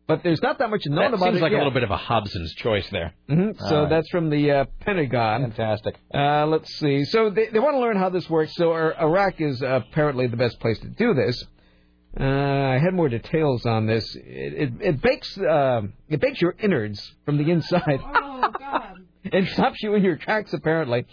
[0.07, 1.57] But there's not that much known That about seems it like yet.
[1.57, 3.13] a little bit of a Hobson's choice there.
[3.27, 3.89] hmm So All right.
[3.89, 5.41] that's from the uh, Pentagon.
[5.51, 5.95] Fantastic.
[6.13, 7.05] Uh, let's see.
[7.05, 8.53] So they, they want to learn how this works.
[8.55, 11.43] So Ir- Iraq is uh, apparently the best place to do this.
[12.19, 14.15] Uh, I had more details on this.
[14.15, 17.99] It it, it bakes uh, it bakes your innards from the inside.
[18.01, 18.93] Oh God!
[19.33, 21.05] and stops you in your tracks apparently.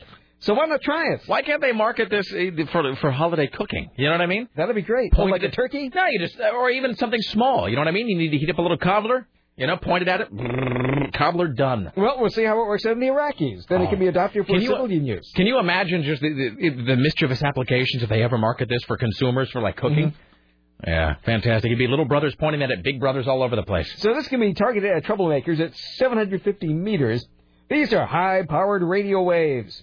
[0.43, 1.23] So why not try it?
[1.27, 3.91] Why can't they market this uh, for for holiday cooking?
[3.97, 4.49] You know what I mean?
[4.57, 5.13] That'd be great.
[5.13, 5.91] Point Oh, like it- a turkey?
[5.95, 7.69] No, you just or even something small.
[7.69, 8.09] You know what I mean?
[8.09, 9.27] You need to heat up a little cobbler.
[9.57, 10.29] You know, point it at it.
[11.15, 11.93] Cobbler done.
[11.95, 13.67] Well, we'll see how it works out in the Iraqis.
[13.69, 15.31] Then it can be adopted for Can you- civilian use.
[15.37, 18.97] Can you imagine just the, the, the mischievous applications if they ever market this for
[18.97, 20.09] consumers for like cooking?
[20.13, 20.89] Mm-hmm.
[20.91, 21.67] Yeah, fantastic.
[21.69, 23.93] It'd be little brothers pointing that at it, big brothers all over the place.
[23.99, 27.25] So this can be targeted at troublemakers at 750 meters.
[27.69, 29.81] These are high-powered radio waves,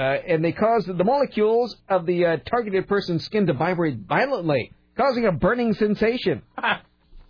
[0.00, 4.72] uh, and they cause the molecules of the uh, targeted person's skin to vibrate violently,
[4.96, 6.42] causing a burning sensation.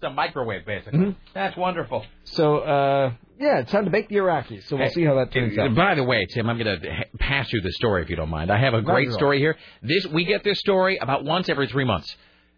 [0.03, 0.99] It's a microwave, basically.
[0.99, 1.17] Mhm.
[1.35, 2.07] That's wonderful.
[2.25, 4.63] So, uh, yeah, it's time to bake the Iraqis.
[4.67, 5.75] So we'll Hey, see how that turns out.
[5.75, 8.51] By the way, Tim, I'm going to pass you the story if you don't mind.
[8.51, 9.59] I have a great at story here.
[9.83, 12.09] This we get this story about once every three months.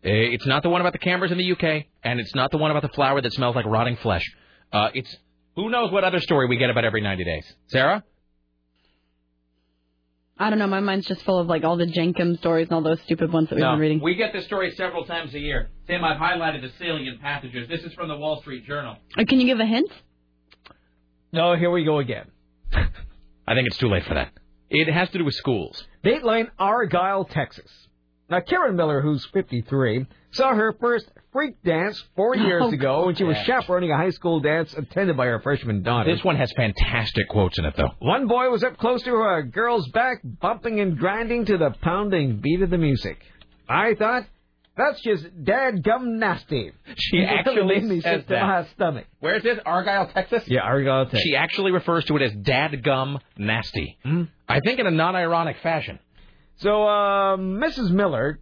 [0.06, 2.58] Uh, It's not the one about the cameras in the UK, and it's not the
[2.58, 4.24] one about the flour that smells like rotting flesh.
[4.72, 5.12] Uh, it's
[5.56, 7.56] who knows what other story we get about every 90 days.
[7.66, 8.04] Sarah?
[10.42, 10.66] I don't know.
[10.66, 13.48] My mind's just full of like all the Jenkem stories and all those stupid ones
[13.48, 14.00] that we've No, been reading.
[14.02, 15.70] we get this story several times a year.
[15.86, 17.68] Tim, I've highlighted the salient passages.
[17.68, 18.96] This is from the Wall Street Journal.
[19.16, 19.90] Uh, Can you give a hint?
[21.32, 22.26] No, here we go again.
[22.72, 24.32] I think it's too late for that.
[24.70, 25.86] It has to do with schools.
[26.04, 27.70] Dateline Argyle, Texas.
[28.30, 33.14] Now, Karen Miller, who's 53, saw her first freak dance four years Oh, ago when
[33.14, 36.14] she was chaperoning a high school dance attended by her freshman daughter.
[36.14, 37.90] This one has fantastic quotes in it, though.
[37.98, 42.40] One boy was up close to a girl's back, bumping and grinding to the pounding
[42.40, 43.18] beat of the music.
[43.68, 44.24] I thought,
[44.76, 46.72] that's just dadgum nasty.
[46.96, 48.42] She It actually made me says that.
[48.42, 49.04] my stomach.
[49.20, 49.58] Where is this?
[49.66, 50.44] Argyle, Texas?
[50.46, 51.20] Yeah, Argyle, Texas.
[51.22, 53.98] She actually refers to it as dadgum nasty.
[54.02, 54.22] Hmm?
[54.48, 55.98] I think in a non-ironic fashion.
[56.62, 57.90] So, uh, Mrs.
[57.90, 58.38] Miller,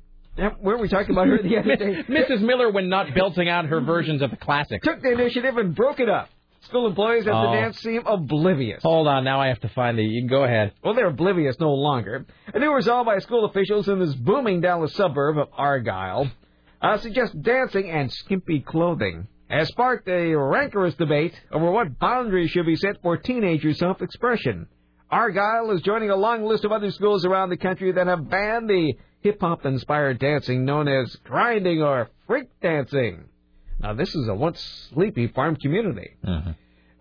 [0.61, 2.03] weren't we talking about her the other day?
[2.09, 2.41] Mrs.
[2.41, 4.87] Miller, when not belting out her versions of the classics.
[4.87, 6.29] Took the initiative and broke it up.
[6.63, 7.51] School employees at Oh.
[7.51, 8.83] the dance seem oblivious.
[8.83, 10.03] Hold on, now I have to find the.
[10.03, 10.73] You can go ahead.
[10.85, 12.27] Well, they're oblivious no longer.
[12.53, 16.31] A new resolve by school officials in this booming Dallas suburb of Argyle
[16.83, 22.67] uh, suggests dancing and skimpy clothing has sparked a rancorous debate over what boundaries should
[22.67, 24.67] be set for teenager self-expression.
[25.11, 28.71] Argyle is joining a long list of other schools around the country that have banned
[28.71, 33.25] the hip-hop inspired dancing known as grinding or freak dancing.
[33.81, 34.61] Now, this is a once
[34.93, 36.11] sleepy farm community.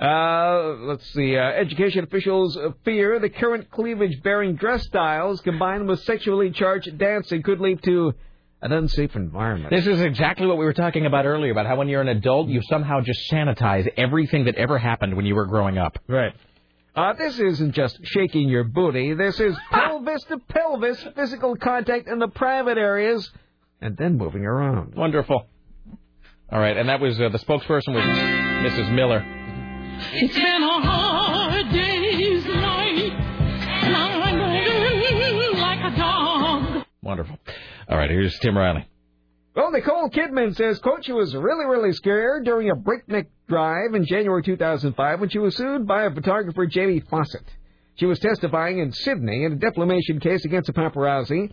[0.01, 1.35] Uh, let's see.
[1.35, 7.59] Uh, education officials fear the current cleavage-bearing dress styles combined with sexually charged dancing could
[7.59, 8.13] lead to
[8.61, 9.71] an unsafe environment.
[9.71, 12.49] This is exactly what we were talking about earlier about how when you're an adult,
[12.49, 15.99] you somehow just sanitize everything that ever happened when you were growing up.
[16.07, 16.33] Right.
[16.95, 19.13] Uh, this isn't just shaking your booty.
[19.13, 23.31] This is pelvis to pelvis physical contact in the private areas
[23.81, 24.95] and then moving around.
[24.95, 25.47] Wonderful.
[26.51, 28.91] All right, and that was uh, the spokesperson was Mrs.
[28.91, 29.23] Miller.
[30.13, 36.85] It's been a hard day's night, and I'm like a dog.
[37.03, 37.37] Wonderful.
[37.87, 38.87] All right, here's Tim Riley.
[39.59, 44.41] Well, Nicole Kidman says Coach was really, really scared during a breakneck drive in January
[44.41, 47.43] 2005 when she was sued by a photographer, Jamie Fawcett.
[47.95, 51.51] She was testifying in Sydney in a defamation case against a paparazzi.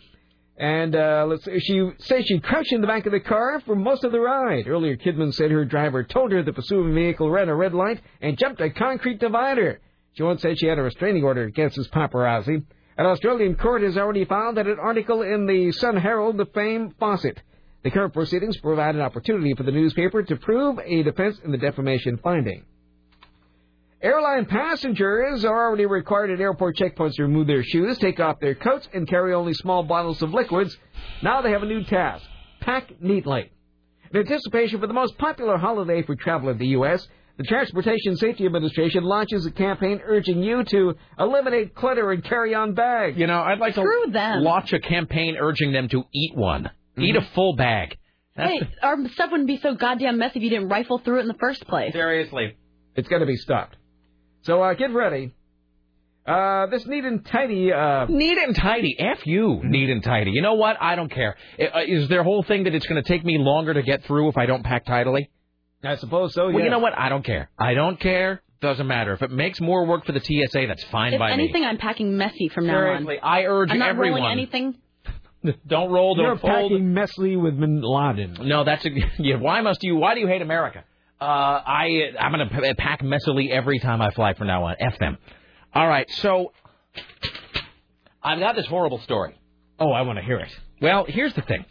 [0.56, 3.74] And uh, let's see, she says she crouched in the back of the car for
[3.74, 4.68] most of the ride.
[4.68, 8.38] Earlier, Kidman said her driver told her the pursuing vehicle ran a red light and
[8.38, 9.80] jumped a concrete divider.
[10.12, 12.62] She once said she had a restraining order against this paparazzi.
[12.98, 17.42] An Australian court has already found that an article in the Sun Herald defamed Fawcett.
[17.86, 21.56] The current proceedings provide an opportunity for the newspaper to prove a defense in the
[21.56, 22.64] defamation finding.
[24.02, 28.56] Airline passengers are already required at airport checkpoints to remove their shoes, take off their
[28.56, 30.76] coats, and carry only small bottles of liquids.
[31.22, 32.24] Now they have a new task
[32.60, 33.52] pack neatly.
[34.10, 37.06] In anticipation for the most popular holiday for travel in the U.S.,
[37.36, 42.74] the Transportation Safety Administration launches a campaign urging you to eliminate clutter and carry on
[42.74, 43.16] bags.
[43.16, 44.42] You know, I'd like Screw to them.
[44.42, 46.68] launch a campaign urging them to eat one.
[46.98, 47.96] Eat a full bag.
[48.36, 51.22] That's Hey, our stuff wouldn't be so goddamn messy if you didn't rifle through it
[51.22, 51.92] in the first place.
[51.92, 52.56] Seriously.
[52.94, 53.76] It's going to be stopped.
[54.42, 55.32] So uh, get ready.
[56.26, 57.72] Uh, this neat and tidy.
[57.72, 58.96] Uh, Neat and tidy.
[58.98, 60.32] F you, neat and tidy.
[60.32, 60.76] You know what?
[60.80, 61.36] I don't care.
[61.58, 64.04] I- uh, Is their whole thing that it's going to take me longer to get
[64.04, 65.30] through if I don't pack tidily?
[65.84, 66.48] I suppose so.
[66.48, 66.54] Yeah.
[66.56, 66.98] Well, you know what?
[66.98, 67.48] I don't care.
[67.58, 68.42] I don't care.
[68.60, 69.12] Doesn't matter.
[69.12, 72.16] If it makes more work for the TSA, that's fine If by anything, I'm packing
[72.16, 72.72] messy from me.
[72.72, 73.28] now Seriously, on.
[73.28, 74.22] I urge I'm not everyone.
[74.22, 74.74] rolling anything.
[75.66, 76.14] Don't roll.
[76.14, 76.72] Don't You're fold.
[76.72, 78.38] packing with Bin Laden.
[78.42, 79.96] No, that's a, yeah, why must you?
[79.96, 80.84] Why do you hate America?
[81.20, 84.76] Uh, I I'm gonna pack messily every time I fly from now on.
[84.78, 85.16] F them.
[85.74, 86.52] All right, so
[88.22, 89.38] I've got this horrible story.
[89.78, 90.50] Oh, I want to hear it.
[90.80, 91.64] Well, here's the thing.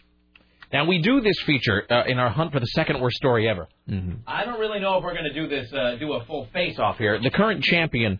[0.71, 3.67] Now we do this feature uh, in our hunt for the second worst story ever.
[3.89, 4.19] Mm-hmm.
[4.27, 6.79] I don't really know if we're going to do this, uh, do a full face
[6.79, 7.19] off here.
[7.21, 8.19] The current champion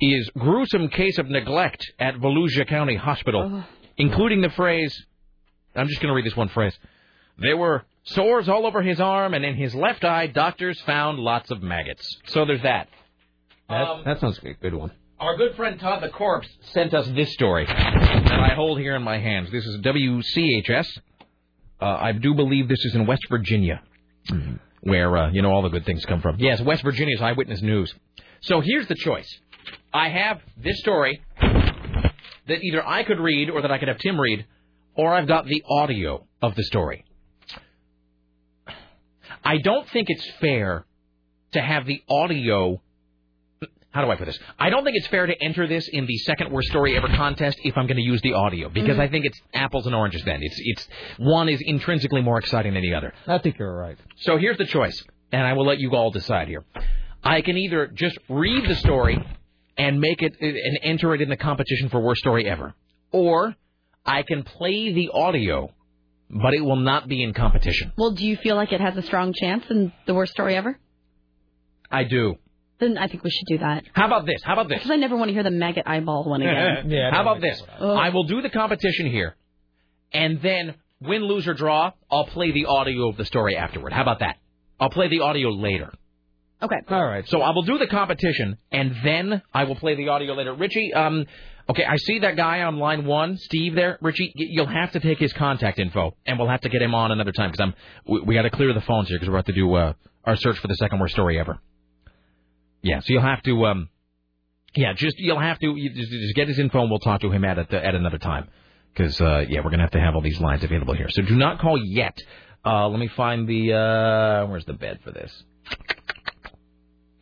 [0.00, 3.62] is gruesome case of neglect at Volusia County Hospital,
[3.96, 4.94] including the phrase.
[5.74, 6.76] I'm just going to read this one phrase.
[7.38, 11.50] There were sores all over his arm, and in his left eye, doctors found lots
[11.50, 12.06] of maggots.
[12.26, 12.88] So there's that.
[13.68, 14.90] That, Um, that sounds like a good one.
[15.18, 19.02] Our good friend Todd the Corpse sent us this story that I hold here in
[19.02, 19.50] my hands.
[19.52, 20.86] This is WCHS.
[21.80, 23.82] Uh, I do believe this is in West Virginia,
[24.80, 26.36] where uh, you know all the good things come from.
[26.38, 27.94] Yes, West Virginia's Eyewitness News.
[28.42, 29.28] So here's the choice.
[29.94, 31.22] I have this story
[32.48, 34.46] that either I could read or that I could have Tim read,
[34.94, 37.04] or I've got the audio of the story.
[39.44, 40.84] I don't think it's fair
[41.52, 42.80] to have the audio
[43.90, 44.38] how do I put this?
[44.58, 47.58] I don't think it's fair to enter this in the second worst story ever contest
[47.62, 49.00] if I'm going to use the audio because Mhm.
[49.00, 50.22] I think it's apples and oranges.
[50.24, 50.88] Then it's it's
[51.18, 53.12] one is intrinsically more exciting than the other.
[53.26, 53.98] I think you're right.
[54.16, 56.64] So here's the choice, and I will let you all decide here.
[57.22, 59.22] I can either just read the story
[59.76, 62.74] and make it and enter it in the competition for worst story ever,
[63.10, 63.54] or
[64.04, 65.72] I can play the audio,
[66.30, 67.92] but it will not be in competition.
[67.96, 70.78] Well, do you feel like it has a strong chance in the worst story ever?
[71.90, 72.36] I do.
[72.80, 73.84] Then I think we should do that.
[73.92, 74.42] How about this?
[74.42, 74.78] How about this?
[74.78, 76.90] Because I never want to hear the maggot eyeball one again.
[77.12, 77.62] How about this?
[77.80, 79.36] I will do the competition here,
[80.12, 83.92] and then win, lose, or draw, I'll play the audio of the story afterward.
[83.92, 84.38] How about that?
[84.80, 85.92] I'll play the audio later.
[86.62, 86.76] Okay.
[86.90, 87.28] All right.
[87.28, 90.54] So I will do the competition, and then I will play the audio later.
[90.54, 91.26] Richie, um,
[91.68, 93.74] okay, I see that guy on line one, Steve.
[93.74, 96.80] There, Richie, y- you'll have to take his contact info, and we'll have to get
[96.80, 97.74] him on another time because I'm
[98.06, 99.92] we, we got to clear the phones here because we're about to do uh,
[100.24, 101.58] our search for the second worst story ever.
[102.82, 103.88] Yeah, so you'll have to, um,
[104.76, 107.30] yeah, just you'll have to you just, just get his info, and we'll talk to
[107.32, 108.48] him at at, at another time
[108.94, 111.08] because uh, yeah, we're gonna have to have all these lines available here.
[111.10, 112.16] So do not call yet.
[112.64, 115.42] Uh, let me find the uh, where's the bed for this.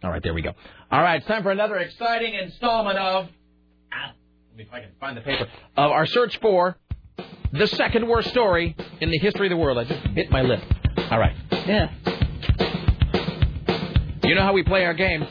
[0.02, 0.52] All right, there we go.
[0.90, 3.28] All right, it's time for another exciting installment of.
[3.92, 4.12] Ah,
[4.48, 5.46] let me if I can find the paper
[5.76, 6.76] of our search for
[7.52, 9.78] the second worst story in the history of the world.
[9.78, 10.60] I just bit my lip.
[11.10, 11.36] All right.
[11.50, 11.92] Yeah.
[14.22, 15.26] You know how we play our game.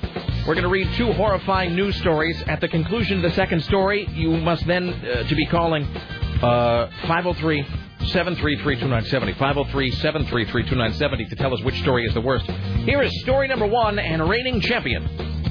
[0.47, 2.41] We're going to read two horrifying news stories.
[2.47, 6.89] At the conclusion of the second story, you must then uh, to be calling uh,
[7.07, 9.33] 503 733 2970.
[9.33, 12.45] 503 733 2970 to tell us which story is the worst.
[12.85, 15.07] Here is story number one and reigning champion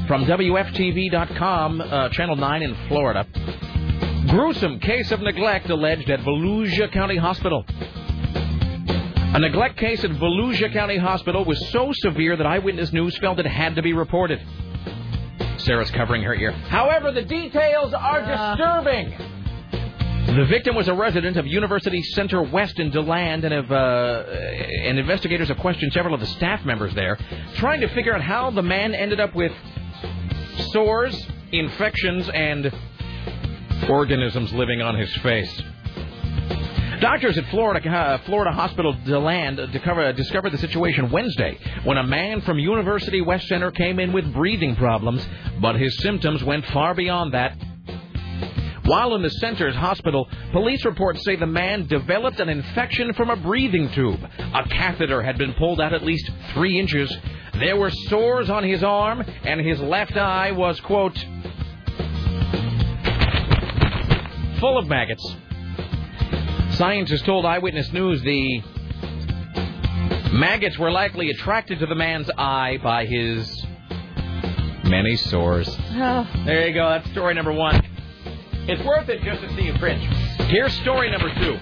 [0.06, 3.26] from WFTV.com, uh, Channel 9 in Florida.
[4.28, 7.64] Gruesome case of neglect alleged at Volusia County Hospital.
[7.68, 13.46] A neglect case at Volusia County Hospital was so severe that Eyewitness News felt it
[13.46, 14.40] had to be reported.
[15.58, 16.52] Sarah's covering her ear.
[16.52, 19.12] However, the details are disturbing.
[20.28, 24.24] The victim was a resident of University Center West in DeLand, and, have, uh,
[24.84, 27.18] and investigators have questioned several of the staff members there,
[27.54, 29.52] trying to figure out how the man ended up with
[30.70, 32.70] sores, infections, and
[33.88, 35.62] organisms living on his face.
[37.00, 42.42] Doctors at Florida uh, Florida Hospital DeLand discover, discovered the situation Wednesday when a man
[42.42, 45.26] from University West Center came in with breathing problems,
[45.60, 47.56] but his symptoms went far beyond that.
[48.88, 53.36] While in the center's hospital, police reports say the man developed an infection from a
[53.36, 54.18] breathing tube.
[54.38, 57.14] A catheter had been pulled out at least three inches.
[57.60, 61.18] There were sores on his arm, and his left eye was, quote,
[64.58, 65.36] full of maggots.
[66.70, 68.62] Scientists told Eyewitness News the
[70.32, 73.66] maggots were likely attracted to the man's eye by his
[74.84, 75.68] many sores.
[75.90, 76.26] Oh.
[76.46, 76.88] There you go.
[76.88, 77.82] That's story number one.
[78.70, 80.04] It's worth it just to see you cringe.
[80.50, 81.58] Here's story number two.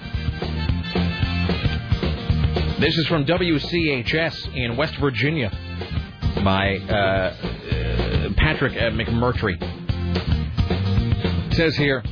[2.81, 5.49] This is from WCHS in West Virginia
[6.43, 7.33] by uh,
[8.35, 9.55] Patrick uh, McMurtry.
[11.53, 12.03] Says here,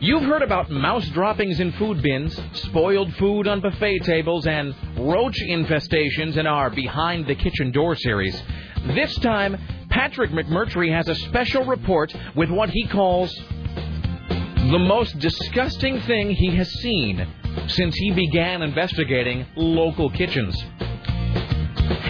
[0.00, 5.38] You've heard about mouse droppings in food bins, spoiled food on buffet tables, and roach
[5.40, 8.42] infestations in our Behind the Kitchen Door series.
[8.86, 9.56] This time,
[9.88, 13.32] Patrick McMurtry has a special report with what he calls
[14.72, 17.28] the most disgusting thing he has seen
[17.66, 20.56] since he began investigating local kitchens.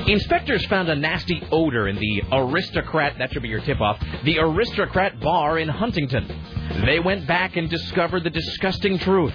[0.06, 4.38] Inspectors found a nasty odor in the Aristocrat, that should be your tip off, the
[4.38, 6.28] Aristocrat Bar in Huntington.
[6.86, 9.34] They went back and discovered the disgusting truth.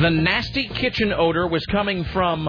[0.00, 2.46] The nasty kitchen odor was coming from.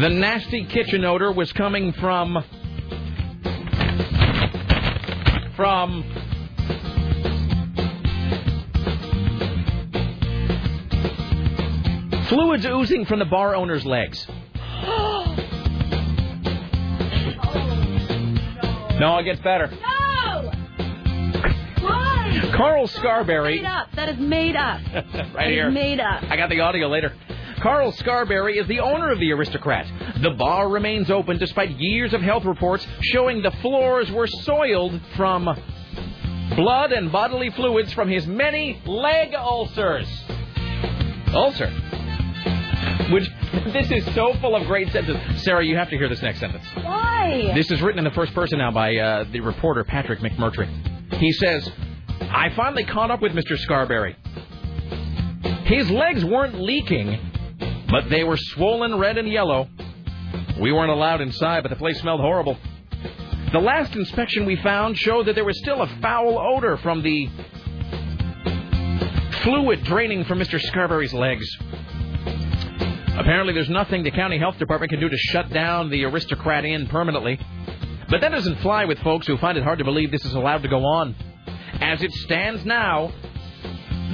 [0.00, 2.42] The nasty kitchen odor was coming from
[5.56, 6.04] from
[12.28, 14.26] Fluids oozing from the bar owner's legs.
[14.28, 15.34] oh,
[18.90, 18.98] no.
[18.98, 19.66] no, it gets better.
[19.68, 20.50] No!
[21.80, 22.50] Why?
[22.56, 23.56] Carl Scarberry.
[23.56, 23.88] Made up.
[23.94, 24.80] That is made up.
[24.94, 25.70] right that here.
[25.70, 26.22] Made up.
[26.24, 27.12] I got the audio later.
[27.64, 29.86] Carl Scarberry is the owner of the Aristocrat.
[30.20, 35.44] The bar remains open despite years of health reports showing the floors were soiled from
[36.56, 40.06] blood and bodily fluids from his many leg ulcers.
[41.32, 41.70] Ulcer.
[43.10, 43.30] Which
[43.72, 45.42] this is so full of great sentences.
[45.42, 46.66] Sarah, you have to hear this next sentence.
[46.74, 47.50] Why?
[47.54, 50.68] This is written in the first person now by uh, the reporter Patrick McMurtry.
[51.14, 51.72] He says,
[52.20, 53.56] I finally caught up with Mr.
[53.56, 54.16] Scarberry.
[55.64, 57.30] His legs weren't leaking,
[57.94, 59.68] but they were swollen red and yellow.
[60.60, 62.58] We weren't allowed inside, but the place smelled horrible.
[63.52, 67.30] The last inspection we found showed that there was still a foul odor from the
[69.44, 70.60] fluid draining from Mr.
[70.60, 71.46] Scarberry's legs.
[73.16, 76.88] Apparently, there's nothing the county health department can do to shut down the aristocrat inn
[76.88, 77.38] permanently.
[78.10, 80.64] But that doesn't fly with folks who find it hard to believe this is allowed
[80.64, 81.14] to go on.
[81.74, 83.12] As it stands now,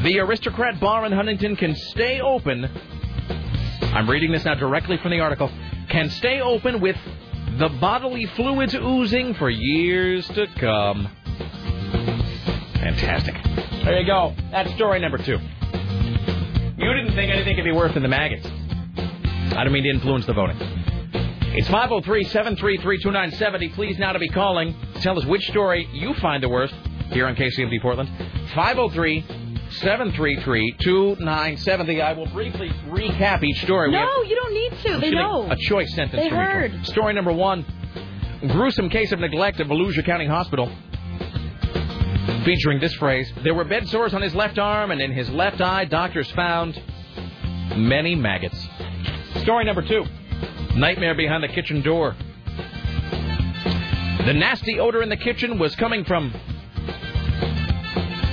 [0.02, 2.68] the aristocrat bar in Huntington can stay open.
[3.82, 5.50] I'm reading this now directly from the article.
[5.88, 6.96] Can stay open with
[7.58, 11.08] the bodily fluids oozing for years to come.
[12.74, 13.34] Fantastic.
[13.84, 14.34] There you go.
[14.50, 15.38] That's story number two.
[16.76, 18.46] You didn't think anything could be worse than the maggots.
[18.46, 20.56] I don't mean to influence the voting.
[21.52, 23.74] It's 503-733-2970.
[23.74, 26.74] Please now to be calling tell us which story you find the worst
[27.10, 28.08] here on KCMD Portland.
[29.70, 32.02] 503-733-2970.
[32.02, 33.90] I will briefly recap each story.
[33.92, 34.98] No, you don't need to.
[35.00, 35.50] They know.
[35.50, 36.86] A choice sentence They heard.
[36.86, 37.64] Story number one.
[38.48, 40.70] Gruesome case of neglect at Volusia County Hospital.
[42.44, 45.60] Featuring this phrase, there were bed sores on his left arm and in his left
[45.60, 46.80] eye, doctors found
[47.76, 48.66] many maggots.
[49.42, 50.04] Story number two.
[50.74, 52.16] Nightmare behind the kitchen door.
[54.24, 56.32] The nasty odor in the kitchen was coming from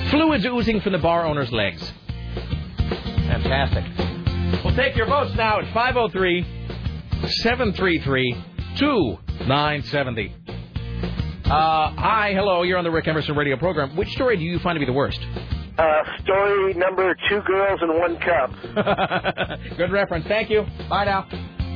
[0.09, 1.81] fluids oozing from the bar owner's legs.
[3.27, 3.83] Fantastic.
[4.63, 6.43] We'll take your votes now at 503
[7.27, 8.43] 733
[8.77, 10.35] 2970.
[11.45, 12.63] Uh, hi, hello.
[12.63, 13.95] You're on the Rick Emerson radio program.
[13.95, 15.19] Which story do you find to be the worst?
[15.77, 18.51] Uh, story number two girls and one cup.
[19.77, 20.25] Good reference.
[20.27, 20.65] Thank you.
[20.89, 21.27] Bye now.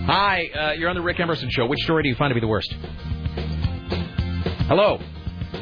[0.08, 1.68] Hi, uh, you're on the Rick Emerson show.
[1.68, 2.74] Which story do you find to be the worst?
[4.68, 5.00] Hello.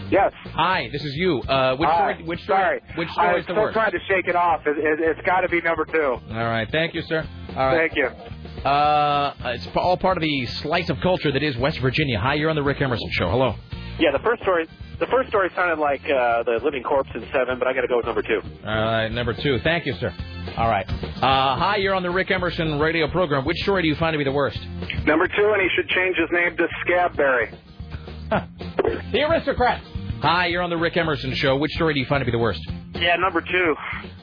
[0.09, 0.31] Yes.
[0.53, 1.39] Hi, this is you.
[1.41, 2.13] Uh, which Hi.
[2.13, 2.27] story?
[2.27, 2.59] Which story?
[2.59, 2.81] Sorry.
[2.95, 3.73] Which I story was is the still worst?
[3.73, 4.61] trying to shake it off.
[4.65, 6.17] It, it, it's got to be number two.
[6.31, 6.67] All right.
[6.71, 7.27] Thank you, sir.
[7.55, 7.91] All right.
[7.91, 8.07] Thank you.
[8.67, 12.19] Uh, it's all part of the slice of culture that is West Virginia.
[12.19, 13.29] Hi, you're on the Rick Emerson show.
[13.29, 13.55] Hello.
[13.99, 14.67] Yeah, the first story.
[14.99, 17.87] The first story sounded like uh, the living corpse in Seven, but I got to
[17.87, 18.41] go with number two.
[18.65, 19.59] All right, number two.
[19.59, 20.13] Thank you, sir.
[20.57, 20.85] All right.
[20.89, 23.45] Uh, hi, you're on the Rick Emerson radio program.
[23.45, 24.59] Which story do you find to be the worst?
[25.05, 27.55] Number two, and he should change his name to Scabberry.
[29.11, 29.81] The Aristocrat.
[30.21, 31.55] Hi, you're on the Rick Emerson show.
[31.55, 32.59] Which story do you find to be the worst?
[32.95, 33.75] Yeah, number two.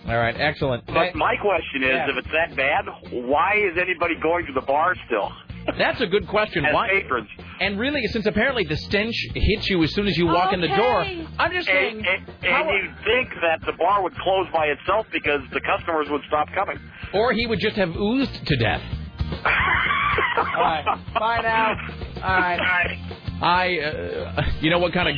[0.07, 0.85] All right, excellent.
[0.87, 2.11] But my question is, Yeah.
[2.11, 5.33] if it's that bad, why is anybody going to the bar still?
[5.79, 6.65] That's a good question.
[6.65, 6.89] As Why?
[6.89, 7.29] patrons.
[7.61, 10.69] And really, since apparently the stench hits you as soon as you walk in the
[10.69, 11.05] door,
[11.39, 11.97] I'm just saying.
[12.07, 16.09] And, and, and you'd think that the bar would close by itself because the customers
[16.11, 16.79] would stop coming.
[17.15, 18.83] Or he would just have oozed to death.
[19.47, 20.85] All right.
[21.15, 21.75] Bye now.
[22.23, 22.99] All right.
[23.43, 25.15] I, uh, you know what kind of,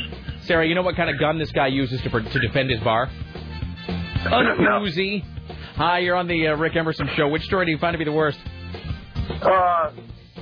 [0.49, 3.07] Sarah, you know what kind of gun this guy uses to, to defend his bar?
[3.85, 5.23] An Uzi.
[5.75, 7.27] Hi, you're on the uh, Rick Emerson show.
[7.27, 8.39] Which story do you find to be the worst?
[9.43, 9.91] Uh,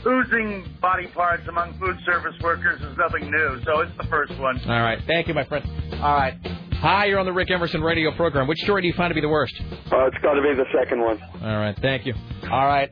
[0.05, 4.57] oozing body parts among food service workers is nothing new, so it's the first one.
[4.69, 4.99] All right.
[5.07, 5.65] Thank you, my friend.
[5.95, 6.35] All right.
[6.79, 8.47] Hi, you're on the Rick Emerson radio program.
[8.47, 9.55] Which story do you find to be the worst?
[9.59, 11.21] Uh, it's got to be the second one.
[11.41, 11.77] All right.
[11.81, 12.13] Thank you.
[12.49, 12.89] All right.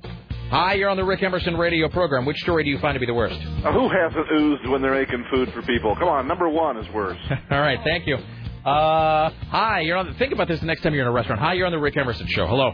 [0.49, 2.25] Hi, you're on the Rick Emerson radio program.
[2.25, 3.35] Which story do you find to be the worst?
[3.65, 5.95] Uh, who hasn't oozed when they're making food for people?
[5.95, 7.17] Come on, number one is worse.
[7.51, 7.79] All right.
[7.83, 8.15] Thank you.
[8.15, 10.07] Uh, hi, you're on.
[10.07, 11.41] The, think about this the next time you're in a restaurant.
[11.41, 12.45] Hi, you're on the Rick Emerson show.
[12.47, 12.73] Hello.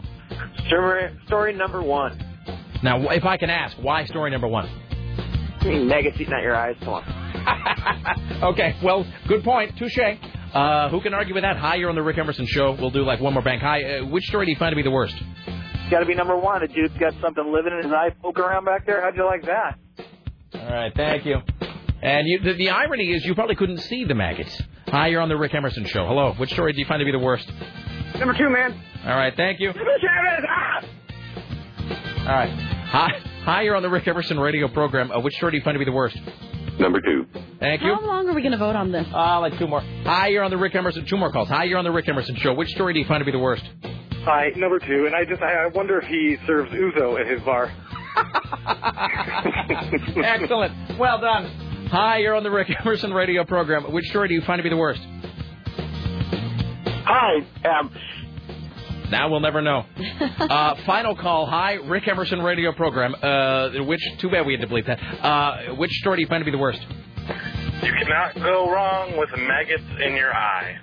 [0.68, 2.20] Story, story number one.
[2.84, 4.70] Now, if I can ask, why story number one?
[5.64, 6.76] Maggots eating out your eyes.
[6.82, 7.04] Come on.
[8.44, 8.76] Okay.
[8.84, 9.78] Well, good point.
[9.78, 9.98] Touche.
[10.54, 11.58] Uh, who can argue with that?
[11.58, 12.76] Hi, you're on the Rick Emerson show.
[12.80, 13.62] We'll do like one more bank.
[13.62, 13.84] Hi.
[14.00, 15.16] Uh, which story do you find to be the worst?
[15.92, 16.62] Got to be number one.
[16.62, 19.02] The dude's got something living in his eye poking around back there.
[19.02, 19.78] How'd you like that?
[20.54, 20.94] All right.
[20.96, 21.36] Thank you.
[22.02, 24.60] And you, the, the irony is, you probably couldn't see the maggots.
[24.88, 26.08] Hi, you're on the Rick Emerson show.
[26.08, 26.34] Hello.
[26.38, 27.52] Which story do you find to be the worst?
[28.18, 28.82] Number two, man.
[29.06, 29.34] All right.
[29.36, 29.74] Thank you.
[29.74, 30.86] Chavez, ah!
[32.22, 32.50] All right.
[32.50, 33.10] Hi,
[33.44, 35.12] hi, you're on the Rick Emerson radio program.
[35.12, 36.18] Uh, which story do you find to be the worst?
[36.80, 37.26] Number two.
[37.60, 37.94] Thank you.
[37.94, 39.08] How long are we going to vote on this?
[39.14, 39.82] Uh, like two more.
[39.82, 41.06] Hi, you're on the Rick Emerson.
[41.06, 41.50] Two more calls.
[41.50, 42.54] Hi, you're on the Rick Emerson show.
[42.54, 43.64] Which story do you find to be the worst?
[44.24, 47.42] Hi, number two, and I just I I wonder if he serves ouzo at his
[47.42, 47.72] bar.
[50.24, 51.00] Excellent.
[51.00, 51.46] Well done.
[51.92, 53.92] Hi, you're on the Rick Emerson radio program.
[53.92, 55.02] Which story do you find to be the worst?
[57.06, 57.38] Hi.
[57.68, 57.92] Um,
[59.10, 59.86] Now we'll never know.
[60.40, 61.46] Uh, final call.
[61.46, 63.16] Hi, Rick Emerson radio program.
[63.22, 64.02] Uh, which?
[64.20, 65.00] Too bad we had to bleep that.
[65.24, 66.80] Uh, which story do you find to be the worst?
[67.84, 70.78] You cannot go wrong with maggots in your eye.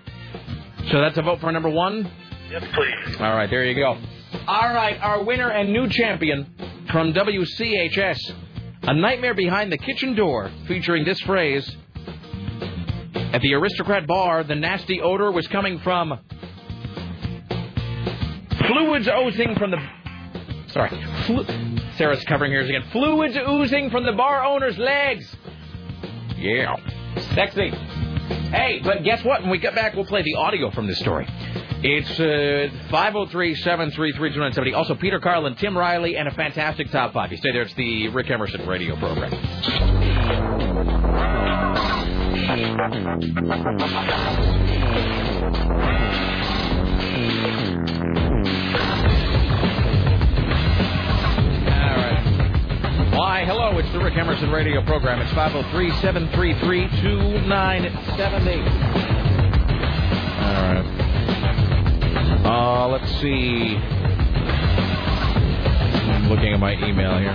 [0.90, 2.10] So that's a vote for number one.
[2.50, 3.16] Yes, please.
[3.20, 3.98] All right, there you go.
[4.46, 6.46] All right, our winner and new champion
[6.90, 8.18] from WCHS,
[8.84, 11.70] A Nightmare Behind the Kitchen Door, featuring this phrase.
[13.14, 16.18] At the Aristocrat Bar, the nasty odor was coming from
[18.66, 19.78] fluids oozing from the.
[20.68, 20.90] Sorry.
[21.26, 21.46] Flu-
[21.96, 22.84] Sarah's covering ears again.
[22.92, 25.34] Fluids oozing from the bar owner's legs.
[26.36, 26.76] Yeah.
[27.34, 27.70] Sexy.
[28.28, 29.42] Hey, but guess what?
[29.42, 31.26] When we get back, we'll play the audio from this story.
[31.80, 34.74] It's uh, 503-733-2970.
[34.74, 37.30] Also, Peter Carlin, Tim Riley, and a fantastic top five.
[37.30, 37.62] You stay there.
[37.62, 39.32] It's the Rick Emerson radio program.
[53.18, 55.20] Why, hello, it's the Rick Emerson radio program.
[55.20, 58.60] It's 503 733 2970.
[60.38, 60.86] All right.
[62.46, 63.74] Uh, let's see.
[66.14, 67.34] I'm looking at my email here.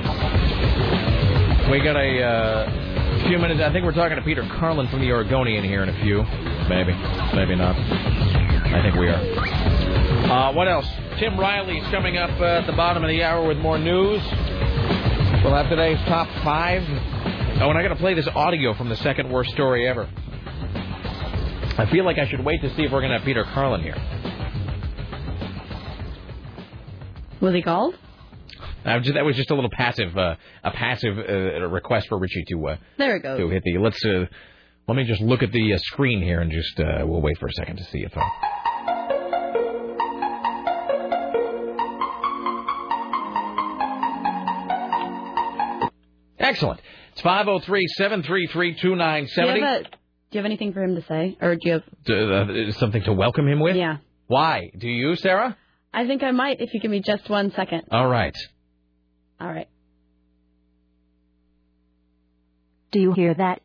[1.69, 3.59] We got a uh, few minutes.
[3.59, 6.23] I think we're talking to Peter Carlin from the Oregonian here in a few.
[6.69, 6.93] Maybe.
[7.35, 7.75] Maybe not.
[7.75, 9.19] I think we are.
[10.31, 10.87] Uh, what else?
[11.19, 14.21] Tim Riley's coming up uh, at the bottom of the hour with more news.
[15.43, 16.81] We'll have today's top five.
[17.61, 20.09] Oh, and I got to play this audio from the second worst story ever.
[21.77, 23.81] I feel like I should wait to see if we're going to have Peter Carlin
[23.81, 23.95] here.
[27.41, 27.95] Was he called?
[28.85, 32.67] Just, that was just a little passive, uh, a passive uh, request for Richie to
[32.69, 33.37] uh, There it goes.
[33.39, 33.77] to hit the.
[33.79, 34.25] Let's uh,
[34.87, 37.47] let me just look at the uh, screen here and just uh, we'll wait for
[37.47, 38.15] a second to see if.
[38.15, 38.21] Uh,
[46.53, 46.81] Excellent.
[47.13, 49.83] It's 503 733 Do you, have 2970.
[49.83, 49.89] do
[50.31, 51.37] you have anything for him to say?
[51.41, 51.83] Or do you have...
[52.09, 53.75] Uh, something to welcome him with?
[53.75, 53.97] Yeah.
[54.27, 54.71] Why?
[54.77, 55.57] Do you, Sarah?
[55.93, 57.83] I think I might if you give me just one second.
[57.91, 58.35] All right.
[59.39, 59.67] All right.
[62.91, 63.61] Do you hear that?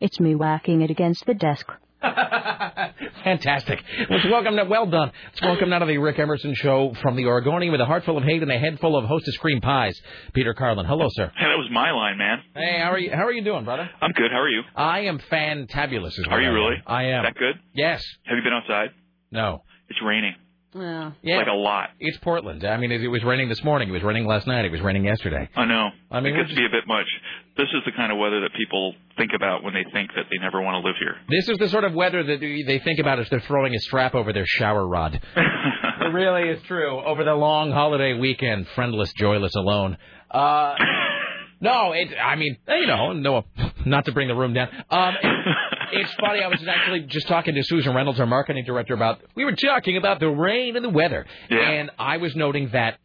[0.00, 1.66] It's me whacking it against the desk.
[3.24, 3.82] Fantastic.
[4.10, 4.66] Let's welcome, now.
[4.66, 5.12] well done.
[5.32, 8.18] Let's welcome now to the Rick Emerson Show from the Oregonian with a heart full
[8.18, 9.98] of hate and a head full of hostess cream pies.
[10.32, 10.86] Peter Carlin.
[10.86, 11.30] Hello, sir.
[11.36, 12.38] Hey, that was my line, man.
[12.54, 13.10] Hey, how are you?
[13.10, 13.88] How are you doing, brother?
[14.00, 14.30] I'm good.
[14.30, 14.62] How are you?
[14.74, 16.18] I am fantabulous.
[16.18, 16.76] Is Are you I really?
[16.86, 17.24] I am.
[17.24, 17.54] Is that good?
[17.74, 18.04] Yes.
[18.24, 18.90] Have you been outside?
[19.30, 19.62] No.
[19.88, 20.34] It's raining.
[20.74, 21.12] Yeah.
[21.22, 21.36] Yeah.
[21.38, 21.90] Like a lot.
[22.00, 22.64] It's Portland.
[22.64, 23.88] I mean, it, it was raining this morning.
[23.88, 24.64] It was raining last night.
[24.64, 25.48] It was raining yesterday.
[25.54, 25.90] I know.
[26.10, 27.06] I mean, it we're gets to be a bit much.
[27.56, 30.42] This is the kind of weather that people think about when they think that they
[30.42, 31.14] never want to live here.
[31.28, 34.14] This is the sort of weather that they think about as they're throwing a strap
[34.14, 35.20] over their shower rod.
[35.36, 37.00] it really is true.
[37.04, 39.96] Over the long holiday weekend, friendless, joyless, alone.
[40.30, 40.74] Uh,
[41.60, 42.08] no, it.
[42.20, 43.44] I mean, you know, no,
[43.86, 44.68] not to bring the room down.
[44.90, 46.42] Um, it- it's funny.
[46.42, 49.20] I was actually just talking to Susan Reynolds, our marketing director, about.
[49.34, 52.98] We were talking about the rain and the weather, and I was noting that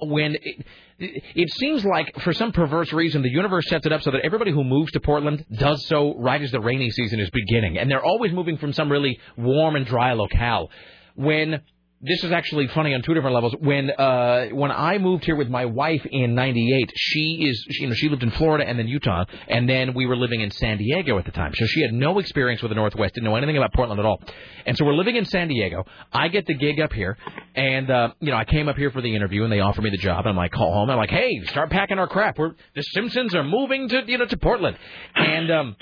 [0.00, 0.64] when it,
[0.98, 4.50] it seems like for some perverse reason the universe sets it up so that everybody
[4.50, 8.04] who moves to Portland does so right as the rainy season is beginning, and they're
[8.04, 10.70] always moving from some really warm and dry locale.
[11.14, 11.62] When
[12.02, 13.54] this is actually funny on two different levels.
[13.58, 17.88] When uh, when I moved here with my wife in '98, she is she, you
[17.88, 20.76] know she lived in Florida and then Utah, and then we were living in San
[20.76, 21.52] Diego at the time.
[21.54, 24.20] So she had no experience with the Northwest, didn't know anything about Portland at all.
[24.66, 25.84] And so we're living in San Diego.
[26.12, 27.16] I get the gig up here,
[27.54, 29.88] and uh, you know I came up here for the interview, and they offer me
[29.88, 30.20] the job.
[30.20, 30.90] And I'm like, call home.
[30.90, 32.38] I'm like, hey, start packing our crap.
[32.38, 34.76] We're the Simpsons are moving to you know to Portland,
[35.14, 35.76] and um.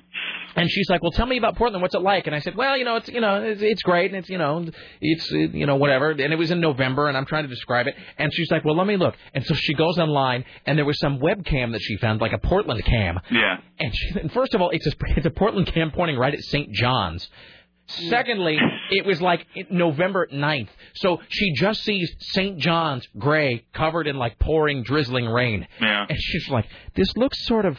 [0.56, 1.82] And she's like, "Well, tell me about Portland.
[1.82, 4.10] What's it like?" And I said, "Well, you know, it's you know, it's, it's great,
[4.10, 4.66] and it's you know,
[5.00, 7.94] it's you know, whatever." And it was in November, and I'm trying to describe it.
[8.18, 10.98] And she's like, "Well, let me look." And so she goes online, and there was
[11.00, 13.18] some webcam that she found, like a Portland cam.
[13.30, 13.56] Yeah.
[13.80, 16.40] And, she, and first of all, it's a it's a Portland cam pointing right at
[16.40, 16.72] St.
[16.72, 17.28] John's.
[17.86, 18.58] Secondly,
[18.90, 20.70] it was like November 9th.
[20.94, 22.58] So she just sees St.
[22.58, 25.66] John's gray covered in like pouring, drizzling rain.
[25.80, 26.06] Yeah.
[26.08, 27.76] And she's like, this looks sort of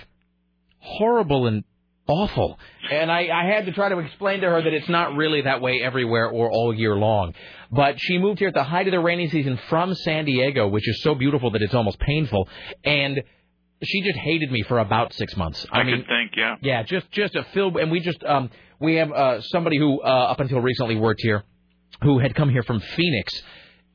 [0.77, 1.64] horrible and
[2.08, 2.59] awful.
[2.92, 5.61] And I, I had to try to explain to her that it's not really that
[5.61, 7.34] way everywhere or all year long.
[7.72, 10.88] But she moved here at the height of the rainy season from San Diego, which
[10.88, 12.48] is so beautiful that it's almost painful.
[12.84, 13.22] And
[13.84, 15.66] she just hated me for about six months.
[15.72, 16.56] I, I mean, think, yeah.
[16.61, 20.06] yeah, just just a fill, and we just um we have uh somebody who uh,
[20.06, 21.43] up until recently worked here,
[22.01, 23.43] who had come here from Phoenix,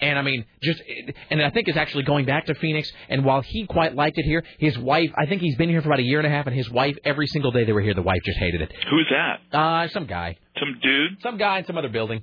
[0.00, 0.82] And I mean, just
[1.30, 2.90] and I think it's actually going back to Phoenix.
[3.08, 5.88] And while he quite liked it here, his wife, I think he's been here for
[5.88, 7.94] about a year and a half, and his wife, every single day they were here,
[7.94, 8.72] the wife just hated it.
[8.90, 9.40] Who's that?
[9.56, 11.20] Uh, some guy, Some dude?
[11.22, 12.22] some guy in some other building.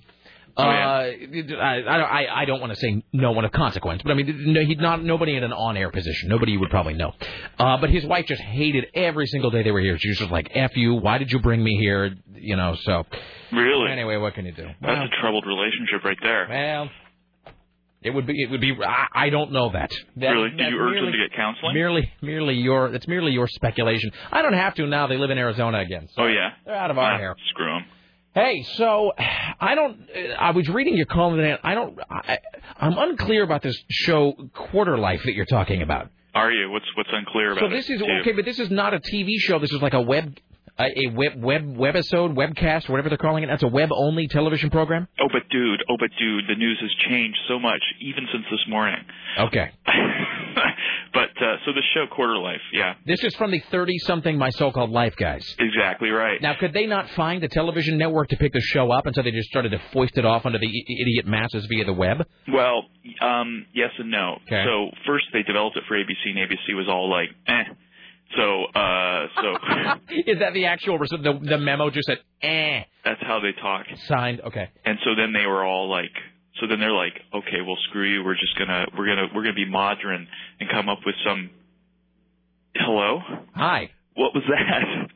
[0.59, 1.55] Oh, Uh, yeah.
[1.59, 4.65] I, I, I don't want to say no one of consequence, but I mean, no,
[4.65, 6.29] he's not nobody in an on-air position.
[6.29, 7.13] Nobody you would probably know.
[7.59, 9.99] Uh, but his wife just hated every single day they were here.
[9.99, 10.95] She was just like, "F you!
[10.95, 12.75] Why did you bring me here?" You know.
[12.81, 13.05] So
[13.51, 13.91] Really?
[13.91, 14.65] anyway, what can you do?
[14.81, 16.47] That's a troubled relationship right there.
[16.49, 16.89] Well,
[18.07, 18.41] it would be.
[18.41, 18.73] It would be.
[18.83, 19.91] I, I don't know that.
[20.15, 20.49] that really?
[20.49, 21.73] Did that's you urge them to get counseling?
[21.75, 22.89] Merely, merely your.
[22.91, 24.11] That's merely your speculation.
[24.31, 25.07] I don't have to now.
[25.07, 26.07] They live in Arizona again.
[26.15, 26.49] So oh yeah.
[26.65, 27.35] They're out of our Ah, hair.
[27.49, 27.85] Screw them.
[28.33, 29.97] Hey, so I don't.
[30.39, 31.51] I was reading your column today.
[31.51, 31.99] and I don't.
[32.09, 32.39] I,
[32.79, 36.09] I'm unclear about this show Quarter Life that you're talking about.
[36.35, 36.69] Are you?
[36.69, 38.19] What's what's unclear about So this is to you?
[38.21, 39.57] okay, but this is not a TV show.
[39.57, 40.37] This is like a web,
[40.79, 43.47] a, web web webisode, webcast, whatever they're calling it.
[43.47, 45.07] That's a web only television program.
[45.19, 48.65] Oh, but dude, oh, but dude, the news has changed so much, even since this
[48.69, 49.03] morning.
[49.39, 49.71] Okay.
[51.13, 54.49] But uh, so the show Quarter Life, yeah, This is from the 30 something My
[54.51, 55.43] So Called Life guys.
[55.57, 56.39] exactly right.
[56.41, 59.23] Now, could they not find a television network to pick the show up, and so
[59.23, 62.17] they just started to foist it off onto the idiot masses via the web?
[62.51, 62.83] Well,
[63.21, 64.37] um, yes and no.
[64.45, 64.63] Okay.
[64.63, 67.63] So first they developed it for ABC, and ABC was all like, eh.
[68.35, 69.53] So, uh, so
[70.27, 73.85] Is that the actual res- the the memo just said eh that's how they talk.
[74.07, 74.41] signed?
[74.41, 74.69] Okay.
[74.85, 76.11] And so then they were all like,
[76.59, 78.23] so then they're like, okay, well, screw you.
[78.23, 80.27] We're just gonna, we're gonna, we're gonna be modern
[80.59, 81.49] and come up with some.
[82.75, 83.19] Hello.
[83.55, 83.91] Hi.
[84.15, 85.07] What was that?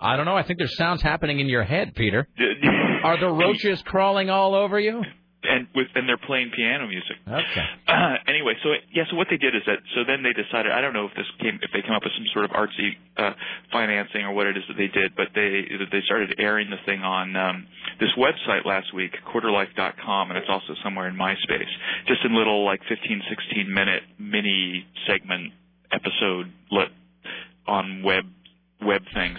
[0.00, 0.36] I don't know.
[0.36, 2.28] I think there's sounds happening in your head, Peter.
[3.04, 5.02] Are the roaches crawling all over you?
[5.44, 7.16] And with and they're playing piano music.
[7.26, 7.64] Okay.
[7.94, 10.80] Uh, anyway, so yeah, so what they did is that so then they decided I
[10.80, 13.32] don't know if this came if they came up with some sort of artsy uh,
[13.70, 17.00] financing or what it is that they did, but they they started airing the thing
[17.02, 17.66] on um,
[18.00, 21.70] this website last week, quarterlife.com, and it's also somewhere in MySpace,
[22.08, 25.52] just in little like 15, 16 minute mini segment
[25.92, 26.88] episode lit
[27.68, 28.24] on web
[28.82, 29.38] web things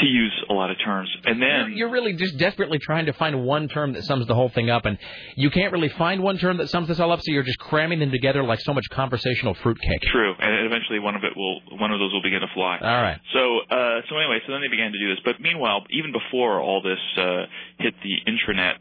[0.00, 3.44] to use a lot of terms, and then You're, really just desperately trying to find
[3.44, 4.96] one term that sums the whole thing up, and
[5.36, 7.98] you can't really find one term that sums this all up, so you're just cramming
[7.98, 10.02] them together like so much conversational fruitcake.
[10.12, 12.78] True, and eventually one of it will one of those will begin to fly.
[12.80, 13.18] All right.
[13.32, 15.18] So uh, so anyway, so then they began to do this.
[15.24, 17.44] But meanwhile, even before all this uh,
[17.78, 18.74] hit the intranet,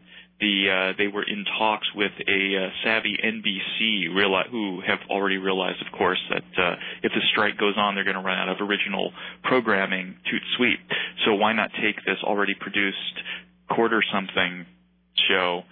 [0.98, 4.16] they were in talks with a uh, savvy NBC,
[4.50, 8.16] who have already realized, of course, that uh, if the strike goes on, they're going
[8.16, 9.12] to run out of original
[9.44, 10.80] programming toot sweet.
[11.26, 13.20] So why not take this already produced
[13.70, 14.66] quarter something
[15.28, 15.64] show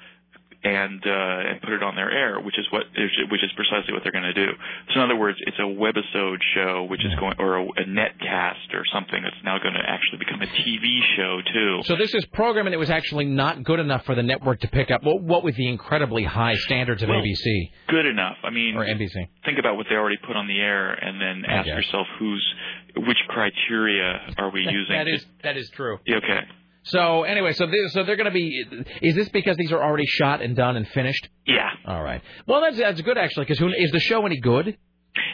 [0.64, 4.03] and uh, and put it on their air, which is what which is precisely what
[4.03, 4.52] they're going to do.
[4.94, 8.74] So in other words, it's a webisode show, which is going or a, a netcast
[8.74, 11.80] or something that's now going to actually become a TV show too.
[11.86, 14.92] So this is programming that was actually not good enough for the network to pick
[14.92, 15.03] up.
[15.03, 18.38] What, what with the incredibly high standards of Well, ABC Good enough.
[18.44, 19.27] I mean, or NBC?
[19.45, 22.45] think about what they already put on the air, and then ask yourself who's
[22.95, 24.95] which criteria are we using?
[24.95, 26.00] That is that is true.
[26.10, 26.40] Okay.
[26.88, 28.66] So anyway, so this, so they're going to be.
[29.02, 31.28] Is this because these are already shot and done and finished?
[31.46, 31.70] Yeah.
[31.86, 32.22] All right.
[32.48, 33.46] Well, that's that's good actually.
[33.46, 34.78] Because is the show any good?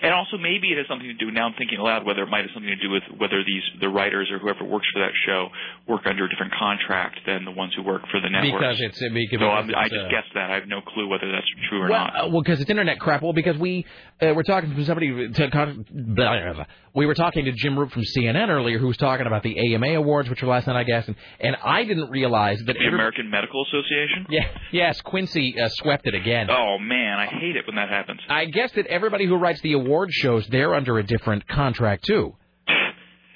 [0.02, 1.32] And also maybe it has something to do.
[1.32, 3.90] Now I'm thinking aloud whether it might have something to do with whether these the
[3.90, 5.50] writers or whoever works for that show
[5.88, 8.62] work under a different contract than the ones who work for the network.
[8.62, 10.52] Because it's because so I'm, it's, I just uh, guessed that.
[10.52, 12.14] I have no clue whether that's true or well, not.
[12.16, 13.22] uh, well, because it's internet crap.
[13.22, 13.86] Well, because we
[14.22, 15.10] uh, were talking to somebody.
[15.10, 15.74] To, blah,
[16.14, 16.66] blah, blah.
[16.96, 19.96] we were talking to Jim Roop from CNN earlier, who was talking about the AMA
[19.96, 22.94] awards, which were last night, I guess, and, and I didn't realize that the every-
[22.94, 24.28] American Medical Association.
[24.30, 26.50] Yeah, yes, Quincy uh, swept it again.
[26.50, 28.22] Oh man, I hate it when that happens.
[28.30, 32.36] I guess that everybody who writes the award shows, they're under a different contract too.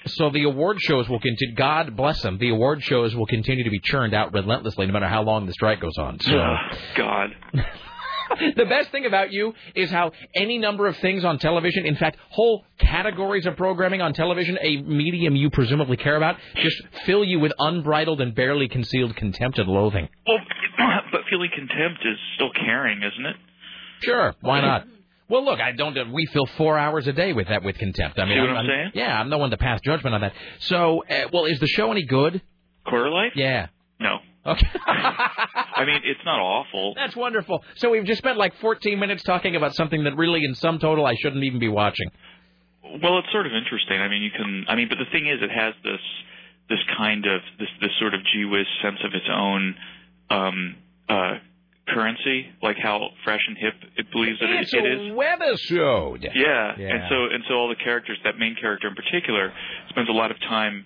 [0.06, 1.56] So the award shows will continue.
[1.56, 2.38] God bless them.
[2.38, 5.54] The award shows will continue to be churned out relentlessly, no matter how long the
[5.54, 6.20] strike goes on.
[6.22, 7.30] So Ugh, God.
[8.56, 12.18] the best thing about you is how any number of things on television, in fact,
[12.30, 17.40] whole categories of programming on television, a medium you presumably care about, just fill you
[17.40, 20.08] with unbridled and barely concealed contempt and loathing.
[20.26, 20.38] Well,
[21.12, 23.36] but feeling contempt is still caring, isn't it?
[24.04, 24.86] Sure, why not?
[25.30, 26.14] Well, look, I don't.
[26.14, 28.18] We fill four hours a day with that with contempt.
[28.18, 28.92] I mean, See what I'm saying?
[28.94, 30.34] Yeah, I'm no one to pass judgment on that.
[30.60, 32.42] So, uh, well, is the show any good?
[32.86, 33.34] Quarter life?
[33.36, 33.68] Yeah.
[34.00, 34.20] No.
[34.46, 34.68] Okay.
[34.86, 36.94] I mean, it's not awful.
[36.96, 37.64] That's wonderful.
[37.76, 41.06] So we've just spent like 14 minutes talking about something that really, in sum total,
[41.06, 42.10] I shouldn't even be watching.
[42.84, 44.00] Well, it's sort of interesting.
[44.00, 44.66] I mean, you can.
[44.70, 46.00] I mean, but the thing is, it has this
[46.70, 49.76] this kind of this this sort of gee whiz sense of its own
[50.30, 50.76] um,
[51.10, 51.34] uh,
[51.88, 56.24] currency, like how fresh and hip it believes that It's it, it a webisode.
[56.24, 56.74] Yeah.
[56.78, 56.88] Yeah.
[56.94, 59.54] and so and so all the characters, that main character in particular,
[59.90, 60.86] spends a lot of time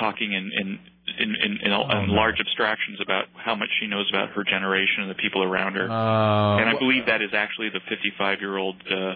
[0.00, 0.78] talking in, in
[1.18, 5.10] in, in, in, in large abstractions about how much she knows about her generation and
[5.10, 5.90] the people around her.
[5.90, 9.14] Uh, and I believe that is actually the 55 year old uh,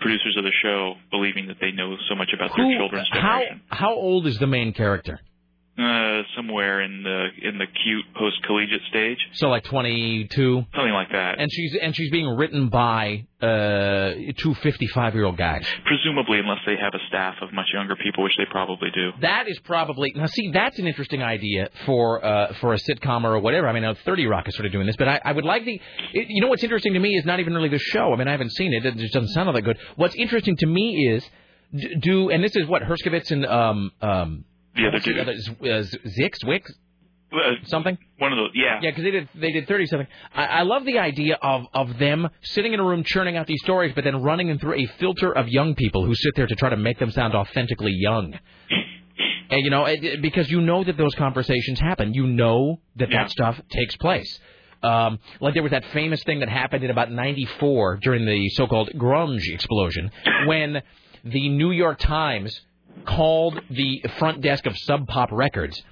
[0.00, 3.18] producers of the show believing that they know so much about their Who, children's how
[3.40, 3.60] generation.
[3.68, 5.20] how old is the main character?
[5.76, 11.10] Uh, somewhere in the in the cute post collegiate stage, So like 22, something like
[11.10, 11.40] that.
[11.40, 15.66] and she's and she's being written by uh, two 55 year old guys.
[15.84, 19.10] Presumably, unless they have a staff of much younger people, which they probably do.
[19.22, 20.26] That is probably now.
[20.26, 23.66] See, that's an interesting idea for uh, for a sitcom or whatever.
[23.68, 25.64] I mean, uh, Thirty Rock is sort of doing this, but I, I would like
[25.64, 25.80] the.
[26.12, 28.12] It, you know what's interesting to me is not even really the show.
[28.12, 28.86] I mean, I haven't seen it.
[28.86, 29.78] It just doesn't sound all that good.
[29.96, 31.28] What's interesting to me is
[32.00, 34.44] do and this is what Herskovitz and um um
[34.76, 35.18] The other dude.
[35.18, 35.84] other- uh,
[36.20, 36.72] Zix Wix
[37.32, 37.96] Uh, something.
[38.18, 38.78] one of those, yeah.
[38.82, 40.06] Yeah, because they did they did thirty something.
[40.34, 43.60] I, I love the idea of of them sitting in a room churning out these
[43.62, 46.54] stories, but then running them through a filter of young people who sit there to
[46.54, 48.38] try to make them sound authentically young.
[49.50, 53.10] And you know, it, it- because you know that those conversations happen, you know that
[53.10, 53.22] Yeah.
[53.24, 54.40] that stuff takes place.
[54.82, 58.90] Um, like there was that famous thing that happened in about '94 during the so-called
[58.96, 60.10] grunge explosion,
[60.46, 60.82] when
[61.24, 62.58] the New York Times
[63.04, 65.82] called the front desk of Sub Pop Records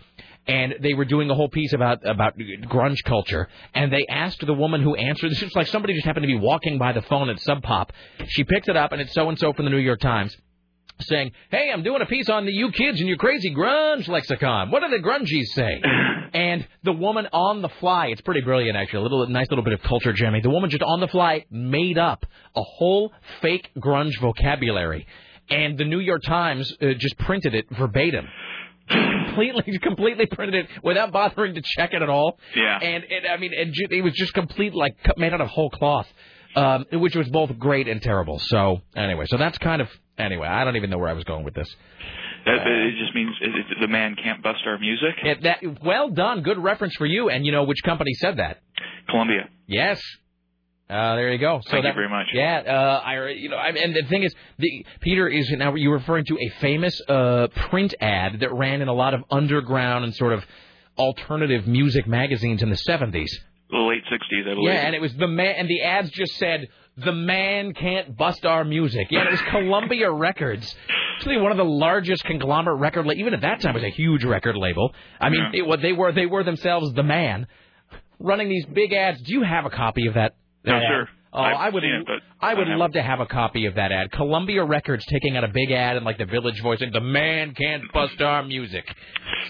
[0.46, 4.54] and they were doing a whole piece about about grunge culture and they asked the
[4.54, 7.28] woman who answered this was like somebody just happened to be walking by the phone
[7.28, 7.92] at Sub Pop.
[8.28, 10.36] She picks it up and it's so and so from the New York Times
[11.00, 14.70] saying hey I'm doing a piece on the you kids and your crazy grunge lexicon.
[14.70, 15.80] What do the grungies say?
[16.34, 19.74] And the woman on the fly it's pretty brilliant actually a little nice little bit
[19.74, 22.24] of culture jamming the woman just on the fly made up
[22.56, 25.06] a whole fake grunge vocabulary
[25.52, 28.26] and the New York Times uh, just printed it verbatim
[28.88, 32.38] completely completely printed it without bothering to check it at all.
[32.54, 32.78] Yeah.
[32.78, 35.48] And it, I mean, it, ju- it was just complete like cut- made out of
[35.48, 36.06] whole cloth,
[36.56, 38.38] um, which was both great and terrible.
[38.38, 40.46] So anyway, so that's kind of anyway.
[40.48, 41.68] I don't even know where I was going with this.
[42.44, 45.14] That, it just means it, the man can't bust our music.
[45.22, 47.30] It, that well done, good reference for you.
[47.30, 48.60] And you know which company said that?
[49.08, 49.48] Columbia.
[49.66, 50.00] Yes.
[50.92, 51.60] Uh, there you go.
[51.64, 52.26] So Thank you very much.
[52.34, 55.94] Yeah, uh, I, you know, I, and the thing is, the Peter is now you're
[55.94, 60.14] referring to a famous uh, print ad that ran in a lot of underground and
[60.14, 60.44] sort of
[60.98, 63.30] alternative music magazines in the 70s.
[63.70, 64.68] The late 60s, I believe.
[64.68, 68.44] Yeah, and it was the man, and the ads just said, "The man can't bust
[68.44, 70.76] our music." Yeah, and it was Columbia Records,
[71.22, 74.24] actually one of the largest conglomerate record, la- even at that time, was a huge
[74.24, 74.94] record label.
[75.20, 77.46] I mean, it, what they were, they were themselves the man,
[78.18, 79.22] running these big ads.
[79.22, 80.34] Do you have a copy of that?
[80.64, 80.82] No, ad?
[80.88, 81.08] sir.
[81.34, 82.06] Oh, I would, it,
[82.42, 84.12] I would I love to have a copy of that ad.
[84.12, 87.54] Columbia Records taking out a big ad and like the Village Voice, and "The man
[87.54, 88.84] can't bust our music."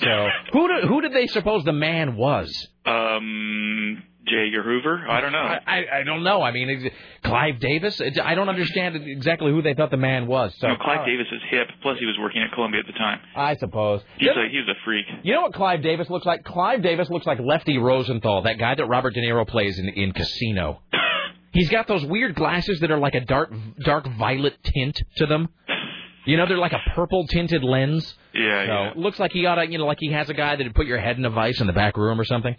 [0.00, 2.68] So, who did who did they suppose the man was?
[2.86, 4.46] Um, J.
[4.46, 5.04] Edgar Hoover?
[5.08, 5.38] I don't know.
[5.38, 6.42] I, I, don't know.
[6.42, 6.90] I mean,
[7.24, 8.00] Clive Davis.
[8.22, 10.54] I don't understand exactly who they thought the man was.
[10.58, 11.68] So, no, Clive Davis is hip.
[11.82, 13.20] Plus, he was working at Columbia at the time.
[13.34, 14.00] I suppose.
[14.18, 15.06] He's a he's a freak.
[15.22, 16.44] You know what Clive Davis looks like?
[16.44, 20.12] Clive Davis looks like Lefty Rosenthal, that guy that Robert De Niro plays in in
[20.12, 20.82] Casino.
[21.52, 23.52] He's got those weird glasses that are like a dark
[23.84, 25.48] dark violet tint to them.
[26.24, 28.14] You know, they're like a purple tinted lens.
[28.32, 28.92] Yeah, so, yeah.
[28.96, 30.86] Looks like he ought to, you know, like he has a guy that would put
[30.86, 32.54] your head in a vice in the back room or something.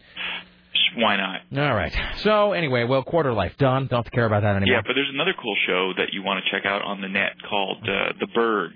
[0.95, 1.41] Why not?
[1.57, 1.95] All right.
[2.17, 3.87] So anyway, well, quarter life done.
[3.87, 4.75] Don't care about that anymore.
[4.75, 7.33] Yeah, but there's another cool show that you want to check out on the net
[7.49, 8.71] called uh, The Burg,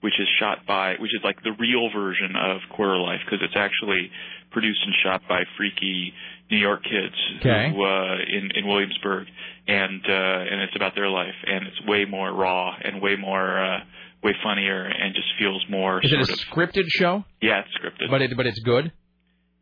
[0.00, 3.56] which is shot by, which is like the real version of Quarter Life because it's
[3.56, 4.10] actually
[4.50, 6.12] produced and shot by freaky
[6.50, 7.70] New York kids Okay.
[7.72, 9.28] who, uh, in in Williamsburg,
[9.68, 13.62] and uh, and it's about their life, and it's way more raw and way more
[13.64, 13.78] uh,
[14.24, 17.24] way funnier, and just feels more Is it a of scripted show?
[17.40, 18.10] yeah, it's scripted.
[18.10, 18.90] But it but it's good.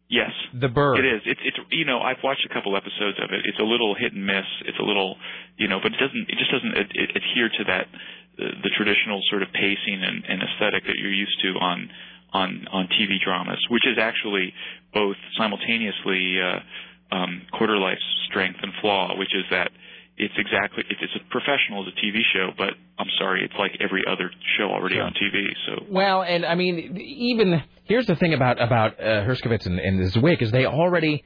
[0.08, 0.32] Yes.
[0.54, 0.98] The Bird.
[0.98, 1.22] It is.
[1.26, 3.44] It's it's you know I've watched a couple episodes of it.
[3.44, 4.46] It's a little hit and miss.
[4.64, 5.16] It's a little
[5.56, 6.26] you know, but it doesn't.
[6.28, 7.86] It just doesn't ad- ad- adhere to that
[8.40, 11.90] uh, the traditional sort of pacing and, and aesthetic that you're used to on
[12.32, 14.54] on on TV dramas, which is actually
[14.94, 16.60] both simultaneously uh,
[17.14, 19.70] um, quarter life's strength and flaw, which is that
[20.18, 23.72] it's exactly it's, it's a professional as a TV show, but I'm sorry, it's like
[23.80, 25.46] every other show already on TV.
[25.66, 30.12] So Well, and I mean, even here's the thing about about uh, Herskovitz and, and
[30.12, 31.24] Zwick is they already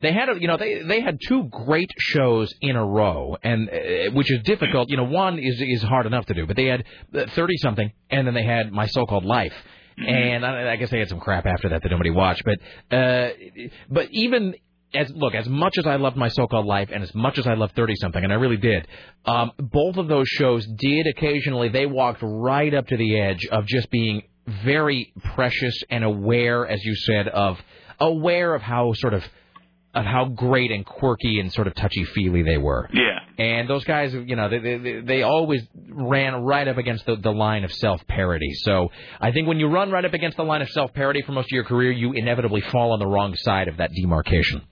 [0.00, 3.68] they had a, you know they they had two great shows in a row, and
[3.68, 4.88] uh, which is difficult.
[4.90, 6.84] You know, one is is hard enough to do, but they had
[7.30, 9.54] thirty something, and then they had My So-Called Life.
[9.94, 13.28] And I, I guess they had some crap after that that nobody watched, but uh,
[13.90, 14.54] but even
[14.94, 17.54] as look as much as I loved my so-called life and as much as I
[17.54, 18.86] loved thirty something, and I really did,
[19.24, 23.66] um, both of those shows did occasionally they walked right up to the edge of
[23.66, 27.58] just being very precious and aware, as you said, of
[28.00, 29.24] aware of how sort of
[29.94, 32.88] of how great and quirky and sort of touchy feely they were.
[32.94, 37.16] yeah, And those guys, you know, they they, they always ran right up against the,
[37.16, 38.52] the line of self parody.
[38.54, 38.88] So
[39.20, 41.46] I think when you run right up against the line of self parody for most
[41.46, 44.62] of your career, you inevitably fall on the wrong side of that demarcation.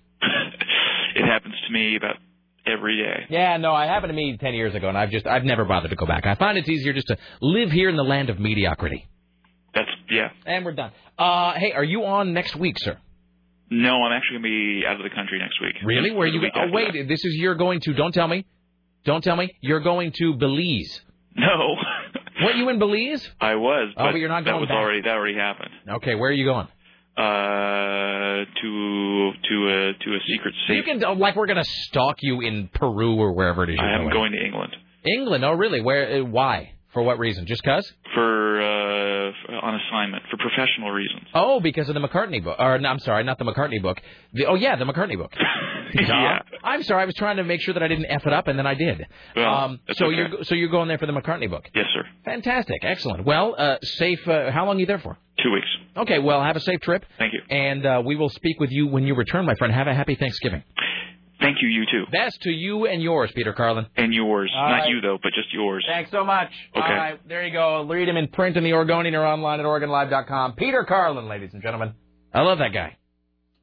[1.20, 2.16] It happens to me about
[2.66, 3.26] every day.
[3.28, 5.90] Yeah, no, I happened to me ten years ago, and I've just I've never bothered
[5.90, 6.24] to go back.
[6.26, 9.06] I find it's easier just to live here in the land of mediocrity.
[9.74, 10.30] That's yeah.
[10.46, 10.92] And we're done.
[11.18, 12.98] Uh, hey, are you on next week, sir?
[13.70, 15.76] No, I'm actually going to be out of the country next week.
[15.84, 16.10] Really?
[16.10, 16.40] Where are you?
[16.54, 16.92] Oh, wait.
[16.92, 17.06] that.
[17.06, 17.92] This is you're going to.
[17.92, 18.44] Don't tell me.
[19.04, 19.54] Don't tell me.
[19.60, 21.00] You're going to Belize.
[21.36, 21.76] No.
[22.42, 23.28] What you in Belize?
[23.40, 23.92] I was.
[23.96, 24.56] Oh, but you're not going.
[24.56, 24.76] that was back.
[24.76, 25.70] already that already happened.
[25.88, 26.66] Okay, where are you going?
[27.16, 30.76] Uh, to to a to a secret safe.
[30.76, 33.78] You can like we're gonna stalk you in Peru or wherever it is.
[33.80, 34.32] I am going.
[34.32, 35.44] to England England.
[35.44, 35.80] Oh, really?
[35.80, 36.20] Where?
[36.20, 36.72] Uh, why?
[36.92, 37.46] For what reason?
[37.46, 37.90] Just cause?
[38.14, 38.62] for
[39.48, 41.26] uh on assignment for professional reasons.
[41.34, 42.56] Oh, because of the McCartney book.
[42.58, 44.00] Or no, I'm sorry, not the McCartney book.
[44.32, 45.32] The, oh yeah, the McCartney book.
[45.92, 46.38] Yeah.
[46.62, 47.02] I'm sorry.
[47.02, 48.74] I was trying to make sure that I didn't f it up, and then I
[48.74, 49.06] did.
[49.34, 50.14] Well, um, so okay.
[50.14, 51.68] you're so you're going there for the McCartney book.
[51.74, 52.04] Yes, sir.
[52.24, 53.24] Fantastic, excellent.
[53.24, 54.20] Well, uh, safe.
[54.26, 55.18] Uh, how long are you there for?
[55.42, 55.66] Two weeks.
[55.96, 56.18] Okay.
[56.18, 57.04] Well, have a safe trip.
[57.18, 57.40] Thank you.
[57.50, 59.74] And uh, we will speak with you when you return, my friend.
[59.74, 60.62] Have a happy Thanksgiving.
[61.40, 61.68] Thank you.
[61.68, 62.04] You too.
[62.12, 63.86] Best to you and yours, Peter Carlin.
[63.96, 64.50] And yours.
[64.54, 64.88] All Not right.
[64.90, 65.84] you though, but just yours.
[65.88, 66.48] Thanks so much.
[66.76, 66.80] Okay.
[66.86, 67.84] All right, there you go.
[67.84, 70.54] Read him in print in the Oregonian or online at OregonLive.com.
[70.56, 71.94] Peter Carlin, ladies and gentlemen.
[72.34, 72.96] I love that guy.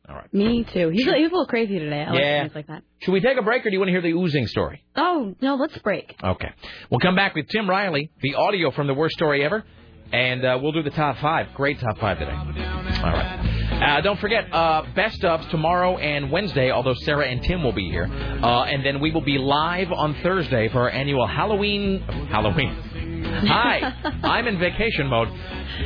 [0.10, 0.34] All right.
[0.34, 0.88] Me too.
[0.90, 2.02] He's, he's a little crazy today.
[2.02, 2.44] I like Yeah.
[2.44, 2.84] things like that.
[3.02, 4.84] Should we take a break, or do you want to hear the oozing story?
[4.96, 6.16] Oh no, let's break.
[6.24, 6.50] Okay.
[6.90, 9.66] We'll come back with Tim Riley, the audio from the worst story ever,
[10.14, 11.48] and uh, we'll do the top five.
[11.56, 12.32] Great top five today.
[12.32, 13.47] All right.
[13.82, 17.90] Uh, don't forget, uh, best ofs tomorrow and Wednesday, although Sarah and Tim will be
[17.90, 18.06] here.
[18.06, 22.02] Uh, and then we will be live on Thursday for our annual Halloween.
[22.30, 23.24] Halloween.
[23.48, 25.28] Hi, I'm in vacation mode.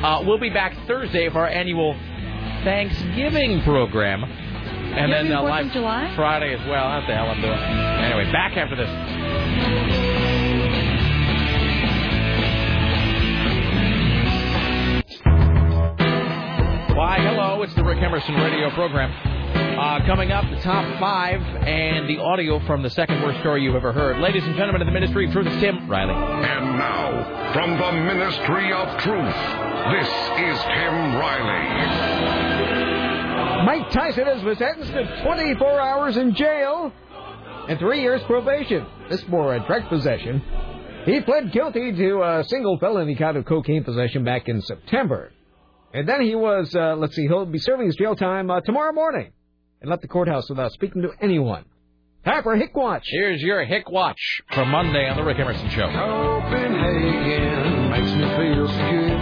[0.01, 1.93] Uh, we'll be back Thursday for our annual
[2.63, 4.23] Thanksgiving program.
[4.23, 6.13] And You then uh, live July?
[6.15, 6.89] Friday as well.
[6.99, 7.53] What the hell I'm doing.
[7.59, 10.00] Anyway, back after this.
[17.21, 19.11] Hello, it's the Rick Emerson radio program.
[19.77, 23.75] Uh, coming up, the top five and the audio from the second worst story you've
[23.75, 24.19] ever heard.
[24.19, 26.13] Ladies and gentlemen of the Ministry of Truth, it's Tim Riley.
[26.13, 29.35] And now, from the Ministry of Truth,
[29.93, 32.41] this is Tim Riley.
[33.65, 36.91] Mike Tyson has been sentenced to 24 hours in jail
[37.67, 38.85] and three years probation.
[39.09, 40.41] This for a drug possession.
[41.05, 45.31] He pled guilty to a single felony count of cocaine possession back in September.
[45.93, 48.93] And then he was, uh, let's see, he'll be serving his jail time uh, tomorrow
[48.93, 49.33] morning
[49.81, 51.65] and left the courthouse without speaking to anyone.
[52.23, 53.03] Time for a Hick Watch.
[53.07, 55.87] Here's your Hick Watch for Monday on the Rick Emerson Show.
[55.91, 59.17] Copenhagen makes me feel so good.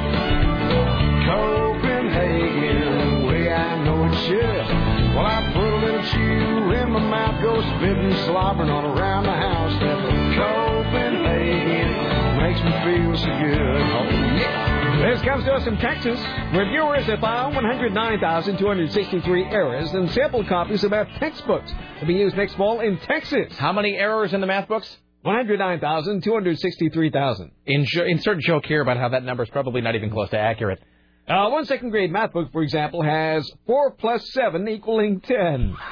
[1.25, 4.67] Copenhagen, the way I know it should.
[5.15, 9.31] Well, I put a little chew in my mouth, go spitting, slobbering all around the
[9.31, 9.79] house.
[9.79, 9.97] That
[10.35, 11.89] Copenhagen
[12.37, 13.81] makes me feel so good.
[13.81, 14.78] Oh, yeah.
[14.99, 16.19] This comes to us from Texas.
[16.53, 21.71] Reviewers have found 109,263 errors in sample copies of math textbooks
[22.01, 23.57] to be used next fall in Texas.
[23.57, 24.97] How many errors in the math books?
[25.25, 27.51] 109,263,000.
[27.65, 30.83] Insert, insert joke here about how that number is probably not even close to accurate.
[31.29, 35.77] Uh, one second grade math book, for example, has 4 plus 7 equaling 10.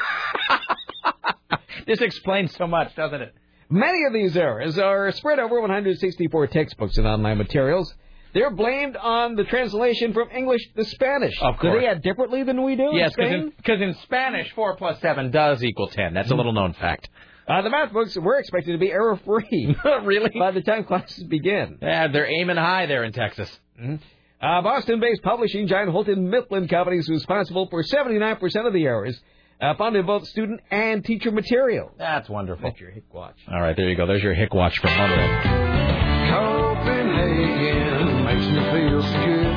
[1.88, 3.34] This explains so much, doesn't it?
[3.69, 7.95] Many of these errors are spread over 164 textbooks and online materials.
[8.33, 11.33] They're blamed on the translation from English to Spanish.
[11.41, 11.81] Of Do course.
[11.81, 15.88] they add differently than we do Yes, because in, Spanish, 4 plus 7 does equal
[15.88, 16.14] 10.
[16.14, 17.09] That's a little known fact.
[17.47, 19.75] Uh, the math books were expected to be error-free.
[20.03, 20.31] really?
[20.38, 21.80] By the time classes begin.
[21.81, 23.49] Yeah, they're aiming high there in Texas.
[23.80, 29.19] Uh, Boston-based publishing giant Houghton Mifflin Company is responsible for 79% of the errors
[29.61, 31.91] uh, found in both student and teacher material.
[31.97, 32.69] That's wonderful.
[32.69, 33.38] That's your Hick Watch.
[33.51, 34.06] All right, there you go.
[34.06, 35.86] There's your Hick Watch for Monday.
[36.30, 39.56] Copenhagen makes me feel so good.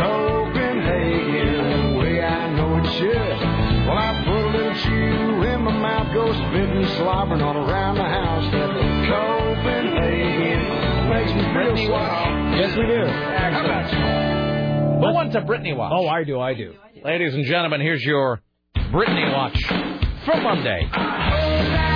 [0.00, 3.38] Copenhagen, the way I know it should.
[3.86, 8.04] Well, I put a little chew in my mouth, go spitting, slobbering all around the
[8.04, 8.46] house.
[9.10, 10.60] Copenhagen
[11.10, 11.92] makes me feel so
[12.56, 13.04] Yes, we do.
[13.06, 13.98] How about you?
[15.06, 15.92] Who wants a Britney Watch?
[15.94, 16.74] Oh, I do, I do.
[17.04, 18.40] Ladies and gentlemen, here's your
[18.76, 19.60] Britney Watch
[20.24, 21.91] for Monday.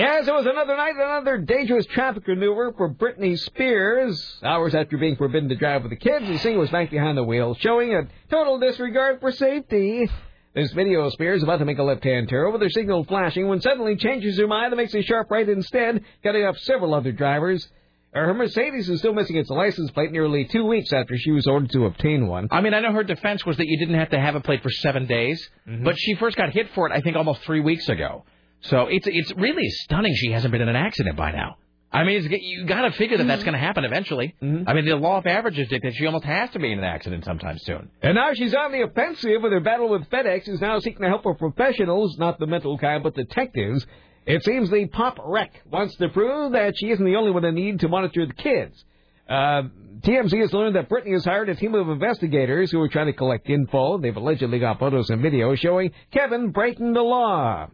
[0.00, 4.38] Yes, it was another night, another dangerous traffic maneuver for Britney Spears.
[4.42, 7.22] Hours after being forbidden to drive with the kids, the singer was back behind the
[7.24, 10.08] wheel, showing a total disregard for safety.
[10.54, 13.60] This video of Spears about to make a left-hand turn with her signal flashing when
[13.60, 17.68] suddenly changes her mind and makes a sharp right instead, cutting off several other drivers.
[18.14, 21.70] Her Mercedes is still missing its license plate nearly two weeks after she was ordered
[21.72, 22.48] to obtain one.
[22.50, 24.62] I mean, I know her defense was that you didn't have to have a plate
[24.62, 25.84] for seven days, Mm-hmm.
[25.84, 28.24] but she first got hit for it, I think, almost three weeks ago.
[28.62, 31.56] So it's it's really stunning she hasn't been in an accident by now.
[31.92, 34.36] I mean, it's, you got to figure that that's going to happen eventually.
[34.40, 34.68] Mm-hmm.
[34.68, 37.24] I mean, the law of averages dictates she almost has to be in an accident
[37.24, 37.90] sometime soon.
[38.00, 41.08] And now she's on the offensive with her battle with FedEx is now seeking the
[41.08, 43.84] help of professionals, not the mental kind, but detectives.
[44.24, 47.56] It seems the pop wreck wants to prove that she isn't the only one in
[47.56, 48.84] need to monitor the kids.
[49.28, 49.62] Uh,
[50.00, 53.12] TMZ has learned that Britney has hired a team of investigators who are trying to
[53.12, 53.98] collect info.
[53.98, 57.68] They've allegedly got photos and videos showing Kevin breaking the law.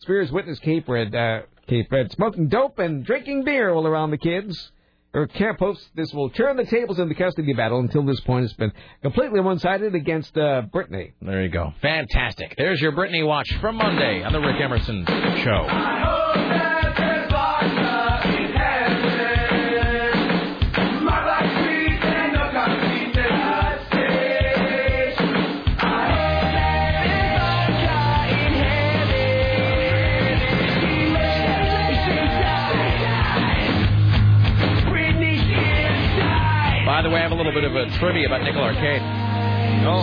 [0.00, 4.72] Spears witnessed K-Fed, uh, K-Fed smoking dope and drinking beer all around the kids.
[5.12, 7.80] Her camp hopes this will turn the tables in the custody battle.
[7.80, 8.72] Until this point, it's been
[9.02, 11.12] completely one-sided against uh, Britney.
[11.20, 11.74] There you go.
[11.82, 12.54] Fantastic.
[12.56, 15.04] There's your Britney Watch from Monday on the Rick Emerson
[15.44, 16.69] Show.
[37.00, 39.00] By the way, I have a little bit of a trivia about Nickel Arcade.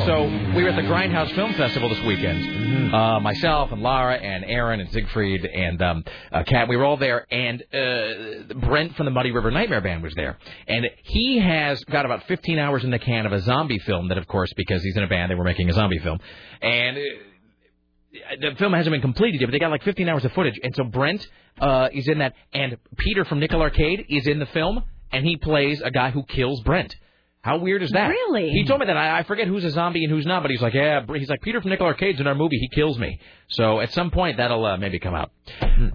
[0.08, 0.24] So
[0.56, 2.92] we were at the Grindhouse Film Festival this weekend.
[2.92, 6.98] Uh, myself and Lara and Aaron and Siegfried and um, uh, Kat, we were all
[6.98, 7.27] there.
[7.32, 10.40] And uh, Brent from the Muddy River Nightmare Band was there.
[10.67, 14.17] And he has got about 15 hours in the can of a zombie film that,
[14.17, 16.17] of course, because he's in a band, they were making a zombie film.
[16.64, 20.32] And uh, the film hasn't been completed yet, but they got like 15 hours of
[20.32, 20.59] footage.
[20.64, 21.27] And so Brent
[21.61, 25.38] uh, is in that, and Peter from Nickel Arcade is in the film, and he
[25.38, 26.95] plays a guy who kills Brent.
[27.42, 28.08] How weird is that?
[28.10, 28.50] Really?
[28.50, 28.98] He told me that.
[28.98, 31.42] I, I forget who's a zombie and who's not, but he's like, yeah, he's like
[31.42, 32.58] Peter from Nickel Arcade's in our movie.
[32.58, 33.22] He kills me.
[33.50, 35.32] So at some point that'll uh, maybe come out.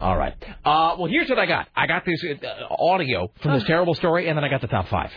[0.01, 0.33] All right.
[0.65, 1.69] Uh, well, here's what I got.
[1.77, 4.89] I got this uh, audio from this terrible story, and then I got the top
[4.89, 5.11] five.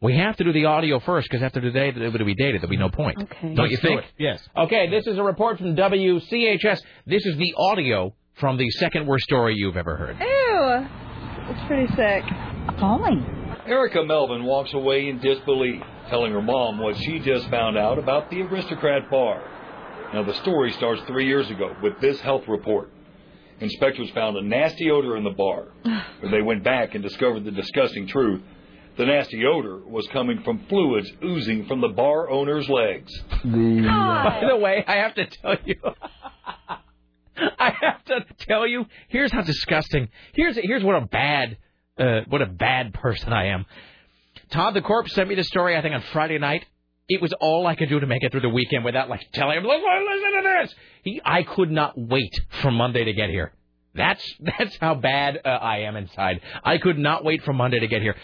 [0.00, 2.60] We have to do the audio first because after today it would be dated.
[2.60, 3.20] There'll be no point.
[3.20, 3.54] Okay.
[3.54, 4.04] Don't you Let's do think?
[4.16, 4.48] Yes.
[4.56, 6.82] Okay, this is a report from WCHS.
[7.04, 10.16] This is the audio from the second worst story you've ever heard.
[10.20, 10.86] Ew.
[11.50, 12.22] It's pretty sick.
[12.68, 13.24] Appalling.
[13.66, 18.30] Erica Melvin walks away in disbelief, telling her mom what she just found out about
[18.30, 19.42] the Aristocrat Bar.
[20.14, 22.90] Now, the story starts three years ago with this health report.
[23.60, 25.68] Inspectors found a nasty odor in the bar.
[26.20, 28.40] When they went back and discovered the disgusting truth,
[28.96, 33.12] the nasty odor was coming from fluids oozing from the bar owner's legs.
[33.44, 35.76] The uh, By the way, I have to tell you.
[37.58, 38.86] I have to tell you.
[39.08, 40.08] Here's how disgusting.
[40.34, 41.58] Here's here's what a bad,
[41.98, 43.66] uh, what a bad person I am.
[44.50, 45.76] Todd the Corpse sent me the story.
[45.76, 46.64] I think on Friday night.
[47.10, 49.56] It was all I could do to make it through the weekend without like telling
[49.56, 53.54] him, "Look, listen to this." He, I could not wait for Monday to get here.
[53.94, 54.22] That's
[54.58, 56.40] that's how bad uh, I am inside.
[56.62, 58.14] I could not wait for Monday to get here.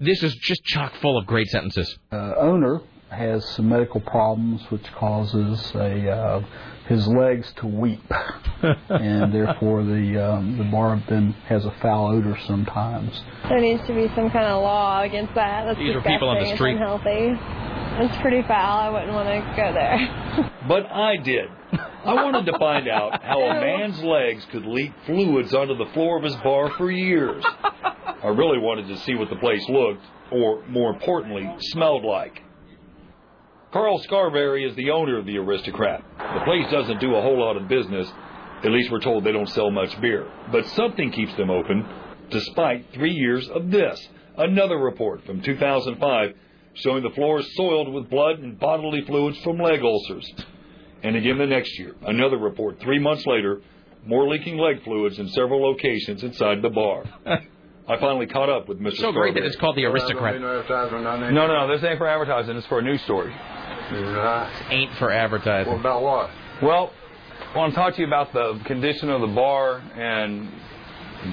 [0.00, 1.96] This is just chock full of great sentences.
[2.10, 2.80] uh, owner
[3.10, 6.44] has some medical problems, which causes a uh,
[6.88, 8.02] his legs to weep,
[8.88, 13.22] and therefore the um, the bar then has a foul odor sometimes.
[13.48, 15.64] There needs to be some kind of law against that.
[15.64, 16.72] That's These are people on the It's street.
[16.76, 17.32] unhealthy.
[17.96, 18.78] It's pretty foul.
[18.80, 20.50] I wouldn't want to go there.
[20.66, 21.50] But I did.
[22.06, 26.16] I wanted to find out how a man's legs could leak fluids onto the floor
[26.16, 27.44] of his bar for years.
[27.44, 32.40] I really wanted to see what the place looked, or more importantly, smelled like.
[33.74, 36.04] Carl Scarberry is the owner of the Aristocrat.
[36.16, 38.08] The place doesn't do a whole lot of business.
[38.62, 40.30] At least we're told they don't sell much beer.
[40.52, 41.84] But something keeps them open,
[42.30, 44.00] despite three years of this.
[44.38, 46.36] Another report from 2005
[46.74, 50.32] showing the floors soiled with blood and bodily fluids from leg ulcers.
[51.02, 53.60] And again the next year, another report three months later,
[54.06, 57.02] more leaking leg fluids in several locations inside the bar.
[57.86, 58.96] I finally caught up with Mr.
[58.96, 59.46] So great that Scarberry.
[59.48, 60.40] it's called the Aristocrat.
[61.34, 62.56] No, no, this ain't for advertising.
[62.56, 63.34] It's for a news story.
[64.70, 65.70] Ain't for advertising.
[65.72, 66.30] Well, about what?
[66.62, 66.92] Well,
[67.54, 70.48] I want to talk to you about the condition of the bar and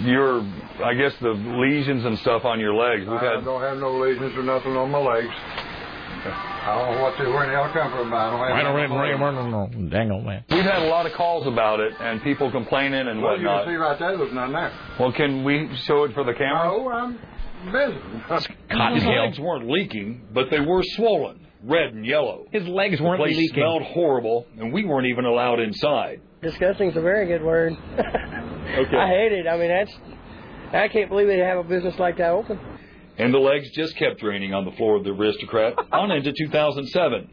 [0.06, 0.42] your,
[0.84, 3.02] I guess, the lesions and stuff on your legs.
[3.10, 5.28] We've I had don't have no lesions or nothing on my legs.
[6.24, 8.14] I don't know what they, where the hell come from.
[8.14, 9.76] I don't have I don't nothing on my legs.
[9.76, 10.44] really, dang old man.
[10.52, 13.66] we've had a lot of calls about it and people complaining and Well, you whatnot.
[13.66, 14.72] can see right there, there's none there.
[15.00, 16.68] Well, can we show it for the camera?
[16.68, 17.18] No, I'm
[17.72, 18.94] busy.
[18.96, 22.46] His legs weren't leaking, but they were swollen, red and yellow.
[22.52, 23.56] His legs The weren't place leaking.
[23.56, 26.22] smelled horrible, and we weren't even allowed inside.
[26.42, 27.74] Disgusting's a very good word.
[28.72, 28.96] Okay.
[28.96, 29.48] I hate it.
[29.48, 29.92] I mean, that's.
[30.72, 32.58] I can't believe they have a business like that open.
[33.18, 37.30] And the legs just kept draining on the floor of the aristocrat on into 2007.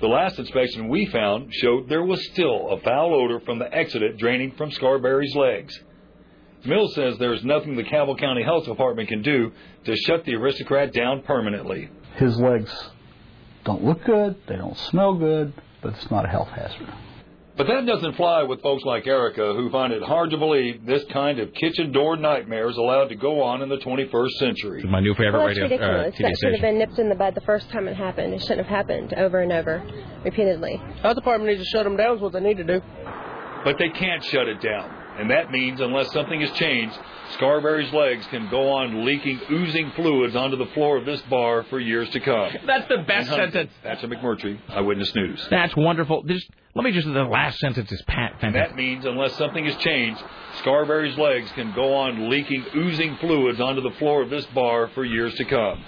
[0.00, 4.16] The last inspection we found showed there was still a foul odor from the exudate
[4.18, 5.78] draining from Scarberry's legs.
[6.64, 9.52] Mills says there's nothing the Cabell County Health Department can do
[9.84, 11.90] to shut the aristocrat down permanently.
[12.16, 12.72] His legs
[13.70, 16.92] don't look good, they don't smell good, but it's not a health hazard.
[17.56, 21.04] But that doesn't fly with folks like Erica who find it hard to believe this
[21.12, 24.82] kind of kitchen door nightmare is allowed to go on in the 21st century.
[24.84, 26.14] My new favorite Well, that's radio uh, ridiculous.
[26.14, 28.32] TV that should have been nipped in the bud the first time it happened.
[28.32, 29.84] It shouldn't have happened over and over,
[30.24, 30.80] repeatedly.
[31.02, 32.16] Health department needs to shut them down.
[32.16, 32.80] Is what they need to do.
[33.62, 34.99] But they can't shut it down.
[35.20, 36.98] And that means unless something has changed,
[37.34, 41.78] Scarberry's legs can go on leaking oozing fluids onto the floor of this bar for
[41.78, 42.50] years to come.
[42.66, 43.70] That's the best um, sentence.
[43.84, 45.46] That's a McMurtry, Eyewitness News.
[45.50, 46.22] That's wonderful.
[46.22, 49.76] Just, let me just, the last sentence is pat, And that means unless something has
[49.76, 50.22] changed,
[50.60, 55.04] Scarberry's legs can go on leaking oozing fluids onto the floor of this bar for
[55.04, 55.84] years to come.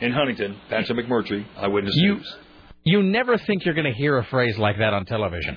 [0.00, 2.36] In Huntington, that's a McMurtry, Eyewitness You- News.
[2.84, 5.56] You never think you're going to hear a phrase like that on television.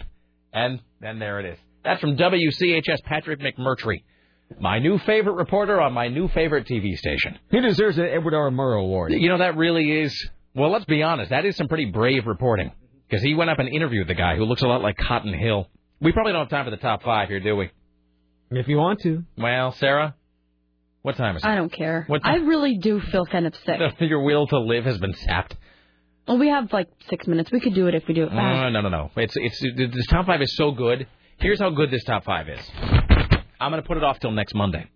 [0.53, 1.57] And then there it is.
[1.85, 4.03] That's from WCHS Patrick McMurtry,
[4.59, 7.37] my new favorite reporter on my new favorite TV station.
[7.51, 8.49] He deserves an Edward R.
[8.49, 9.13] Murrow Award.
[9.13, 12.71] You know, that really is, well, let's be honest, that is some pretty brave reporting.
[13.07, 15.69] Because he went up and interviewed the guy who looks a lot like Cotton Hill.
[16.01, 17.69] We probably don't have time for the top five here, do we?
[18.49, 19.23] If you want to.
[19.37, 20.15] Well, Sarah,
[21.03, 21.47] what time is it?
[21.47, 22.05] I don't care.
[22.07, 23.79] What I really do feel kind of sick.
[23.99, 25.55] Your will to live has been sapped.
[26.27, 27.51] Well, we have like six minutes.
[27.51, 28.39] We could do it if we do it fast.
[28.39, 29.11] No, no, no, no.
[29.15, 31.05] It's it's it- this top five is so good.
[31.39, 32.59] Here's how good this top five is.
[33.59, 34.89] I'm gonna put it off till next Monday.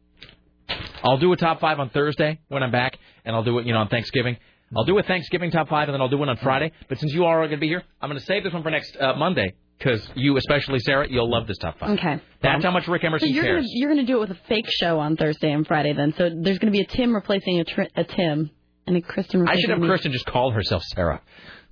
[1.03, 3.74] I'll do a top five on Thursday when I'm back, and I'll do it, you
[3.74, 4.38] know, on Thanksgiving.
[4.76, 6.72] I'll do a Thanksgiving top five, and then I'll do one on Friday.
[6.88, 8.69] But since you are going to be here, I'm going to save this one for
[8.69, 11.98] next uh, Monday because you, especially Sarah, you'll love this top five.
[11.98, 12.22] Okay.
[12.43, 13.61] That's how much Rick Emerson So you're cares.
[13.64, 16.14] gonna you're gonna do it with a fake show on Thursday and Friday then.
[16.18, 18.51] So there's gonna be a Tim replacing a, tr- a Tim
[18.85, 19.48] and a Kristen.
[19.48, 19.88] I should have me.
[19.88, 21.22] Kristen just call herself Sarah.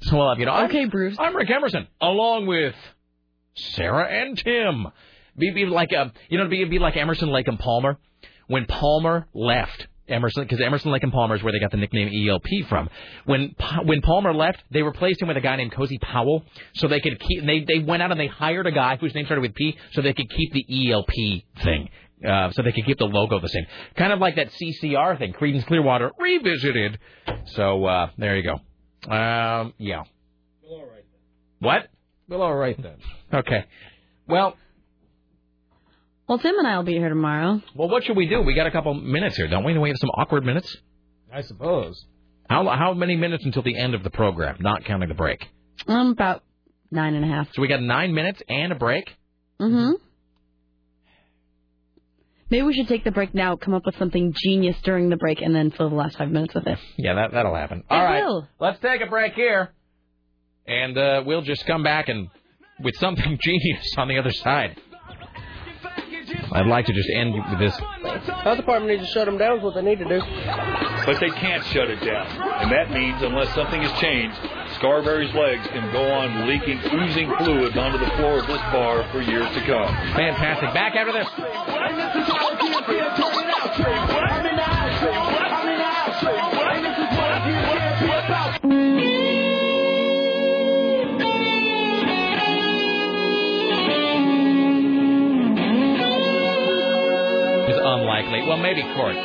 [0.01, 1.17] So we'll have you know, I'm, Okay, Bruce.
[1.19, 2.73] I'm Rick Emerson, along with
[3.57, 4.87] Sarah and Tim.
[5.37, 7.99] Be, be like a, you know, be be like Emerson, Lake and Palmer.
[8.47, 12.09] When Palmer left Emerson, because Emerson, Lake and Palmer is where they got the nickname
[12.29, 12.89] ELP from.
[13.25, 16.43] When when Palmer left, they replaced him with a guy named Cozy Powell,
[16.75, 17.45] so they could keep.
[17.45, 20.01] They they went out and they hired a guy whose name started with P, so
[20.01, 21.89] they could keep the ELP thing.
[22.27, 25.33] Uh, so they could keep the logo the same, kind of like that CCR thing,
[25.33, 26.97] Creedence Clearwater Revisited.
[27.45, 29.13] So uh, there you go.
[29.13, 30.03] Um, yeah.
[31.59, 31.87] What?
[32.29, 32.95] Well, all right then.
[33.33, 33.65] Okay.
[34.27, 34.55] Well,
[36.27, 37.61] Well, Tim and I will be here tomorrow.
[37.75, 38.41] well, what should we do?
[38.41, 39.77] We got a couple minutes here, don't we?
[39.77, 40.75] We have some awkward minutes.
[41.33, 42.05] I suppose.
[42.49, 45.45] How how many minutes until the end of the program, not counting the break?
[45.87, 46.43] Um, about
[46.91, 47.47] nine and a half.
[47.53, 49.13] So we got nine minutes and a break.
[49.59, 49.91] Mm-hmm.
[52.49, 55.41] Maybe we should take the break now, come up with something genius during the break,
[55.41, 56.79] and then fill the last five minutes with it.
[56.97, 57.79] Yeah, that that'll happen.
[57.79, 58.47] It All right, will.
[58.59, 59.73] let's take a break here,
[60.67, 62.29] and uh, we'll just come back and
[62.79, 64.79] with something genius on the other side.
[66.51, 67.77] I'd like to just end with this.
[67.77, 69.59] Health department needs to shut them down.
[69.59, 70.19] Is what they need to do.
[71.05, 72.27] But they can't shut it down.
[72.61, 74.35] And that means unless something has changed,
[74.75, 79.21] Scarberry's legs can go on leaking oozing fluids onto the floor of this bar for
[79.21, 79.87] years to come.
[80.15, 80.73] Fantastic.
[80.73, 81.27] Back after this.
[98.57, 99.15] Well, maybe court.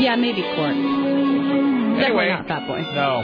[0.00, 0.74] Yeah, maybe court.
[0.74, 2.28] Definitely Anyway.
[2.28, 2.80] not Fat Boy.
[2.80, 3.22] No.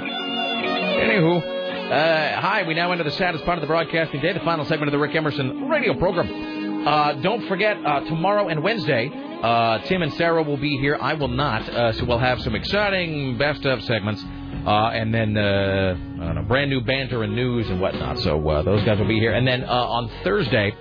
[1.02, 1.42] Anywho,
[1.90, 4.89] uh, hi, we now enter the saddest part of the broadcasting day, the final segment
[4.89, 6.86] of the Rick Emerson radio program.
[6.86, 9.10] Uh, don't forget, uh, tomorrow and Wednesday,
[9.42, 10.97] uh, Tim and Sarah will be here.
[11.00, 14.24] I will not, uh, so we'll have some exciting best of segments.
[14.66, 18.18] Uh, and then, uh, I don't know, brand new banter and news and whatnot.
[18.20, 19.32] So uh, those guys will be here.
[19.32, 20.74] And then uh, on Thursday,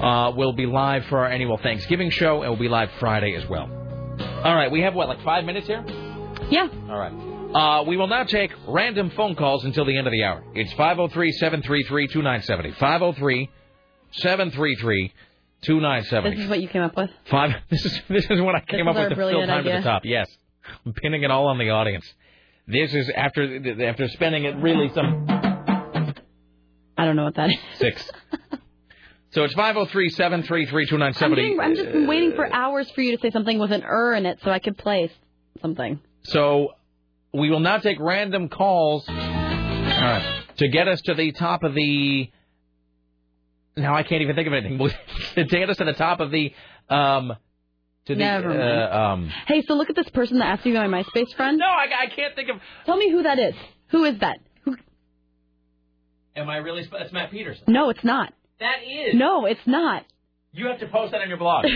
[0.00, 3.48] uh, we'll be live for our annual Thanksgiving show, and we'll be live Friday as
[3.48, 3.70] well.
[4.44, 5.84] All right, we have what, like five minutes here?
[6.50, 6.68] Yeah.
[6.88, 7.12] All right.
[7.54, 10.42] Uh, we will now take random phone calls until the end of the hour.
[10.54, 12.72] It's 503 733 2970.
[12.80, 13.50] 503
[14.10, 15.12] 733
[15.62, 16.36] 2970.
[16.36, 17.10] This is what you came up with.
[17.30, 17.52] Five.
[17.70, 19.80] This is this is what I came This up with to fill time to the
[19.80, 20.02] top.
[20.04, 20.28] Yes,
[20.84, 22.04] I'm pinning it all on the audience.
[22.66, 25.26] This is after after spending it really some
[26.96, 27.56] I don't know what that is.
[27.78, 28.10] six.
[29.34, 31.60] so it's 503 733 I'm, 2970.
[31.60, 34.26] I'm just been waiting for hours for you to say something with an er in
[34.26, 35.10] it so I could play
[35.60, 35.98] something.
[36.22, 36.70] So
[37.32, 39.04] we will now take random calls.
[39.08, 40.42] All right.
[40.58, 42.30] To get us to the top of the.
[43.76, 44.78] Now I can't even think of anything.
[45.34, 46.52] to get us to the top of the
[46.88, 47.36] Um,
[48.06, 48.60] to the Never mind.
[48.60, 49.32] uh, um.
[49.48, 51.58] Hey, so look at this person that asked me to be my MySpace friend.
[51.58, 52.56] No, I, I can't think of.
[52.86, 53.54] Tell me who that is.
[53.88, 54.38] Who is that?
[54.64, 54.76] Who?
[56.36, 56.84] Am I really?
[56.86, 57.64] Sp- That's Matt Peterson.
[57.66, 58.32] No, it's not.
[58.60, 59.14] That is.
[59.14, 60.04] No, it's not.
[60.52, 61.64] You have to post that on your blog.
[61.64, 61.70] that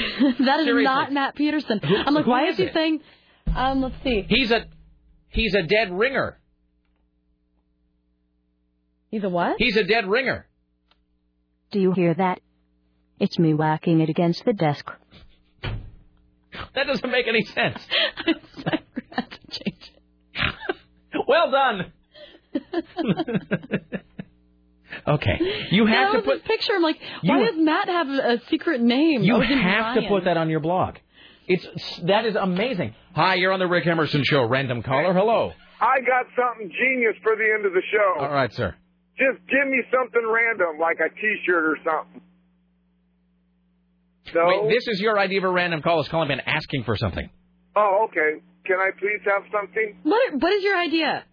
[0.61, 0.85] is Seriously.
[0.85, 1.81] not Matt Peterson.
[1.83, 2.75] Who- I'm like, why is is he it?
[2.75, 3.01] saying?
[3.57, 4.25] Um, let's see.
[4.29, 4.67] He's a
[5.29, 6.39] he's a dead ringer.
[9.11, 9.57] He's a what?
[9.59, 10.47] He's a dead ringer.
[11.73, 12.41] Do you hear that?
[13.19, 14.89] It's me whacking it against the desk.
[16.75, 17.79] That doesn't make any sense.
[18.27, 18.35] I'm
[19.29, 19.93] to change
[20.35, 21.25] it.
[21.27, 21.93] well done.
[25.09, 26.73] okay, you have that to was put his picture.
[26.75, 29.23] I'm like, why You- does Matt have a a secret name?
[29.23, 30.97] you other than have to put that on your blog.
[31.47, 31.67] It's
[32.07, 32.95] that is amazing.
[33.15, 34.47] Hi, you're on the Rick Emerson show.
[34.47, 35.13] Random caller.
[35.15, 35.53] Hello.
[35.81, 38.23] I got something genius for the end of the show.
[38.25, 38.75] All right, sir.
[39.17, 42.21] Just give me something random, like a T-shirt or something.
[44.35, 44.47] No.
[44.47, 46.01] Wait, this is your idea of a random call.
[46.01, 47.29] Is calling in asking for something.
[47.75, 48.43] Oh, okay.
[48.67, 49.97] Can I please have something?
[50.03, 50.35] What?
[50.35, 51.25] What is your idea?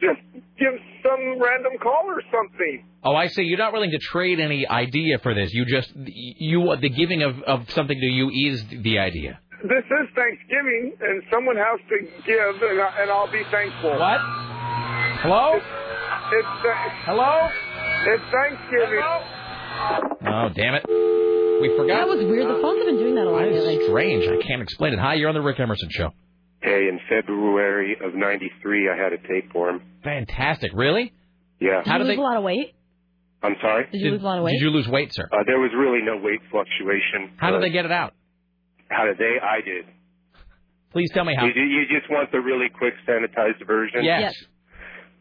[0.00, 0.20] Just
[0.58, 2.84] give some random call or something.
[3.02, 3.42] Oh, I see.
[3.42, 5.52] You're not willing to trade any idea for this.
[5.54, 9.40] You just you the giving of of something to you is the idea.
[9.62, 13.90] This is Thanksgiving, and someone has to give, and, I, and I'll be thankful.
[13.98, 14.20] What?
[15.22, 15.54] Hello?
[15.56, 17.48] It's, it's th- Hello?
[18.06, 19.00] It's Thanksgiving.
[19.02, 20.84] Oh, damn it.
[21.62, 22.04] We forgot.
[22.04, 22.46] That was weird.
[22.54, 23.86] The phones have been doing that a lot That is lately.
[23.88, 24.24] strange.
[24.28, 24.98] I can't explain it.
[24.98, 26.10] Hi, you're on the Rick Emerson show.
[26.66, 29.82] Hey, in February of '93, I had a tapeworm.
[30.02, 30.72] Fantastic.
[30.74, 31.12] Really?
[31.60, 31.82] Yeah.
[31.86, 32.74] How did you lose a lot of weight?
[33.42, 33.86] I'm sorry.
[33.92, 34.58] Did you lose a lot of weight?
[34.58, 35.28] Did you lose weight, sir?
[35.30, 37.36] Uh, there was really no weight fluctuation.
[37.36, 38.14] How did Uh, they get it out?
[38.88, 39.38] How did they?
[39.40, 39.84] I did.
[40.90, 41.46] Please tell me how.
[41.46, 44.02] You, you just want the really quick sanitized version?
[44.02, 44.34] Yes.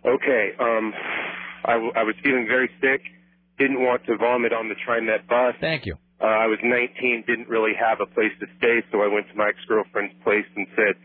[0.03, 0.49] Okay.
[0.59, 0.93] Um,
[1.65, 3.01] I, w- I was feeling very sick.
[3.59, 5.53] Didn't want to vomit on the TriMet bus.
[5.61, 5.95] Thank you.
[6.21, 9.35] Uh, I was 19, didn't really have a place to stay, so I went to
[9.35, 10.95] my ex-girlfriend's place and said,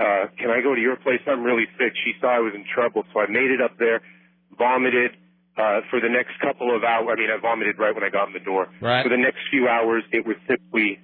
[0.00, 1.20] uh, can I go to your place?
[1.26, 1.92] I'm really sick.
[2.04, 4.00] She saw I was in trouble, so I made it up there,
[4.58, 5.12] vomited,
[5.56, 7.08] uh, for the next couple of hours.
[7.12, 8.68] I mean, I vomited right when I got in the door.
[8.80, 9.02] Right.
[9.04, 10.98] For the next few hours, it was simply,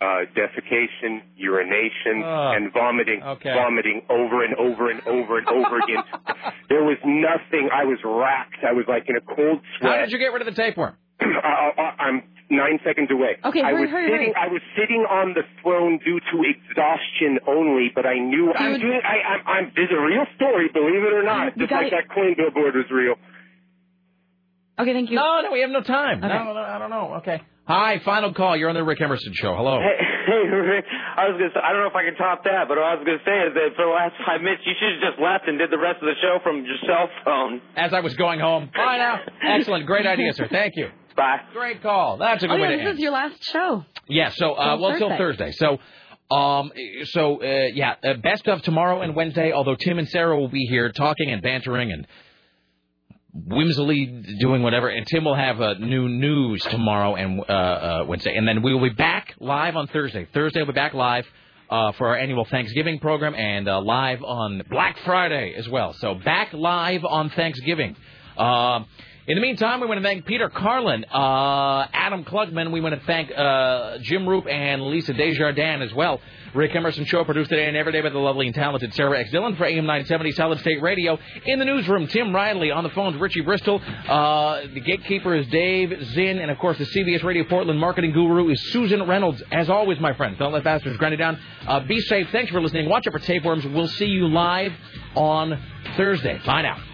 [0.00, 3.52] uh, defecation, urination, and vomiting, Okay.
[3.52, 6.02] vomiting over and over and over and over again.
[6.70, 7.68] There was nothing.
[7.74, 8.62] I was racked.
[8.66, 9.90] I was like in a cold sweat.
[9.90, 10.94] How did you get rid of the tapeworm?
[11.44, 13.36] I, I, I'm nine seconds away.
[13.44, 14.32] Okay, I hurry, was hurry, sitting.
[14.34, 14.48] hurry.
[14.48, 19.00] I was sitting on the throne due to exhaustion only, but I knew I'm doing.
[19.04, 19.40] I, I'm.
[19.46, 19.64] I'm.
[19.76, 21.56] This is a real story, believe it or not.
[21.56, 23.14] You Just like gotta- that coin billboard was real.
[24.78, 25.16] Okay, thank you.
[25.16, 26.24] No, no, we have no time.
[26.24, 26.28] Okay.
[26.32, 27.14] No, no, I don't know.
[27.20, 27.42] Okay.
[27.68, 28.56] Hi, final call.
[28.56, 29.54] You're on the Rick Emerson show.
[29.54, 29.78] Hello.
[29.78, 29.94] Hey,
[30.26, 31.52] hey, Rick, I was gonna.
[31.54, 33.36] Say, I don't know if I can top that, but what I was gonna say
[33.46, 35.78] is that for the last five minutes, you should have just left and did the
[35.78, 37.60] rest of the show from your cell phone.
[37.76, 38.70] As I was going home.
[38.74, 39.20] Bye now.
[39.60, 39.86] Excellent.
[39.86, 40.48] Great idea, sir.
[40.50, 40.88] Thank you.
[41.20, 41.40] Bye.
[41.52, 42.16] Great call.
[42.16, 42.94] That's a good oh, way yeah, to this end.
[42.94, 43.84] is your last show.
[44.08, 45.52] Yeah, so uh, Till well till Thursday.
[45.52, 45.52] Thursday.
[45.52, 46.72] So um
[47.04, 50.64] so uh, yeah, uh, best of tomorrow and Wednesday, although Tim and Sarah will be
[50.64, 52.06] here talking and bantering and
[53.34, 54.06] whimsily
[54.40, 58.48] doing whatever and Tim will have uh, new news tomorrow and uh, uh Wednesday and
[58.48, 60.26] then we will be back live on Thursday.
[60.32, 61.26] Thursday we'll be back live
[61.68, 65.92] uh, for our annual Thanksgiving program and uh, live on Black Friday as well.
[65.92, 67.94] So back live on Thanksgiving.
[68.38, 68.84] Uh,
[69.26, 72.72] in the meantime, we want to thank Peter Carlin, uh, Adam Klugman.
[72.72, 76.20] We want to thank uh, Jim Roop and Lisa Desjardins as well.
[76.54, 79.30] Rick Emerson Show produced today and every day by the lovely and talented Sarah X.
[79.30, 81.16] Dillon for AM 970 Solid State Radio.
[81.46, 82.72] In the newsroom, Tim Riley.
[82.72, 83.80] On the phones, Richie Bristol.
[84.08, 86.38] Uh, the gatekeeper is Dave Zinn.
[86.38, 89.42] And, of course, the CBS Radio Portland marketing guru is Susan Reynolds.
[89.52, 91.38] As always, my friends, don't let bastards grind you down.
[91.68, 92.28] Uh, be safe.
[92.32, 92.88] Thanks for listening.
[92.88, 93.64] Watch out for tapeworms.
[93.66, 94.72] We'll see you live
[95.14, 95.62] on
[95.96, 96.40] Thursday.
[96.44, 96.89] Bye now.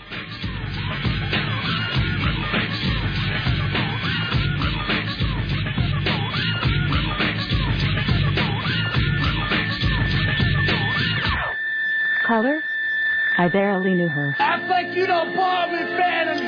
[13.39, 14.35] I barely knew her.
[14.39, 16.39] I think you don't bother me, Phantom.